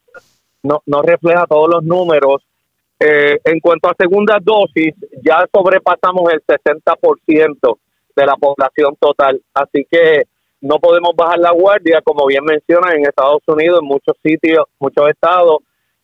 no, 0.63 0.83
no 0.87 1.03
refleja 1.03 1.47
todos 1.47 1.69
los 1.69 1.85
números. 1.85 2.43
Eh, 2.99 3.41
en 3.45 3.61
cuanto 3.61 3.89
a 3.89 3.95
segunda 3.99 4.39
dosis, 4.41 4.95
ya 5.23 5.47
sobrepasamos 5.53 6.31
el 6.33 6.43
60% 6.45 7.79
de 8.15 8.27
la 8.27 8.37
población 8.37 8.95
total. 9.01 9.41
Así 9.55 9.87
que 9.91 10.25
no 10.61 10.79
podemos 10.79 11.13
bajar 11.17 11.39
la 11.39 11.53
guardia, 11.53 12.01
como 12.03 12.27
bien 12.27 12.45
menciona, 12.45 12.93
en 12.93 13.07
Estados 13.07 13.43
Unidos, 13.47 13.81
en 13.83 13.89
muchos 13.89 14.17
sitios, 14.23 14.67
muchos 14.79 15.09
estados, 15.09 15.59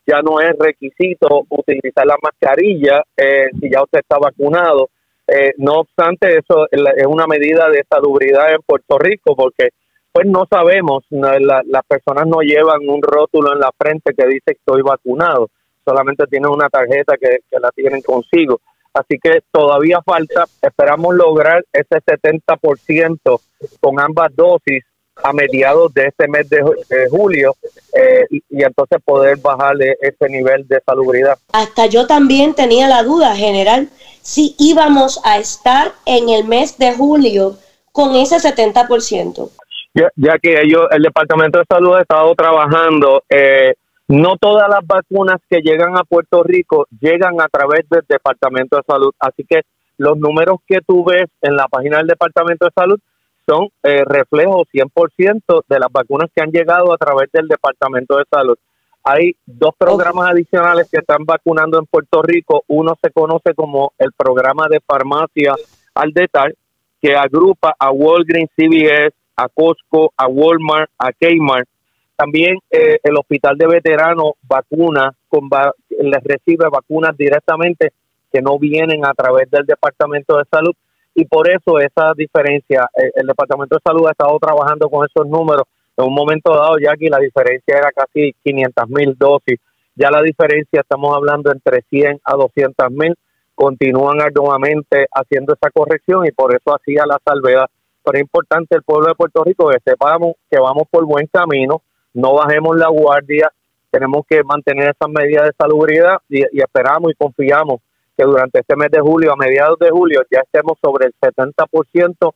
ya 0.05 0.21
no 0.21 0.39
es 0.39 0.55
requisito 0.57 1.45
utilizar 1.49 2.05
la 2.05 2.17
mascarilla 2.21 3.03
eh, 3.15 3.47
si 3.59 3.69
ya 3.69 3.83
usted 3.83 3.99
está 3.99 4.17
vacunado. 4.17 4.89
Eh, 5.27 5.53
no 5.57 5.81
obstante, 5.81 6.37
eso 6.37 6.67
es 6.71 7.05
una 7.05 7.27
medida 7.27 7.69
de 7.69 7.83
salubridad 7.89 8.53
en 8.53 8.61
Puerto 8.65 8.97
Rico 8.97 9.35
porque 9.35 9.69
pues 10.13 10.25
no 10.25 10.45
sabemos, 10.49 11.03
las 11.11 11.85
personas 11.87 12.25
no 12.25 12.39
llevan 12.39 12.87
un 12.87 13.03
rótulo 13.03 13.53
en 13.53 13.59
la 13.59 13.71
frente 13.77 14.13
que 14.15 14.25
dice 14.25 14.53
estoy 14.53 14.81
vacunado, 14.81 15.49
solamente 15.85 16.25
tienen 16.25 16.49
una 16.49 16.69
tarjeta 16.69 17.17
que 17.17 17.39
la 17.59 17.69
tienen 17.71 18.01
consigo. 18.01 18.59
Así 18.97 19.19
que 19.21 19.41
todavía 19.51 20.01
falta, 20.03 20.45
esperamos 20.61 21.13
lograr 21.15 21.63
ese 21.71 22.01
70% 22.01 23.39
con 23.79 23.99
ambas 23.99 24.35
dosis 24.35 24.83
a 25.23 25.33
mediados 25.33 25.93
de 25.93 26.07
este 26.07 26.27
mes 26.27 26.49
de, 26.49 26.61
julio 27.09 27.55
eh, 27.93 28.25
y, 28.29 28.63
entonces 28.63 28.99
poder 29.03 29.37
bajarle 29.37 29.97
ese 30.01 30.29
nivel 30.29 30.67
de 30.67 30.79
salubridad. 30.85 31.37
Hasta 31.53 31.87
yo 31.87 32.07
también 32.07 32.53
tenía 32.53 32.87
la 32.87 33.03
duda 33.03 33.35
general 33.35 33.89
si 34.21 34.55
íbamos 34.59 35.19
a 35.23 35.37
estar 35.37 35.91
en 36.05 36.29
el 36.29 36.45
mes 36.45 36.77
de 36.77 36.93
julio 36.93 37.57
con 37.91 38.15
ese 38.15 38.37
70%. 38.37 39.49
Ya, 39.93 40.09
ya 40.15 40.37
que 40.37 40.61
ellos, 40.61 40.87
el 40.91 41.01
Departamento 41.01 41.59
de 41.59 41.65
Salud 41.67 41.95
ha 41.95 42.01
estado 42.01 42.35
trabajando, 42.35 43.23
eh, 43.29 43.73
no 44.07 44.37
todas 44.37 44.69
las 44.69 44.85
vacunas 44.85 45.37
que 45.49 45.61
llegan 45.61 45.97
a 45.97 46.03
Puerto 46.03 46.43
Rico 46.43 46.87
llegan 46.99 47.41
a 47.41 47.47
través 47.47 47.87
del 47.89 48.03
Departamento 48.07 48.77
de 48.77 48.83
Salud, 48.87 49.13
así 49.19 49.43
que 49.43 49.61
los 49.97 50.17
números 50.17 50.59
que 50.65 50.79
tú 50.85 51.03
ves 51.03 51.25
en 51.41 51.55
la 51.55 51.67
página 51.67 51.97
del 51.97 52.07
Departamento 52.07 52.65
de 52.65 52.71
Salud 52.75 52.99
son 53.47 53.69
eh, 53.83 54.03
reflejos 54.05 54.67
100% 54.73 55.63
de 55.67 55.79
las 55.79 55.91
vacunas 55.91 56.29
que 56.35 56.41
han 56.41 56.51
llegado 56.51 56.93
a 56.93 56.97
través 56.97 57.31
del 57.31 57.47
Departamento 57.47 58.17
de 58.17 58.25
Salud. 58.29 58.57
Hay 59.03 59.35
dos 59.45 59.71
programas 59.77 60.31
adicionales 60.31 60.89
que 60.91 60.99
están 60.99 61.23
vacunando 61.25 61.79
en 61.79 61.85
Puerto 61.85 62.21
Rico. 62.21 62.63
Uno 62.67 62.97
se 63.01 63.09
conoce 63.11 63.53
como 63.55 63.93
el 63.97 64.11
programa 64.11 64.67
de 64.69 64.81
farmacia 64.81 65.55
al 65.95 66.11
detalle, 66.11 66.55
que 67.01 67.15
agrupa 67.15 67.73
a 67.79 67.91
Walgreens, 67.91 68.51
CVS, 68.55 69.15
a 69.37 69.47
Costco, 69.47 70.11
a 70.17 70.27
Walmart, 70.27 70.91
a 70.97 71.11
Kmart. 71.13 71.69
También 72.17 72.57
eh, 72.71 72.97
el 73.03 73.15
Hospital 73.15 73.57
de 73.57 73.67
Veteranos 73.67 74.33
vacuna, 74.41 75.13
con 75.29 75.49
les 75.89 76.23
recibe 76.23 76.67
vacunas 76.69 77.15
directamente 77.15 77.93
que 78.31 78.41
no 78.41 78.57
vienen 78.57 79.05
a 79.05 79.13
través 79.13 79.49
del 79.51 79.65
Departamento 79.65 80.37
de 80.37 80.43
Salud 80.51 80.73
y 81.13 81.25
por 81.25 81.49
eso 81.49 81.79
esa 81.79 82.13
diferencia, 82.15 82.89
eh, 82.95 83.11
el, 83.15 83.25
Departamento 83.27 83.75
de 83.75 83.81
Salud 83.83 84.07
ha 84.07 84.11
estado 84.11 84.37
trabajando 84.39 84.89
con 84.89 85.07
esos 85.07 85.27
números. 85.27 85.63
En 85.95 86.05
un 86.05 86.13
momento 86.13 86.51
dado, 86.53 86.77
ya 86.79 86.91
aquí 86.91 87.07
la 87.07 87.17
diferencia 87.17 87.75
era 87.77 87.91
casi 87.91 88.35
500 88.43 88.89
mil 88.89 89.15
dosis. 89.17 89.59
Ya 89.95 90.11
la 90.11 90.21
diferencia, 90.21 90.81
estamos 90.81 91.15
hablando 91.15 91.51
entre 91.51 91.81
100 91.89 92.21
a 92.23 92.35
200 92.35 92.91
mil. 92.91 93.15
Continúan 93.55 94.21
arduamente 94.21 95.07
haciendo 95.11 95.55
esa 95.55 95.71
corrección 95.71 96.27
y 96.27 96.31
por 96.31 96.53
eso 96.53 96.75
hacía 96.75 97.03
la 97.07 97.19
salvedad. 97.25 97.65
Pero 98.03 98.17
es 98.17 98.21
importante 98.21 98.75
el 98.75 98.83
pueblo 98.83 99.07
de 99.07 99.15
Puerto 99.15 99.43
Rico 99.43 99.69
que 99.69 99.79
sepamos 99.83 100.35
que 100.51 100.59
vamos 100.59 100.83
por 100.91 101.03
buen 101.05 101.25
camino, 101.25 101.81
no 102.17 102.33
bajemos 102.33 102.75
la 102.75 102.87
guardia, 102.89 103.51
tenemos 103.91 104.25
que 104.27 104.43
mantener 104.43 104.89
esas 104.89 105.09
medidas 105.09 105.45
de 105.45 105.53
salubridad 105.55 106.17
y 106.27 106.41
esperamos 106.59 107.11
y 107.11 107.15
confiamos 107.15 107.79
que 108.17 108.23
durante 108.23 108.59
este 108.59 108.75
mes 108.75 108.89
de 108.89 108.99
julio, 108.99 109.31
a 109.31 109.35
mediados 109.35 109.77
de 109.77 109.91
julio, 109.91 110.23
ya 110.31 110.39
estemos 110.39 110.79
sobre 110.81 111.05
el 111.05 111.13
70% 111.21 112.33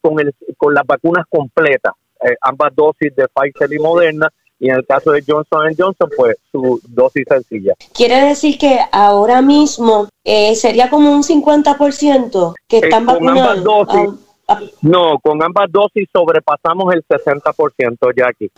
con, 0.00 0.20
el, 0.20 0.32
con 0.56 0.72
las 0.72 0.86
vacunas 0.86 1.26
completas, 1.28 1.94
eh, 2.24 2.36
ambas 2.42 2.72
dosis 2.76 3.14
de 3.16 3.26
Pfizer 3.26 3.72
y 3.72 3.78
Moderna, 3.80 4.28
y 4.60 4.70
en 4.70 4.76
el 4.76 4.86
caso 4.86 5.10
de 5.10 5.24
Johnson 5.26 5.74
Johnson, 5.76 6.08
pues 6.16 6.36
su 6.52 6.80
dosis 6.88 7.24
sencilla. 7.28 7.74
Quiere 7.92 8.28
decir 8.28 8.56
que 8.56 8.78
ahora 8.92 9.42
mismo 9.42 10.08
eh, 10.22 10.54
sería 10.54 10.88
como 10.88 11.12
un 11.12 11.24
50% 11.24 12.54
que 12.68 12.78
están 12.78 13.02
eh, 13.02 13.06
vacunados. 13.06 13.88
Ah, 14.46 14.54
ah. 14.54 14.60
no, 14.82 15.18
con 15.18 15.42
ambas 15.42 15.72
dosis 15.72 16.08
sobrepasamos 16.12 16.94
el 16.94 17.04
60%, 17.04 18.14
Jackie 18.16 18.52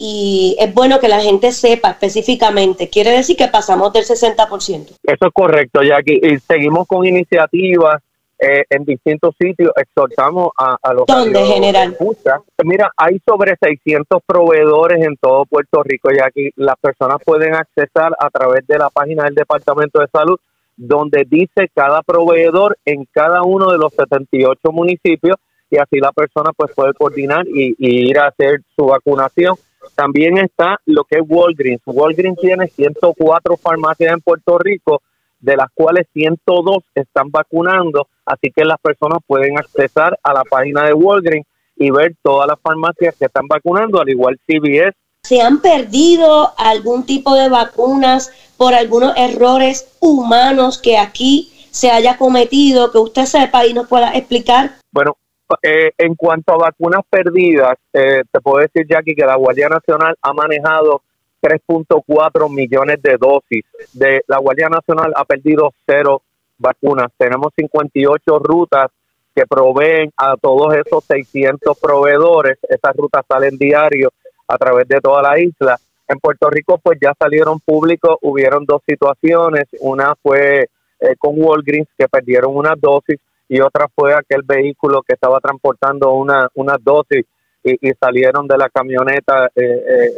y 0.00 0.56
es 0.60 0.72
bueno 0.72 1.00
que 1.00 1.08
la 1.08 1.20
gente 1.20 1.50
sepa 1.50 1.90
específicamente. 1.90 2.88
Quiere 2.88 3.10
decir 3.10 3.36
que 3.36 3.48
pasamos 3.48 3.92
del 3.92 4.04
60%. 4.04 4.96
Eso 5.02 5.26
es 5.26 5.32
correcto, 5.34 5.82
Jackie. 5.82 6.20
Y 6.22 6.38
seguimos 6.38 6.86
con 6.86 7.04
iniciativas 7.04 8.00
eh, 8.38 8.62
en 8.70 8.84
distintos 8.84 9.34
sitios. 9.36 9.72
Exhortamos 9.74 10.50
a, 10.56 10.78
a 10.80 10.94
los... 10.94 11.04
¿Dónde, 11.04 11.44
general? 11.44 11.96
Mira, 12.62 12.92
hay 12.96 13.20
sobre 13.26 13.56
600 13.60 14.22
proveedores 14.24 15.04
en 15.04 15.16
todo 15.16 15.44
Puerto 15.46 15.82
Rico, 15.82 16.10
Jackie. 16.16 16.52
Las 16.54 16.76
personas 16.78 17.18
pueden 17.24 17.56
accesar 17.56 18.14
a 18.20 18.30
través 18.30 18.64
de 18.68 18.78
la 18.78 18.90
página 18.90 19.24
del 19.24 19.34
Departamento 19.34 19.98
de 19.98 20.06
Salud, 20.12 20.38
donde 20.76 21.26
dice 21.28 21.68
cada 21.74 22.02
proveedor 22.02 22.78
en 22.84 23.04
cada 23.10 23.42
uno 23.42 23.72
de 23.72 23.78
los 23.78 23.92
78 23.94 24.70
municipios 24.70 25.38
y 25.70 25.76
así 25.76 25.98
la 25.98 26.12
persona 26.12 26.52
pues 26.56 26.70
puede 26.72 26.94
coordinar 26.94 27.46
y 27.48 27.74
ir 27.78 28.18
a 28.20 28.28
hacer 28.28 28.62
su 28.76 28.86
vacunación 28.86 29.56
también 29.94 30.38
está 30.38 30.78
lo 30.86 31.04
que 31.04 31.18
es 31.18 31.24
Walgreens. 31.26 31.82
Walgreens 31.86 32.38
tiene 32.38 32.68
104 32.68 33.56
farmacias 33.56 34.12
en 34.12 34.20
Puerto 34.20 34.58
Rico, 34.58 35.02
de 35.40 35.56
las 35.56 35.68
cuales 35.74 36.06
102 36.12 36.84
están 36.94 37.30
vacunando, 37.30 38.08
así 38.24 38.50
que 38.54 38.64
las 38.64 38.80
personas 38.80 39.18
pueden 39.26 39.58
accesar 39.58 40.18
a 40.22 40.32
la 40.32 40.44
página 40.44 40.84
de 40.84 40.94
Walgreens 40.94 41.46
y 41.76 41.90
ver 41.90 42.16
todas 42.22 42.48
las 42.48 42.60
farmacias 42.60 43.14
que 43.16 43.26
están 43.26 43.46
vacunando, 43.46 44.00
al 44.00 44.08
igual 44.08 44.38
CVS. 44.46 44.96
¿Se 45.22 45.40
han 45.42 45.60
perdido 45.60 46.52
algún 46.56 47.04
tipo 47.04 47.34
de 47.34 47.48
vacunas 47.48 48.32
por 48.56 48.74
algunos 48.74 49.16
errores 49.16 49.88
humanos 50.00 50.78
que 50.78 50.98
aquí 50.98 51.52
se 51.70 51.90
haya 51.90 52.16
cometido, 52.16 52.90
que 52.90 52.98
usted 52.98 53.26
sepa 53.26 53.66
y 53.66 53.74
nos 53.74 53.86
pueda 53.88 54.12
explicar? 54.16 54.78
Bueno, 54.90 55.16
eh, 55.62 55.92
en 55.96 56.14
cuanto 56.14 56.52
a 56.52 56.58
vacunas 56.58 57.02
perdidas, 57.08 57.78
eh, 57.92 58.22
te 58.30 58.40
puedo 58.40 58.58
decir, 58.58 58.86
Jackie, 58.88 59.14
que 59.14 59.24
la 59.24 59.36
Guardia 59.36 59.68
Nacional 59.68 60.16
ha 60.20 60.32
manejado 60.32 61.02
3.4 61.40 62.48
millones 62.50 63.00
de 63.02 63.16
dosis. 63.16 63.64
De 63.92 64.22
la 64.26 64.38
Guardia 64.38 64.68
Nacional 64.68 65.12
ha 65.16 65.24
perdido 65.24 65.72
cero 65.86 66.22
vacunas. 66.58 67.10
Tenemos 67.16 67.52
58 67.56 68.38
rutas 68.40 68.90
que 69.34 69.46
proveen 69.46 70.12
a 70.16 70.36
todos 70.36 70.74
esos 70.74 71.04
600 71.04 71.78
proveedores. 71.78 72.58
Esas 72.68 72.96
rutas 72.96 73.24
salen 73.28 73.56
diario 73.56 74.12
a 74.48 74.58
través 74.58 74.88
de 74.88 75.00
toda 75.00 75.22
la 75.22 75.38
isla. 75.38 75.78
En 76.08 76.18
Puerto 76.18 76.50
Rico, 76.50 76.78
pues 76.78 76.98
ya 77.00 77.12
salieron 77.18 77.60
públicos, 77.60 78.16
hubieron 78.22 78.64
dos 78.64 78.82
situaciones. 78.86 79.68
Una 79.80 80.14
fue 80.22 80.68
eh, 81.00 81.16
con 81.18 81.34
Walgreens, 81.40 81.88
que 81.96 82.08
perdieron 82.08 82.56
una 82.56 82.74
dosis 82.76 83.18
y 83.48 83.60
otra 83.60 83.88
fue 83.94 84.14
aquel 84.14 84.42
vehículo 84.42 85.02
que 85.02 85.14
estaba 85.14 85.40
transportando 85.40 86.12
una, 86.12 86.48
una 86.54 86.76
dosis 86.80 87.24
y, 87.64 87.92
salieron 88.00 88.46
de 88.46 88.56
la 88.56 88.68
camioneta 88.68 89.46
eh, 89.54 89.62
eh, 89.62 90.12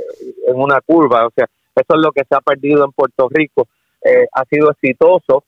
en 0.48 0.56
una 0.56 0.80
curva. 0.80 1.26
O 1.26 1.30
sea, 1.34 1.46
eso 1.74 1.94
es 1.94 2.00
lo 2.00 2.12
que 2.12 2.24
se 2.28 2.34
ha 2.34 2.40
perdido 2.40 2.84
en 2.84 2.92
Puerto 2.92 3.28
Rico. 3.30 3.68
Eh, 4.04 4.26
ha 4.32 4.44
sido 4.44 4.70
exitoso. 4.70 5.44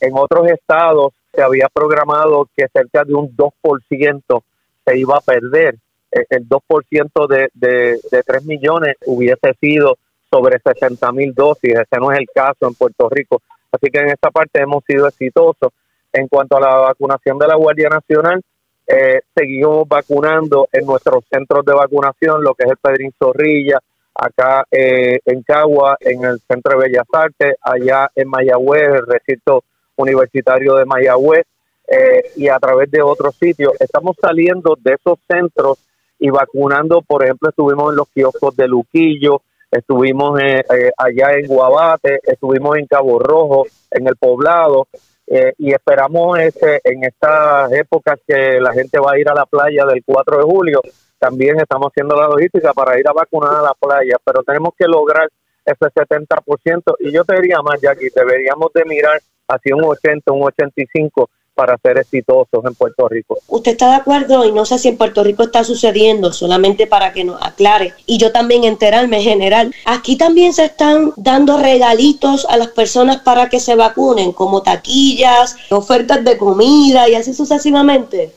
en 0.00 0.12
otros 0.16 0.48
estados 0.48 1.12
se 1.32 1.42
había 1.42 1.68
programado 1.72 2.48
que 2.56 2.66
cerca 2.72 3.04
de 3.04 3.14
un 3.14 3.34
2% 3.36 4.42
se 4.84 4.98
iba 4.98 5.16
a 5.16 5.20
perder. 5.20 5.76
el 6.10 6.48
2% 6.48 7.26
de, 7.28 7.48
de, 7.54 7.98
de 8.10 8.22
3 8.22 8.44
millones 8.44 8.96
hubiese 9.06 9.54
sido 9.60 9.96
sobre 10.30 10.58
60 10.58 11.12
mil 11.12 11.34
dosis. 11.34 11.74
Ese 11.74 12.00
no 12.00 12.12
es 12.12 12.18
el 12.18 12.26
caso 12.34 12.66
en 12.66 12.74
Puerto 12.74 13.08
Rico. 13.08 13.42
Así 13.70 13.90
que 13.90 14.00
en 14.00 14.08
esta 14.08 14.30
parte 14.30 14.60
hemos 14.60 14.84
sido 14.84 15.06
exitosos. 15.06 15.72
En 16.12 16.28
cuanto 16.28 16.56
a 16.56 16.60
la 16.60 16.76
vacunación 16.76 17.38
de 17.38 17.46
la 17.46 17.56
Guardia 17.56 17.88
Nacional, 17.88 18.42
eh, 18.86 19.20
seguimos 19.34 19.88
vacunando 19.88 20.68
en 20.72 20.84
nuestros 20.84 21.24
centros 21.30 21.64
de 21.64 21.72
vacunación, 21.72 22.42
lo 22.42 22.54
que 22.54 22.64
es 22.64 22.70
el 22.70 22.76
Pedrín 22.76 23.12
Zorrilla, 23.18 23.78
acá 24.14 24.66
eh, 24.70 25.20
en 25.24 25.42
Cagua, 25.42 25.96
en 26.00 26.24
el 26.24 26.40
Centro 26.40 26.78
de 26.78 26.88
Bellas 26.88 27.06
Artes, 27.12 27.56
allá 27.62 28.10
en 28.14 28.28
Mayagüez, 28.28 28.82
el 28.82 29.06
recinto 29.06 29.64
universitario 29.96 30.74
de 30.74 30.84
Mayagüez, 30.84 31.46
eh, 31.88 32.22
y 32.36 32.48
a 32.48 32.58
través 32.58 32.90
de 32.90 33.02
otros 33.02 33.34
sitios. 33.36 33.72
Estamos 33.78 34.16
saliendo 34.20 34.76
de 34.80 34.94
esos 34.94 35.18
centros 35.28 35.78
y 36.18 36.30
vacunando, 36.30 37.02
por 37.02 37.24
ejemplo, 37.24 37.50
estuvimos 37.50 37.90
en 37.92 37.96
los 37.96 38.08
kioscos 38.08 38.54
de 38.56 38.68
Luquillo, 38.68 39.42
estuvimos 39.70 40.40
eh, 40.40 40.60
eh, 40.60 40.90
allá 40.96 41.32
en 41.36 41.46
Guabate, 41.48 42.20
estuvimos 42.22 42.76
en 42.76 42.86
Cabo 42.86 43.18
Rojo, 43.18 43.66
en 43.90 44.06
el 44.06 44.16
poblado, 44.16 44.86
eh, 45.26 45.52
y 45.58 45.72
esperamos 45.72 46.38
este, 46.38 46.80
en 46.84 47.04
estas 47.04 47.72
épocas 47.72 48.18
que 48.26 48.60
la 48.60 48.72
gente 48.72 48.98
va 48.98 49.12
a 49.12 49.18
ir 49.18 49.28
a 49.28 49.34
la 49.34 49.46
playa 49.46 49.84
del 49.86 50.02
4 50.04 50.38
de 50.38 50.44
julio, 50.44 50.80
también 51.18 51.60
estamos 51.60 51.90
haciendo 51.90 52.16
la 52.16 52.28
logística 52.28 52.72
para 52.72 52.98
ir 52.98 53.06
a 53.08 53.12
vacunar 53.12 53.54
a 53.54 53.62
la 53.62 53.74
playa, 53.74 54.16
pero 54.24 54.42
tenemos 54.42 54.74
que 54.76 54.86
lograr 54.86 55.28
ese 55.64 55.86
70%, 55.86 56.96
y 56.98 57.12
yo 57.12 57.24
te 57.24 57.40
diría 57.40 57.62
más, 57.62 57.80
Jackie, 57.80 58.10
deberíamos 58.14 58.72
de 58.72 58.84
mirar 58.84 59.20
hacia 59.46 59.76
un 59.76 59.84
80, 59.84 60.32
un 60.32 60.42
85%, 60.42 61.28
para 61.54 61.76
ser 61.78 61.98
exitosos 61.98 62.64
en 62.64 62.74
Puerto 62.74 63.08
Rico. 63.08 63.38
¿Usted 63.48 63.72
está 63.72 63.90
de 63.90 63.96
acuerdo? 63.96 64.44
Y 64.44 64.52
no 64.52 64.64
sé 64.64 64.78
si 64.78 64.88
en 64.88 64.96
Puerto 64.96 65.22
Rico 65.22 65.44
está 65.44 65.64
sucediendo, 65.64 66.32
solamente 66.32 66.86
para 66.86 67.12
que 67.12 67.24
nos 67.24 67.42
aclare. 67.42 67.92
Y 68.06 68.18
yo 68.18 68.32
también 68.32 68.64
enterarme 68.64 69.18
en 69.18 69.22
general. 69.22 69.74
Aquí 69.84 70.16
también 70.16 70.52
se 70.52 70.64
están 70.64 71.12
dando 71.16 71.58
regalitos 71.58 72.46
a 72.46 72.56
las 72.56 72.68
personas 72.68 73.20
para 73.20 73.48
que 73.48 73.60
se 73.60 73.74
vacunen, 73.74 74.32
como 74.32 74.62
taquillas, 74.62 75.56
ofertas 75.70 76.24
de 76.24 76.36
comida 76.38 77.08
y 77.08 77.14
así 77.14 77.34
sucesivamente. 77.34 78.32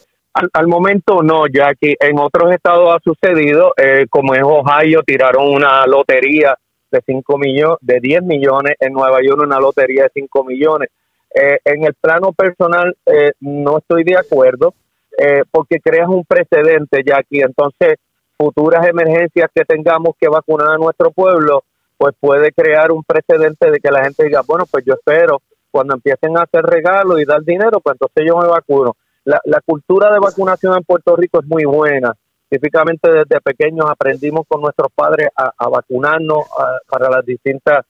Al, 0.51 0.67
momento 0.67 1.23
no, 1.23 1.47
ya 1.47 1.73
que 1.79 1.95
en 1.97 2.19
otros 2.19 2.51
estados 2.51 2.93
ha 2.93 2.99
sucedido, 2.99 3.73
eh, 3.77 4.05
como 4.09 4.35
en 4.35 4.43
Ohio 4.43 5.01
tiraron 5.05 5.47
una 5.47 5.87
lotería 5.87 6.55
de 6.91 7.01
5 7.05 7.37
millones, 7.37 7.77
de 7.79 7.99
10 8.01 8.23
millones, 8.23 8.75
en 8.81 8.91
Nueva 8.91 9.21
York 9.23 9.41
una 9.41 9.59
lotería 9.61 10.03
de 10.03 10.09
5 10.13 10.43
millones 10.43 10.89
eh, 11.37 11.59
en 11.65 11.83
el 11.83 11.93
plano 11.95 12.31
personal 12.31 12.95
eh, 13.05 13.33
no 13.41 13.79
estoy 13.79 14.05
de 14.05 14.15
acuerdo 14.15 14.73
eh, 15.17 15.43
porque 15.51 15.81
creas 15.81 16.07
un 16.07 16.23
precedente 16.23 17.03
ya 17.05 17.17
aquí. 17.17 17.41
Entonces, 17.41 17.97
futuras 18.37 18.87
emergencias 18.87 19.49
que 19.53 19.65
tengamos 19.65 20.15
que 20.17 20.29
vacunar 20.29 20.69
a 20.69 20.77
nuestro 20.77 21.11
pueblo, 21.11 21.65
pues 21.97 22.15
puede 22.21 22.53
crear 22.53 22.93
un 22.93 23.03
precedente 23.03 23.69
de 23.69 23.79
que 23.81 23.91
la 23.91 24.05
gente 24.05 24.23
diga, 24.23 24.43
bueno, 24.47 24.65
pues 24.65 24.85
yo 24.85 24.93
espero 24.93 25.41
cuando 25.71 25.95
empiecen 25.95 26.37
a 26.37 26.43
hacer 26.43 26.63
regalos 26.63 27.19
y 27.19 27.25
dar 27.25 27.43
dinero, 27.43 27.81
pues 27.81 27.95
entonces 27.95 28.23
yo 28.25 28.37
me 28.37 28.47
vacuno. 28.47 28.95
La, 29.25 29.41
la 29.43 29.59
cultura 29.59 30.13
de 30.13 30.19
vacunación 30.19 30.77
en 30.77 30.83
Puerto 30.85 31.17
Rico 31.17 31.39
es 31.41 31.45
muy 31.45 31.65
buena. 31.65 32.13
Típicamente 32.47 33.11
desde 33.11 33.41
pequeños 33.41 33.89
aprendimos 33.89 34.45
con 34.47 34.61
nuestros 34.61 34.87
padres 34.95 35.27
a, 35.35 35.67
vacunarnos 35.67 36.45
para 36.87 37.09
las 37.09 37.25
distintas 37.25 37.85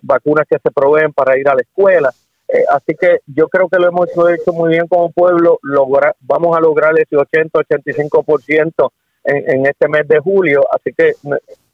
vacunas 0.00 0.46
que 0.48 0.56
se 0.62 0.70
proveen 0.70 1.12
para 1.12 1.36
ir 1.36 1.46
a 1.48 1.54
la 1.54 1.60
escuela. 1.60 2.10
Eh, 2.48 2.64
así 2.70 2.94
que 2.98 3.20
yo 3.26 3.48
creo 3.48 3.68
que 3.68 3.78
lo 3.78 3.88
hemos 3.88 4.08
hecho 4.08 4.52
muy 4.52 4.70
bien 4.70 4.86
como 4.88 5.10
pueblo. 5.10 5.58
Logra, 5.62 6.14
vamos 6.20 6.56
a 6.56 6.60
lograr 6.60 6.98
ese 6.98 7.16
80-85% 7.16 8.90
en, 9.24 9.50
en 9.50 9.66
este 9.66 9.88
mes 9.88 10.08
de 10.08 10.18
julio. 10.18 10.62
Así 10.72 10.92
que 10.96 11.12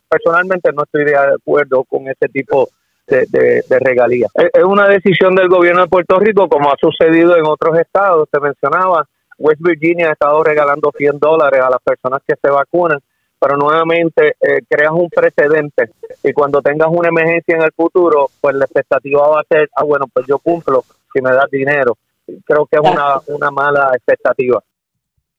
personalmente 0.08 0.72
no 0.72 0.82
estoy 0.84 1.04
de 1.04 1.16
acuerdo 1.16 1.84
con 1.84 2.08
ese 2.08 2.28
tipo 2.28 2.68
de, 3.06 3.26
de, 3.68 3.78
regalías. 3.80 4.30
Es 4.34 4.64
una 4.64 4.88
decisión 4.88 5.34
del 5.34 5.48
gobierno 5.48 5.82
de 5.82 5.88
Puerto 5.88 6.18
Rico, 6.18 6.48
como 6.48 6.70
ha 6.70 6.76
sucedido 6.80 7.36
en 7.36 7.44
otros 7.46 7.78
estados. 7.78 8.28
Se 8.32 8.40
mencionaba, 8.40 9.06
West 9.38 9.60
Virginia 9.60 10.08
ha 10.08 10.12
estado 10.12 10.42
regalando 10.42 10.90
100 10.96 11.18
dólares 11.18 11.60
a 11.60 11.70
las 11.70 11.82
personas 11.82 12.22
que 12.26 12.34
se 12.40 12.50
vacunan 12.50 12.98
pero 13.44 13.58
nuevamente 13.58 14.36
eh, 14.40 14.62
creas 14.66 14.92
un 14.92 15.10
precedente 15.10 15.90
y 16.22 16.32
cuando 16.32 16.62
tengas 16.62 16.88
una 16.90 17.08
emergencia 17.08 17.56
en 17.56 17.62
el 17.62 17.72
futuro, 17.72 18.30
pues 18.40 18.56
la 18.56 18.64
expectativa 18.64 19.28
va 19.28 19.40
a 19.40 19.44
ser, 19.46 19.68
ah, 19.76 19.84
bueno, 19.84 20.06
pues 20.10 20.24
yo 20.26 20.38
cumplo 20.38 20.82
si 21.12 21.20
me 21.20 21.30
das 21.30 21.50
dinero. 21.50 21.98
Creo 22.46 22.64
que 22.64 22.78
es 22.78 22.80
una, 22.80 23.20
una 23.26 23.50
mala 23.50 23.90
expectativa. 23.94 24.62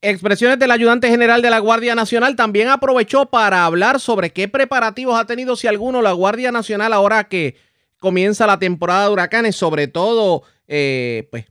Expresiones 0.03 0.59
del 0.59 0.69
ayudante 0.69 1.09
general 1.09 1.41
de 1.41 1.49
la 1.49 1.57
Guardia 1.57 1.95
Nacional 1.95 2.35
también 2.35 2.67
aprovechó 2.67 3.25
para 3.25 3.65
hablar 3.65 3.99
sobre 3.99 4.29
qué 4.29 4.47
preparativos 4.47 5.19
ha 5.19 5.25
tenido, 5.25 5.55
si 5.55 5.65
alguno, 5.65 6.03
la 6.03 6.11
Guardia 6.11 6.51
Nacional 6.51 6.93
ahora 6.93 7.23
que 7.23 7.55
comienza 7.99 8.45
la 8.45 8.59
temporada 8.59 9.07
de 9.07 9.13
huracanes, 9.13 9.55
sobre 9.55 9.87
todo, 9.87 10.43
eh, 10.67 11.27
pues 11.31 11.45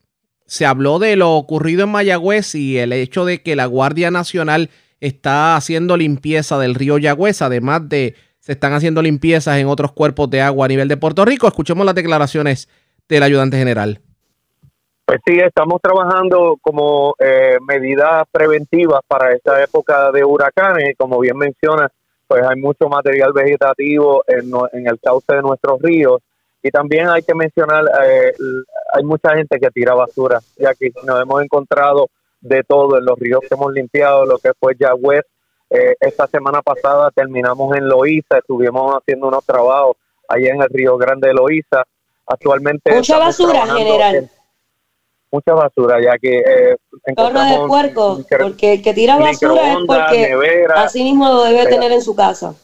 se 0.47 0.67
habló 0.67 1.01
de 1.01 1.17
lo 1.17 1.33
ocurrido 1.33 1.83
en 1.83 1.91
Mayagüez 1.91 2.55
y 2.55 2.79
el 2.79 2.93
hecho 2.93 3.25
de 3.25 3.43
que 3.43 3.57
la 3.57 3.67
Guardia 3.67 4.13
Nacional 4.13 4.71
está 5.07 5.57
haciendo 5.57 5.97
limpieza 5.97 6.59
del 6.59 6.75
río 6.75 6.99
Yagüez, 6.99 7.43
además 7.43 7.89
de 7.89 8.15
se 8.39 8.53
están 8.53 8.73
haciendo 8.73 9.03
limpiezas 9.03 9.59
en 9.59 9.67
otros 9.69 9.93
cuerpos 9.93 10.29
de 10.31 10.41
agua 10.41 10.67
a 10.67 10.69
nivel 10.69 10.89
de 10.89 10.97
Puerto 10.97 11.25
Rico. 11.25 11.47
Escuchemos 11.47 11.85
las 11.87 11.95
declaraciones 11.95 12.69
del 13.09 13.23
ayudante 13.23 13.57
general. 13.57 14.01
Pues 15.07 15.21
sí, 15.27 15.39
estamos 15.39 15.81
trabajando 15.83 16.59
como 16.61 17.15
eh, 17.19 17.59
medidas 17.67 18.25
preventivas 18.33 19.01
para 19.07 19.33
esta 19.33 19.63
época 19.63 20.11
de 20.13 20.25
huracanes. 20.25 20.95
Como 20.97 21.19
bien 21.21 21.37
menciona, 21.37 21.91
pues 22.27 22.43
hay 22.43 22.61
mucho 22.61 22.89
material 22.89 23.33
vegetativo 23.35 24.25
en, 24.27 24.87
el 24.87 25.01
cauce 25.01 25.37
de 25.37 25.43
nuestros 25.43 25.81
ríos. 25.83 26.21
Y 26.63 26.71
también 26.71 27.09
hay 27.09 27.23
que 27.23 27.35
mencionar, 27.35 27.85
eh, 27.85 28.33
hay 28.95 29.05
mucha 29.05 29.35
gente 29.37 29.59
que 29.61 29.71
tira 29.71 29.95
basura, 29.95 30.41
ya 30.57 30.75
que 30.75 30.91
nos 31.05 31.21
hemos 31.21 31.43
encontrado 31.43 32.09
de 32.45 32.63
todo 32.63 32.99
en 32.99 33.05
los 33.05 33.19
ríos 33.19 33.41
que 33.41 33.55
hemos 33.55 33.73
limpiado, 33.73 34.27
lo 34.27 34.39
que 34.39 34.53
fue 34.59 34.77
Yagüez. 34.79 35.25
Eh, 35.71 35.97
esta 35.99 36.27
semana 36.27 36.63
pasada 36.63 37.11
terminamos 37.11 37.75
en 37.77 37.89
Loíza, 37.89 38.39
estuvimos 38.39 38.95
haciendo 38.95 39.29
unos 39.29 39.45
trabajos 39.45 39.97
allá 40.29 40.51
en 40.51 40.63
el 40.63 40.69
Río 40.69 40.97
Grande 40.97 41.29
de 41.29 41.35
Loíza. 41.35 41.85
Actualmente. 42.27 42.95
Mucha 42.95 43.19
basura, 43.19 43.67
general. 43.67 44.31
mucha 45.31 45.53
basura, 45.53 46.01
ya 46.03 46.19
que. 46.19 46.39
Eh, 46.39 46.77
de 47.07 47.67
puerco, 47.67 48.21
porque 48.39 48.75
el 48.75 48.83
que 48.83 48.95
tira 48.95 49.17
basura 49.17 49.73
es 49.73 49.79
porque 49.87 50.67
así 50.75 51.03
mismo 51.03 51.29
lo 51.29 51.43
debe 51.45 51.67
tener 51.67 51.93
en 51.93 52.01
su 52.01 52.15
casa. 52.15 52.55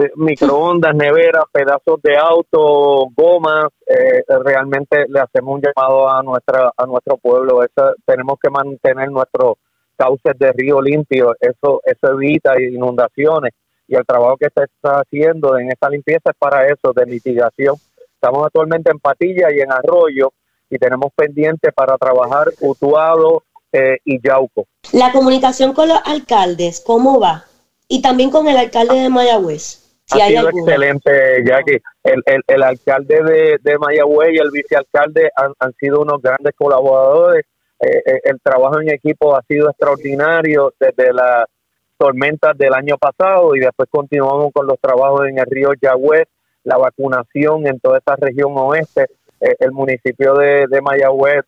Eh, 0.00 0.12
microondas, 0.14 0.94
neveras, 0.94 1.42
pedazos 1.50 2.00
de 2.00 2.16
auto, 2.16 3.08
gomas, 3.16 3.66
eh, 3.84 4.22
realmente 4.44 5.06
le 5.08 5.18
hacemos 5.18 5.56
un 5.56 5.60
llamado 5.60 6.08
a 6.08 6.22
nuestra 6.22 6.72
a 6.76 6.86
nuestro 6.86 7.16
pueblo. 7.16 7.58
Tenemos 8.06 8.38
que 8.40 8.48
mantener 8.48 9.10
nuestros 9.10 9.56
cauces 9.96 10.38
de 10.38 10.52
río 10.52 10.80
limpios, 10.80 11.32
eso 11.40 11.80
eso 11.84 12.12
evita 12.12 12.62
inundaciones 12.62 13.52
y 13.88 13.96
el 13.96 14.06
trabajo 14.06 14.36
que 14.36 14.46
se 14.54 14.64
está 14.66 15.00
haciendo 15.00 15.58
en 15.58 15.72
esta 15.72 15.90
limpieza 15.90 16.30
es 16.30 16.36
para 16.38 16.68
eso, 16.68 16.92
de 16.94 17.04
mitigación. 17.04 17.74
Estamos 18.14 18.46
actualmente 18.46 18.92
en 18.92 19.00
Patilla 19.00 19.48
y 19.50 19.58
en 19.58 19.72
Arroyo 19.72 20.32
y 20.70 20.78
tenemos 20.78 21.10
pendiente 21.16 21.72
para 21.72 21.98
trabajar 21.98 22.46
Utuado 22.60 23.42
eh, 23.72 23.98
y 24.04 24.20
Yauco. 24.22 24.68
La 24.92 25.10
comunicación 25.10 25.72
con 25.72 25.88
los 25.88 25.98
alcaldes, 26.04 26.80
¿cómo 26.86 27.18
va? 27.18 27.46
Y 27.88 28.00
también 28.00 28.30
con 28.30 28.46
el 28.46 28.56
alcalde 28.56 28.94
de 28.94 29.08
Mayagüez 29.08 29.87
ha 30.10 30.26
sido 30.26 30.48
excelente, 30.48 31.10
Jackie. 31.44 31.80
El, 32.02 32.22
el, 32.26 32.42
el 32.46 32.62
alcalde 32.62 33.22
de, 33.22 33.58
de, 33.62 33.78
Mayagüez 33.78 34.30
y 34.32 34.38
el 34.38 34.50
vicealcalde 34.50 35.30
han, 35.36 35.52
han 35.58 35.72
sido 35.74 36.00
unos 36.00 36.22
grandes 36.22 36.54
colaboradores. 36.56 37.44
Eh, 37.80 38.02
eh, 38.06 38.20
el 38.24 38.40
trabajo 38.40 38.80
en 38.80 38.90
equipo 38.90 39.36
ha 39.36 39.42
sido 39.42 39.70
extraordinario 39.70 40.72
desde 40.80 41.12
las 41.12 41.46
tormentas 41.96 42.56
del 42.56 42.74
año 42.74 42.96
pasado 42.96 43.54
y 43.54 43.60
después 43.60 43.88
continuamos 43.90 44.52
con 44.52 44.66
los 44.66 44.78
trabajos 44.80 45.28
en 45.28 45.38
el 45.38 45.46
río 45.46 45.70
Yagüez, 45.80 46.26
la 46.64 46.76
vacunación 46.76 47.66
en 47.66 47.78
toda 47.80 47.98
esa 47.98 48.16
región 48.16 48.52
oeste. 48.56 49.06
Eh, 49.40 49.54
el 49.60 49.70
municipio 49.70 50.34
de, 50.34 50.66
de 50.66 50.80
Mayagüez 50.80 51.44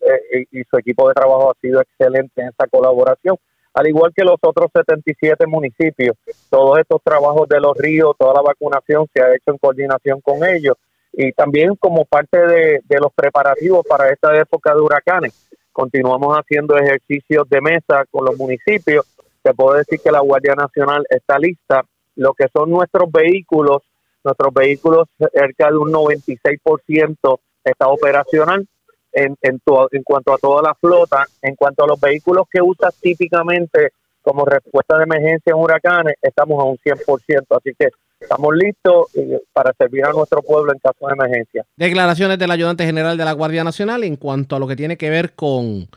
y 0.53 0.63
su 0.65 0.79
equipo 0.79 1.09
de 1.09 1.15
trabajo 1.15 1.51
ha 1.51 1.61
sido 1.61 1.81
excelente 1.81 2.41
en 2.41 2.49
esa 2.49 2.69
colaboración 2.69 3.37
al 3.75 3.87
igual 3.87 4.13
que 4.15 4.25
los 4.25 4.37
otros 4.41 4.71
77 4.73 5.47
municipios. 5.47 6.17
Todos 6.49 6.79
estos 6.79 7.01
trabajos 7.03 7.49
de 7.49 7.61
los 7.61 7.77
ríos, 7.77 8.17
toda 8.19 8.35
la 8.35 8.43
vacunación 8.43 9.07
se 9.13 9.23
ha 9.23 9.35
hecho 9.35 9.53
en 9.53 9.59
coordinación 9.59 10.21
con 10.21 10.45
ellos 10.45 10.77
y 11.13 11.33
también 11.33 11.75
como 11.77 12.05
parte 12.05 12.39
de, 12.39 12.83
los 13.01 13.13
preparativos 13.15 13.85
para 13.87 14.11
esta 14.11 14.37
época 14.39 14.75
de 14.75 14.81
huracanes. 14.81 15.49
Continuamos 15.73 16.37
haciendo 16.37 16.77
ejercicios 16.77 17.49
de 17.49 17.61
mesa 17.61 18.05
con 18.11 18.25
los 18.25 18.37
municipios. 18.37 19.07
Se 19.43 19.55
puede 19.55 19.79
decir 19.79 20.01
que 20.01 20.11
la 20.11 20.21
Guardia 20.21 20.55
Nacional 20.55 21.05
está 21.09 21.39
lista. 21.39 21.85
Lo 22.17 22.35
que 22.35 22.49
son 22.53 22.71
nuestros 22.71 23.11
vehículos, 23.11 23.83
nuestros 24.23 24.53
vehículos 24.53 25.09
cerca 25.33 25.71
de 25.71 25.79
un 25.79 25.93
96% 25.93 27.39
está 27.65 27.89
operacional 27.89 28.67
en, 29.13 29.37
en, 29.43 29.61
en 29.93 30.03
cuanto 30.03 30.33
a 30.33 30.39
toda 30.39 30.63
la 30.63 30.75
flota, 30.75 31.27
en 31.43 31.55
cuanto 31.57 31.85
a 31.85 31.87
los 31.87 32.01
vehículos 32.01 32.47
que 32.51 32.61
usas 32.63 32.95
típicamente 33.01 33.93
como 34.23 34.45
respuesta 34.45 34.97
de 34.99 35.05
emergencia 35.05 35.51
en 35.51 35.57
huracanes, 35.57 36.15
estamos 36.21 36.61
a 36.61 36.65
un 36.65 36.77
100%, 36.77 37.47
así 37.51 37.71
que 37.79 37.89
estamos 38.21 38.55
listos 38.55 39.07
eh, 39.17 39.41
para 39.53 39.73
servir 39.79 40.05
a 40.05 40.13
nuestro 40.13 40.43
pueblo 40.43 40.73
en 40.73 40.79
caso 40.79 41.07
de 41.07 41.15
emergencia. 41.15 41.65
Declaraciones 41.77 42.39
del 42.39 42.51
ayudante 42.51 42.85
general 42.85 43.17
de 43.17 43.25
la 43.25 43.33
Guardia 43.33 43.65
Nacional 43.65 44.05
en 44.05 44.17
cuanto 44.17 44.57
a 44.57 44.59
lo 44.59 44.69
que 44.69 44.77
tiene 44.77 44.97
que 44.97 45.11
ver 45.11 45.35
con 45.35 45.89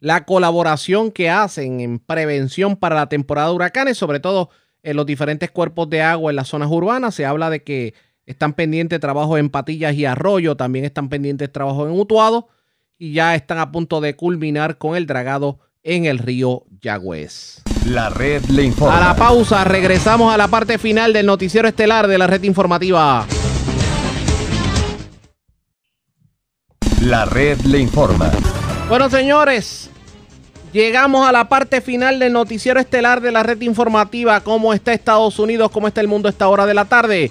la 0.00 0.24
colaboración 0.24 1.10
que 1.10 1.30
hacen 1.30 1.80
en 1.80 1.98
prevención 1.98 2.76
para 2.76 2.96
la 2.96 3.08
temporada 3.08 3.48
de 3.48 3.54
huracanes, 3.54 3.98
sobre 3.98 4.20
todo 4.20 4.50
en 4.82 4.96
los 4.96 5.04
diferentes 5.04 5.50
cuerpos 5.50 5.90
de 5.90 6.02
agua 6.02 6.30
en 6.30 6.36
las 6.36 6.48
zonas 6.48 6.70
urbanas. 6.70 7.14
Se 7.14 7.26
habla 7.26 7.50
de 7.50 7.62
que 7.62 7.94
están 8.24 8.54
pendientes 8.54 9.00
trabajos 9.00 9.38
en 9.38 9.50
Patillas 9.50 9.94
y 9.94 10.04
Arroyo, 10.04 10.56
también 10.56 10.84
están 10.84 11.08
pendientes 11.08 11.52
trabajos 11.52 11.88
en 11.88 11.98
Utuado 11.98 12.48
y 12.98 13.12
ya 13.12 13.34
están 13.34 13.58
a 13.58 13.70
punto 13.70 14.00
de 14.00 14.16
culminar 14.16 14.78
con 14.78 14.96
el 14.96 15.06
dragado 15.06 15.58
en 15.82 16.06
el 16.06 16.18
río 16.18 16.64
Yagüez. 16.80 17.62
La 17.86 18.10
red 18.10 18.44
le 18.46 18.64
informa. 18.64 18.96
A 18.96 19.00
la 19.00 19.16
pausa, 19.16 19.64
regresamos 19.64 20.32
a 20.34 20.36
la 20.36 20.48
parte 20.48 20.78
final 20.78 21.12
del 21.12 21.26
noticiero 21.26 21.68
estelar 21.68 22.08
de 22.08 22.18
la 22.18 22.26
red 22.26 22.42
informativa. 22.42 23.26
La 27.02 27.24
red 27.24 27.60
le 27.60 27.78
informa. 27.78 28.32
Bueno, 28.88 29.08
señores, 29.08 29.90
llegamos 30.72 31.28
a 31.28 31.30
la 31.30 31.48
parte 31.48 31.80
final 31.80 32.18
del 32.18 32.32
noticiero 32.32 32.80
estelar 32.80 33.20
de 33.20 33.30
la 33.30 33.44
red 33.44 33.60
informativa. 33.60 34.40
¿Cómo 34.40 34.72
está 34.72 34.92
Estados 34.92 35.38
Unidos? 35.38 35.70
¿Cómo 35.70 35.86
está 35.86 36.00
el 36.00 36.08
mundo 36.08 36.28
a 36.28 36.30
esta 36.30 36.48
hora 36.48 36.66
de 36.66 36.74
la 36.74 36.86
tarde? 36.86 37.30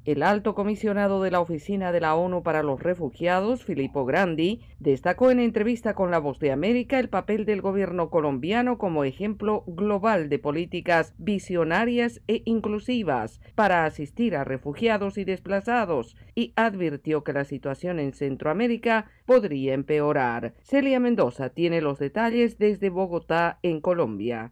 El 0.03 0.23
alto 0.23 0.55
comisionado 0.55 1.21
de 1.21 1.29
la 1.29 1.41
Oficina 1.41 1.91
de 1.91 2.01
la 2.01 2.15
ONU 2.15 2.41
para 2.41 2.63
los 2.63 2.81
Refugiados, 2.81 3.63
Filippo 3.63 4.03
Grandi, 4.03 4.61
destacó 4.79 5.29
en 5.29 5.39
entrevista 5.39 5.93
con 5.93 6.09
La 6.09 6.17
Voz 6.17 6.39
de 6.39 6.51
América 6.51 6.97
el 6.97 7.07
papel 7.07 7.45
del 7.45 7.61
gobierno 7.61 8.09
colombiano 8.09 8.79
como 8.79 9.03
ejemplo 9.03 9.63
global 9.67 10.27
de 10.27 10.39
políticas 10.39 11.13
visionarias 11.19 12.19
e 12.27 12.41
inclusivas 12.45 13.41
para 13.53 13.85
asistir 13.85 14.35
a 14.35 14.43
refugiados 14.43 15.19
y 15.19 15.23
desplazados 15.23 16.17
y 16.33 16.53
advirtió 16.55 17.23
que 17.23 17.33
la 17.33 17.45
situación 17.45 17.99
en 17.99 18.13
Centroamérica 18.13 19.05
podría 19.27 19.75
empeorar. 19.75 20.55
Celia 20.63 20.99
Mendoza 20.99 21.49
tiene 21.49 21.79
los 21.79 21.99
detalles 21.99 22.57
desde 22.57 22.89
Bogotá, 22.89 23.59
en 23.61 23.81
Colombia. 23.81 24.51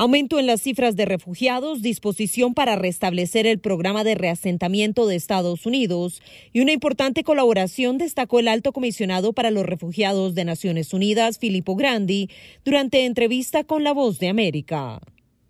Aumento 0.00 0.38
en 0.38 0.46
las 0.46 0.62
cifras 0.62 0.96
de 0.96 1.04
refugiados, 1.04 1.82
disposición 1.82 2.54
para 2.54 2.74
restablecer 2.74 3.46
el 3.46 3.58
programa 3.58 4.02
de 4.02 4.14
reasentamiento 4.14 5.06
de 5.06 5.14
Estados 5.14 5.66
Unidos 5.66 6.22
y 6.54 6.60
una 6.60 6.72
importante 6.72 7.22
colaboración 7.22 7.98
destacó 7.98 8.40
el 8.40 8.48
alto 8.48 8.72
comisionado 8.72 9.34
para 9.34 9.50
los 9.50 9.66
refugiados 9.66 10.34
de 10.34 10.46
Naciones 10.46 10.94
Unidas, 10.94 11.38
Filippo 11.38 11.76
Grandi, 11.76 12.30
durante 12.64 13.04
entrevista 13.04 13.62
con 13.64 13.84
La 13.84 13.92
Voz 13.92 14.18
de 14.18 14.30
América. 14.30 15.00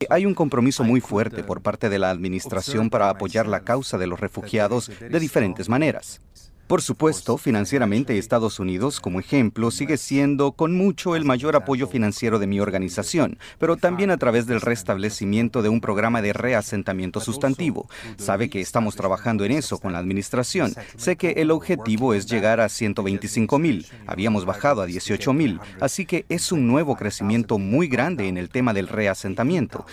Hay 0.09 0.27
un 0.27 0.35
compromiso 0.35 0.83
muy 0.83 1.01
fuerte 1.01 1.45
por 1.45 1.63
parte 1.63 1.89
de 1.89 2.01
la 2.01 2.11
Administración 2.11 2.91
para 2.91 3.09
apoyar 3.09 3.47
la 3.47 3.61
causa 3.61 3.99
de 3.99 4.09
los 4.09 4.19
refugiados 4.19 4.91
de 4.99 5.21
diferentes 5.21 5.69
maneras. 5.69 6.21
Por 6.71 6.83
supuesto, 6.83 7.37
financieramente 7.37 8.17
Estados 8.17 8.61
Unidos, 8.61 9.01
como 9.01 9.19
ejemplo, 9.19 9.73
sigue 9.73 9.97
siendo 9.97 10.53
con 10.53 10.73
mucho 10.73 11.17
el 11.17 11.25
mayor 11.25 11.57
apoyo 11.57 11.89
financiero 11.89 12.39
de 12.39 12.47
mi 12.47 12.61
organización, 12.61 13.39
pero 13.59 13.77
también 13.77 14.13
a 14.13 14.19
través 14.19 14.47
del 14.47 14.61
restablecimiento 14.61 15.63
de 15.63 15.69
un 15.69 15.81
programa 15.81 16.23
de 16.23 16.33
reasentamiento 16.33 17.19
sustantivo. 17.19 17.89
Sabe 18.19 18.49
que 18.51 18.61
estamos 18.61 18.95
trabajando 18.95 19.45
en 19.45 19.51
eso 19.51 19.79
con 19.79 19.93
la 19.93 19.99
administración. 19.99 20.73
Sé 20.97 21.17
que 21.17 21.31
el 21.39 21.51
objetivo 21.51 22.15
es 22.15 22.27
llegar 22.27 22.61
a 22.61 22.69
125 22.69 23.59
mil. 23.59 23.85
Habíamos 24.07 24.45
bajado 24.45 24.81
a 24.81 24.87
18 24.87 25.33
mil, 25.33 25.59
así 25.81 26.07
que 26.07 26.25
es 26.29 26.53
un 26.53 26.69
nuevo 26.69 26.95
crecimiento 26.95 27.59
muy 27.59 27.89
grande 27.89 28.29
en 28.29 28.37
el 28.37 28.49
tema 28.49 28.73
del 28.75 28.87
reasentamiento. 28.87 29.87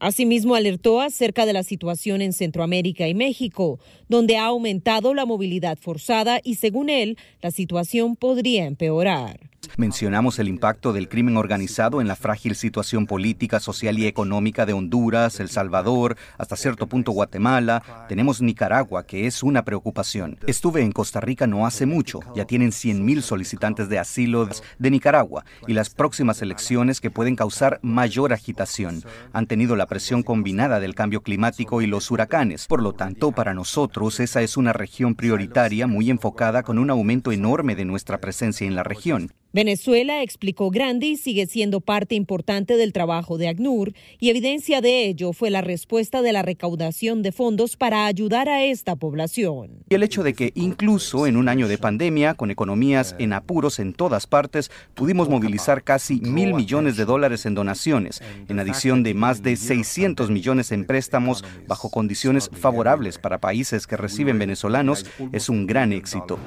Asimismo, 0.00 0.54
alertó 0.54 1.02
acerca 1.02 1.44
de 1.44 1.52
la 1.52 1.62
situación 1.62 2.22
en 2.22 2.32
Centroamérica 2.32 3.06
y 3.06 3.14
México, 3.14 3.78
donde 4.08 4.38
ha 4.38 4.46
aumentado 4.46 5.12
la 5.12 5.26
movilidad 5.26 5.78
forzada 5.78 6.40
y, 6.42 6.54
según 6.54 6.88
él, 6.88 7.18
la 7.42 7.50
situación 7.50 8.16
podría 8.16 8.64
empeorar. 8.64 9.49
Mencionamos 9.76 10.38
el 10.38 10.48
impacto 10.48 10.92
del 10.92 11.08
crimen 11.08 11.36
organizado 11.36 12.00
en 12.00 12.08
la 12.08 12.16
frágil 12.16 12.54
situación 12.54 13.06
política, 13.06 13.60
social 13.60 13.98
y 13.98 14.06
económica 14.06 14.66
de 14.66 14.72
Honduras, 14.72 15.40
El 15.40 15.48
Salvador, 15.48 16.16
hasta 16.38 16.56
cierto 16.56 16.86
punto 16.86 17.12
Guatemala. 17.12 17.82
Tenemos 18.08 18.42
Nicaragua, 18.42 19.06
que 19.06 19.26
es 19.26 19.42
una 19.42 19.64
preocupación. 19.64 20.38
Estuve 20.46 20.82
en 20.82 20.92
Costa 20.92 21.20
Rica 21.20 21.46
no 21.46 21.66
hace 21.66 21.86
mucho. 21.86 22.20
Ya 22.34 22.44
tienen 22.44 22.70
100.000 22.70 23.22
solicitantes 23.22 23.88
de 23.88 23.98
asilo 23.98 24.48
de 24.78 24.90
Nicaragua 24.90 25.44
y 25.66 25.72
las 25.72 25.90
próximas 25.90 26.42
elecciones 26.42 27.00
que 27.00 27.10
pueden 27.10 27.36
causar 27.36 27.78
mayor 27.82 28.32
agitación. 28.32 29.02
Han 29.32 29.46
tenido 29.46 29.76
la 29.76 29.86
presión 29.86 30.22
combinada 30.22 30.80
del 30.80 30.94
cambio 30.94 31.22
climático 31.22 31.80
y 31.82 31.86
los 31.86 32.10
huracanes. 32.10 32.66
Por 32.66 32.82
lo 32.82 32.92
tanto, 32.92 33.32
para 33.32 33.54
nosotros 33.54 34.20
esa 34.20 34.42
es 34.42 34.56
una 34.56 34.72
región 34.72 35.14
prioritaria 35.14 35.86
muy 35.86 36.10
enfocada 36.10 36.62
con 36.62 36.78
un 36.78 36.90
aumento 36.90 37.32
enorme 37.32 37.76
de 37.76 37.84
nuestra 37.84 38.18
presencia 38.18 38.66
en 38.66 38.74
la 38.74 38.82
región. 38.82 39.32
Venezuela, 39.52 40.22
explicó 40.22 40.70
Grandi, 40.70 41.16
sigue 41.16 41.44
siendo 41.46 41.80
parte 41.80 42.14
importante 42.14 42.76
del 42.76 42.92
trabajo 42.92 43.36
de 43.36 43.48
ACNUR 43.48 43.92
y 44.20 44.30
evidencia 44.30 44.80
de 44.80 45.06
ello 45.06 45.32
fue 45.32 45.50
la 45.50 45.60
respuesta 45.60 46.22
de 46.22 46.32
la 46.32 46.42
recaudación 46.42 47.22
de 47.22 47.32
fondos 47.32 47.76
para 47.76 48.06
ayudar 48.06 48.48
a 48.48 48.62
esta 48.62 48.94
población. 48.94 49.84
Y 49.88 49.94
el 49.96 50.04
hecho 50.04 50.22
de 50.22 50.34
que 50.34 50.52
incluso 50.54 51.26
en 51.26 51.36
un 51.36 51.48
año 51.48 51.66
de 51.66 51.78
pandemia, 51.78 52.34
con 52.34 52.52
economías 52.52 53.16
en 53.18 53.32
apuros 53.32 53.80
en 53.80 53.92
todas 53.92 54.28
partes, 54.28 54.70
pudimos 54.94 55.28
movilizar 55.28 55.82
casi 55.82 56.20
mil 56.20 56.54
millones 56.54 56.96
de 56.96 57.04
dólares 57.04 57.44
en 57.44 57.56
donaciones, 57.56 58.22
en 58.48 58.60
adición 58.60 59.02
de 59.02 59.14
más 59.14 59.42
de 59.42 59.56
600 59.56 60.30
millones 60.30 60.70
en 60.70 60.84
préstamos 60.84 61.42
bajo 61.66 61.90
condiciones 61.90 62.50
favorables 62.52 63.18
para 63.18 63.40
países 63.40 63.88
que 63.88 63.96
reciben 63.96 64.38
venezolanos, 64.38 65.06
es 65.32 65.48
un 65.48 65.66
gran 65.66 65.92
éxito. 65.92 66.38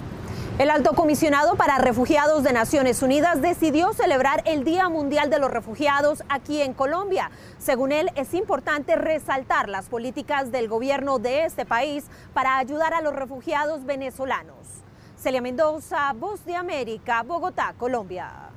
El 0.59 0.69
alto 0.69 0.93
comisionado 0.93 1.55
para 1.55 1.79
refugiados 1.79 2.43
de 2.43 2.53
Naciones 2.53 3.01
Unidas 3.01 3.41
decidió 3.41 3.91
celebrar 3.91 4.43
el 4.45 4.63
Día 4.63 4.87
Mundial 4.87 5.31
de 5.31 5.39
los 5.39 5.49
Refugiados 5.49 6.21
aquí 6.29 6.61
en 6.61 6.75
Colombia. 6.75 7.31
Según 7.57 7.91
él, 7.91 8.11
es 8.15 8.35
importante 8.35 8.95
resaltar 8.95 9.67
las 9.67 9.89
políticas 9.89 10.51
del 10.51 10.67
gobierno 10.67 11.17
de 11.17 11.45
este 11.45 11.65
país 11.65 12.05
para 12.35 12.59
ayudar 12.59 12.93
a 12.93 13.01
los 13.01 13.15
refugiados 13.15 13.83
venezolanos. 13.85 14.83
Celia 15.17 15.41
Mendoza, 15.41 16.13
Voz 16.13 16.45
de 16.45 16.55
América, 16.55 17.23
Bogotá, 17.23 17.73
Colombia. 17.75 18.51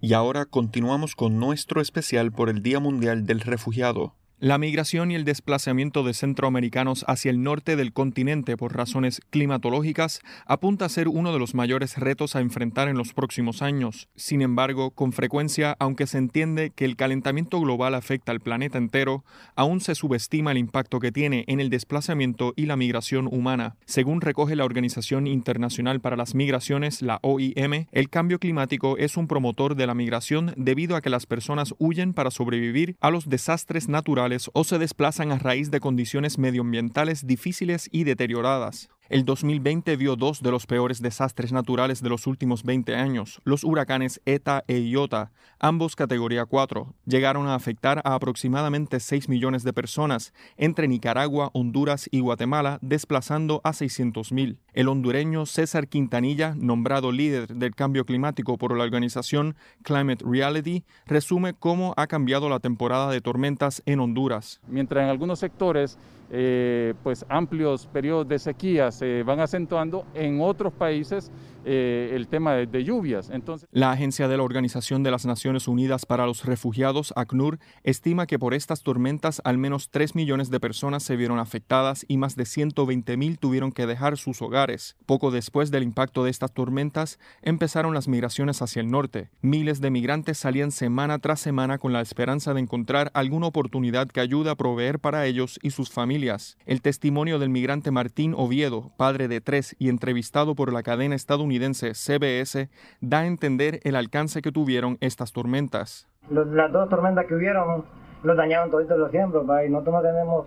Y 0.00 0.14
ahora 0.14 0.46
continuamos 0.46 1.14
con 1.14 1.38
nuestro 1.38 1.80
especial 1.80 2.32
por 2.32 2.48
el 2.48 2.60
Día 2.60 2.80
Mundial 2.80 3.24
del 3.24 3.40
Refugiado. 3.40 4.14
La 4.44 4.58
migración 4.58 5.10
y 5.10 5.14
el 5.14 5.24
desplazamiento 5.24 6.02
de 6.02 6.12
centroamericanos 6.12 7.06
hacia 7.08 7.30
el 7.30 7.42
norte 7.42 7.76
del 7.76 7.94
continente 7.94 8.58
por 8.58 8.76
razones 8.76 9.22
climatológicas 9.30 10.20
apunta 10.44 10.84
a 10.84 10.90
ser 10.90 11.08
uno 11.08 11.32
de 11.32 11.38
los 11.38 11.54
mayores 11.54 11.96
retos 11.96 12.36
a 12.36 12.40
enfrentar 12.40 12.88
en 12.88 12.98
los 12.98 13.14
próximos 13.14 13.62
años. 13.62 14.10
Sin 14.16 14.42
embargo, 14.42 14.90
con 14.90 15.14
frecuencia, 15.14 15.76
aunque 15.78 16.06
se 16.06 16.18
entiende 16.18 16.72
que 16.76 16.84
el 16.84 16.96
calentamiento 16.96 17.58
global 17.58 17.94
afecta 17.94 18.32
al 18.32 18.40
planeta 18.40 18.76
entero, 18.76 19.24
aún 19.56 19.80
se 19.80 19.94
subestima 19.94 20.52
el 20.52 20.58
impacto 20.58 21.00
que 21.00 21.10
tiene 21.10 21.44
en 21.46 21.58
el 21.58 21.70
desplazamiento 21.70 22.52
y 22.54 22.66
la 22.66 22.76
migración 22.76 23.28
humana. 23.32 23.76
Según 23.86 24.20
recoge 24.20 24.56
la 24.56 24.66
Organización 24.66 25.26
Internacional 25.26 26.02
para 26.02 26.16
las 26.16 26.34
Migraciones, 26.34 27.00
la 27.00 27.18
OIM, 27.22 27.86
el 27.92 28.10
cambio 28.10 28.38
climático 28.38 28.98
es 28.98 29.16
un 29.16 29.26
promotor 29.26 29.74
de 29.74 29.86
la 29.86 29.94
migración 29.94 30.52
debido 30.58 30.96
a 30.96 31.00
que 31.00 31.08
las 31.08 31.24
personas 31.24 31.74
huyen 31.78 32.12
para 32.12 32.30
sobrevivir 32.30 32.96
a 33.00 33.08
los 33.08 33.30
desastres 33.30 33.88
naturales 33.88 34.33
o 34.52 34.64
se 34.64 34.78
desplazan 34.78 35.32
a 35.32 35.38
raíz 35.38 35.70
de 35.70 35.80
condiciones 35.80 36.38
medioambientales 36.38 37.26
difíciles 37.26 37.88
y 37.92 38.04
deterioradas. 38.04 38.88
El 39.10 39.26
2020 39.26 39.96
vio 39.96 40.16
dos 40.16 40.40
de 40.40 40.50
los 40.50 40.64
peores 40.64 41.02
desastres 41.02 41.52
naturales 41.52 42.02
de 42.02 42.08
los 42.08 42.26
últimos 42.26 42.62
20 42.62 42.96
años. 42.96 43.38
Los 43.44 43.62
huracanes 43.62 44.22
ETA 44.24 44.64
e 44.66 44.78
IOTA, 44.78 45.30
ambos 45.60 45.94
categoría 45.94 46.46
4, 46.46 46.94
llegaron 47.04 47.46
a 47.46 47.54
afectar 47.54 48.00
a 48.02 48.14
aproximadamente 48.14 49.00
6 49.00 49.28
millones 49.28 49.62
de 49.62 49.74
personas 49.74 50.32
entre 50.56 50.88
Nicaragua, 50.88 51.50
Honduras 51.52 52.08
y 52.10 52.20
Guatemala, 52.20 52.78
desplazando 52.80 53.60
a 53.62 53.72
600.000. 53.72 54.56
El 54.72 54.88
hondureño 54.88 55.44
César 55.44 55.86
Quintanilla, 55.86 56.54
nombrado 56.56 57.12
líder 57.12 57.48
del 57.48 57.74
cambio 57.74 58.06
climático 58.06 58.56
por 58.56 58.74
la 58.74 58.84
organización 58.84 59.54
Climate 59.82 60.24
Reality, 60.26 60.82
resume 61.04 61.52
cómo 61.52 61.92
ha 61.98 62.06
cambiado 62.06 62.48
la 62.48 62.58
temporada 62.58 63.10
de 63.10 63.20
tormentas 63.20 63.82
en 63.84 64.00
Honduras. 64.00 64.62
Mientras 64.66 65.04
en 65.04 65.10
algunos 65.10 65.40
sectores 65.40 65.98
eh, 66.30 66.94
pues 67.02 67.24
amplios 67.28 67.86
periodos 67.86 68.26
de 68.28 68.38
sequía 68.38 68.90
se 68.90 69.22
van 69.22 69.40
acentuando, 69.40 70.06
en 70.14 70.40
otros 70.40 70.72
países 70.72 71.30
eh, 71.66 72.10
el 72.12 72.28
tema 72.28 72.54
de, 72.54 72.84
lluvias. 72.84 73.30
Entonces... 73.30 73.68
La 73.72 73.92
Agencia 73.92 74.28
de 74.28 74.36
la 74.36 74.42
Organización 74.42 75.02
de 75.02 75.10
las 75.10 75.24
Naciones 75.24 75.66
Unidas 75.66 76.04
para 76.06 76.26
los 76.26 76.44
Refugiados, 76.44 77.12
ACNUR, 77.16 77.58
estima 77.82 78.26
que 78.26 78.38
por 78.38 78.52
estas 78.52 78.82
tormentas 78.82 79.40
al 79.44 79.58
menos 79.58 79.90
3 79.90 80.14
millones 80.14 80.50
de 80.50 80.60
personas 80.60 81.02
se 81.02 81.16
vieron 81.16 81.38
afectadas 81.38 82.04
y 82.06 82.18
más 82.18 82.36
de 82.36 82.44
120 82.44 83.16
mil 83.16 83.38
tuvieron 83.38 83.72
que 83.72 83.86
dejar 83.86 84.18
sus 84.18 84.42
hogares. 84.42 84.96
Poco 85.06 85.30
después 85.30 85.70
del 85.70 85.82
impacto 85.82 86.24
de 86.24 86.30
estas 86.30 86.52
tormentas, 86.52 87.18
empezaron 87.42 87.94
las 87.94 88.08
migraciones 88.08 88.60
hacia 88.60 88.80
el 88.80 88.90
norte. 88.90 89.30
Miles 89.40 89.80
de 89.80 89.90
migrantes 89.90 90.38
salían 90.38 90.70
semana 90.70 91.18
tras 91.18 91.40
semana 91.40 91.78
con 91.78 91.92
la 91.92 92.02
esperanza 92.02 92.52
de 92.52 92.60
encontrar 92.60 93.10
alguna 93.14 93.46
oportunidad 93.46 94.08
que 94.08 94.20
ayude 94.20 94.50
a 94.50 94.56
proveer 94.56 94.98
para 94.98 95.26
ellos 95.26 95.58
y 95.62 95.70
sus 95.70 95.90
familias. 95.90 96.13
El 96.14 96.80
testimonio 96.80 97.40
del 97.40 97.50
migrante 97.50 97.90
Martín 97.90 98.34
Oviedo, 98.36 98.92
padre 98.96 99.26
de 99.26 99.40
tres 99.40 99.74
y 99.80 99.88
entrevistado 99.88 100.54
por 100.54 100.72
la 100.72 100.84
cadena 100.84 101.16
estadounidense 101.16 101.92
CBS 101.94 102.68
da 103.00 103.20
a 103.20 103.26
entender 103.26 103.80
el 103.82 103.96
alcance 103.96 104.40
que 104.40 104.52
tuvieron 104.52 104.96
estas 105.00 105.32
tormentas. 105.32 106.06
las 106.30 106.70
dos 106.70 106.88
tormentas 106.88 107.26
que 107.26 107.34
hubieron 107.34 107.84
nos 108.22 108.36
dañaron 108.36 108.70
todos 108.70 108.88
los 108.96 109.10
siembros, 109.10 109.44
y 109.66 109.70
nosotros 109.70 109.94
no 109.94 110.02
tenemos 110.02 110.46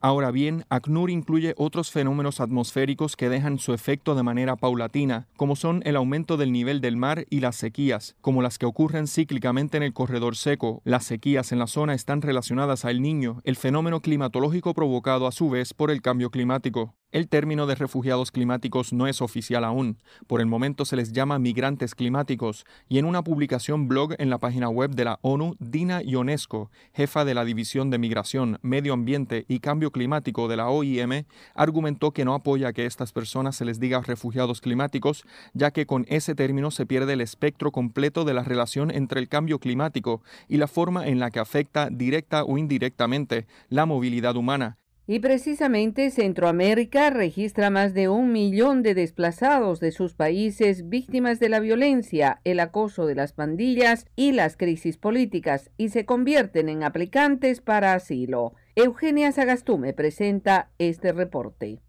Ahora 0.00 0.30
bien, 0.30 0.64
ACNUR 0.68 1.10
incluye 1.10 1.54
otros 1.56 1.90
fenómenos 1.90 2.40
atmosféricos 2.40 3.16
que 3.16 3.28
dejan 3.28 3.58
su 3.58 3.74
efecto 3.74 4.14
de 4.14 4.22
manera 4.22 4.56
paulatina, 4.56 5.26
como 5.36 5.56
son 5.56 5.82
el 5.84 5.96
aumento 5.96 6.36
del 6.36 6.52
nivel 6.52 6.80
del 6.80 6.96
mar 6.96 7.26
y 7.30 7.40
las 7.40 7.56
sequías, 7.56 8.16
como 8.20 8.42
las 8.42 8.58
que 8.58 8.66
ocurren 8.66 9.06
cíclicamente 9.06 9.76
en 9.76 9.82
el 9.82 9.92
corredor 9.92 10.36
seco. 10.36 10.80
Las 10.84 11.04
sequías 11.04 11.52
en 11.52 11.58
la 11.58 11.66
zona 11.66 11.94
están 11.94 12.22
relacionadas 12.22 12.84
al 12.84 13.02
niño, 13.02 13.40
el 13.44 13.56
fenómeno 13.56 14.00
climatológico 14.00 14.74
provocado 14.74 15.26
a 15.26 15.32
su 15.32 15.50
vez 15.50 15.74
por 15.74 15.90
el 15.90 16.02
cambio 16.02 16.30
climático. 16.30 16.94
El 17.14 17.28
término 17.28 17.68
de 17.68 17.76
refugiados 17.76 18.32
climáticos 18.32 18.92
no 18.92 19.06
es 19.06 19.22
oficial 19.22 19.62
aún. 19.62 19.98
Por 20.26 20.40
el 20.40 20.48
momento 20.48 20.84
se 20.84 20.96
les 20.96 21.12
llama 21.12 21.38
migrantes 21.38 21.94
climáticos 21.94 22.66
y 22.88 22.98
en 22.98 23.04
una 23.04 23.22
publicación 23.22 23.86
blog 23.86 24.16
en 24.18 24.30
la 24.30 24.38
página 24.38 24.68
web 24.68 24.90
de 24.96 25.04
la 25.04 25.20
ONU, 25.22 25.54
Dina 25.60 26.02
Ionesco, 26.02 26.72
jefa 26.92 27.24
de 27.24 27.34
la 27.34 27.44
División 27.44 27.88
de 27.88 27.98
Migración, 27.98 28.58
Medio 28.62 28.94
Ambiente 28.94 29.44
y 29.46 29.60
Cambio 29.60 29.92
Climático 29.92 30.48
de 30.48 30.56
la 30.56 30.68
OIM, 30.70 31.22
argumentó 31.54 32.10
que 32.10 32.24
no 32.24 32.34
apoya 32.34 32.72
que 32.72 32.82
a 32.82 32.86
estas 32.86 33.12
personas 33.12 33.54
se 33.54 33.64
les 33.64 33.78
diga 33.78 34.00
refugiados 34.00 34.60
climáticos, 34.60 35.24
ya 35.52 35.70
que 35.70 35.86
con 35.86 36.06
ese 36.08 36.34
término 36.34 36.72
se 36.72 36.84
pierde 36.84 37.12
el 37.12 37.20
espectro 37.20 37.70
completo 37.70 38.24
de 38.24 38.34
la 38.34 38.42
relación 38.42 38.90
entre 38.90 39.20
el 39.20 39.28
cambio 39.28 39.60
climático 39.60 40.20
y 40.48 40.56
la 40.56 40.66
forma 40.66 41.06
en 41.06 41.20
la 41.20 41.30
que 41.30 41.38
afecta 41.38 41.90
directa 41.92 42.42
o 42.42 42.58
indirectamente 42.58 43.46
la 43.68 43.86
movilidad 43.86 44.34
humana 44.34 44.78
y 45.06 45.18
precisamente 45.18 46.10
Centroamérica 46.10 47.10
registra 47.10 47.70
más 47.70 47.92
de 47.92 48.08
un 48.08 48.32
millón 48.32 48.82
de 48.82 48.94
desplazados 48.94 49.80
de 49.80 49.92
sus 49.92 50.14
países 50.14 50.88
víctimas 50.88 51.40
de 51.40 51.50
la 51.50 51.60
violencia, 51.60 52.40
el 52.44 52.60
acoso 52.60 53.06
de 53.06 53.14
las 53.14 53.32
pandillas 53.32 54.06
y 54.16 54.32
las 54.32 54.56
crisis 54.56 54.96
políticas 54.96 55.70
y 55.76 55.90
se 55.90 56.06
convierten 56.06 56.68
en 56.68 56.82
aplicantes 56.82 57.60
para 57.60 57.92
asilo. 57.92 58.54
Eugenia 58.76 59.30
Sagastume 59.32 59.92
presenta 59.92 60.70
este 60.78 61.12
reporte. 61.12 61.80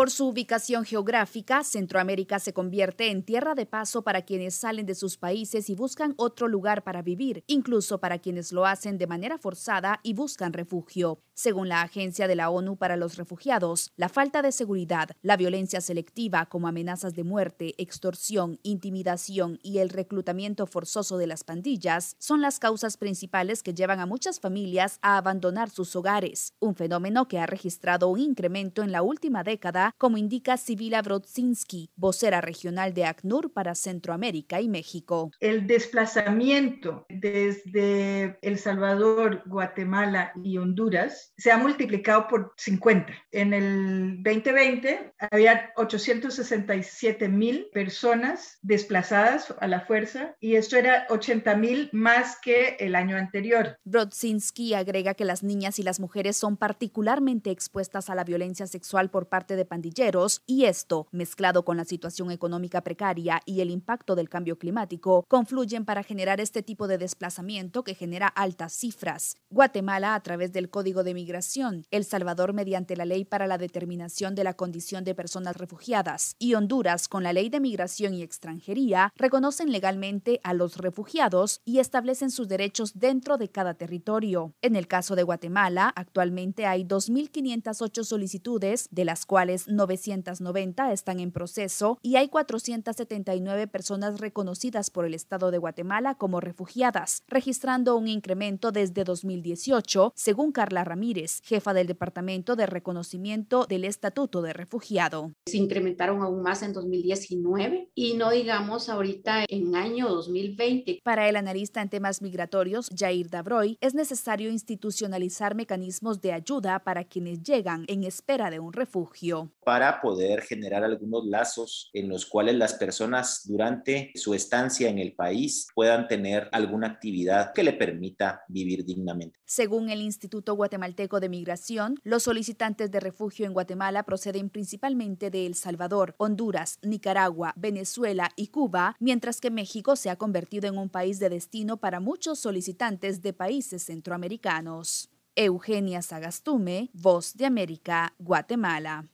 Por 0.00 0.10
su 0.10 0.28
ubicación 0.28 0.86
geográfica, 0.86 1.62
Centroamérica 1.62 2.38
se 2.38 2.54
convierte 2.54 3.10
en 3.10 3.22
tierra 3.22 3.54
de 3.54 3.66
paso 3.66 4.00
para 4.00 4.22
quienes 4.22 4.54
salen 4.54 4.86
de 4.86 4.94
sus 4.94 5.18
países 5.18 5.68
y 5.68 5.74
buscan 5.74 6.14
otro 6.16 6.48
lugar 6.48 6.84
para 6.84 7.02
vivir, 7.02 7.44
incluso 7.46 8.00
para 8.00 8.18
quienes 8.18 8.50
lo 8.50 8.64
hacen 8.64 8.96
de 8.96 9.06
manera 9.06 9.36
forzada 9.36 10.00
y 10.02 10.14
buscan 10.14 10.54
refugio. 10.54 11.20
Según 11.34 11.68
la 11.68 11.82
Agencia 11.82 12.28
de 12.28 12.34
la 12.34 12.48
ONU 12.48 12.76
para 12.76 12.96
los 12.96 13.16
Refugiados, 13.16 13.92
la 13.96 14.08
falta 14.08 14.40
de 14.40 14.52
seguridad, 14.52 15.10
la 15.20 15.36
violencia 15.36 15.82
selectiva 15.82 16.46
como 16.46 16.68
amenazas 16.68 17.14
de 17.14 17.24
muerte, 17.24 17.74
extorsión, 17.76 18.58
intimidación 18.62 19.58
y 19.62 19.78
el 19.78 19.90
reclutamiento 19.90 20.66
forzoso 20.66 21.18
de 21.18 21.26
las 21.26 21.44
pandillas 21.44 22.16
son 22.18 22.40
las 22.40 22.58
causas 22.58 22.96
principales 22.96 23.62
que 23.62 23.74
llevan 23.74 24.00
a 24.00 24.06
muchas 24.06 24.40
familias 24.40 24.98
a 25.02 25.18
abandonar 25.18 25.68
sus 25.68 25.94
hogares, 25.94 26.54
un 26.58 26.74
fenómeno 26.74 27.28
que 27.28 27.38
ha 27.38 27.44
registrado 27.46 28.08
un 28.08 28.20
incremento 28.20 28.82
en 28.82 28.92
la 28.92 29.02
última 29.02 29.44
década 29.44 29.89
como 29.98 30.16
indica 30.16 30.56
Sibila 30.56 31.02
Brodzinski, 31.02 31.90
vocera 31.96 32.40
regional 32.40 32.94
de 32.94 33.04
ACNUR 33.04 33.52
para 33.52 33.74
Centroamérica 33.74 34.60
y 34.60 34.68
México. 34.68 35.30
El 35.40 35.66
desplazamiento 35.66 37.06
desde 37.08 38.38
El 38.42 38.58
Salvador, 38.58 39.42
Guatemala 39.46 40.32
y 40.42 40.58
Honduras 40.58 41.32
se 41.36 41.50
ha 41.50 41.58
multiplicado 41.58 42.26
por 42.28 42.52
50. 42.56 43.12
En 43.32 43.52
el 43.52 44.22
2020 44.22 45.14
había 45.30 45.72
867 45.76 47.28
mil 47.28 47.68
personas 47.72 48.58
desplazadas 48.62 49.54
a 49.60 49.66
la 49.66 49.80
fuerza 49.80 50.34
y 50.40 50.56
esto 50.56 50.76
era 50.76 51.06
80 51.10 51.56
mil 51.56 51.90
más 51.92 52.38
que 52.42 52.76
el 52.80 52.94
año 52.94 53.16
anterior. 53.16 53.78
Brodzinski 53.84 54.74
agrega 54.74 55.14
que 55.14 55.24
las 55.24 55.42
niñas 55.42 55.78
y 55.78 55.82
las 55.82 56.00
mujeres 56.00 56.36
son 56.36 56.56
particularmente 56.56 57.50
expuestas 57.50 58.10
a 58.10 58.14
la 58.14 58.24
violencia 58.24 58.66
sexual 58.66 59.10
por 59.10 59.28
parte 59.28 59.56
de 59.56 59.64
pandilleros 59.70 60.42
y 60.46 60.64
esto, 60.64 61.06
mezclado 61.12 61.64
con 61.64 61.76
la 61.76 61.84
situación 61.84 62.30
económica 62.30 62.82
precaria 62.82 63.40
y 63.46 63.60
el 63.60 63.70
impacto 63.70 64.16
del 64.16 64.28
cambio 64.28 64.58
climático, 64.58 65.24
confluyen 65.28 65.84
para 65.84 66.02
generar 66.02 66.40
este 66.40 66.62
tipo 66.62 66.88
de 66.88 66.98
desplazamiento 66.98 67.84
que 67.84 67.94
genera 67.94 68.26
altas 68.26 68.72
cifras. 68.72 69.36
Guatemala 69.48 70.14
a 70.14 70.22
través 70.22 70.52
del 70.52 70.70
Código 70.70 71.04
de 71.04 71.14
Migración, 71.14 71.86
El 71.90 72.04
Salvador 72.04 72.52
mediante 72.52 72.96
la 72.96 73.04
Ley 73.04 73.24
para 73.24 73.46
la 73.46 73.58
Determinación 73.58 74.34
de 74.34 74.44
la 74.44 74.54
Condición 74.54 75.04
de 75.04 75.14
Personas 75.14 75.56
Refugiadas 75.56 76.34
y 76.38 76.54
Honduras 76.54 77.06
con 77.06 77.22
la 77.22 77.32
Ley 77.32 77.48
de 77.48 77.60
Migración 77.60 78.14
y 78.14 78.22
Extranjería 78.22 79.12
reconocen 79.14 79.70
legalmente 79.70 80.40
a 80.42 80.52
los 80.52 80.76
refugiados 80.78 81.60
y 81.64 81.78
establecen 81.78 82.32
sus 82.32 82.48
derechos 82.48 82.98
dentro 82.98 83.38
de 83.38 83.48
cada 83.48 83.74
territorio. 83.74 84.52
En 84.62 84.74
el 84.74 84.88
caso 84.88 85.14
de 85.14 85.22
Guatemala, 85.22 85.92
actualmente 85.94 86.66
hay 86.66 86.84
2.508 86.84 88.02
solicitudes, 88.02 88.88
de 88.90 89.04
las 89.04 89.26
cuales 89.26 89.59
990 89.68 90.92
están 90.92 91.20
en 91.20 91.32
proceso 91.32 91.98
y 92.02 92.16
hay 92.16 92.28
479 92.28 93.66
personas 93.66 94.20
reconocidas 94.20 94.90
por 94.90 95.04
el 95.04 95.14
Estado 95.14 95.50
de 95.50 95.58
Guatemala 95.58 96.14
como 96.14 96.40
refugiadas, 96.40 97.22
registrando 97.28 97.96
un 97.96 98.08
incremento 98.08 98.72
desde 98.72 99.04
2018, 99.04 100.12
según 100.14 100.52
Carla 100.52 100.84
Ramírez, 100.84 101.40
jefa 101.44 101.74
del 101.74 101.86
Departamento 101.86 102.56
de 102.56 102.66
Reconocimiento 102.66 103.66
del 103.66 103.84
Estatuto 103.84 104.42
de 104.42 104.52
Refugiado. 104.52 105.32
Se 105.46 105.56
incrementaron 105.56 106.22
aún 106.22 106.42
más 106.42 106.62
en 106.62 106.72
2019 106.72 107.90
y 107.94 108.14
no 108.14 108.30
digamos 108.30 108.88
ahorita 108.88 109.44
en 109.48 109.74
año 109.74 110.08
2020. 110.08 111.00
Para 111.02 111.28
el 111.28 111.36
analista 111.36 111.82
en 111.82 111.88
temas 111.88 112.22
migratorios, 112.22 112.90
Jair 112.96 113.30
Dabroy, 113.30 113.76
es 113.80 113.94
necesario 113.94 114.50
institucionalizar 114.50 115.54
mecanismos 115.54 116.20
de 116.20 116.32
ayuda 116.32 116.78
para 116.80 117.04
quienes 117.04 117.42
llegan 117.42 117.84
en 117.88 118.04
espera 118.04 118.50
de 118.50 118.60
un 118.60 118.72
refugio 118.72 119.49
para 119.64 120.00
poder 120.00 120.42
generar 120.42 120.84
algunos 120.84 121.26
lazos 121.26 121.90
en 121.92 122.08
los 122.08 122.26
cuales 122.26 122.54
las 122.56 122.74
personas 122.74 123.42
durante 123.46 124.12
su 124.14 124.34
estancia 124.34 124.88
en 124.88 124.98
el 124.98 125.14
país 125.14 125.68
puedan 125.74 126.08
tener 126.08 126.48
alguna 126.52 126.88
actividad 126.88 127.52
que 127.52 127.62
le 127.62 127.72
permita 127.72 128.42
vivir 128.48 128.84
dignamente. 128.84 129.38
Según 129.44 129.90
el 129.90 130.00
Instituto 130.00 130.54
Guatemalteco 130.54 131.20
de 131.20 131.28
Migración, 131.28 131.98
los 132.02 132.24
solicitantes 132.24 132.90
de 132.90 133.00
refugio 133.00 133.46
en 133.46 133.52
Guatemala 133.52 134.04
proceden 134.04 134.50
principalmente 134.50 135.30
de 135.30 135.46
El 135.46 135.54
Salvador, 135.54 136.14
Honduras, 136.18 136.78
Nicaragua, 136.82 137.52
Venezuela 137.56 138.30
y 138.36 138.48
Cuba, 138.48 138.96
mientras 138.98 139.40
que 139.40 139.50
México 139.50 139.96
se 139.96 140.10
ha 140.10 140.16
convertido 140.16 140.68
en 140.68 140.78
un 140.78 140.88
país 140.88 141.18
de 141.18 141.28
destino 141.28 141.78
para 141.78 142.00
muchos 142.00 142.38
solicitantes 142.38 143.22
de 143.22 143.32
países 143.32 143.84
centroamericanos. 143.84 145.10
Eugenia 145.36 146.02
Sagastume, 146.02 146.90
Voz 146.92 147.34
de 147.34 147.46
América, 147.46 148.14
Guatemala 148.18 149.08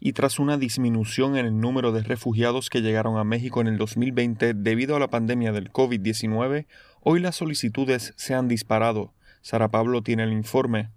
y 0.00 0.12
tras 0.12 0.38
una 0.38 0.56
disminución 0.58 1.36
en 1.36 1.46
el 1.46 1.60
número 1.60 1.92
de 1.92 2.02
refugiados 2.02 2.70
que 2.70 2.82
llegaron 2.82 3.16
a 3.16 3.24
México 3.24 3.60
en 3.60 3.68
el 3.68 3.78
2020 3.78 4.54
debido 4.54 4.96
a 4.96 4.98
la 4.98 5.08
pandemia 5.08 5.52
del 5.52 5.72
COVID-19, 5.72 6.66
hoy 7.02 7.20
las 7.20 7.36
solicitudes 7.36 8.14
se 8.16 8.34
han 8.34 8.48
disparado. 8.48 9.12
Sara 9.42 9.70
Pablo 9.70 10.02
tiene 10.02 10.24
el 10.24 10.32
informe. 10.32 10.90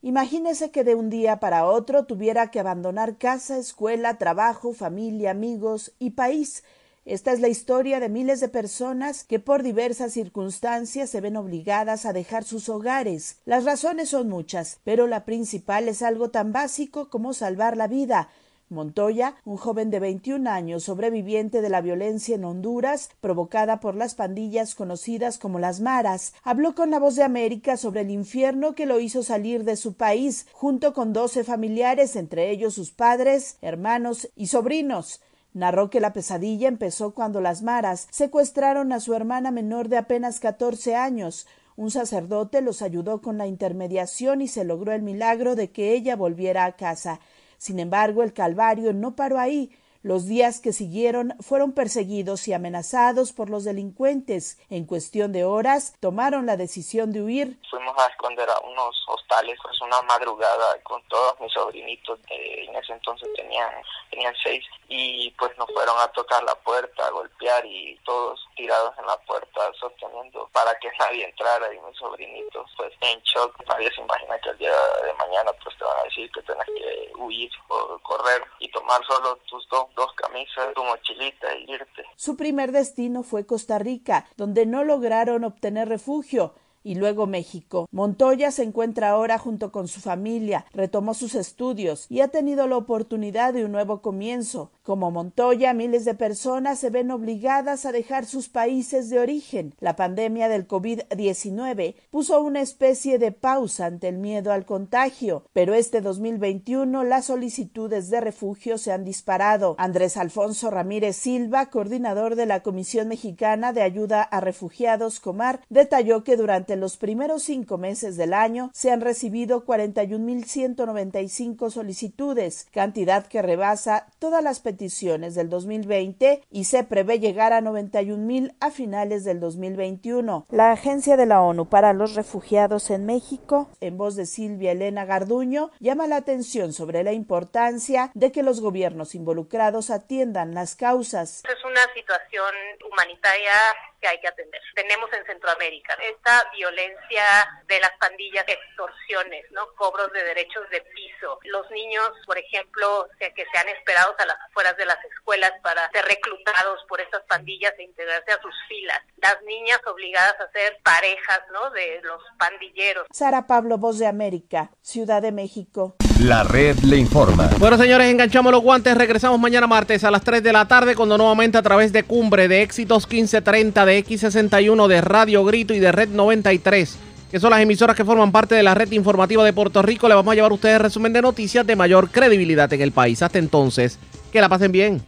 Imagínese 0.00 0.70
que 0.70 0.84
de 0.84 0.94
un 0.94 1.10
día 1.10 1.40
para 1.40 1.64
otro 1.64 2.06
tuviera 2.06 2.50
que 2.52 2.60
abandonar 2.60 3.18
casa, 3.18 3.58
escuela, 3.58 4.16
trabajo, 4.16 4.72
familia, 4.72 5.32
amigos 5.32 5.92
y 5.98 6.10
país. 6.10 6.62
Esta 7.08 7.32
es 7.32 7.40
la 7.40 7.48
historia 7.48 8.00
de 8.00 8.10
miles 8.10 8.38
de 8.40 8.50
personas 8.50 9.24
que 9.24 9.38
por 9.38 9.62
diversas 9.62 10.12
circunstancias 10.12 11.08
se 11.08 11.22
ven 11.22 11.38
obligadas 11.38 12.04
a 12.04 12.12
dejar 12.12 12.44
sus 12.44 12.68
hogares. 12.68 13.38
Las 13.46 13.64
razones 13.64 14.10
son 14.10 14.28
muchas, 14.28 14.80
pero 14.84 15.06
la 15.06 15.24
principal 15.24 15.88
es 15.88 16.02
algo 16.02 16.28
tan 16.28 16.52
básico 16.52 17.08
como 17.08 17.32
salvar 17.32 17.78
la 17.78 17.86
vida, 17.86 18.28
Montoya, 18.68 19.36
un 19.46 19.56
joven 19.56 19.88
de 19.88 20.00
21 20.00 20.50
años 20.50 20.84
sobreviviente 20.84 21.62
de 21.62 21.70
la 21.70 21.80
violencia 21.80 22.34
en 22.34 22.44
Honduras 22.44 23.08
provocada 23.22 23.80
por 23.80 23.94
las 23.94 24.14
pandillas 24.14 24.74
conocidas 24.74 25.38
como 25.38 25.58
las 25.58 25.80
maras, 25.80 26.34
habló 26.42 26.74
con 26.74 26.90
la 26.90 26.98
voz 26.98 27.16
de 27.16 27.22
América 27.22 27.78
sobre 27.78 28.02
el 28.02 28.10
infierno 28.10 28.74
que 28.74 28.84
lo 28.84 29.00
hizo 29.00 29.22
salir 29.22 29.64
de 29.64 29.76
su 29.76 29.94
país 29.94 30.46
junto 30.52 30.92
con 30.92 31.14
doce 31.14 31.42
familiares, 31.42 32.16
entre 32.16 32.50
ellos 32.50 32.74
sus 32.74 32.90
padres, 32.90 33.56
hermanos 33.62 34.28
y 34.36 34.48
sobrinos. 34.48 35.22
Narró 35.58 35.90
que 35.90 35.98
la 35.98 36.12
pesadilla 36.12 36.68
empezó 36.68 37.14
cuando 37.14 37.40
las 37.40 37.62
maras 37.62 38.06
secuestraron 38.12 38.92
a 38.92 39.00
su 39.00 39.12
hermana 39.14 39.50
menor 39.50 39.88
de 39.88 39.96
apenas 39.96 40.38
catorce 40.38 40.94
años. 40.94 41.48
Un 41.74 41.90
sacerdote 41.90 42.60
los 42.60 42.80
ayudó 42.80 43.20
con 43.20 43.38
la 43.38 43.48
intermediación 43.48 44.40
y 44.40 44.46
se 44.46 44.62
logró 44.62 44.92
el 44.92 45.02
milagro 45.02 45.56
de 45.56 45.72
que 45.72 45.94
ella 45.94 46.14
volviera 46.14 46.64
a 46.64 46.76
casa. 46.76 47.18
Sin 47.56 47.80
embargo, 47.80 48.22
el 48.22 48.34
calvario 48.34 48.92
no 48.92 49.16
paró 49.16 49.40
ahí. 49.40 49.72
Los 50.02 50.26
días 50.26 50.60
que 50.60 50.72
siguieron 50.72 51.34
fueron 51.40 51.72
perseguidos 51.72 52.46
y 52.46 52.52
amenazados 52.52 53.32
por 53.32 53.50
los 53.50 53.64
delincuentes. 53.64 54.58
En 54.70 54.86
cuestión 54.86 55.32
de 55.32 55.44
horas, 55.44 55.94
tomaron 56.00 56.46
la 56.46 56.56
decisión 56.56 57.12
de 57.12 57.22
huir. 57.22 57.58
Fuimos 57.68 57.98
a 57.98 58.06
esconder 58.06 58.48
a 58.48 58.60
unos 58.60 58.96
hostales, 59.08 59.58
pues 59.62 59.80
una 59.80 60.00
madrugada 60.02 60.80
con 60.82 61.02
todos 61.08 61.40
mis 61.40 61.52
sobrinitos, 61.52 62.20
en 62.30 62.76
ese 62.76 62.92
entonces 62.92 63.28
tenían, 63.34 63.70
tenían 64.10 64.34
seis, 64.42 64.64
y 64.88 65.30
pues 65.32 65.56
nos 65.58 65.70
fueron 65.72 65.98
a 65.98 66.08
tocar 66.08 66.42
la 66.44 66.54
puerta, 66.56 67.06
a 67.06 67.10
golpear 67.10 67.64
y 67.66 67.98
todos 68.04 68.40
tirados 68.56 68.94
en 68.98 69.06
la 69.06 69.16
puerta 69.18 69.60
sosteniendo 69.78 70.48
para 70.52 70.74
que 70.78 70.90
nadie 70.98 71.24
entrara 71.24 71.72
y 71.72 71.78
mis 71.80 71.96
sobrinitos 71.96 72.70
pues 72.76 72.92
en 73.00 73.20
shock. 73.22 73.54
Nadie 73.66 73.90
se 73.94 74.00
imagina 74.00 74.38
que 74.38 74.50
el 74.50 74.58
día 74.58 74.72
de 75.04 75.12
mañana 75.14 75.52
pues 75.62 75.76
te 75.76 75.84
van 75.84 75.98
a 75.98 76.04
decir 76.04 76.30
que 76.32 76.42
tienes 76.42 76.66
que 76.66 77.12
huir 77.16 77.50
o 77.68 77.98
correr 77.98 78.42
y 78.60 78.70
tomar 78.70 79.04
solo 79.06 79.36
tus 79.48 79.68
dos, 79.68 79.86
dos 79.98 80.12
camisas, 80.14 80.72
tu 80.74 80.82
mochilita 80.84 81.46
y 81.58 81.72
irte. 81.72 82.04
Su 82.16 82.36
primer 82.36 82.72
destino 82.72 83.22
fue 83.22 83.44
Costa 83.44 83.78
Rica, 83.78 84.26
donde 84.36 84.64
no 84.64 84.84
lograron 84.84 85.44
obtener 85.44 85.88
refugio 85.88 86.54
y 86.84 86.94
luego 86.94 87.26
México. 87.26 87.88
Montoya 87.90 88.50
se 88.50 88.62
encuentra 88.62 89.10
ahora 89.10 89.38
junto 89.38 89.72
con 89.72 89.88
su 89.88 90.00
familia, 90.00 90.64
retomó 90.72 91.12
sus 91.14 91.34
estudios 91.34 92.06
y 92.08 92.20
ha 92.20 92.28
tenido 92.28 92.66
la 92.66 92.76
oportunidad 92.76 93.52
de 93.52 93.64
un 93.64 93.72
nuevo 93.72 94.00
comienzo. 94.00 94.70
Como 94.88 95.10
Montoya, 95.10 95.74
miles 95.74 96.06
de 96.06 96.14
personas 96.14 96.78
se 96.78 96.88
ven 96.88 97.10
obligadas 97.10 97.84
a 97.84 97.92
dejar 97.92 98.24
sus 98.24 98.48
países 98.48 99.10
de 99.10 99.18
origen. 99.18 99.74
La 99.80 99.96
pandemia 99.96 100.48
del 100.48 100.66
COVID-19 100.66 101.94
puso 102.10 102.40
una 102.40 102.62
especie 102.62 103.18
de 103.18 103.30
pausa 103.30 103.84
ante 103.84 104.08
el 104.08 104.16
miedo 104.16 104.50
al 104.50 104.64
contagio, 104.64 105.44
pero 105.52 105.74
este 105.74 106.00
2021 106.00 107.04
las 107.04 107.26
solicitudes 107.26 108.08
de 108.08 108.22
refugio 108.22 108.78
se 108.78 108.90
han 108.90 109.04
disparado. 109.04 109.74
Andrés 109.76 110.16
Alfonso 110.16 110.70
Ramírez 110.70 111.16
Silva, 111.16 111.66
coordinador 111.66 112.34
de 112.34 112.46
la 112.46 112.62
Comisión 112.62 113.08
Mexicana 113.08 113.74
de 113.74 113.82
Ayuda 113.82 114.22
a 114.22 114.40
Refugiados 114.40 115.20
Comar, 115.20 115.60
detalló 115.68 116.24
que 116.24 116.38
durante 116.38 116.76
los 116.76 116.96
primeros 116.96 117.42
cinco 117.42 117.76
meses 117.76 118.16
del 118.16 118.32
año 118.32 118.70
se 118.72 118.90
han 118.90 119.02
recibido 119.02 119.66
41.195 119.66 121.70
solicitudes, 121.70 122.66
cantidad 122.72 123.26
que 123.26 123.42
rebasa 123.42 124.06
todas 124.18 124.42
las 124.42 124.60
peticiones 124.60 124.77
del 124.78 125.48
2020 125.50 126.44
y 126.50 126.64
se 126.64 126.84
prevé 126.84 127.18
llegar 127.18 127.52
a 127.52 127.60
91.000 127.60 128.54
a 128.60 128.70
finales 128.70 129.24
del 129.24 129.40
2021. 129.40 130.46
La 130.50 130.70
Agencia 130.70 131.16
de 131.16 131.26
la 131.26 131.42
ONU 131.42 131.68
para 131.68 131.92
los 131.92 132.14
Refugiados 132.14 132.90
en 132.90 133.04
México, 133.04 133.68
en 133.80 133.98
voz 133.98 134.14
de 134.14 134.24
Silvia 134.24 134.72
Elena 134.72 135.04
Garduño, 135.04 135.72
llama 135.80 136.06
la 136.06 136.16
atención 136.16 136.72
sobre 136.72 137.02
la 137.02 137.12
importancia 137.12 138.12
de 138.14 138.30
que 138.30 138.44
los 138.44 138.60
gobiernos 138.60 139.16
involucrados 139.16 139.90
atiendan 139.90 140.54
las 140.54 140.76
causas. 140.76 141.42
Es 141.44 141.64
una 141.64 141.82
situación 141.94 142.54
humanitaria 142.90 143.52
que 144.00 144.08
hay 144.08 144.20
que 144.20 144.28
atender. 144.28 144.60
Tenemos 144.74 145.12
en 145.12 145.24
Centroamérica 145.26 145.96
esta 146.02 146.44
violencia 146.54 147.24
de 147.66 147.80
las 147.80 147.92
pandillas, 147.98 148.44
extorsiones, 148.46 149.44
¿no? 149.52 149.74
Cobros 149.74 150.12
de 150.12 150.22
derechos 150.24 150.68
de 150.70 150.80
piso. 150.80 151.38
Los 151.44 151.70
niños, 151.70 152.08
por 152.26 152.38
ejemplo, 152.38 153.08
que 153.18 153.46
sean 153.52 153.68
esperados 153.68 154.14
a 154.18 154.26
las 154.26 154.36
afueras 154.48 154.76
de 154.76 154.86
las 154.86 154.98
escuelas 155.04 155.52
para 155.62 155.90
ser 155.90 156.04
reclutados 156.04 156.80
por 156.88 157.00
estas 157.00 157.22
pandillas 157.28 157.72
e 157.78 157.84
integrarse 157.84 158.32
a 158.32 158.40
sus 158.40 158.54
filas. 158.68 159.00
Las 159.16 159.42
niñas 159.42 159.80
obligadas 159.86 160.34
a 160.40 160.50
ser 160.52 160.78
parejas, 160.82 161.40
¿no? 161.52 161.70
De 161.70 162.00
los 162.02 162.22
pandilleros. 162.38 163.06
Sara 163.12 163.46
Pablo, 163.46 163.78
Voz 163.78 163.98
de 163.98 164.06
América, 164.06 164.70
Ciudad 164.82 165.22
de 165.22 165.32
México. 165.32 165.96
La 166.20 166.42
red 166.42 166.76
le 166.80 166.96
informa. 166.96 167.48
Bueno, 167.58 167.76
señores, 167.78 168.08
enganchamos 168.08 168.50
los 168.50 168.62
guantes. 168.62 168.96
Regresamos 168.96 169.38
mañana 169.38 169.68
martes 169.68 170.02
a 170.02 170.10
las 170.10 170.22
3 170.24 170.42
de 170.42 170.52
la 170.52 170.66
tarde 170.66 170.96
cuando 170.96 171.16
nuevamente 171.16 171.58
a 171.58 171.62
través 171.62 171.92
de 171.92 172.02
Cumbre 172.02 172.48
de 172.48 172.62
Éxitos 172.62 173.08
1530 173.08 173.84
de 173.88 174.04
X61 174.04 174.86
de 174.86 175.00
Radio 175.00 175.44
Grito 175.44 175.72
y 175.72 175.78
de 175.78 175.90
Red 175.90 176.10
93, 176.10 176.98
que 177.30 177.40
son 177.40 177.50
las 177.50 177.60
emisoras 177.60 177.96
que 177.96 178.04
forman 178.04 178.30
parte 178.30 178.54
de 178.54 178.62
la 178.62 178.74
red 178.74 178.92
informativa 178.92 179.42
de 179.44 179.54
Puerto 179.54 179.80
Rico, 179.80 180.08
le 180.08 180.14
vamos 180.14 180.30
a 180.30 180.34
llevar 180.34 180.50
a 180.50 180.54
ustedes 180.54 180.80
resumen 180.80 181.14
de 181.14 181.22
noticias 181.22 181.66
de 181.66 181.74
mayor 181.74 182.10
credibilidad 182.10 182.70
en 182.72 182.82
el 182.82 182.92
país. 182.92 183.22
Hasta 183.22 183.38
entonces, 183.38 183.98
que 184.30 184.42
la 184.42 184.48
pasen 184.50 184.72
bien. 184.72 185.02